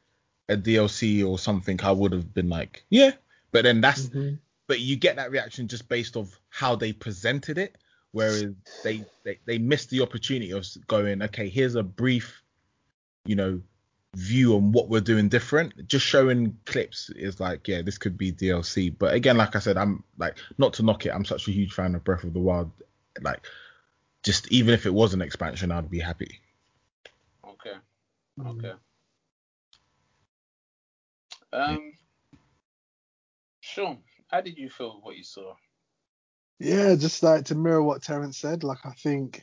[0.49, 3.11] a DLC or something, I would have been like, yeah.
[3.51, 4.39] But then that's Mhm.
[4.67, 7.77] but you get that reaction just based off how they presented it,
[8.11, 8.45] whereas
[8.83, 12.41] they they, they missed the opportunity of going, okay, here's a brief,
[13.25, 13.61] you know,
[14.15, 15.87] view on what we're doing different.
[15.87, 18.93] Just showing clips is like, yeah, this could be DLC.
[18.97, 21.09] But again, like I said, I'm like not to knock it.
[21.09, 22.71] I'm such a huge fan of Breath of the Wild.
[23.21, 23.45] Like,
[24.23, 26.39] just even if it was an expansion, I'd be happy.
[27.45, 27.75] Okay.
[28.39, 28.57] Mm.
[28.57, 28.73] Okay.
[31.53, 31.93] Um,
[33.59, 35.55] Sean, how did you feel what you saw?
[36.61, 39.41] Yeah, just like to mirror what Terrence said, like I think,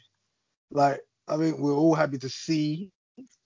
[0.70, 2.92] like I think we're all happy to see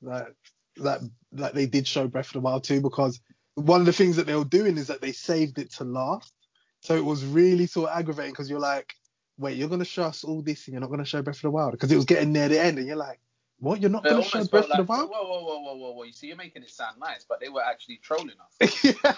[0.02, 0.28] that
[0.76, 1.01] that
[1.33, 3.18] that they did show Breath of the Wild 2 because
[3.55, 6.34] one of the things that they were doing is that they saved it to last.
[6.81, 8.92] So it was really sort of aggravating because you're like,
[9.39, 11.51] wait, you're gonna show us all this and you're not gonna show Breath of the
[11.51, 13.20] Wild because it was getting near the end and you're like,
[13.59, 13.81] what?
[13.81, 15.09] You're not It gonna show Breath felt of the Wild?
[15.09, 16.02] whoa, whoa, whoa, whoa, whoa, whoa.
[16.02, 18.84] You see, you're making it sound nice, but they were actually trolling us.
[18.84, 19.15] yeah.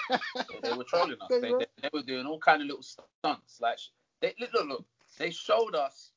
[0.62, 1.28] they were trolling us.
[1.28, 1.66] They They, were.
[1.82, 3.60] they were doing all kind of little stunts.
[3.60, 3.78] Like
[4.20, 4.84] they look, look, look.
[5.18, 6.10] They showed us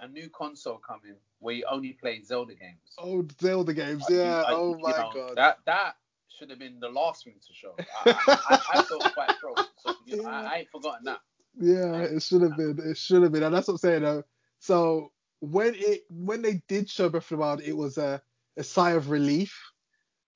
[0.00, 2.94] a new console coming where you only play Zelda games.
[2.98, 4.42] Old Zelda games, you- yeah.
[4.42, 5.36] like, oh my know, god.
[5.36, 5.96] That that
[6.28, 7.74] should have been the last thing to show.
[8.04, 9.66] I, I, I, I felt quite trolled.
[9.82, 11.20] So you know, I, I ain't forgotten that.
[11.60, 12.78] Yeah, it should have been.
[12.84, 14.02] It should have been, and that's what I'm saying.
[14.02, 14.24] Though.
[14.58, 18.20] So when it when they did show Breath of the Wild, it was a,
[18.56, 19.56] a sigh of relief.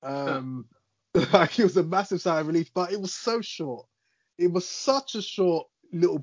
[0.03, 0.67] Um,
[1.33, 3.87] like it was a massive sigh of relief, but it was so short.
[4.39, 6.19] It was such a short little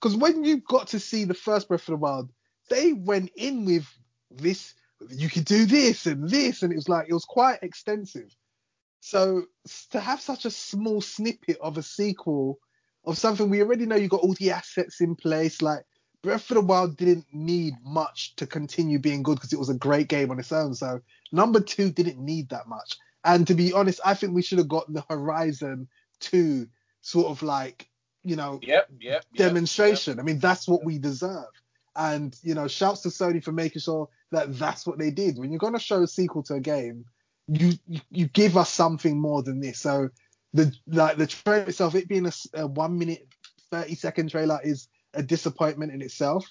[0.00, 2.30] because when you got to see the first Breath of the Wild,
[2.68, 3.86] they went in with
[4.30, 4.74] this.
[5.08, 8.34] You could do this and this, and it was like it was quite extensive.
[9.00, 9.44] So
[9.90, 12.58] to have such a small snippet of a sequel
[13.04, 15.84] of something we already know you got all the assets in place, like
[16.22, 19.74] Breath of the Wild didn't need much to continue being good because it was a
[19.74, 20.74] great game on its own.
[20.74, 21.00] So
[21.32, 22.98] number two didn't need that much.
[23.24, 25.88] And to be honest, I think we should have got the Horizon
[26.20, 26.66] 2
[27.00, 27.88] sort of like,
[28.24, 29.24] you know, Yep, yep.
[29.32, 30.20] yep demonstration.
[30.20, 31.46] I mean, that's what we deserve.
[31.96, 35.38] And you know, shouts to Sony for making sure that that's what they did.
[35.38, 37.04] When you're gonna show a sequel to a game,
[37.48, 37.72] you
[38.10, 39.80] you, give us something more than this.
[39.80, 40.10] So
[40.52, 43.26] the like the trailer itself, it being a one minute
[43.70, 46.46] thirty second trailer is a disappointment in itself.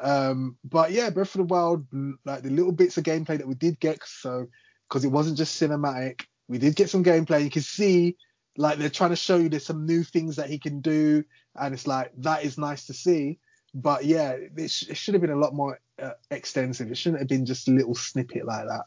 [0.00, 1.86] Um, but yeah, Breath of the Wild,
[2.24, 4.46] like the little bits of gameplay that we did get, so
[4.88, 7.42] because it wasn't just cinematic, we did get some gameplay.
[7.42, 8.16] You can see
[8.56, 11.74] like they're trying to show you there's some new things that he can do, and
[11.74, 13.38] it's like that is nice to see.
[13.74, 16.90] But yeah, it, sh- it should have been a lot more uh, extensive.
[16.90, 18.84] It shouldn't have been just a little snippet like that.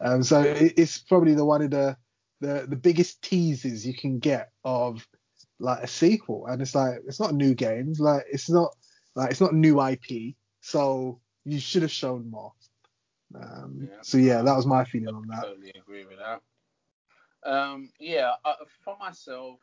[0.00, 1.96] Um, so it, it's probably the one of the,
[2.40, 5.06] the the biggest teases you can get of
[5.58, 8.70] like a sequel, and it's like it's not new games, like it's not
[9.16, 12.52] like it's not new IP, so you should have shown more.
[13.34, 13.98] Um, Yeah.
[14.02, 15.42] so yeah, that was my feeling on that.
[15.42, 16.42] Totally agree with that.
[17.44, 19.58] Um, yeah, uh, for myself,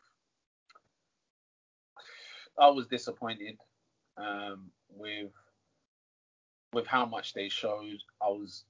[2.58, 3.58] I was disappointed
[4.18, 5.32] um, with
[6.74, 8.00] with how much they showed.
[8.22, 8.64] I was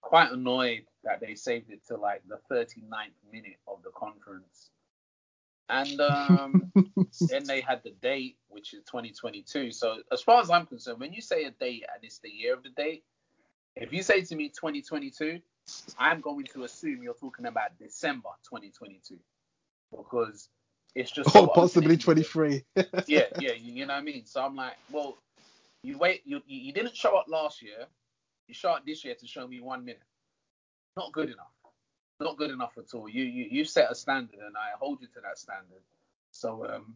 [0.00, 4.70] quite annoyed that they saved it to like the 39th minute of the conference.
[5.68, 6.72] And um,
[7.30, 9.72] then they had the date, which is 2022.
[9.72, 12.54] So as far as I'm concerned, when you say a date and it's the year
[12.54, 13.04] of the date,
[13.74, 15.40] if you say to me 2022,
[15.98, 19.16] I'm going to assume you're talking about December 2022
[19.96, 20.48] because
[20.94, 22.64] it's just so possibly 23.
[22.76, 24.26] yeah, yeah, you, you know what I mean.
[24.26, 25.16] So I'm like, well,
[25.82, 27.86] you wait, you you didn't show up last year,
[28.46, 30.02] you showed up this year to show me one minute.
[30.96, 31.46] Not good enough.
[32.20, 33.08] Not good enough at all.
[33.08, 35.82] You you you set a standard, and I hold you to that standard.
[36.30, 36.94] So um,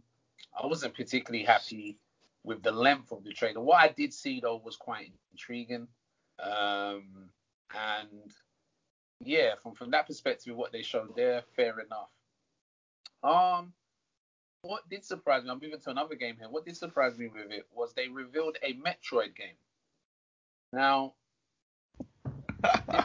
[0.61, 1.99] I wasn't particularly happy
[2.45, 3.61] with the length of the trailer.
[3.61, 5.89] What I did see though was quite intriguing,
[6.39, 7.31] um,
[7.75, 8.33] and
[9.25, 12.11] yeah, from from that perspective, what they showed there, fair enough.
[13.23, 13.73] Um,
[14.63, 16.49] what did surprise me, I'm moving to another game here.
[16.49, 19.57] What did surprise me with it was they revealed a Metroid game.
[20.73, 21.15] Now,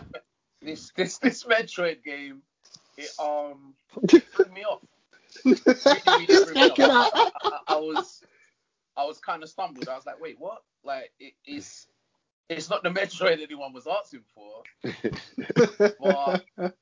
[0.61, 2.41] this this this Metroid game,
[2.97, 3.73] it um
[4.07, 4.81] threw me off.
[5.45, 5.57] Really,
[6.27, 7.11] really me off.
[7.13, 8.21] I, I, I was
[8.97, 9.87] I was kind of stumbled.
[9.87, 10.63] I was like, wait, what?
[10.83, 11.87] Like it is.
[12.51, 14.63] It's not the Metroid anyone was asking for.
[15.99, 16.73] But it,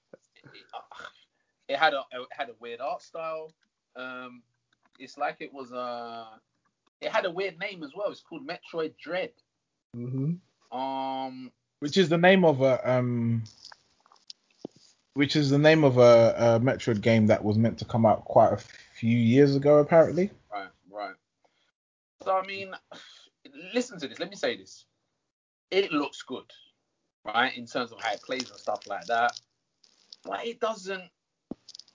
[1.68, 3.54] it had a it had a weird art style.
[3.96, 4.42] Um,
[4.98, 6.26] it's like it was uh
[7.02, 8.10] it had a weird name as well.
[8.10, 9.32] It's called Metroid Dread.
[9.94, 10.34] hmm
[10.72, 13.44] Um, which is the name of a um,
[15.14, 18.26] which is the name of a, a Metroid game that was meant to come out
[18.26, 18.58] quite a
[18.96, 20.32] few years ago, apparently.
[20.52, 21.16] right, right.
[22.24, 22.74] So I mean,
[23.76, 24.20] listen to this.
[24.20, 24.86] Let me say this.
[25.72, 26.52] It looks good,
[27.26, 29.40] right, in terms of how it plays and stuff like that.
[30.24, 31.04] But it doesn't.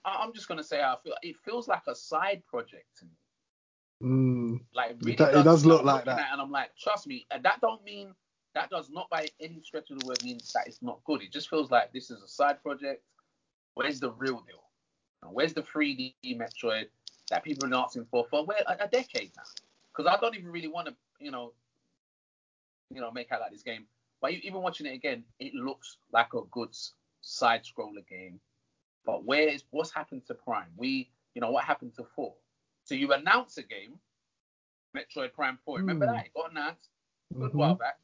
[0.04, 1.14] I'm just gonna say I feel.
[1.22, 3.10] It feels like a side project to me.
[4.02, 4.60] Mm.
[4.74, 6.28] Like it, really do- it does look like that.
[6.32, 8.14] and I'm like, trust me, that don't mean
[8.54, 11.22] that does not by any stretch of the word mean that it's not good.
[11.22, 13.02] It just feels like this is a side project.
[13.74, 14.62] Where's the real deal?
[15.30, 16.86] Where's the 3D Metroid
[17.30, 19.42] that people have been asking for for where, a, a decade now?
[19.90, 21.52] Because I don't even really want to, you know,
[22.90, 23.86] you know, make out like this game.
[24.20, 26.74] But even watching it again, it looks like a good
[27.20, 28.40] side scroller game.
[29.04, 30.70] But where is what's happened to Prime?
[30.76, 32.34] We, you know, what happened to four?
[32.84, 33.98] So you announce a game,
[34.96, 35.78] Metroid Prime 4.
[35.78, 36.12] Remember Hmm.
[36.12, 36.26] that?
[36.26, 36.88] It got announced
[37.30, 37.54] a good Mhm.
[37.54, 37.98] while back.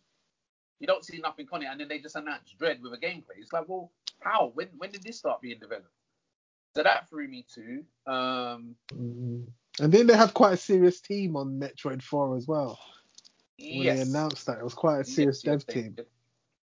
[0.78, 3.36] You don't see nothing on it, and then they just announce Dread with a gameplay.
[3.38, 4.48] It's like, well, how?
[4.54, 5.94] When when did this start being developed?
[6.74, 7.84] So that threw me too.
[8.06, 9.46] Um, Mhm.
[9.78, 12.78] And then they had quite a serious team on Metroid 4 as well.
[13.60, 13.96] When yes.
[13.96, 15.92] they announced that, it was quite a Yes, serious yes, dev they team.
[15.92, 16.06] did.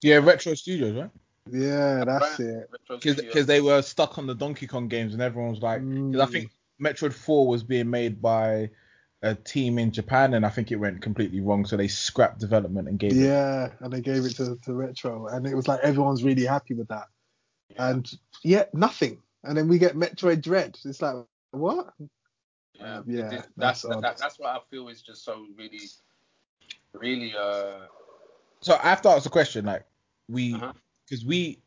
[0.02, 1.10] Yeah, Retro Studios, right?
[1.50, 2.70] Yeah, that's it.
[2.88, 6.26] Because they were stuck on the Donkey Kong games, and everyone was like, because I
[6.26, 6.32] Mm.
[6.32, 6.50] think
[6.80, 8.70] Metroid 4 was being made by
[9.22, 12.88] a team in Japan, and I think it went completely wrong, so they scrapped development
[12.88, 13.16] and gave it.
[13.16, 16.74] Yeah, and they gave it to, to Retro, and it was like everyone's really happy
[16.74, 17.08] with that.
[17.70, 17.90] Yeah.
[17.90, 18.10] And
[18.44, 19.20] yeah, nothing.
[19.44, 20.78] And then we get Metroid Dread.
[20.84, 21.16] It's like,
[21.50, 21.92] what?
[22.74, 24.04] Yeah, yeah, it- it- that's that's odd.
[24.04, 25.80] that, that's what I feel is just so really,
[27.00, 27.86] really uh.
[28.60, 29.84] So I have to ask a question, like
[30.28, 30.72] we, Uh-huh.
[31.04, 31.58] because we,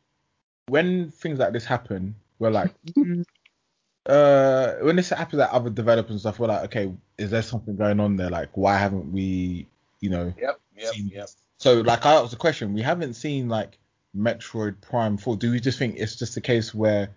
[0.68, 2.72] when things like this happen, we're like,
[4.06, 7.76] uh, when this happens at other developers and stuff, we're like, okay, is there something
[7.76, 8.30] going on there?
[8.30, 9.66] Like, why haven't we,
[10.00, 11.28] you know, Yep, yep, seen yep.
[11.58, 13.78] So like I asked the question, we haven't seen like
[14.16, 15.36] Metroid Prime 4.
[15.36, 17.08] Do we just think it's just a case where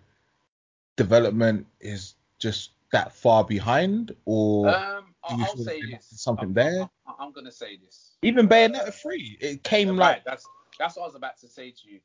[0.96, 6.06] development is just that far behind, or Um, do I'll, I'll say this.
[6.10, 6.88] something I'm, there?
[7.06, 8.12] I'm, I'm gonna say this.
[8.22, 10.22] even Bayonetta 3, it came Yeah, like right.
[10.24, 10.46] That's
[10.78, 12.00] that's what I was about to say to you,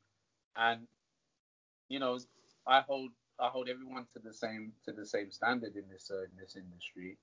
[0.56, 0.86] and
[1.88, 2.18] you know,
[2.66, 6.22] I hold I hold everyone to the same to the same standard in this uh,
[6.22, 7.18] in this industry,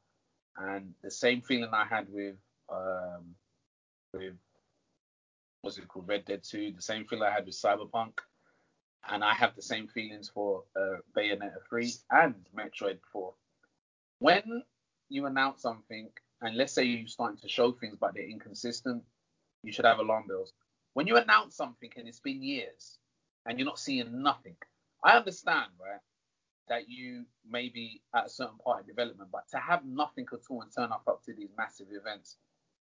[0.58, 2.36] and the same feeling I had with
[2.70, 3.36] um
[4.14, 4.34] with
[5.62, 8.20] what's it called Red Dead 2, the same feeling I had with Cyberpunk,
[9.10, 13.34] and I have the same feelings for uh, Bayonetta 3 and Metroid 4.
[14.20, 14.64] When
[15.10, 16.10] you announce something,
[16.42, 19.04] and let's say you're starting to show things but they're inconsistent,
[19.64, 20.54] you should have alarm bells.
[20.94, 22.98] When you announce something and it's been years
[23.46, 24.56] and you're not seeing nothing,
[25.04, 26.00] I understand, right,
[26.70, 30.40] that you may be at a certain part of development, but to have nothing at
[30.50, 32.38] all and turn up up to these massive events,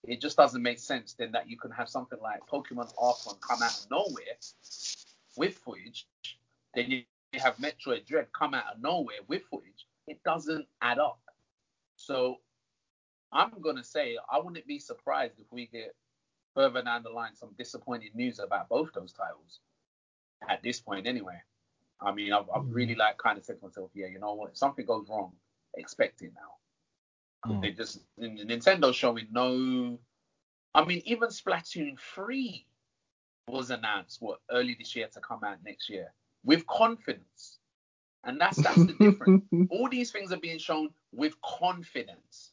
[0.04, 3.62] it just doesn't make sense then that you can have something like Pokemon Arceus come
[3.64, 4.38] out of nowhere
[5.38, 6.08] with footage,
[6.76, 7.04] then you
[7.36, 9.88] have Metroid Dread come out of nowhere with footage.
[10.08, 11.20] It doesn't add up.
[12.06, 12.38] So
[13.32, 15.96] I'm gonna say I wouldn't be surprised if we get
[16.54, 19.60] further down the line some disappointing news about both those titles.
[20.48, 21.42] At this point, anyway.
[22.00, 22.74] I mean, I've, I've Mm.
[22.76, 24.52] really like kind of said to myself, yeah, you know what?
[24.52, 25.32] If something goes wrong,
[25.76, 27.52] expect it now.
[27.52, 27.62] Mm.
[27.62, 29.98] They just Nintendo showing no.
[30.76, 32.68] I mean, even Splatoon 3
[33.48, 37.60] was announced what early this year to come out next year with confidence,
[38.26, 39.44] and that's that's the difference.
[39.70, 42.52] All these things are being shown with confidence.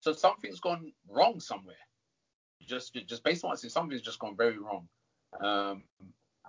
[0.00, 1.76] So something's gone wrong somewhere.
[2.66, 4.88] Just just based on what I see, something's just gone very wrong.
[5.40, 5.84] Um,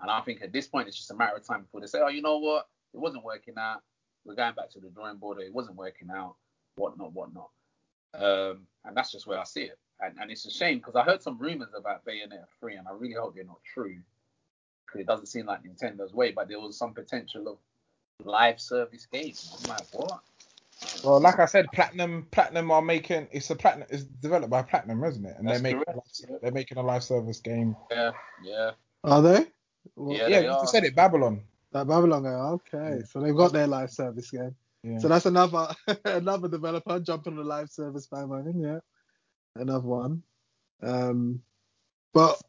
[0.02, 2.00] and I think at this point it's just a matter of time before they say,
[2.04, 3.82] oh, you know what, it wasn't working out.
[4.26, 5.40] We're going back to the drawing board.
[5.40, 6.36] It wasn't working out.
[6.76, 7.50] Whatnot, whatnot.
[8.14, 9.78] Um, and that's just where I see it.
[10.00, 12.92] And, and it's a shame because I heard some rumors about Bayonetta 3, and I
[12.92, 13.98] really hope they're not true.
[14.86, 17.58] Because it doesn't seem like Nintendo's way, but there was some potential of
[18.24, 19.56] live service games.
[19.64, 20.20] I'm like, what?
[21.04, 25.04] Well, like I said, Platinum Platinum are making it's a Platinum it's developed by Platinum,
[25.04, 25.36] isn't it?
[25.38, 26.36] And That's they're making correct, yeah.
[26.42, 27.76] they're making a live service game.
[27.92, 28.12] yeah,
[28.44, 28.72] yeah.
[29.04, 29.46] Are they?
[29.96, 30.68] Well, Yeah, Yeah, they you are.
[30.68, 31.44] said it, Babylon.
[31.72, 32.32] That Babylon game.
[32.34, 33.06] Okay, Yeah.
[33.06, 34.56] so they've got their live service game.
[34.84, 34.98] Yeah.
[35.00, 35.70] So that's another
[36.06, 38.60] another developer jumping on the live service bandwagon.
[38.60, 38.80] Yeah,
[39.56, 40.22] another one.
[40.82, 41.42] Um,
[42.14, 42.42] but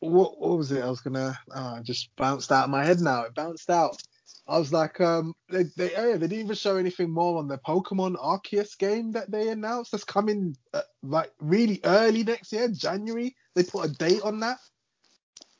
[0.00, 0.82] what what was it?
[0.82, 1.38] I was gonna.
[1.54, 3.22] Oh, it just bounced out of my head now.
[3.22, 4.02] It bounced out.
[4.48, 7.48] I was like, um, they they, oh yeah, they didn't even show anything more on
[7.48, 9.92] the Pokemon Arceus game that they announced.
[9.92, 13.34] That's coming uh, like really early next year, January.
[13.54, 14.58] They put a date on that,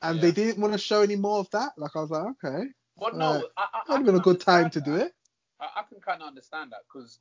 [0.02, 0.22] and Yeah.
[0.22, 1.72] they didn't want to show any more of that.
[1.78, 2.64] Like I was like, okay,
[2.96, 3.44] Well, no, Right.
[3.56, 5.12] I, I, I that'd have been a good time to do it.
[5.60, 7.20] I, I can kind of understand that because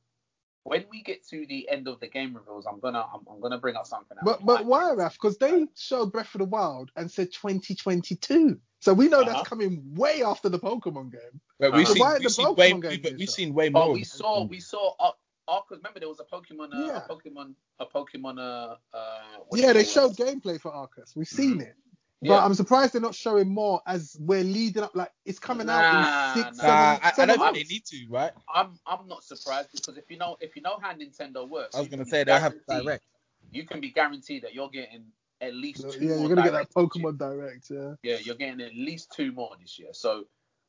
[0.63, 3.57] when we get to the end of the game reveals, I'm gonna I'm, I'm gonna
[3.59, 4.17] bring up something.
[4.17, 4.91] that But but why.
[4.93, 5.13] Raf?
[5.13, 8.59] Because they showed Breath of the Wild and said 2022.
[8.79, 9.33] So we know Uh-huh.
[9.33, 11.41] that's coming way after the Pokemon game.
[11.59, 13.27] But we've So seen, we've seen way, we've, being we've shown?
[13.27, 13.83] seen way more.
[13.83, 15.15] But of we saw we saw Ar-
[15.49, 15.77] Arceus.
[15.77, 17.03] Remember there was a Pokemon uh, Yeah.
[17.05, 19.19] a Pokemon a Pokemon uh uh.
[19.53, 20.17] Yeah, they showed it?
[20.17, 21.15] gameplay for Arceus.
[21.15, 21.61] We've seen Mhm.
[21.61, 21.75] it.
[22.21, 22.45] But Yeah.
[22.45, 24.95] I'm surprised they're not showing more as we're leading up.
[24.95, 26.03] Like it's coming out in
[26.43, 26.61] six, nah.
[26.61, 27.59] seven, Nah, I, I don't think months.
[27.59, 28.31] they need to, right?
[28.53, 31.79] I'm I'm not surprised because if you know if you know how Nintendo works, I
[31.79, 33.03] was gonna say be they'll have direct.
[33.51, 35.05] You can be guaranteed that you're getting
[35.41, 36.19] at least two Yeah, more.
[36.19, 37.11] you're gonna get that directs this year.
[37.11, 37.69] Pokemon Direct.
[37.69, 37.93] Yeah.
[38.03, 39.89] Yeah, you're getting at least two more this year.
[39.93, 40.25] So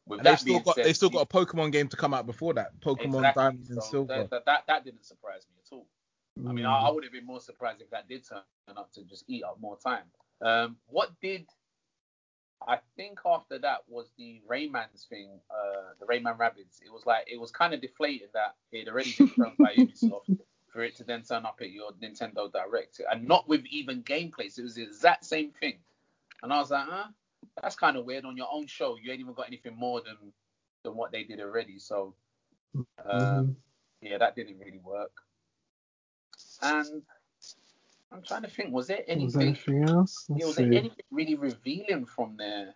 [0.07, 1.97] with And they've that still being got said, they still got a Pokemon game to
[1.97, 2.79] come out before that.
[2.81, 3.43] Pokemon exactly.
[3.43, 4.07] Diamond and So Silver.
[4.19, 5.87] That, that, that that didn't surprise me at all.
[6.49, 6.85] I mean, I, Mm.
[6.85, 8.43] I would have been more surprised if that did turn
[8.77, 10.05] up to just eat up more time.
[10.41, 11.47] Um, what did
[12.67, 16.81] I think after that was the Rayman's thing, uh, the Rayman Rabbids.
[16.85, 19.75] It was like it was kind of deflated that it had already been shown by
[19.79, 20.39] Ubisoft
[20.79, 24.49] for it to then turn up at your Nintendo Direct and not with even gameplay.
[24.49, 25.79] So it was the exact same thing.
[26.43, 27.09] And I was like, huh,
[27.61, 28.25] that's kind of weird.
[28.25, 30.33] On your own show, you ain't even got anything more than
[30.85, 31.81] than what they did already.
[31.81, 32.15] So
[33.05, 33.57] um, Mhm.
[34.01, 35.11] yeah, that didn't really work.
[36.63, 37.03] And
[38.13, 39.41] I'm trying to think, was there Was anything?
[39.57, 40.27] there anything else?
[40.31, 42.75] Let's was there anything really revealing from there?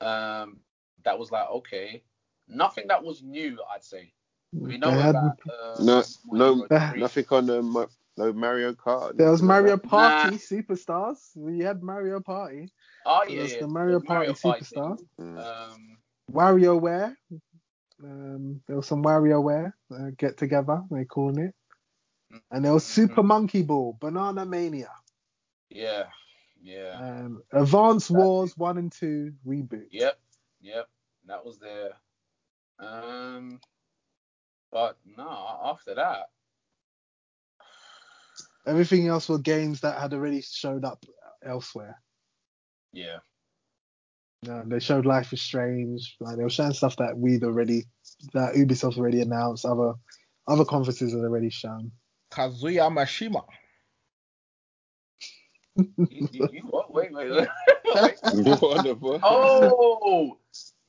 [0.00, 0.60] Um,
[1.04, 2.04] that was like okay,
[2.48, 3.58] nothing that was new.
[3.74, 4.12] I'd say
[4.52, 5.38] we know They had- about.
[5.48, 9.16] Uh, No, no, Mario nothing on the Ma- no Mario Kart.
[9.16, 9.76] There was Mario?
[9.76, 10.36] Party Nah.
[10.38, 11.36] Superstars.
[11.36, 12.72] We had Mario Party.
[13.04, 14.52] Oh There yeah, was yeah, the Mario Party thing.
[14.52, 14.98] Superstar.
[15.20, 15.38] Mm.
[15.72, 15.98] Um,
[16.32, 17.14] WarioWare.
[18.02, 21.54] Um, there was some WarioWare uh, get together, they calling it.
[22.50, 23.26] And there was Super Mhm.
[23.26, 24.90] Monkey Ball, Banana Mania,
[25.70, 26.08] yeah,
[26.60, 29.86] yeah, um, Advance That's Wars 1 and 2 reboot.
[29.90, 30.18] yep,
[30.60, 30.88] yep.
[31.26, 31.92] That was there.
[32.78, 33.60] Um,
[34.76, 36.26] but no, after that,
[38.66, 41.02] Everything else were games that had already showed up
[41.42, 41.96] elsewhere.
[42.92, 43.20] yeah,
[44.46, 46.16] Uh, they showed Life is Strange.
[46.20, 47.84] Like they were showing stuff that we'd already,
[48.34, 49.64] that Ubisoft already announced.
[49.64, 49.94] Other
[50.46, 51.90] other conferences had already shown.
[52.30, 53.44] Kazuya Mishima.
[55.76, 56.92] you, you, you what?
[56.92, 57.48] Wait, wait, wait.
[57.94, 58.12] wait.
[58.44, 59.20] What the fuck?
[59.24, 60.38] Oh,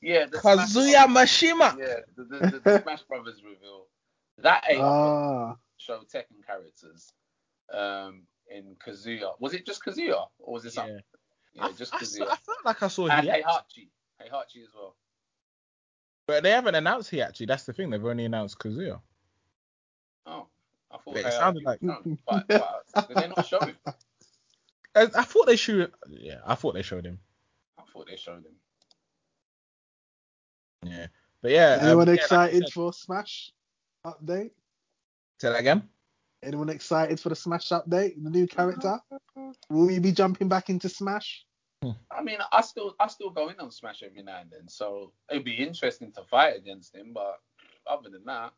[0.00, 1.78] yeah, the Kazuya Brothers- Mishima.
[1.78, 3.86] Yeah, the, the, the, the Smash Brothers reveal.
[4.38, 7.12] That ate up Ah, show Tekken characters.
[7.72, 11.00] Um, in Kazuya, was it just Kazuya or was it something?
[11.54, 12.22] Yeah, I, just I, Kazuya.
[12.30, 13.88] I felt like I saw and Hiachi, Heihachi,
[14.22, 14.94] Heihachi as well.
[16.26, 17.46] but they haven't announced Hiachi.
[17.46, 17.90] That's the thing.
[17.90, 19.00] They've only announced Kazuya.
[20.26, 20.46] Oh,
[20.90, 23.76] I thought But it sounded like- shown, but, but did they not show him?
[24.94, 25.92] I, I thought they showed.
[26.08, 27.18] Yeah, I thought they showed him.
[27.78, 28.54] I thought they showed him.
[30.90, 31.06] Yeah,
[31.42, 31.74] but yeah.
[31.80, 33.52] um, anyone yeah, like excited said- for Smash
[34.06, 34.50] update?
[35.40, 35.88] Say that again.
[36.42, 38.22] Anyone excited for the Smash update?
[38.22, 38.98] The new character?
[39.70, 41.44] Will you be jumping back into Smash?
[42.10, 45.12] I mean, I still I still go in on Smash every now and then, so
[45.30, 47.12] it'd be interesting to fight against him.
[47.12, 47.38] But
[47.86, 48.52] other than that,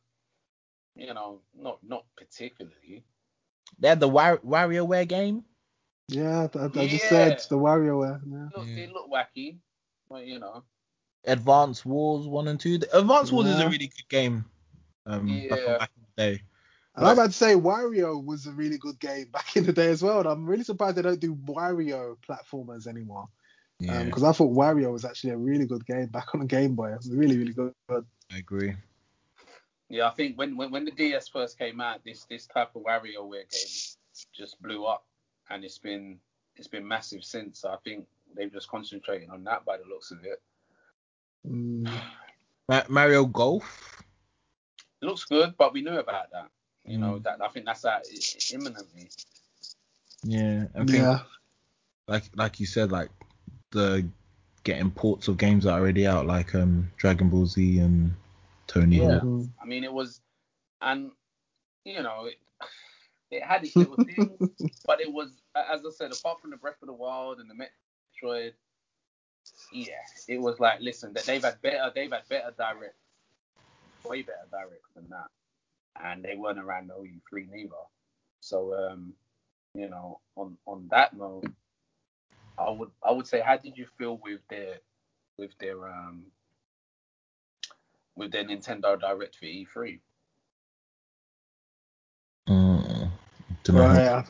[0.94, 3.04] you know, not not particularly.
[3.78, 5.44] They had the War- WarioWare game.
[6.08, 7.08] Yeah, I, I just Yeah.
[7.10, 8.20] said the WarioWare.
[8.26, 8.48] Yeah.
[8.56, 8.74] Look, Yeah.
[8.74, 9.58] they look wacky,
[10.08, 10.64] but you know,
[11.24, 12.78] Advance Wars one and two.
[12.78, 14.44] The Advance Wars is a really good game.
[15.06, 15.78] Um, Yeah.
[15.78, 16.42] back in the day.
[16.96, 19.90] And I'm about to say Wario was a really good game back in the day
[19.90, 20.20] as well.
[20.20, 23.28] And I'm really surprised they don't do Wario platformers anymore.
[23.78, 26.74] Yeah, Because I thought Wario was actually a really good game back on the Game
[26.74, 26.92] Boy.
[26.92, 27.72] It was really, really good.
[27.88, 28.74] I agree.
[29.88, 32.82] Yeah, I think when, when when the DS first came out, this this type of
[32.82, 33.96] WarioWare game
[34.32, 35.04] just blew up,
[35.48, 36.20] and it's been
[36.56, 37.64] it's been massive since.
[37.64, 40.40] I think they've just concentrated on that by the looks of it.
[41.46, 41.88] Mm,
[42.88, 44.02] Mario Golf.
[45.02, 46.50] It looks good, but we knew about that.
[46.84, 47.22] You know Mm.
[47.24, 48.06] that I think that's that
[48.52, 49.10] imminently.
[50.24, 51.20] Yeah, I think yeah.
[52.08, 53.10] like like you said, like
[53.70, 54.06] the
[54.64, 58.14] getting ports of games that are already out, like um Dragon Ball Z and
[58.66, 59.20] Tony Yeah.
[59.20, 59.46] Hawk.
[59.62, 60.20] I mean, it was,
[60.82, 61.10] and
[61.84, 62.36] you know, it,
[63.30, 64.30] it had its little things,
[64.86, 67.54] but it was, as I said, apart from the Breath of the Wild and the
[67.54, 68.52] Metroid,
[69.72, 69.94] yeah,
[70.28, 72.96] it was like, listen, that they've had better, they've had better direct,
[74.04, 75.28] way better direct than that,
[76.02, 77.74] and they weren't around the E3 neither.
[78.40, 79.12] So, um,
[79.74, 81.44] you know, on on that note,
[82.58, 84.76] I would I would say, how did you feel with their
[85.38, 86.24] with their um
[88.16, 90.00] with their Nintendo Direct for E E3?
[92.48, 93.10] Mm.
[93.68, 94.24] Right, yeah.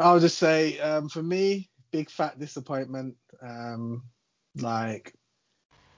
[0.00, 3.16] I'll just say, um, for me, big fat disappointment.
[3.42, 4.04] Um,
[4.56, 5.14] like,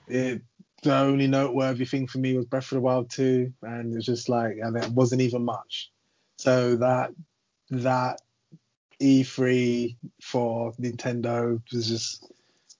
[0.09, 0.43] it,
[0.83, 4.29] the only noteworthy thing for me was Breath of the Wild 2, and it's just
[4.29, 5.91] like, and it wasn't even much.
[6.39, 7.11] So that
[7.71, 8.21] that
[9.01, 12.33] E3 for Nintendo was just,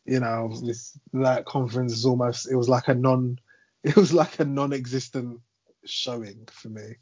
[0.05, 3.39] you know, this that conference is almost it was like a non,
[3.85, 5.41] it was like a non-existent
[5.85, 6.95] showing for me.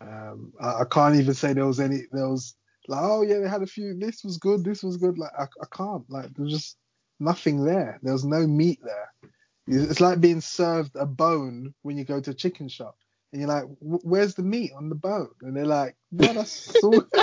[0.00, 2.02] Um, I, I can't even say there was any.
[2.12, 2.54] There was
[2.88, 3.96] like, oh yeah, they had a few.
[3.98, 4.64] This was good.
[4.64, 5.18] This was good.
[5.18, 6.04] Like I, I can't.
[6.08, 6.76] Like there's just
[7.20, 7.98] nothing there.
[8.02, 9.30] There was no meat there.
[9.68, 12.96] It's like being served a bone when you go to a chicken shop,
[13.32, 17.04] and you're like, "Where's the meat on the bone?" And they're like, "No, that's all."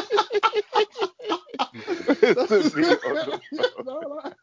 [2.20, 3.42] The meat on the
[3.86, 4.34] No, like,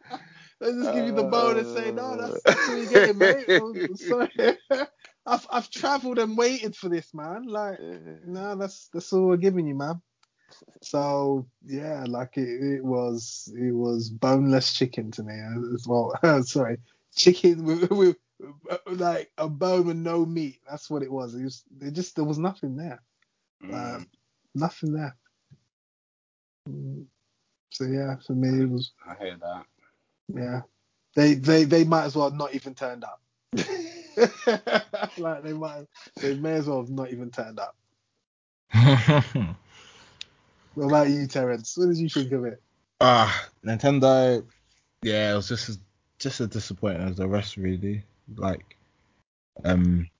[0.60, 2.40] they just give you the bone and say, "No, that's, uh.
[2.44, 4.58] that's all you're getting, mate." I'm sorry.
[5.26, 7.46] I've I've travelled and waited for this, man.
[7.46, 7.78] Like.
[8.26, 10.00] No, that's that's all we're giving you, man.
[10.82, 15.34] So yeah, like it, it was it was boneless chicken to me
[15.74, 16.12] as well.
[16.44, 16.78] Sorry,
[17.14, 18.16] chicken with, with
[18.70, 20.60] uh, like a bone with no meat.
[20.68, 21.34] That's what it was.
[21.34, 23.02] It was it just there was nothing there.
[23.64, 23.96] Mm.
[23.96, 24.06] Um,
[24.54, 25.16] nothing there.
[26.68, 27.06] Mm.
[27.70, 29.64] So yeah, for me it was I hear that.
[30.34, 30.60] yeah.
[31.14, 33.20] They they they might as well have not even turned up.
[35.18, 35.86] like they might
[36.20, 37.74] they may as well have not even turned up.
[40.76, 41.76] What about you, Terence?
[41.78, 42.62] What did you think of it?
[43.00, 44.44] Ah, Nintendo.
[45.02, 45.78] Yeah, it was just as,
[46.18, 48.04] just as disappointing as the rest, really.
[48.36, 48.76] Like,
[49.64, 50.10] um,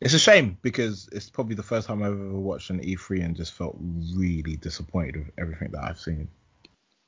[0.00, 3.36] it's a shame because it's probably the first time I've ever watched an E3 and
[3.36, 3.76] just felt
[4.16, 6.28] really disappointed with everything that I've seen.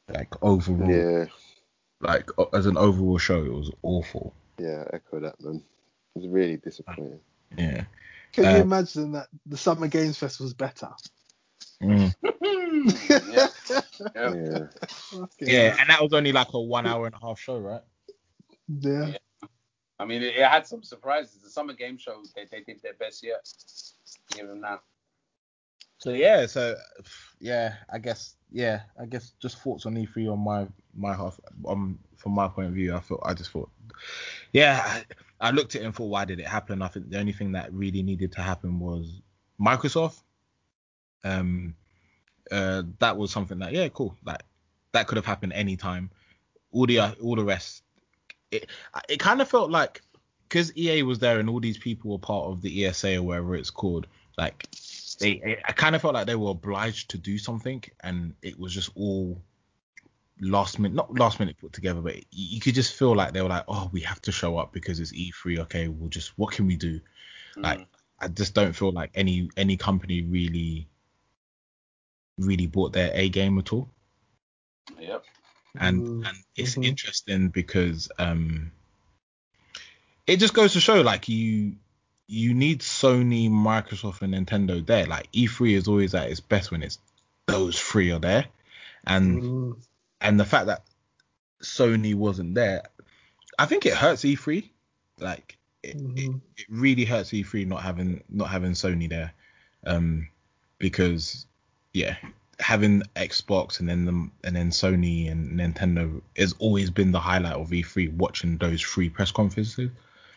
[0.08, 1.24] Like overall, Yeah,
[2.00, 4.32] like as an overall show, it was awful.
[4.58, 5.56] yeah, echo that, man.
[6.14, 7.20] It was really disappointing.
[7.58, 7.84] Yeah.
[8.32, 10.90] Can Uh, you imagine that the Summer Games Fest was better?
[11.82, 12.14] Mm.
[13.08, 13.48] Yeah.
[13.70, 13.80] yeah.
[14.14, 14.66] Yeah,
[15.40, 17.82] Yeah, and that was only like a one hour and a half show, right?
[18.68, 19.08] yeah.
[19.08, 19.16] Yeah.
[19.98, 21.42] I mean, it, it had some surprises.
[21.42, 23.46] The summer game show, they, they did their best yet.
[24.34, 24.80] Give them that.
[25.98, 26.74] So yeah, so
[27.38, 31.38] yeah, I guess yeah, I guess just thoughts on E3 on my my half
[31.68, 32.96] um from my point of view.
[32.96, 33.70] I thought I just thought
[34.52, 34.82] yeah,
[35.40, 36.82] I, I looked at it and thought why did it happen?
[36.82, 39.22] I think the only thing that really needed to happen was
[39.60, 40.20] Microsoft.
[41.22, 41.76] Um,
[42.52, 44.16] uh, that was something that yeah, cool.
[44.24, 44.42] Like
[44.92, 46.10] that could have happened anytime.
[46.70, 47.82] All the all the rest,
[48.50, 48.68] it
[49.08, 50.02] it kind of felt like
[50.48, 53.56] because EA was there and all these people were part of the ESA or whatever
[53.56, 54.06] it's called.
[54.36, 54.68] Like
[55.18, 58.74] they, I kind of felt like they were obliged to do something, and it was
[58.74, 59.40] just all
[60.40, 63.42] last minute, not last minute put together, but you, you could just feel like they
[63.42, 65.60] were like, oh, we have to show up because it's E3.
[65.60, 67.00] Okay, we'll just what can we do?
[67.56, 67.86] Like, Mm.
[68.20, 70.89] I just don't feel like any any company really
[72.38, 73.88] really bought their A game at all.
[74.98, 75.24] Yep.
[75.78, 76.84] and Mm, and it's mhm.
[76.84, 78.72] interesting because um
[80.26, 81.76] it just goes to show like you
[82.26, 85.06] you need Sony, Microsoft, and Nintendo there.
[85.06, 86.98] Like E3 is always at its best when it's
[87.46, 88.46] those three are there,
[89.06, 89.76] and Mm,
[90.20, 90.84] and the fact that
[91.62, 92.84] Sony wasn't there,
[93.58, 94.70] I think it hurts E3.
[95.18, 96.40] Like it, it, mhm.
[96.56, 99.32] it really hurts E3 not having not having Sony there,
[99.84, 100.28] um,
[100.78, 101.46] because
[101.92, 102.16] yeah,
[102.58, 107.54] having Xbox and then the, and then Sony and Nintendo has always been the highlight
[107.54, 108.14] of E3.
[108.16, 109.90] Watching those free press conferences.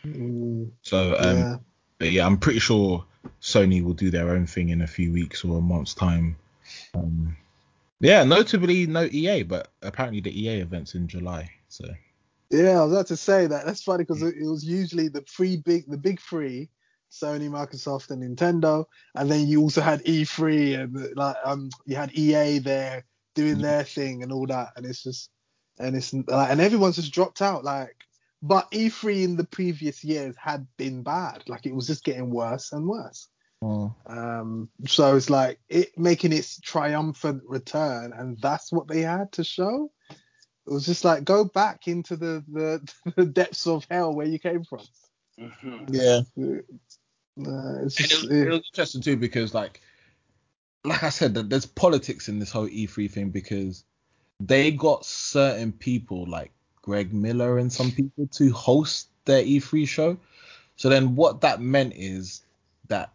[0.04, 1.56] Mm, So um, yeah.
[1.98, 3.04] but yeah, I'm pretty sure
[3.40, 6.36] Sony will do their own thing in a few weeks or a month's time.
[6.94, 7.36] Um,
[8.00, 11.50] yeah, notably no EA, but apparently the EA event's in July.
[11.68, 11.86] So
[12.50, 13.64] Yeah, I was about to say that.
[13.64, 16.68] That's funny because it, it was usually the three big, the big three,
[17.10, 22.12] Sony, Microsoft, and Nintendo, and then you also had E3 and like um you had
[22.16, 23.04] EA there
[23.34, 25.30] doing their thing and all that, and it's just
[25.78, 27.96] and it's like and everyone's just dropped out like.
[28.42, 31.42] But E3 in the previous years had been bad.
[31.48, 33.28] Like it was just getting worse and worse.
[34.06, 39.44] Um, so it's like it making its triumphant return, and that's what they had to
[39.44, 39.90] show.
[40.10, 44.38] It was just like go back into the the, the depths of hell where you
[44.38, 44.80] came from.
[45.40, 45.92] Mhm.
[45.92, 46.60] yeah,
[47.36, 49.80] It's just, it, was, it was interesting too because like
[50.86, 53.84] like I said, that there's politics in this whole E3 thing because
[54.40, 60.16] they got certain people like Greg Miller and some people to host their E3 show.
[60.76, 62.42] So then what that meant is
[62.88, 63.12] that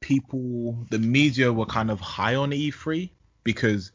[0.00, 3.10] people, the media were kind of high on E3
[3.44, 3.92] because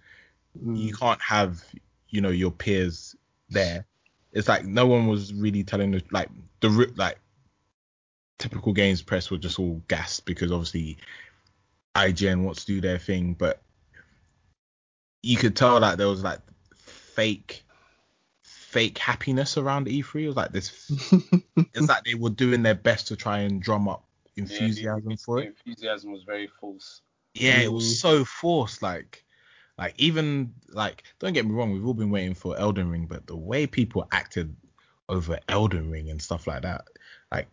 [0.64, 1.64] mm, you can't have,
[2.10, 3.16] you know, your peers
[3.50, 3.86] there.
[4.32, 7.20] It's like no one was really telling the like the like
[8.44, 10.98] typical games press were just all gassed because obviously
[11.96, 13.62] IGN wants to do their thing, but
[15.22, 16.40] you could tell that there was like
[16.76, 17.64] fake
[18.44, 20.24] fake happiness around E3.
[20.24, 20.92] It was like this
[21.74, 24.04] it's like they were doing their best to try and drum up
[24.36, 25.56] enthusiasm Yeah, for the it.
[25.66, 27.02] Enthusiasm was very false.
[27.36, 28.02] Yeah, it was Mm.
[28.02, 28.82] so forced.
[28.82, 29.24] Like,
[29.78, 33.26] like even like don't get me wrong, we've all been waiting for Elden Ring, but
[33.26, 34.54] the way people acted
[35.08, 36.90] over Elden Ring and stuff like that,
[37.32, 37.48] like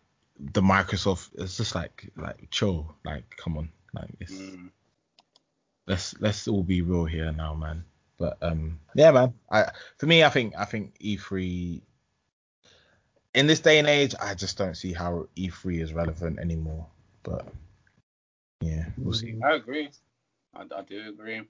[0.53, 2.95] the Microsoft, it's just like like chill.
[3.05, 4.69] Like, come on, like it's, Mm.
[5.87, 7.83] let's let's all be real here now, man.
[8.17, 9.33] But um, yeah, man.
[9.51, 11.81] I for me, I think I think E3
[13.33, 16.87] in this day and age, I just don't see how E3 is relevant anymore.
[17.23, 17.47] But
[18.61, 19.39] yeah, we'll see.
[19.43, 19.89] I agree.
[20.55, 21.41] I, I do agree.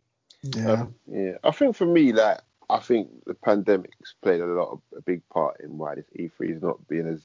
[0.43, 0.85] yeah.
[1.07, 2.39] Yeah, I think for me, like
[2.69, 6.55] I think the pandemic's played a lot of a big part in why this E3
[6.57, 7.21] is not being as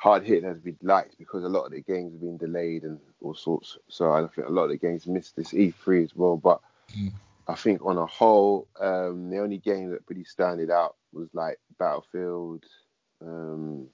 [0.00, 2.98] hard hitting as we'd like because a lot of the games have been delayed and
[3.20, 3.76] all sorts.
[3.88, 6.38] So I think a lot of the games missed this E3 as well.
[6.38, 6.60] But
[6.96, 7.12] Mm.
[7.46, 11.58] I think on a whole, um, the only game that really standed out was like
[11.78, 12.64] Battlefield,
[13.20, 13.88] um,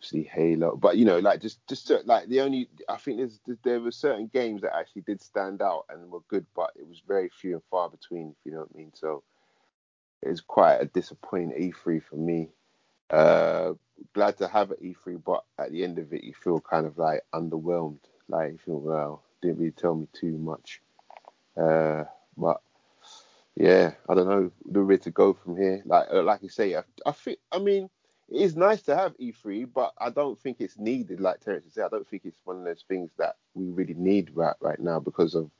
[0.00, 0.76] see Halo.
[0.76, 4.28] But you know, like just just like the only I think there's there were certain
[4.32, 7.62] games that actually did stand out and were good, but it was very few and
[7.70, 8.30] far between.
[8.30, 8.92] If you know what I mean.
[8.94, 9.22] So
[10.22, 12.48] it's quite a disappointing E3 for me.
[13.10, 13.74] Uh,
[14.14, 16.98] glad to have an E3, but at the end of it, you feel kind of
[16.98, 18.00] like underwhelmed.
[18.28, 20.80] Like you feel well, didn't really tell me too much.
[21.56, 22.04] Uh,
[22.36, 22.60] but
[23.56, 24.50] yeah, I don't know
[24.84, 25.82] way to go from here.
[25.84, 27.88] Like uh, like you say, I, I think I mean
[28.28, 31.20] it is nice to have E3, but I don't think it's needed.
[31.20, 34.30] Like Terence said, I don't think it's one of those things that we really need
[34.34, 35.50] right right now because of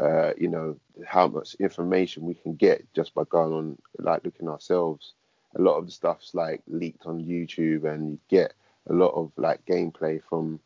[0.00, 4.48] uh, you know how much information we can get just by going on like looking
[4.48, 5.14] ourselves.
[5.56, 8.54] A lot of the stuff's like leaked on YouTube, and you get
[8.88, 10.60] a lot of like gameplay from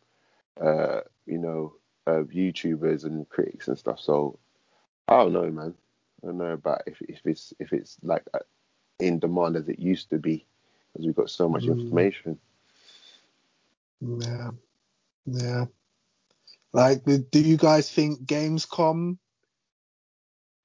[0.61, 1.75] uh, you know
[2.07, 4.01] uh, YouTubers and critics and stuff.
[4.01, 4.39] So
[5.09, 5.75] I don't know, man.
[6.23, 8.41] I don't know about if if it's if it's like uh,
[9.01, 10.47] in demand as it used to be,
[10.93, 11.69] because we've got so much Mm.
[11.69, 12.39] information.
[14.01, 14.51] Yeah,
[15.27, 15.67] yeah.
[16.73, 19.19] Like, do do you guys think Gamescom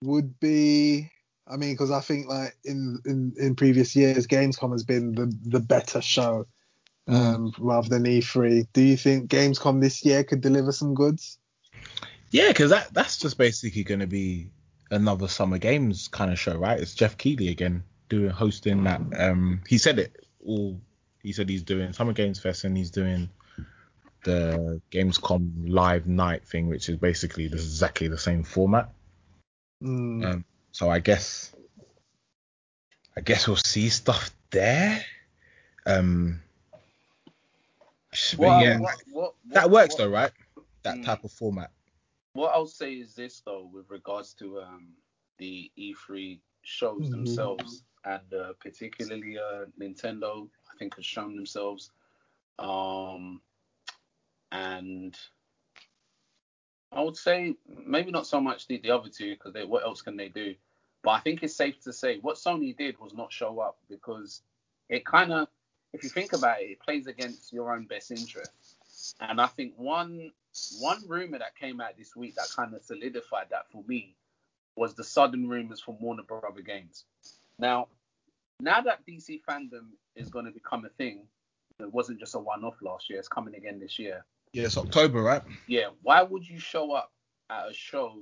[0.02, 1.12] would be?
[1.48, 5.33] I mean, because I think like in, in in previous years, Gamescom has been the
[5.45, 6.48] the better show
[7.07, 8.67] um, rather than E3.
[8.74, 11.38] Do you think Gamescom this year could deliver some goods?
[12.32, 14.49] Yeah, because that that's just basically going to be
[14.91, 16.80] another Summer Games kind of show, right?
[16.80, 19.01] It's Jeff Keighley again doing hosting that.
[19.17, 20.80] Um, he said it all.
[21.22, 23.30] He said he's doing Summer Games Fest and he's doing
[24.24, 28.90] the Gamescom live night thing, which is basically exactly the same format.
[29.83, 30.45] Mm, Um,
[30.76, 31.56] so I guess,
[33.16, 35.02] I guess we'll see stuff there.
[35.86, 36.42] Um,
[38.38, 40.32] but yeah, what, what, that what- works what- though, right?
[40.84, 41.06] That Mm.
[41.06, 41.72] type of format.
[42.34, 44.90] What I'll say is this though, with regards to um,
[45.38, 47.12] the E3 shows Mhm.
[47.12, 51.92] themselves, and uh, particularly uh, Nintendo, I think has shown themselves,
[52.60, 53.42] um,
[54.52, 55.18] and
[56.92, 60.18] I would say maybe not so much the, the other two because what else can
[60.18, 60.56] they do?
[61.06, 64.42] But I think it's safe to say what Sony did was not show up because
[64.90, 65.48] it kind of,
[65.93, 68.51] if you think about it, it plays against your own best interest.
[69.19, 70.32] And I think one
[70.80, 74.16] one rumor that came out this week that kind of solidified that for me
[74.75, 77.06] was the sudden rumors from Warner Brother Games.
[77.59, 77.88] Now,
[78.59, 81.27] now that DC FanDome is going to become a thing,
[81.80, 83.19] it wasn't just a one-off last year.
[83.19, 84.25] It's coming again this year.
[84.53, 85.43] Yeah, it's October, right?
[85.67, 85.90] Yeah.
[86.01, 87.11] Why would you show up
[87.50, 88.17] at a show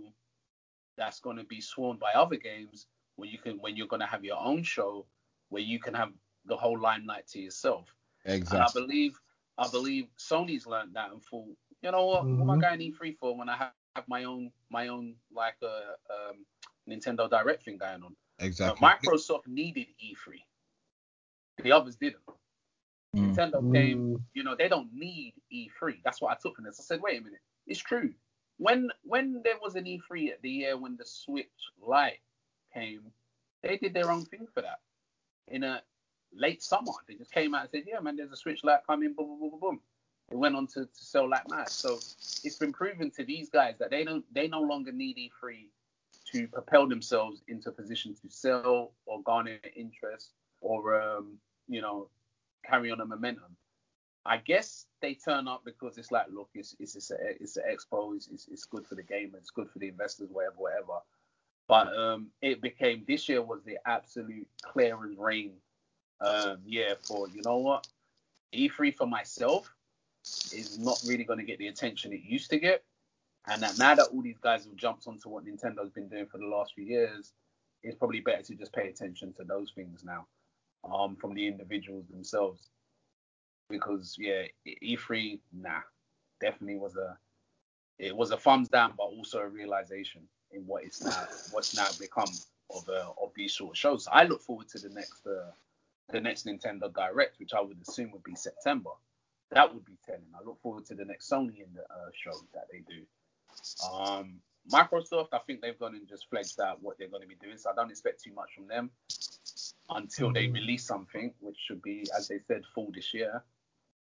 [0.97, 4.05] that's going to be sworn by other games when you can when you're going to
[4.05, 5.05] have your own show
[5.49, 6.11] where you can have
[6.45, 7.93] the whole limelight to yourself?
[8.25, 8.57] Exactly.
[8.57, 9.19] And I believe
[9.57, 12.39] I believe Sony's learned that and thought, you know what, mm-hmm.
[12.45, 15.15] what am I going to E3 for when I have, have my own my own
[15.31, 16.45] like a uh, um,
[16.89, 18.15] Nintendo Direct thing going on?
[18.39, 18.85] Exactly.
[18.85, 20.41] Uh, Microsoft needed E3.
[21.63, 22.23] The others didn't.
[23.15, 23.35] Mm.
[23.35, 25.99] Nintendo came, you know, they don't need E3.
[26.03, 26.79] That's what I took from this.
[26.79, 28.11] I said, wait a minute, it's true.
[28.63, 31.51] When when there was an E3 at the year when the Switch
[31.85, 32.21] Lite
[32.73, 33.01] came,
[33.61, 34.79] they did their own thing for that.
[35.49, 35.81] In a
[36.33, 39.13] late summer, they just came out and said, yeah, man, there's a Switch Lite coming,
[39.17, 39.79] boom, boom, boom, boom, boom.
[40.31, 41.67] It went on to, to sell like mad.
[41.67, 45.67] So it's been proven to these guys that they don't they no longer need E3
[46.31, 50.29] to propel themselves into a position to sell or garner interest
[50.61, 51.33] or um,
[51.67, 52.07] you know
[52.65, 53.57] carry on a momentum.
[54.25, 57.63] I guess they turn up because it's like, look, it's it's it's, a, it's an
[57.69, 60.99] expo, it's, it's, good for the game, it's good for the investors, whatever, whatever.
[61.67, 65.53] But um, it became this year was the absolute clear as rain
[66.21, 67.87] um, year for you know what
[68.53, 69.73] E3 for myself
[70.23, 72.83] is not really going to get the attention it used to get,
[73.47, 76.37] and that now that all these guys have jumped onto what Nintendo's been doing for
[76.37, 77.33] the last few years,
[77.81, 80.25] it's probably better to just pay attention to those things now
[80.89, 82.69] um, from the individuals themselves.
[83.73, 85.81] Because yeah, E3, nah,
[86.39, 87.17] definitely was a
[87.99, 90.21] it was a thumbs down, but also a realization
[90.51, 92.31] in what it's now what's now become
[92.69, 94.07] of uh, of these sort of shows.
[94.11, 95.51] I look forward to the next uh,
[96.09, 98.91] the next Nintendo Direct, which I would assume would be September.
[99.51, 100.21] That would be telling.
[100.39, 103.03] I look forward to the next Sony in the uh, show that they do.
[103.91, 104.39] Um,
[104.71, 107.57] Microsoft, I think they've gone and just fleshed out what they're going to be doing,
[107.57, 108.89] so I don't expect too much from them
[109.89, 110.53] until they mm.
[110.53, 113.43] release something, which should be, as they said, fall this year.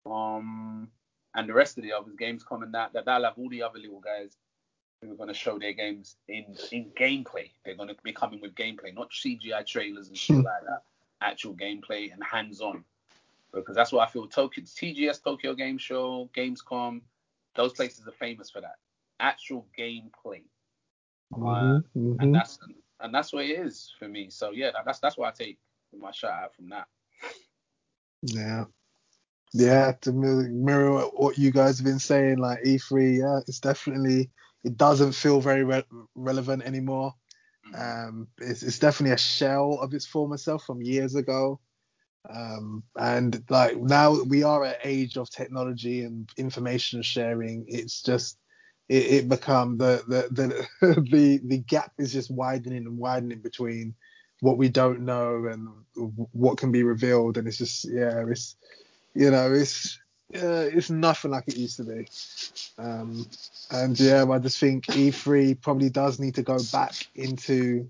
[0.07, 0.89] Um,
[1.35, 3.79] and the rest of the others, Gamescom and that, that they'll have all the other
[3.79, 4.37] little guys
[5.01, 7.51] who are going to show their games in in gameplay.
[7.65, 10.43] They're going to be coming with gameplay, not CGI trailers and shit hmm.
[10.43, 10.83] like that.
[11.23, 12.83] Actual gameplay and hands-on,
[13.53, 14.27] because that's what I feel.
[14.27, 17.03] Tokyo, TGS Tokyo Game Show, Gamescom,
[17.55, 18.77] those places are famous for that.
[19.21, 20.43] Actual gameplay.
[21.33, 22.15] Mm-hmm, uh, mm-hmm.
[22.21, 22.59] And that's
[23.01, 24.31] and that's what it is for me.
[24.31, 25.59] So yeah, that's that's why I take
[25.97, 26.87] my shout out from that.
[28.23, 28.65] Yeah.
[29.53, 34.31] Yeah, to mirror what you guys have been saying, like E3, yeah, it's definitely
[34.63, 37.15] it doesn't feel very re- relevant anymore.
[37.75, 38.09] Mm-hmm.
[38.09, 41.61] Um, it's, it's definitely a shell of its former self from years ago.
[42.29, 47.65] Um, and like now we are at age of technology and information sharing.
[47.67, 48.39] It's just
[48.89, 50.29] it, it become the the
[50.81, 53.95] the the the gap is just widening and widening between
[54.41, 55.69] what we don't know and
[56.33, 58.57] what can be revealed and it's just yeah it's
[59.15, 59.99] you know it's
[60.35, 62.07] uh, it's nothing like it used to be
[62.79, 63.27] um,
[63.73, 67.89] and yeah i just think e3 probably does need to go back into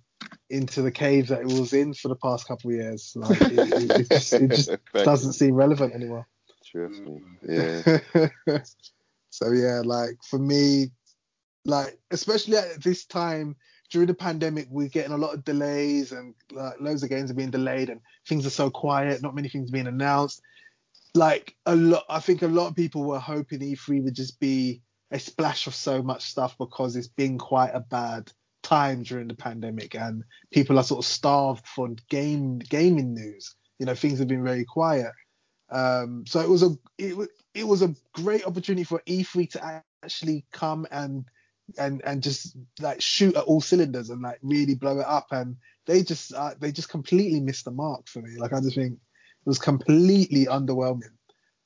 [0.49, 3.53] into the cave that it was in for the past couple of years like it,
[3.53, 6.27] it, it just, it just doesn't seem relevant anymore
[6.71, 7.21] Trust me.
[8.47, 8.63] Yeah.
[9.31, 10.91] So yeah, like for me,
[11.65, 13.57] like especially at this time
[13.91, 17.35] during the pandemic, we're getting a lot of delays and like loads of games are
[17.35, 20.43] being delayed and things are so quiet, not many things being announced.
[21.15, 24.83] Like a lot, I think a lot of people were hoping E3 would just be
[25.11, 28.31] a splash of so much stuff because it's been quite a bad
[28.63, 30.23] time during the pandemic and
[30.53, 33.57] people are sort of starved for game gaming news.
[33.79, 35.13] You know, things have been very quiet.
[35.71, 40.45] Um, so it was a it, it was a great opportunity for E3 to actually
[40.53, 41.25] come and
[41.79, 45.57] and and just like shoot at all cylinders and like really blow it up and
[45.87, 48.99] they just uh, they just completely missed the mark for me like i just think
[49.45, 51.13] was completely underwhelming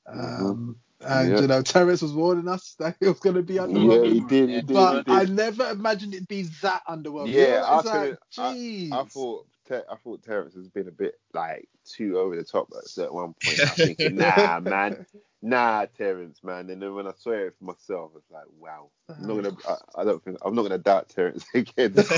[0.08, 0.46] mm-hmm.
[0.46, 1.40] um and yep.
[1.40, 4.06] you know Terrence was warning us that it was going to be underwhelming.
[4.06, 4.48] Yeah, he did.
[4.48, 5.30] He did but he did.
[5.30, 7.32] I never imagined it'd be that underwhelming.
[7.32, 12.18] Yeah, I, like, I, I, thought I thought Terrence has been a bit like too
[12.18, 13.60] over the top at certain one point.
[13.60, 15.06] I'm thinking, nah, man,
[15.42, 16.70] nah, Terrence, man.
[16.70, 18.90] And then when I saw it for myself, I was like, wow.
[19.08, 19.56] I'm not gonna.
[19.68, 21.92] I, I don't think I'm not gonna doubt Terrence again.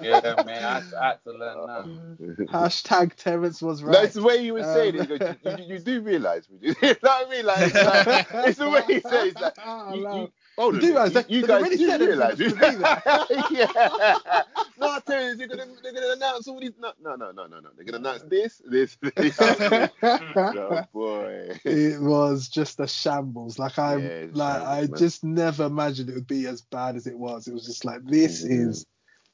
[0.00, 2.46] yeah, man, I, I had to learn that.
[2.48, 3.92] Hashtag Terrence was right.
[3.92, 5.10] That's the way you were um, saying it.
[5.10, 7.44] You, you, you, do realize, you know what I mean?
[7.44, 9.54] Like, it's, like, it's the way he says that.
[9.94, 10.32] You, you,
[10.62, 12.38] Hold you do realize you, you guys do realize.
[13.50, 13.66] yeah.
[14.78, 16.70] no, I tell you, they're gonna they're gonna announce all these.
[16.78, 17.68] No, no, no, no, no, no.
[17.74, 18.96] They're gonna announce this, this.
[19.16, 19.36] this.
[19.40, 21.58] oh boy.
[21.64, 23.58] It was just a shambles.
[23.58, 24.98] Like I, yeah, like shambles, I man.
[24.98, 27.48] just never imagined it would be as bad as it was.
[27.48, 28.68] It was just like this mm-hmm.
[28.68, 28.86] is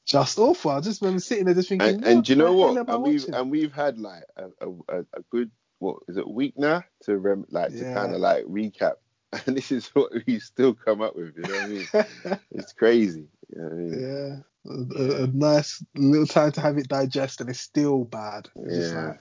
[0.07, 0.71] just awful.
[0.71, 2.75] I just remember sitting there just thinking, And, and do you know what?
[2.75, 3.35] And we've watching?
[3.35, 7.17] and we've had like a, a, a good what is it a week now to
[7.19, 7.93] rem, like to Yeah.
[7.93, 8.93] kind of like recap.
[9.45, 11.37] And this is what we still come up with.
[11.37, 12.39] You know what I mean?
[12.51, 13.27] It's crazy.
[13.55, 14.43] You know what I mean?
[14.65, 18.49] yeah, a, a, a nice little time to have it digest, and it's still bad.
[18.55, 19.07] It's Yeah.
[19.09, 19.19] like,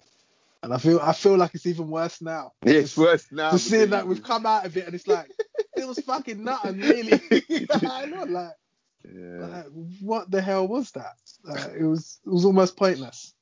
[0.63, 2.53] and I feel I feel like it's even worse now.
[2.63, 3.53] It's worse now.
[3.53, 5.31] Just seeing that we've come out of it, and it's like
[5.77, 7.21] it was fucking nothing, really.
[7.87, 8.53] I know, like,
[9.05, 9.47] Yeah.
[9.47, 9.67] like,
[10.01, 11.17] what the hell was that?
[11.49, 13.35] Uh, it was it was almost pointless.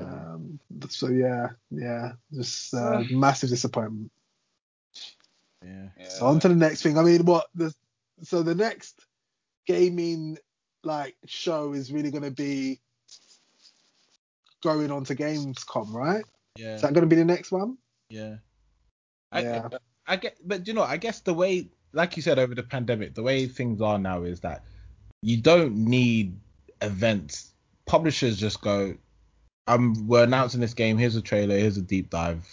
[0.00, 4.10] Um, so yeah, yeah, just uh, massive disappointment.
[5.64, 5.88] Yeah.
[5.98, 6.08] Yeah.
[6.08, 6.98] So on to the next thing.
[6.98, 7.74] I mean, what the
[8.22, 9.00] so the next
[9.66, 10.38] gaming
[10.82, 12.80] like show is really going to be
[14.62, 16.24] going on to Gamescom, right?
[16.56, 16.74] Yeah.
[16.74, 17.78] Is that going to be the next one?
[18.08, 18.36] Yeah.
[19.32, 19.68] I, Yeah.
[20.06, 23.14] I get, but you know, I guess the way, like you said, over the pandemic,
[23.14, 24.64] the way things are now is that
[25.22, 26.38] you don't need
[26.82, 27.54] events.
[27.86, 28.94] Publishers just go,
[29.66, 30.98] um, we're announcing this game.
[30.98, 31.56] Here's a trailer.
[31.56, 32.46] Here's a deep dive.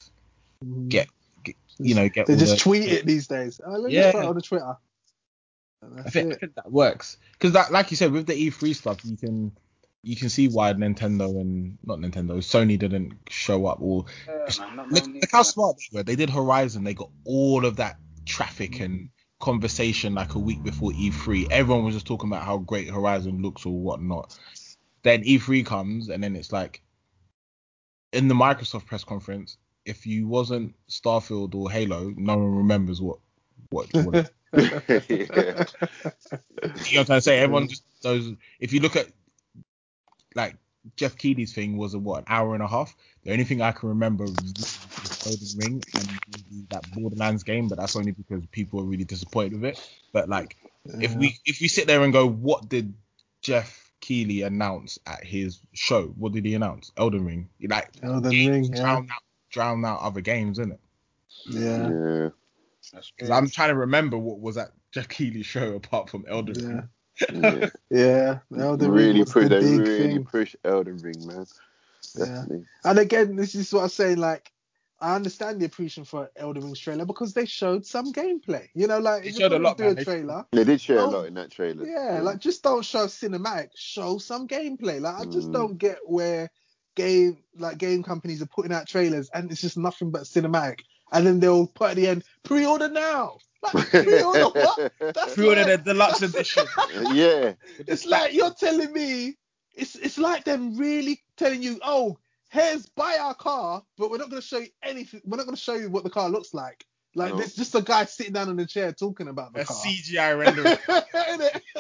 [0.88, 1.08] Get, get
[1.78, 2.28] you know, get.
[2.28, 3.60] They all just the- tweet it these days.
[3.66, 4.04] Oh, let me Yeah.
[4.04, 4.78] just put it on the Twitter.
[5.84, 9.04] I think, I think that works because that, like you said, with the E3 stuff,
[9.04, 9.52] you can
[10.04, 13.80] you can see why Nintendo and not Nintendo, Sony didn't show up.
[13.82, 16.04] Or Yeah, man, no- no look, look how smart they were.
[16.04, 16.84] They did Horizon.
[16.84, 19.10] They got all of that traffic and mm.
[19.40, 21.52] conversation like a week before E3.
[21.52, 24.38] Everyone was just talking about how great Horizon looks or whatnot.
[25.04, 26.82] Then E3 comes and then it's like
[28.12, 33.20] in the Microsoft press conference, if you wasn't Starfield or Halo, no one remembers what
[33.70, 33.88] what.
[33.94, 34.68] what yeah.
[35.08, 37.40] you know what I'm trying to say?
[37.40, 38.34] Everyone just those.
[38.60, 39.08] If you look at
[40.36, 40.58] like
[40.96, 42.96] Jeff Keighley's thing was a what an hour and a half.
[43.24, 47.96] The only thing I can remember was Elden Ring and that Borderlands game, but that's
[47.96, 49.90] only because people are really disappointed with it.
[50.12, 52.94] But like, if we if we sit there and go, what did
[53.42, 56.08] Jeff Keighley announce at his show?
[56.18, 56.92] What did he announce?
[56.98, 57.50] Elden Ring.
[57.62, 58.92] Like Elden games Ring, yeah.
[58.92, 59.06] out
[59.52, 60.80] drown out other games, isn't it?
[61.50, 62.30] yeah, yeah.
[62.94, 63.16] That's true.
[63.18, 66.68] Because I'm trying to remember what was at Jeff Keighley's show apart from Elden yeah,
[67.32, 67.52] Ring.
[67.62, 67.70] yeah.
[68.52, 68.60] yeah.
[68.64, 70.24] Elden Ring really was push the they really thing.
[70.26, 71.46] push Elden Ring, man.
[72.18, 72.46] Yeah.
[72.84, 74.18] And again, this is what I'm saying.
[74.18, 74.52] Like,
[75.00, 78.68] I understand the appreciation for Elden Ring's trailer because they showed some gameplay.
[78.74, 80.02] You know, like They showed a lot, gonna do man.
[80.02, 81.86] a trailer, They did show a lot in that trailer.
[81.88, 83.70] yeah, like just don't show cinematic.
[83.76, 85.00] Show some gameplay.
[85.00, 85.54] Like I just Mm.
[85.54, 86.52] don't get where
[86.96, 90.80] game like game companies are putting out trailers and it's just nothing but cinematic.
[91.12, 93.38] And then they'll put at the end, pre-order now.
[93.74, 94.92] Like pre-order what?
[95.00, 96.66] That's Pre-order like- the deluxe edition.
[97.14, 97.54] yeah.
[97.80, 99.38] It's like you're telling me
[99.74, 102.18] it's it's like them really telling you, oh,
[102.50, 105.22] here's buy our car, but we're not gonna show you anything.
[105.26, 106.86] We're not gonna show you what the car looks like.
[107.14, 107.38] Like No.
[107.40, 109.78] there's just a guy sitting down in the chair talking about the a car.
[109.78, 110.78] CGI rendering.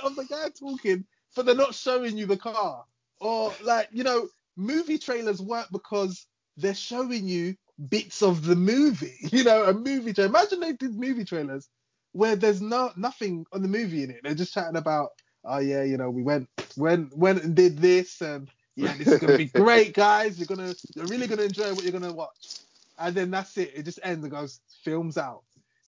[0.04, 2.84] Of the guy talking, but they're not showing you the car.
[3.20, 6.26] Or like, you know, movie trailers work because
[6.58, 7.56] they're showing you
[7.90, 9.16] bits of the movie.
[9.32, 10.30] You know, a movie trailer.
[10.30, 11.70] Imagine they did movie trailers
[12.14, 14.22] where there's no nothing on the movie in it.
[14.24, 15.10] They're just chatting about,
[15.46, 19.18] oh yeah, you know, we went went went and did this and yeah, this is
[19.18, 20.38] gonna be great, guys.
[20.40, 22.52] You're gonna you're really gonna enjoy what you're gonna watch.
[22.98, 23.72] And then that's it.
[23.76, 25.44] It just ends and goes, films out.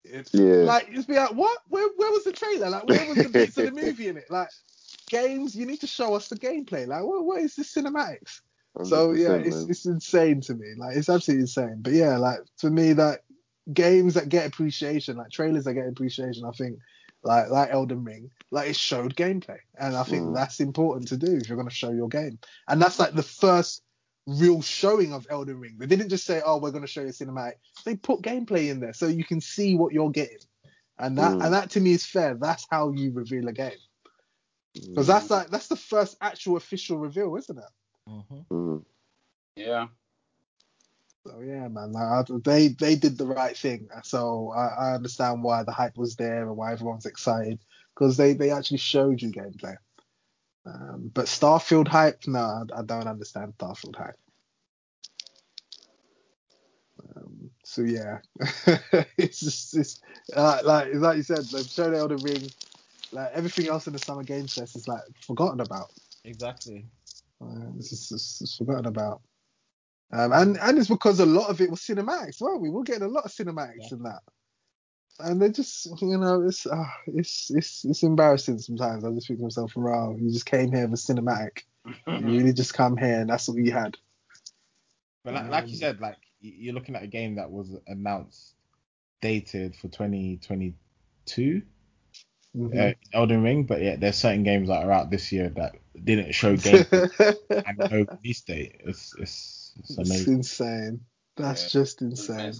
[0.04, 0.70] It- Yeah.
[0.70, 1.58] like just be like, what?
[1.68, 2.70] Where where was the trailer?
[2.70, 4.24] Like where was the bits of the movie in it?
[4.30, 4.50] Like
[5.08, 6.86] games, you need to show us the gameplay.
[6.86, 8.40] Like what what is this cinematics?
[8.82, 9.70] So yeah, it's man.
[9.70, 10.74] it's insane to me.
[10.76, 11.78] Like it's absolutely insane.
[11.82, 13.20] But yeah, like for me, that
[13.72, 16.78] games that get appreciation, like trailers that get appreciation, I think
[17.22, 20.34] like like Elden Ring, like it showed gameplay, and I think Mm.
[20.34, 22.38] that's important to do if you're going to show your game.
[22.68, 23.82] And that's like the first
[24.26, 25.76] real showing of Elden Ring.
[25.78, 28.80] They didn't just say, "Oh, we're going to show you cinematic." They put gameplay in
[28.80, 30.38] there so you can see what you're getting,
[30.98, 31.44] and that Mm.
[31.44, 32.34] and that to me is fair.
[32.34, 33.72] That's how you reveal a game
[34.74, 35.08] because Mm.
[35.08, 37.64] that's like that's the first actual official reveal, isn't it?
[38.10, 38.46] Mhm.
[38.50, 38.84] Mm.
[39.56, 39.88] Yeah.
[41.26, 43.88] So yeah, man, like, I- they they did the right thing.
[44.04, 47.60] So I, I understand why the hype was there and why everyone's excited
[47.94, 49.76] because they they actually showed you gameplay.
[50.66, 54.18] Um, but Starfield hype, no, I, I don't understand Starfield hype.
[57.16, 58.18] Um, so yeah,
[59.18, 60.00] it's just it's
[60.36, 62.52] uh, like like you said, they've shown Elden Ring.
[63.12, 65.92] Like everything else in the Summer Games Fest is like forgotten about.
[66.24, 66.86] Exactly.
[67.40, 69.22] Uh, it's, just, it's, it's forgotten about.
[70.12, 72.70] Um, and and it's because a lot of it was cinematics, weren't we?
[72.70, 74.20] We're getting a lot of cinematics in that.
[75.20, 79.04] And they just, you know, it's uh, it's it's it's embarrassing sometimes.
[79.04, 81.62] I just think to myself, wow, you just came here with cinematic.
[81.86, 81.94] You
[82.26, 83.96] really just come here and that's what you had.
[85.24, 88.54] But like, like you Um, said, like you're looking at a game that was announced,
[89.20, 91.62] dated for 2022.
[92.56, 92.90] Mhm.
[92.90, 96.32] uh, Elden Ring, but yeah, there's certain games that are out this year that didn't
[96.32, 98.80] show game and no release date.
[98.80, 101.00] It's it's, it's it's insane.
[101.36, 102.54] That's Yeah, just insane.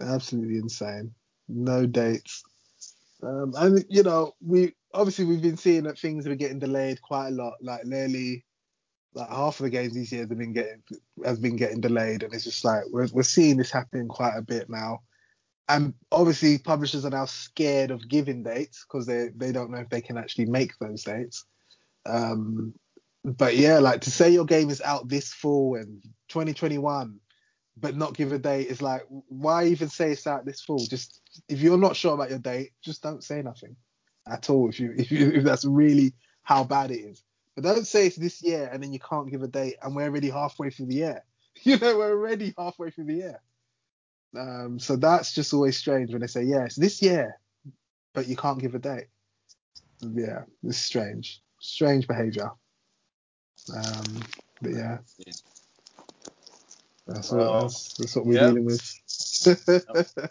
[0.00, 1.14] Absolutely insane.
[1.48, 2.42] No dates.
[3.22, 7.28] Um, and you know, we obviously we've been seeing that things are getting delayed quite
[7.28, 7.54] a lot.
[7.60, 8.44] Like nearly,
[9.14, 10.82] like half of the games these years have been getting
[11.24, 14.42] has been getting delayed, and it's just like we're we're seeing this happening quite a
[14.42, 15.02] bit now.
[15.68, 19.88] And obviously, publishers are now scared of giving dates because they they don't know if
[19.88, 21.44] they can actually make those dates.
[22.06, 22.74] Um,
[23.24, 27.18] but yeah, like to say your game is out this fall and 2021,
[27.78, 30.78] but not give a date is like, why even say it's out this fall?
[30.78, 33.76] Just if you're not sure about your date, just don't say nothing
[34.28, 34.68] at all.
[34.68, 36.12] If you if you if that's really
[36.42, 37.22] how bad it is,
[37.54, 40.04] but don't say it's this year and then you can't give a date and we're
[40.04, 41.24] already halfway through the year.
[41.62, 43.40] You know, we're already halfway through the year.
[44.36, 47.38] Um, so that's just always strange when they say, yeah, it's this year,
[48.12, 49.06] but you can't give a date.
[50.00, 51.42] Yeah, it's strange.
[51.60, 52.50] Strange behavior.
[53.74, 54.22] Um,
[54.60, 55.32] but yeah, Yeah.
[57.06, 58.48] that's, Well, what, that's, that's what we're yeah.
[58.48, 58.80] dealing with.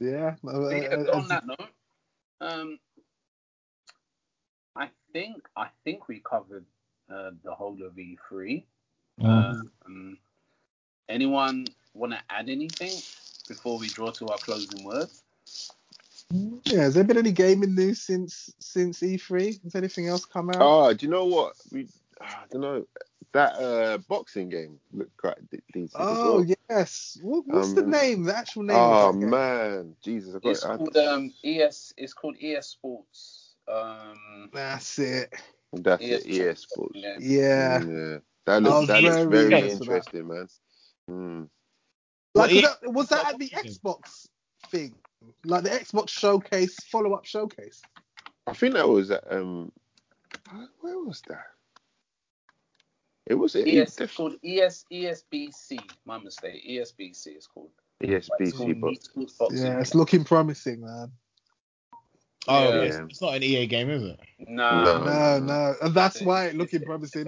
[0.00, 0.34] yeah.
[0.46, 1.70] uh, yeah, uh, on uh, that note,
[2.40, 2.78] um,
[4.76, 6.66] I think I think we covered
[7.10, 8.64] uh, the whole of E3.
[9.20, 9.62] Mm.
[9.86, 10.18] Um,
[11.08, 12.92] anyone want to add anything
[13.48, 15.22] before we draw to our closing words?
[16.64, 19.62] yeah, has there been any gaming news since since E3?
[19.64, 20.56] Has anything else come out?
[20.60, 21.54] Oh, do you know what?
[21.72, 21.88] We
[22.20, 22.86] I don't know.
[23.32, 26.56] That uh boxing game looked quite de- decent as Oh, well.
[26.70, 27.18] yes.
[27.22, 28.24] What, what's Um, the name?
[28.24, 29.30] The actual name Oh of that game?
[29.30, 30.34] man, Jesus!
[30.34, 30.76] I got It's it.
[30.76, 31.94] Called um, ES.
[31.96, 33.54] It's called ES Sports.
[33.66, 35.34] Um, That's it.
[35.72, 36.26] That's ES it.
[36.26, 36.92] EA Sports.
[36.94, 37.16] Yeah.
[37.20, 37.84] Yeah.
[37.84, 38.18] Yeah.
[38.46, 39.70] That looks was that looks very very that.
[39.72, 40.48] interesting, man.
[41.08, 41.48] Mm.
[42.34, 44.28] Like, Well, was that, was that at the Xbox
[44.68, 44.94] thing?
[45.44, 47.82] Like the Xbox showcase, follow up showcase?
[48.46, 49.72] I think that was at, um.
[50.80, 51.46] Where was that?
[53.26, 53.68] It was it.
[53.68, 54.00] ES.
[54.00, 55.78] It's called ES ESBC.
[56.06, 56.66] My mistake.
[56.66, 57.70] ESBC is called.
[58.00, 61.12] But it's ESBC, called but Esports Yeah, it's looking promising, man.
[62.46, 62.80] Oh, Yeah.
[62.82, 64.20] it's, it's not an EA game, is it?
[64.48, 64.84] Nah.
[64.84, 65.04] No.
[65.04, 67.26] No, no, and that's why it looking promising.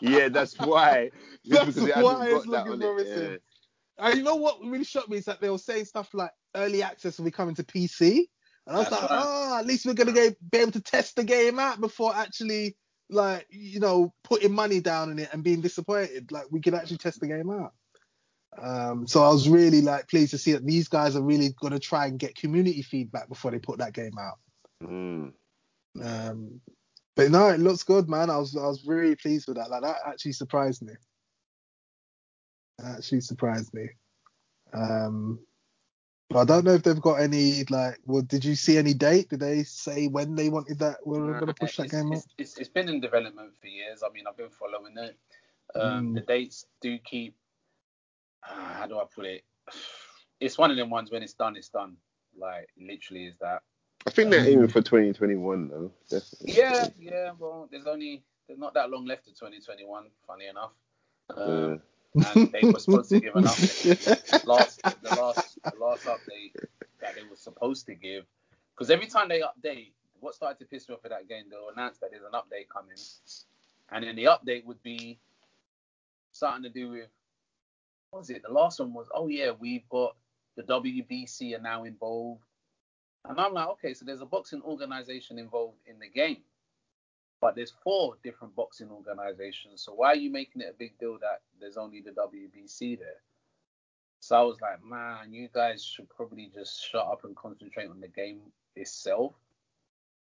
[0.00, 1.10] yeah, that's why.
[1.44, 3.22] That's why hasn't it's got that looking promising.
[3.32, 3.42] it.
[3.98, 6.82] And you know what really shocked me is that they were saying stuff like early
[6.82, 8.28] access will be coming to PC,
[8.66, 9.22] and I was That's like, right.
[9.24, 12.76] oh, at least we're gonna get, be able to test the game out before actually,
[13.10, 16.30] like, you know, putting money down in it and being disappointed.
[16.30, 17.72] Like, we can actually test the game out.
[18.56, 21.78] Um, so I was really like pleased to see that these guys are really gonna
[21.78, 24.38] try and get community feedback before they put that game out.
[24.82, 25.32] Mm.
[26.02, 26.60] Um,
[27.14, 28.30] but no, it looks good, man.
[28.30, 29.70] I was I was really pleased with that.
[29.70, 30.94] Like that actually surprised me.
[32.78, 33.88] That actually surprised me.
[34.72, 35.40] Um,
[36.30, 37.98] but I don't know if they've got any like.
[38.04, 39.30] Well, did you see any date?
[39.30, 40.98] Did they say when they wanted that?
[41.06, 42.18] We We're going to push that it's, game out.
[42.18, 44.02] it's, it's, it's been in development for years.
[44.04, 45.16] I mean, I've been following it.
[45.74, 46.14] Um, Mm.
[46.14, 47.34] The dates do keep.
[48.48, 49.42] Uh, how do I put it?
[50.40, 51.96] It's one of them ones when it's done, it's done.
[52.38, 53.62] Like literally, is that?
[54.06, 54.52] I think they're Mm.
[54.52, 55.90] aiming for 2021 though.
[56.08, 56.54] Definitely.
[56.56, 57.32] Yeah, yeah.
[57.36, 60.04] Well, there's only there's not that long left to 2021.
[60.28, 60.70] Funny enough.
[61.36, 61.82] Um,
[62.14, 64.44] and they were supposed to give an update.
[64.46, 66.52] last the last the last update
[67.00, 68.24] that they were supposed to give
[68.76, 71.70] because every time they update what started to piss me off with that game they'll
[71.74, 72.96] announce that there's an update coming
[73.90, 75.18] and then the update would be
[76.32, 77.08] something to do with
[78.10, 78.42] what was it?
[78.42, 80.16] The last one was oh yeah we've got
[80.56, 82.42] the WBC are now involved.
[83.24, 86.42] And I'm like okay so there's a boxing organization involved in the game
[87.40, 89.82] but there's four different boxing organizations.
[89.82, 93.22] So why are you making it a big deal that there's only the WBC there?
[94.20, 98.00] So I was like, man, you guys should probably just shut up and concentrate on
[98.00, 98.40] the game
[98.74, 99.34] itself.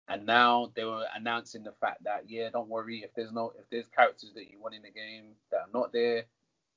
[0.10, 3.70] And now they were announcing the fact that yeah, don't worry if there's no if
[3.70, 6.26] there's characters that you want in the game that are not there,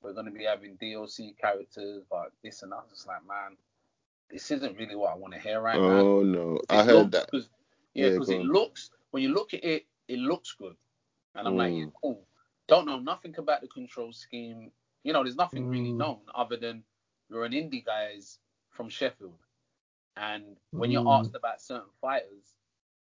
[0.03, 2.85] we're gonna be having DLC characters, but this and that.
[2.91, 3.57] It's like, man,
[4.31, 6.01] this isn't really what I want to hear right now.
[6.01, 7.31] Oh no, I heard that.
[7.31, 7.49] 'cause-
[7.95, 8.47] yeah, Yeah, because go it on.
[8.49, 10.77] looks when you look at it, it looks good,
[11.35, 11.79] and I'm like, Mm.
[11.87, 12.27] yeah, cool.
[12.69, 14.73] Don't know nothing about the control scheme.
[15.03, 15.97] You know, there's nothing really Mm.
[15.97, 16.85] known other than
[17.29, 18.39] you're an indie guys
[18.71, 19.39] from Sheffield,
[20.17, 21.19] and when you're Mm.
[21.21, 22.55] asked about certain fighters,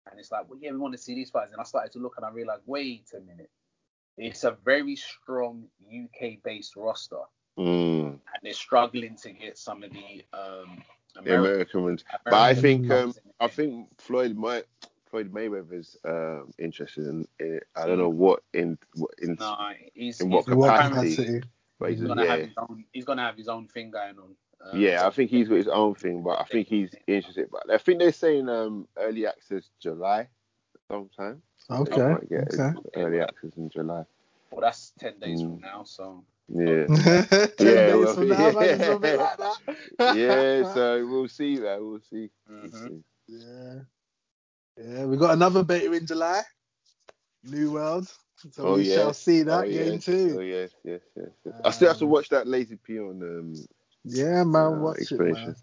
[0.06, 2.00] and it's like, well, yeah, we want to see these fighters, and I started to
[2.00, 3.50] look and I realized, wait a minute,
[4.18, 7.22] it's a very strong UK-based roster,
[7.58, 8.10] Mm.
[8.12, 10.84] and they're struggling to get some of the um,
[11.18, 12.06] American, American ones.
[12.26, 14.66] But I think um, fighters in the I think Floyd might
[15.10, 17.64] Floyd Mayweather's um, interested in, it.
[17.76, 19.56] I don't know what in what in No,
[19.94, 21.16] he's, In he's what capacity?
[21.16, 21.42] capacity?
[21.80, 22.46] but he's He's gonna have yeah.
[22.46, 22.86] his own.
[22.92, 24.36] He's gonna have his own thing going on.
[24.72, 27.50] Um, Yeah, I think he's got his own thing, but I think he's interested.
[27.52, 30.28] But I think they're saying um early access July
[30.90, 31.42] sometime.
[31.70, 31.96] Okay.
[31.96, 32.72] They might get Okay.
[32.96, 34.04] early access in July.
[34.52, 35.50] Well, that's ten days Mm.
[35.50, 36.88] from now, so Yeah.
[37.60, 38.52] Yeah, well, from now, yeah.
[38.52, 39.38] man, it's a bit like
[40.00, 41.80] yeah, so we'll see that.
[41.82, 42.30] We'll see.
[42.62, 42.88] We'll Mhm.
[42.88, 43.04] see.
[43.28, 43.80] Yeah.
[44.78, 46.44] Yeah, we got another beta in July.
[47.44, 48.12] New World.
[48.52, 48.96] So Oh, we yeah.
[48.96, 50.00] shall see that oh, game yes.
[50.00, 50.38] too.
[50.38, 51.30] Oh yes, yes, yes.
[51.46, 51.54] yes.
[51.64, 53.68] I still have to Um, watch that LazyPeon um
[54.04, 55.56] Yeah, man, uh, watch it, man.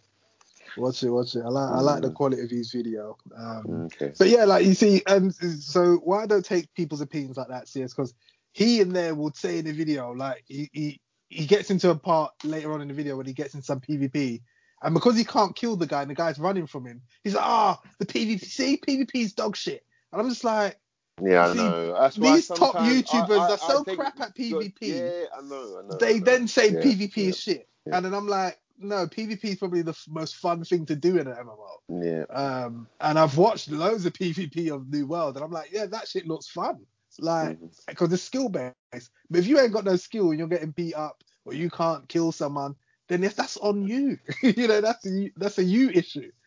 [0.77, 1.43] Watch it, watch it.
[1.45, 3.17] I like, I like the quality of his video.
[3.37, 4.13] Um, Okay.
[4.19, 7.69] but yeah, like you see, and so why I don't take people's opinions like that
[7.69, 7.95] serious?
[7.95, 8.15] Because
[8.53, 11.95] he in there would say in the video, like he, he he gets into a
[11.95, 14.43] part later on in the video when he gets in some PvP,
[14.83, 17.45] and because he can't kill the guy and the guy's running from him, he's like,
[17.45, 19.85] ah, the PvP, see, PvP's dog shit.
[20.13, 20.79] And I'm just like,
[21.23, 21.97] Yeah, I See, know.
[21.99, 24.75] That's why these top YouTubers I, I, are so crap at PvP.
[24.81, 25.95] Yeah, I know, I know.
[25.95, 26.25] I they know.
[26.25, 27.97] then say Yeah, PvP yeah, is shit, yeah.
[27.97, 31.19] and then I'm like, no, PvP is probably the f- most fun thing to do
[31.19, 32.03] in an MMO.
[32.03, 32.25] Yeah.
[32.35, 36.09] Um, and I've watched loads of PvP of New World, and I'm like, yeah, that
[36.09, 36.85] shit looks fun.
[37.21, 37.87] Like, Mhm.
[37.87, 39.11] because it's skill based.
[39.31, 42.09] But if you ain't got no skill and you're getting beat up or you can't
[42.09, 42.75] kill someone,
[43.09, 46.31] then if that's on you, you know, that's a that's a you issue.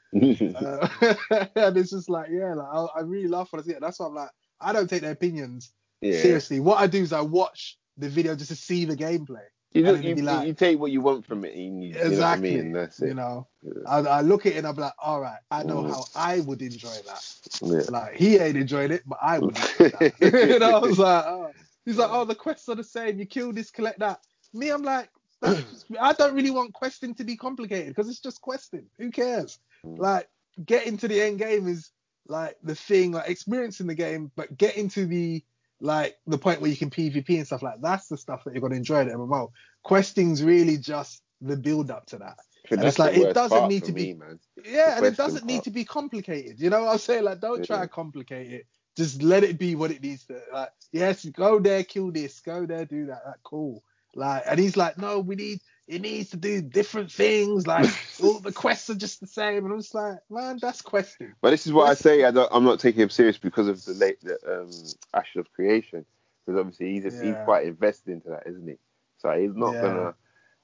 [0.56, 0.88] Uh,
[1.56, 3.82] and it's just like, yeah, like I, I really laugh when I see it.
[3.82, 6.22] That's why I'm like, I don't take their opinions yeah.
[6.22, 6.60] seriously.
[6.60, 9.44] What I do is I watch the video just to see the gameplay.
[9.74, 11.54] You, you, like- you take what you want from it.
[11.56, 12.12] You, Exactly.
[12.12, 12.72] You know I mean?
[12.74, 13.08] That's it.
[13.10, 13.72] You know, Yeah.
[13.88, 15.90] I, I look at it and I'm like, all right, I know Mm.
[15.90, 17.36] how I would enjoy that.
[17.62, 17.82] Yeah.
[17.90, 20.14] Like he ain't enjoying it, but I would enjoy that.
[20.50, 21.52] you know, I was like, oh.
[21.86, 23.20] he's like, oh, the quests are the same.
[23.20, 24.20] You kill this, collect that.
[24.54, 25.10] Me, I'm like,
[25.44, 28.86] I don't really want questing to be complicated because it's just questing.
[28.98, 29.60] Who cares?
[29.86, 30.00] Mm.
[30.00, 30.30] Like,
[30.66, 31.92] getting to the end game is
[32.28, 35.44] like the thing, like experiencing the game, but getting to the
[35.80, 38.62] like the point where you can PvP and stuff like that's the stuff that you're
[38.62, 39.50] gonna enjoy at MMO.
[39.84, 42.38] Questing's really just the build up to that.
[42.70, 44.40] And it's like, it doesn't need to be- me, man.
[44.66, 46.60] Yeah, and it doesn't need to be complicated.
[46.60, 47.24] You know what I'm saying?
[47.24, 47.82] Like, don't try Yeah.
[47.84, 48.68] to complicate it.
[48.98, 50.42] Just let it be what it needs to.
[50.52, 53.22] Like, yes, go there, kill this, go there, do that.
[53.26, 53.84] Like, cool.
[54.16, 55.62] Like, and he's like, no, we need.
[55.88, 57.66] It needs to do different things.
[57.66, 57.90] Like,
[58.24, 59.64] all the quests are just the same.
[59.66, 61.34] And I'm just like, man, that's questing.
[61.42, 62.00] But this is what Yes.
[62.00, 62.24] I say.
[62.26, 64.70] I don't, I'm not taking him serious because of the late the, um,
[65.14, 66.06] Ashes of Creation.
[66.46, 67.44] Because obviously he's he's Yeah.
[67.44, 68.78] quite invested into that, isn't he?
[69.20, 69.82] So he's not Yeah.
[69.82, 70.16] gonna.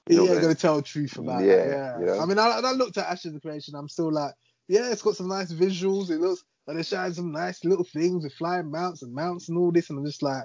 [0.06, 1.48] He He's ain't gonna tell the truth about it.
[1.48, 1.98] Yeah, Yeah.
[2.00, 2.20] you know?
[2.20, 3.74] I mean, I, I looked at Ashes of Creation.
[3.74, 4.34] I'm still like,
[4.68, 6.10] yeah, it's got some nice visuals.
[6.10, 9.56] It looks like they're showing some nice little things with flying mounts and mounts and
[9.58, 9.90] all this.
[9.90, 10.44] And I'm just like,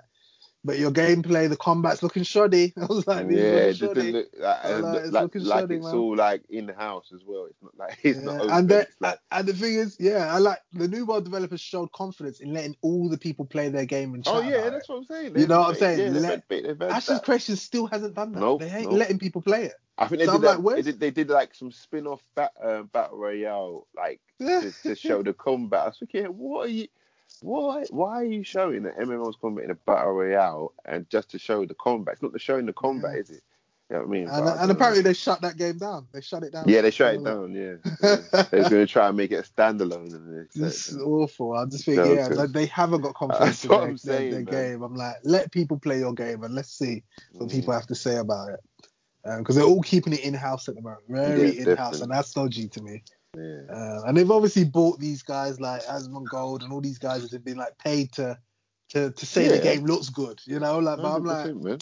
[0.64, 2.74] but your gameplay, the combat's looking shoddy.
[2.78, 5.86] I was like, yeah, it doesn't look like, like- it's like, looking like shoddy, it's
[5.88, 7.46] all like in house as well.
[7.46, 8.50] It's not like it's not open.
[8.52, 11.92] and, then, like, and the thing is, yeah, I like the new world developers showed
[11.94, 14.98] confidence in letting all the people play their game and chat oh yeah, that's what
[14.98, 15.40] I'm saying.
[15.40, 16.14] You know what I'm saying?
[16.14, 16.82] Yeah, Let- they've it.
[16.82, 17.24] Ashes that.
[17.24, 18.40] Creation still hasn't done that.
[18.40, 19.00] Nope, they ain't nope.
[19.00, 19.74] letting people play it.
[19.98, 20.64] I think they So did I'm that.
[20.64, 24.96] like, they, did, they did like some spin-off bat, uh, battle royale, like to, to
[24.96, 25.82] show the combat.
[25.82, 26.88] I was thinking, what are you?
[27.42, 27.86] Why?
[27.90, 31.66] Why are you showing the MMO's combat in a battle royale and just to show
[31.66, 32.14] the combat?
[32.14, 33.20] It's not the showing the combat, Yeah.
[33.22, 33.44] is it?
[33.90, 34.28] You know what I mean?
[34.30, 35.10] and, I and apparently know.
[35.10, 36.08] they shut that game down.
[36.14, 36.66] They shut it down.
[36.68, 37.54] yeah, they shut it down.
[37.54, 38.44] Yeah, yeah.
[38.52, 41.54] they're going to try and make it a standalone, and This is awful.
[41.54, 44.42] I just think, No, yeah, like, they haven't got confidence in what their, saying, their
[44.44, 44.84] game.
[44.84, 47.04] I'm like, let people play your game and let's see
[47.34, 47.52] what Mm.
[47.52, 48.60] people have to say about it.
[49.24, 52.12] Because they're all keeping it in house at the moment, very Yeah, in house, and
[52.12, 53.04] that's dodgy to me.
[53.38, 53.62] Yeah.
[53.70, 57.46] Uh, and they've obviously bought these guys like Asmongold and all these guys that have
[57.46, 58.38] been like paid to
[58.90, 60.80] to, to say the game looks good, you know.
[60.80, 61.78] Like, but I'm like, man.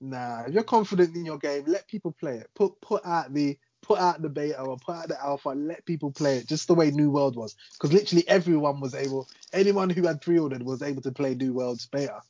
[0.00, 2.50] Nah, if you're confident in your game, let people play it.
[2.54, 6.10] Put put out the put out the beta or put out the alpha, let people
[6.10, 7.54] play it just the way New World was.
[7.74, 11.86] Because literally everyone was able, anyone who had pre-ordered was able to play New World's
[11.86, 12.20] beta,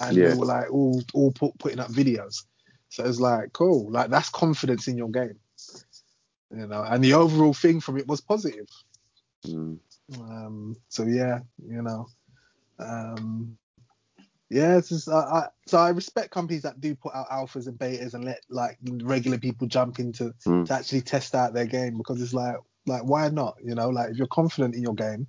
[0.00, 0.28] and Yeah.
[0.28, 2.44] they were like all all put, putting up videos.
[2.88, 5.38] So it's like cool, like that's confidence in your game,
[6.54, 6.82] you know.
[6.82, 8.68] And the overall thing from it was positive.
[9.46, 9.78] Mm.
[10.20, 12.06] Um, so yeah, you know,
[12.78, 13.56] um,
[14.50, 17.78] yeah, it's just, I, I, so I respect companies that do put out alphas and
[17.78, 20.66] betas and let like regular people jump into Mm.
[20.66, 22.56] to actually test out their game because it's like,
[22.86, 23.56] like why not?
[23.64, 25.26] You know, like if you're confident in your game,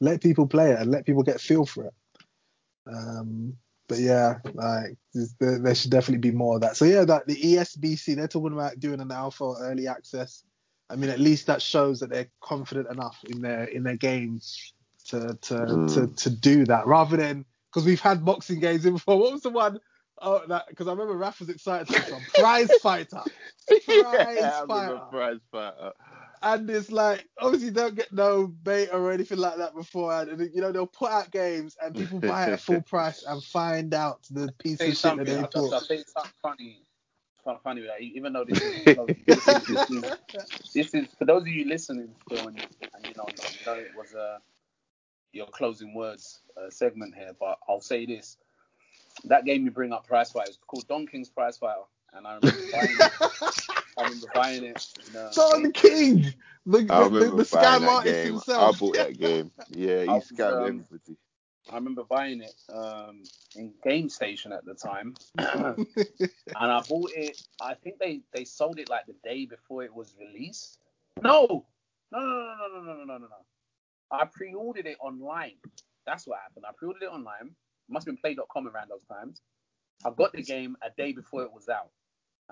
[0.00, 1.94] let people play it and let people get feel for it.
[2.86, 3.56] Um,
[3.88, 4.96] but yeah, like
[5.40, 6.76] there, there should definitely be more of that.
[6.76, 10.44] So yeah, that the ESBC they're talking about doing an alpha early access.
[10.90, 14.72] I mean, at least that shows that they're confident enough in their in their games
[15.06, 15.94] to to Mm.
[15.94, 19.18] to, to do that rather than because we've had boxing games in before.
[19.18, 19.80] What was the one?
[20.22, 22.20] Oh, that because I remember Raf was excited to this one.
[22.34, 23.22] Prize Fighter,
[23.66, 25.00] Prize yeah, Fighter.
[25.10, 25.92] Prize Fighter.
[26.42, 30.28] and it's like obviously you don't get no bait or anything like that beforehand.
[30.28, 33.42] And you know they'll put out games and people buy it at full price and
[33.42, 35.72] find out the piece Say of shit that they I'll, put.
[35.72, 36.82] I'll say something funny.
[37.44, 40.04] Fun- funny that even though this is, you know, this, is, this, is,
[40.74, 43.92] this is for those of you listening still, and, and you know, you know it
[43.96, 44.38] was uh,
[45.32, 48.36] your closing words uh, segment here, but I'll say this:
[49.24, 52.34] that game you bring up, Prize Fighter, is called Don King's Prize Fighter, and I
[52.34, 53.12] remember buying it.
[53.98, 54.86] I remember buying it.
[55.08, 56.26] In, uh, Don King,
[56.66, 58.32] the, the, the, remember the scam artist game.
[58.32, 58.76] himself.
[58.76, 59.50] I bought that game.
[59.70, 61.16] Yeah, he I was, scammed um, everybody.
[61.68, 63.22] I remember buying it um,
[63.54, 65.86] in Game Station at the time, and
[66.56, 67.42] I bought it.
[67.60, 70.78] I think they they sold it like the day before it was released.
[71.22, 71.66] No,
[72.12, 73.44] no, no, no, no, no, no, no, no, no.
[74.10, 75.54] I pre-ordered it online.
[76.06, 76.64] That's what happened.
[76.68, 77.54] I pre-ordered it online.
[77.88, 79.42] Must have been Play.com around those times.
[80.04, 81.90] I got the game a day before it was out,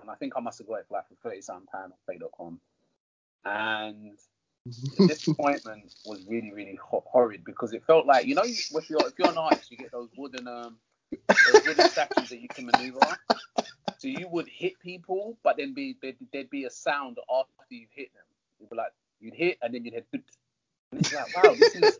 [0.00, 1.98] and I think I must have got it for like for thirty something pound on
[2.06, 2.60] Play.com.
[3.44, 4.18] And
[4.96, 9.06] the disappointment was really, really ho- horrid because it felt like you know, if you're
[9.06, 10.76] if you're an artist, you get those wooden um
[11.10, 12.98] those wooden statues that you can maneuver.
[13.04, 13.36] On.
[13.98, 17.90] So you would hit people, but then be there'd, there'd be a sound after you've
[17.92, 18.22] hit them.
[18.60, 20.06] You'd be like you'd hit and then you'd hit.
[20.12, 21.98] And it's like wow, this is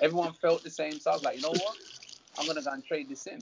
[0.00, 1.00] everyone felt the same.
[1.00, 1.76] So I was like, you know what?
[2.38, 3.40] I'm gonna go and trade this in.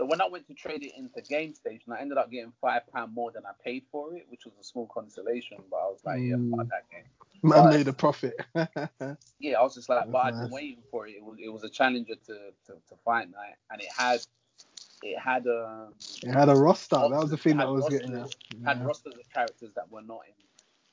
[0.00, 2.90] So when I went to trade it into Game Station, I ended up getting five
[2.90, 5.58] pound more than I paid for it, which was a small consolation.
[5.70, 6.68] But I was like, yeah, fuck Mm.
[6.70, 7.04] that game.
[7.42, 8.34] Man But- made a profit.
[9.40, 11.16] Yeah, I was just like, but I'd been waiting for it.
[11.16, 12.34] It was it was a challenger to,
[12.66, 14.20] to, to fight night, and it had
[15.02, 16.96] it had um it had a roster.
[16.96, 18.76] That was the thing that I was rosters- getting at.
[18.76, 20.34] had rosters of characters that were not in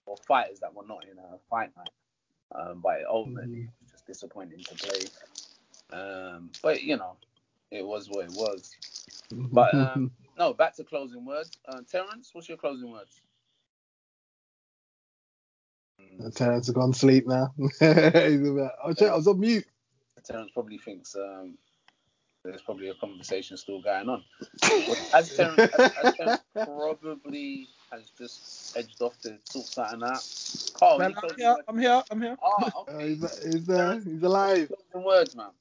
[0.05, 1.89] or fighters that were not in a fight night.
[2.53, 4.99] Um, but ultimately it was just disappointing to play.
[5.97, 7.15] Um, but you know,
[7.71, 8.71] it was what it was.
[9.31, 11.51] But um, no, back to closing words.
[11.67, 13.21] Uh, Terrence, what's your closing words?
[16.35, 17.53] Terrence has gone to sleep now.
[17.57, 19.65] He's about, oh, shit, I was on mute.
[20.23, 21.57] Terrence probably thinks um,
[22.43, 24.23] there's probably a conversation still going on.
[25.13, 30.23] As Terrence, as, as Terrence probably has just edged off to sort something out.
[30.73, 31.55] Carl, Man, I'm here.
[31.67, 32.03] I'm here.
[32.11, 32.37] I'm here.
[32.41, 33.99] Oh, Uh, he's, he's there.
[33.99, 34.71] He's alive.
[34.91, 35.51] Closing words, man.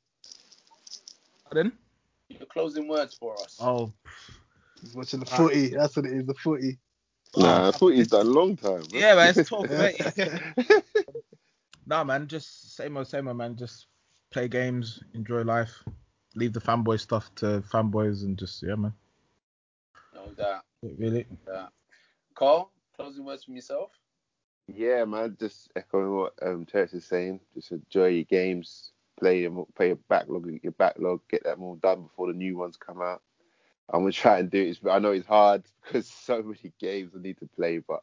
[1.44, 1.72] Pardon?
[2.28, 3.56] Your closing words for us.
[3.60, 3.92] Oh,
[4.82, 5.68] He's watching the footy.
[5.68, 6.26] That's what it is.
[6.26, 6.78] The footy.
[7.36, 8.80] Nah, I thought he's done a long time.
[8.92, 9.00] Man.
[9.00, 9.34] yeah, man.
[9.36, 9.90] It's 12 Yeah.
[10.56, 10.82] thirty.
[11.86, 12.26] Nah, man.
[12.26, 13.56] Just same old, same old, man.
[13.56, 13.86] Just
[14.30, 15.84] play games, enjoy life,
[16.34, 18.92] leave the fanboy stuff to fanboys, and just yeah, man.
[20.14, 20.62] No doubt.
[20.82, 21.26] Really.
[21.46, 21.72] doubt.
[22.34, 23.92] Carl, closing words from yourself.
[24.66, 25.36] Yeah, man.
[25.38, 27.40] Just echoing what um, Terrence is saying.
[27.54, 28.92] Just enjoy your games.
[29.18, 30.46] Play your play your backlog.
[30.62, 31.20] Your backlog.
[31.28, 33.22] Get that all done before the new ones come out.
[33.88, 34.78] I'm gonna try and do it.
[34.82, 37.78] But I know it's hard because so many games I need to play.
[37.78, 38.02] But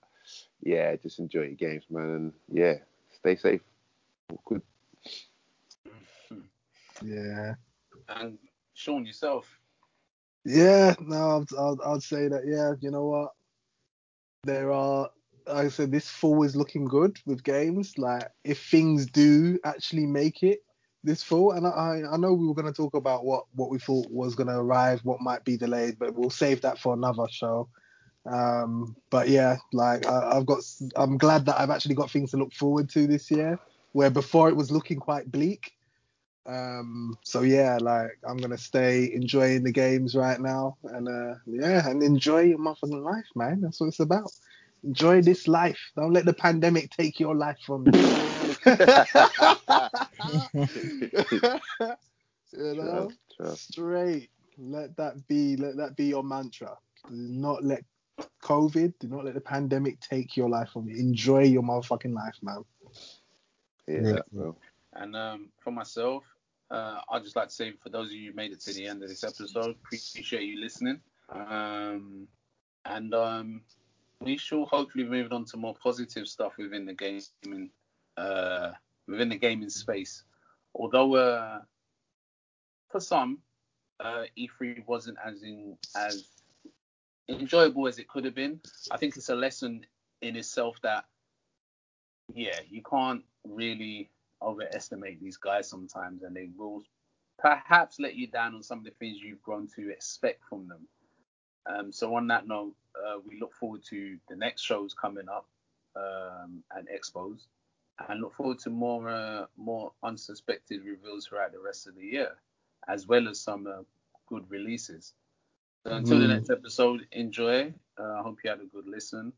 [0.61, 2.03] yeah, just enjoy your games, man.
[2.03, 2.75] And yeah,
[3.11, 3.61] stay safe.
[4.45, 4.61] Good.
[7.01, 7.55] Yeah.
[8.07, 8.37] And
[8.73, 9.59] Sean, yourself.
[10.45, 13.31] Yeah, no, I'd, I'd, I'd say that, yeah, you know what?
[14.43, 15.09] There are,
[15.47, 17.97] like I said, this fall is looking good with games.
[17.97, 20.63] Like, if things do actually make it
[21.03, 23.79] this fall, and I, I know we were going to talk about what, what we
[23.79, 27.27] thought was going to arrive, what might be delayed, but we'll save that for another
[27.29, 27.67] show.
[28.25, 30.59] Um, but yeah, like, I, I've got,
[30.95, 33.59] I'm glad that I've actually got things to look forward to this year,
[33.91, 35.73] where before it was looking quite bleak.
[36.45, 41.87] Um, so yeah, like I'm gonna stay enjoying the games right now, and uh, yeah,
[41.87, 43.61] and enjoy your motherfucking life, man.
[43.61, 44.29] That's what it's about.
[44.83, 45.79] Enjoy this life.
[45.95, 48.32] Don't let the pandemic take your life from you.
[48.65, 48.75] you
[52.53, 53.71] know, Trust, trust.
[53.73, 54.29] straight.
[54.57, 55.57] Let that be.
[55.57, 56.77] Let that be your mantra.
[57.09, 57.83] Do not let
[58.43, 58.93] COVID.
[58.99, 60.95] Do not let the pandemic take your life from you.
[60.97, 62.63] Enjoy your motherfucking life, man.
[63.87, 64.51] Yeah, Yeah.
[64.93, 66.23] And um, for myself,
[66.69, 68.85] uh, I'd just like to say for those of you who made it to the
[68.85, 71.01] end of this episode, appreciate you listening.
[71.29, 72.27] Um,
[72.85, 73.61] and um,
[74.19, 77.71] we shall hopefully move on to more positive stuff within the gaming,
[78.17, 78.71] uh,
[79.07, 80.23] within the gaming space.
[80.75, 81.59] Although uh,
[82.89, 83.39] for some,
[83.99, 86.25] uh, E3 wasn't as in as
[87.29, 88.59] enjoyable as it could have been.
[88.91, 89.85] I think it's a lesson
[90.21, 91.05] in itself that
[92.33, 94.09] yeah, you can't really
[94.41, 96.83] overestimate these guys sometimes, and they will
[97.39, 100.87] perhaps let you down on some of the things you've grown to expect from them.
[101.65, 105.45] Um, so on that note, uh, we look forward to the next shows coming up
[105.95, 107.47] um, and expos,
[108.09, 112.31] and look forward to more uh, more unsuspected reveals throughout the rest of the year,
[112.87, 113.81] as well as some uh,
[114.27, 115.13] good releases.
[115.83, 116.27] So until the Mm.
[116.27, 117.73] next episode, enjoy.
[117.99, 119.33] Uh, I hope you had a good listen,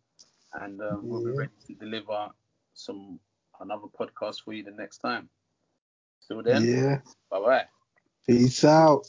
[0.53, 2.29] and uh, we'll be ready to deliver
[2.73, 3.19] some
[3.59, 5.29] another podcast for you the next time.
[6.27, 7.01] Till then, Yeah.
[7.29, 7.65] bye bye.
[8.25, 9.07] Peace out.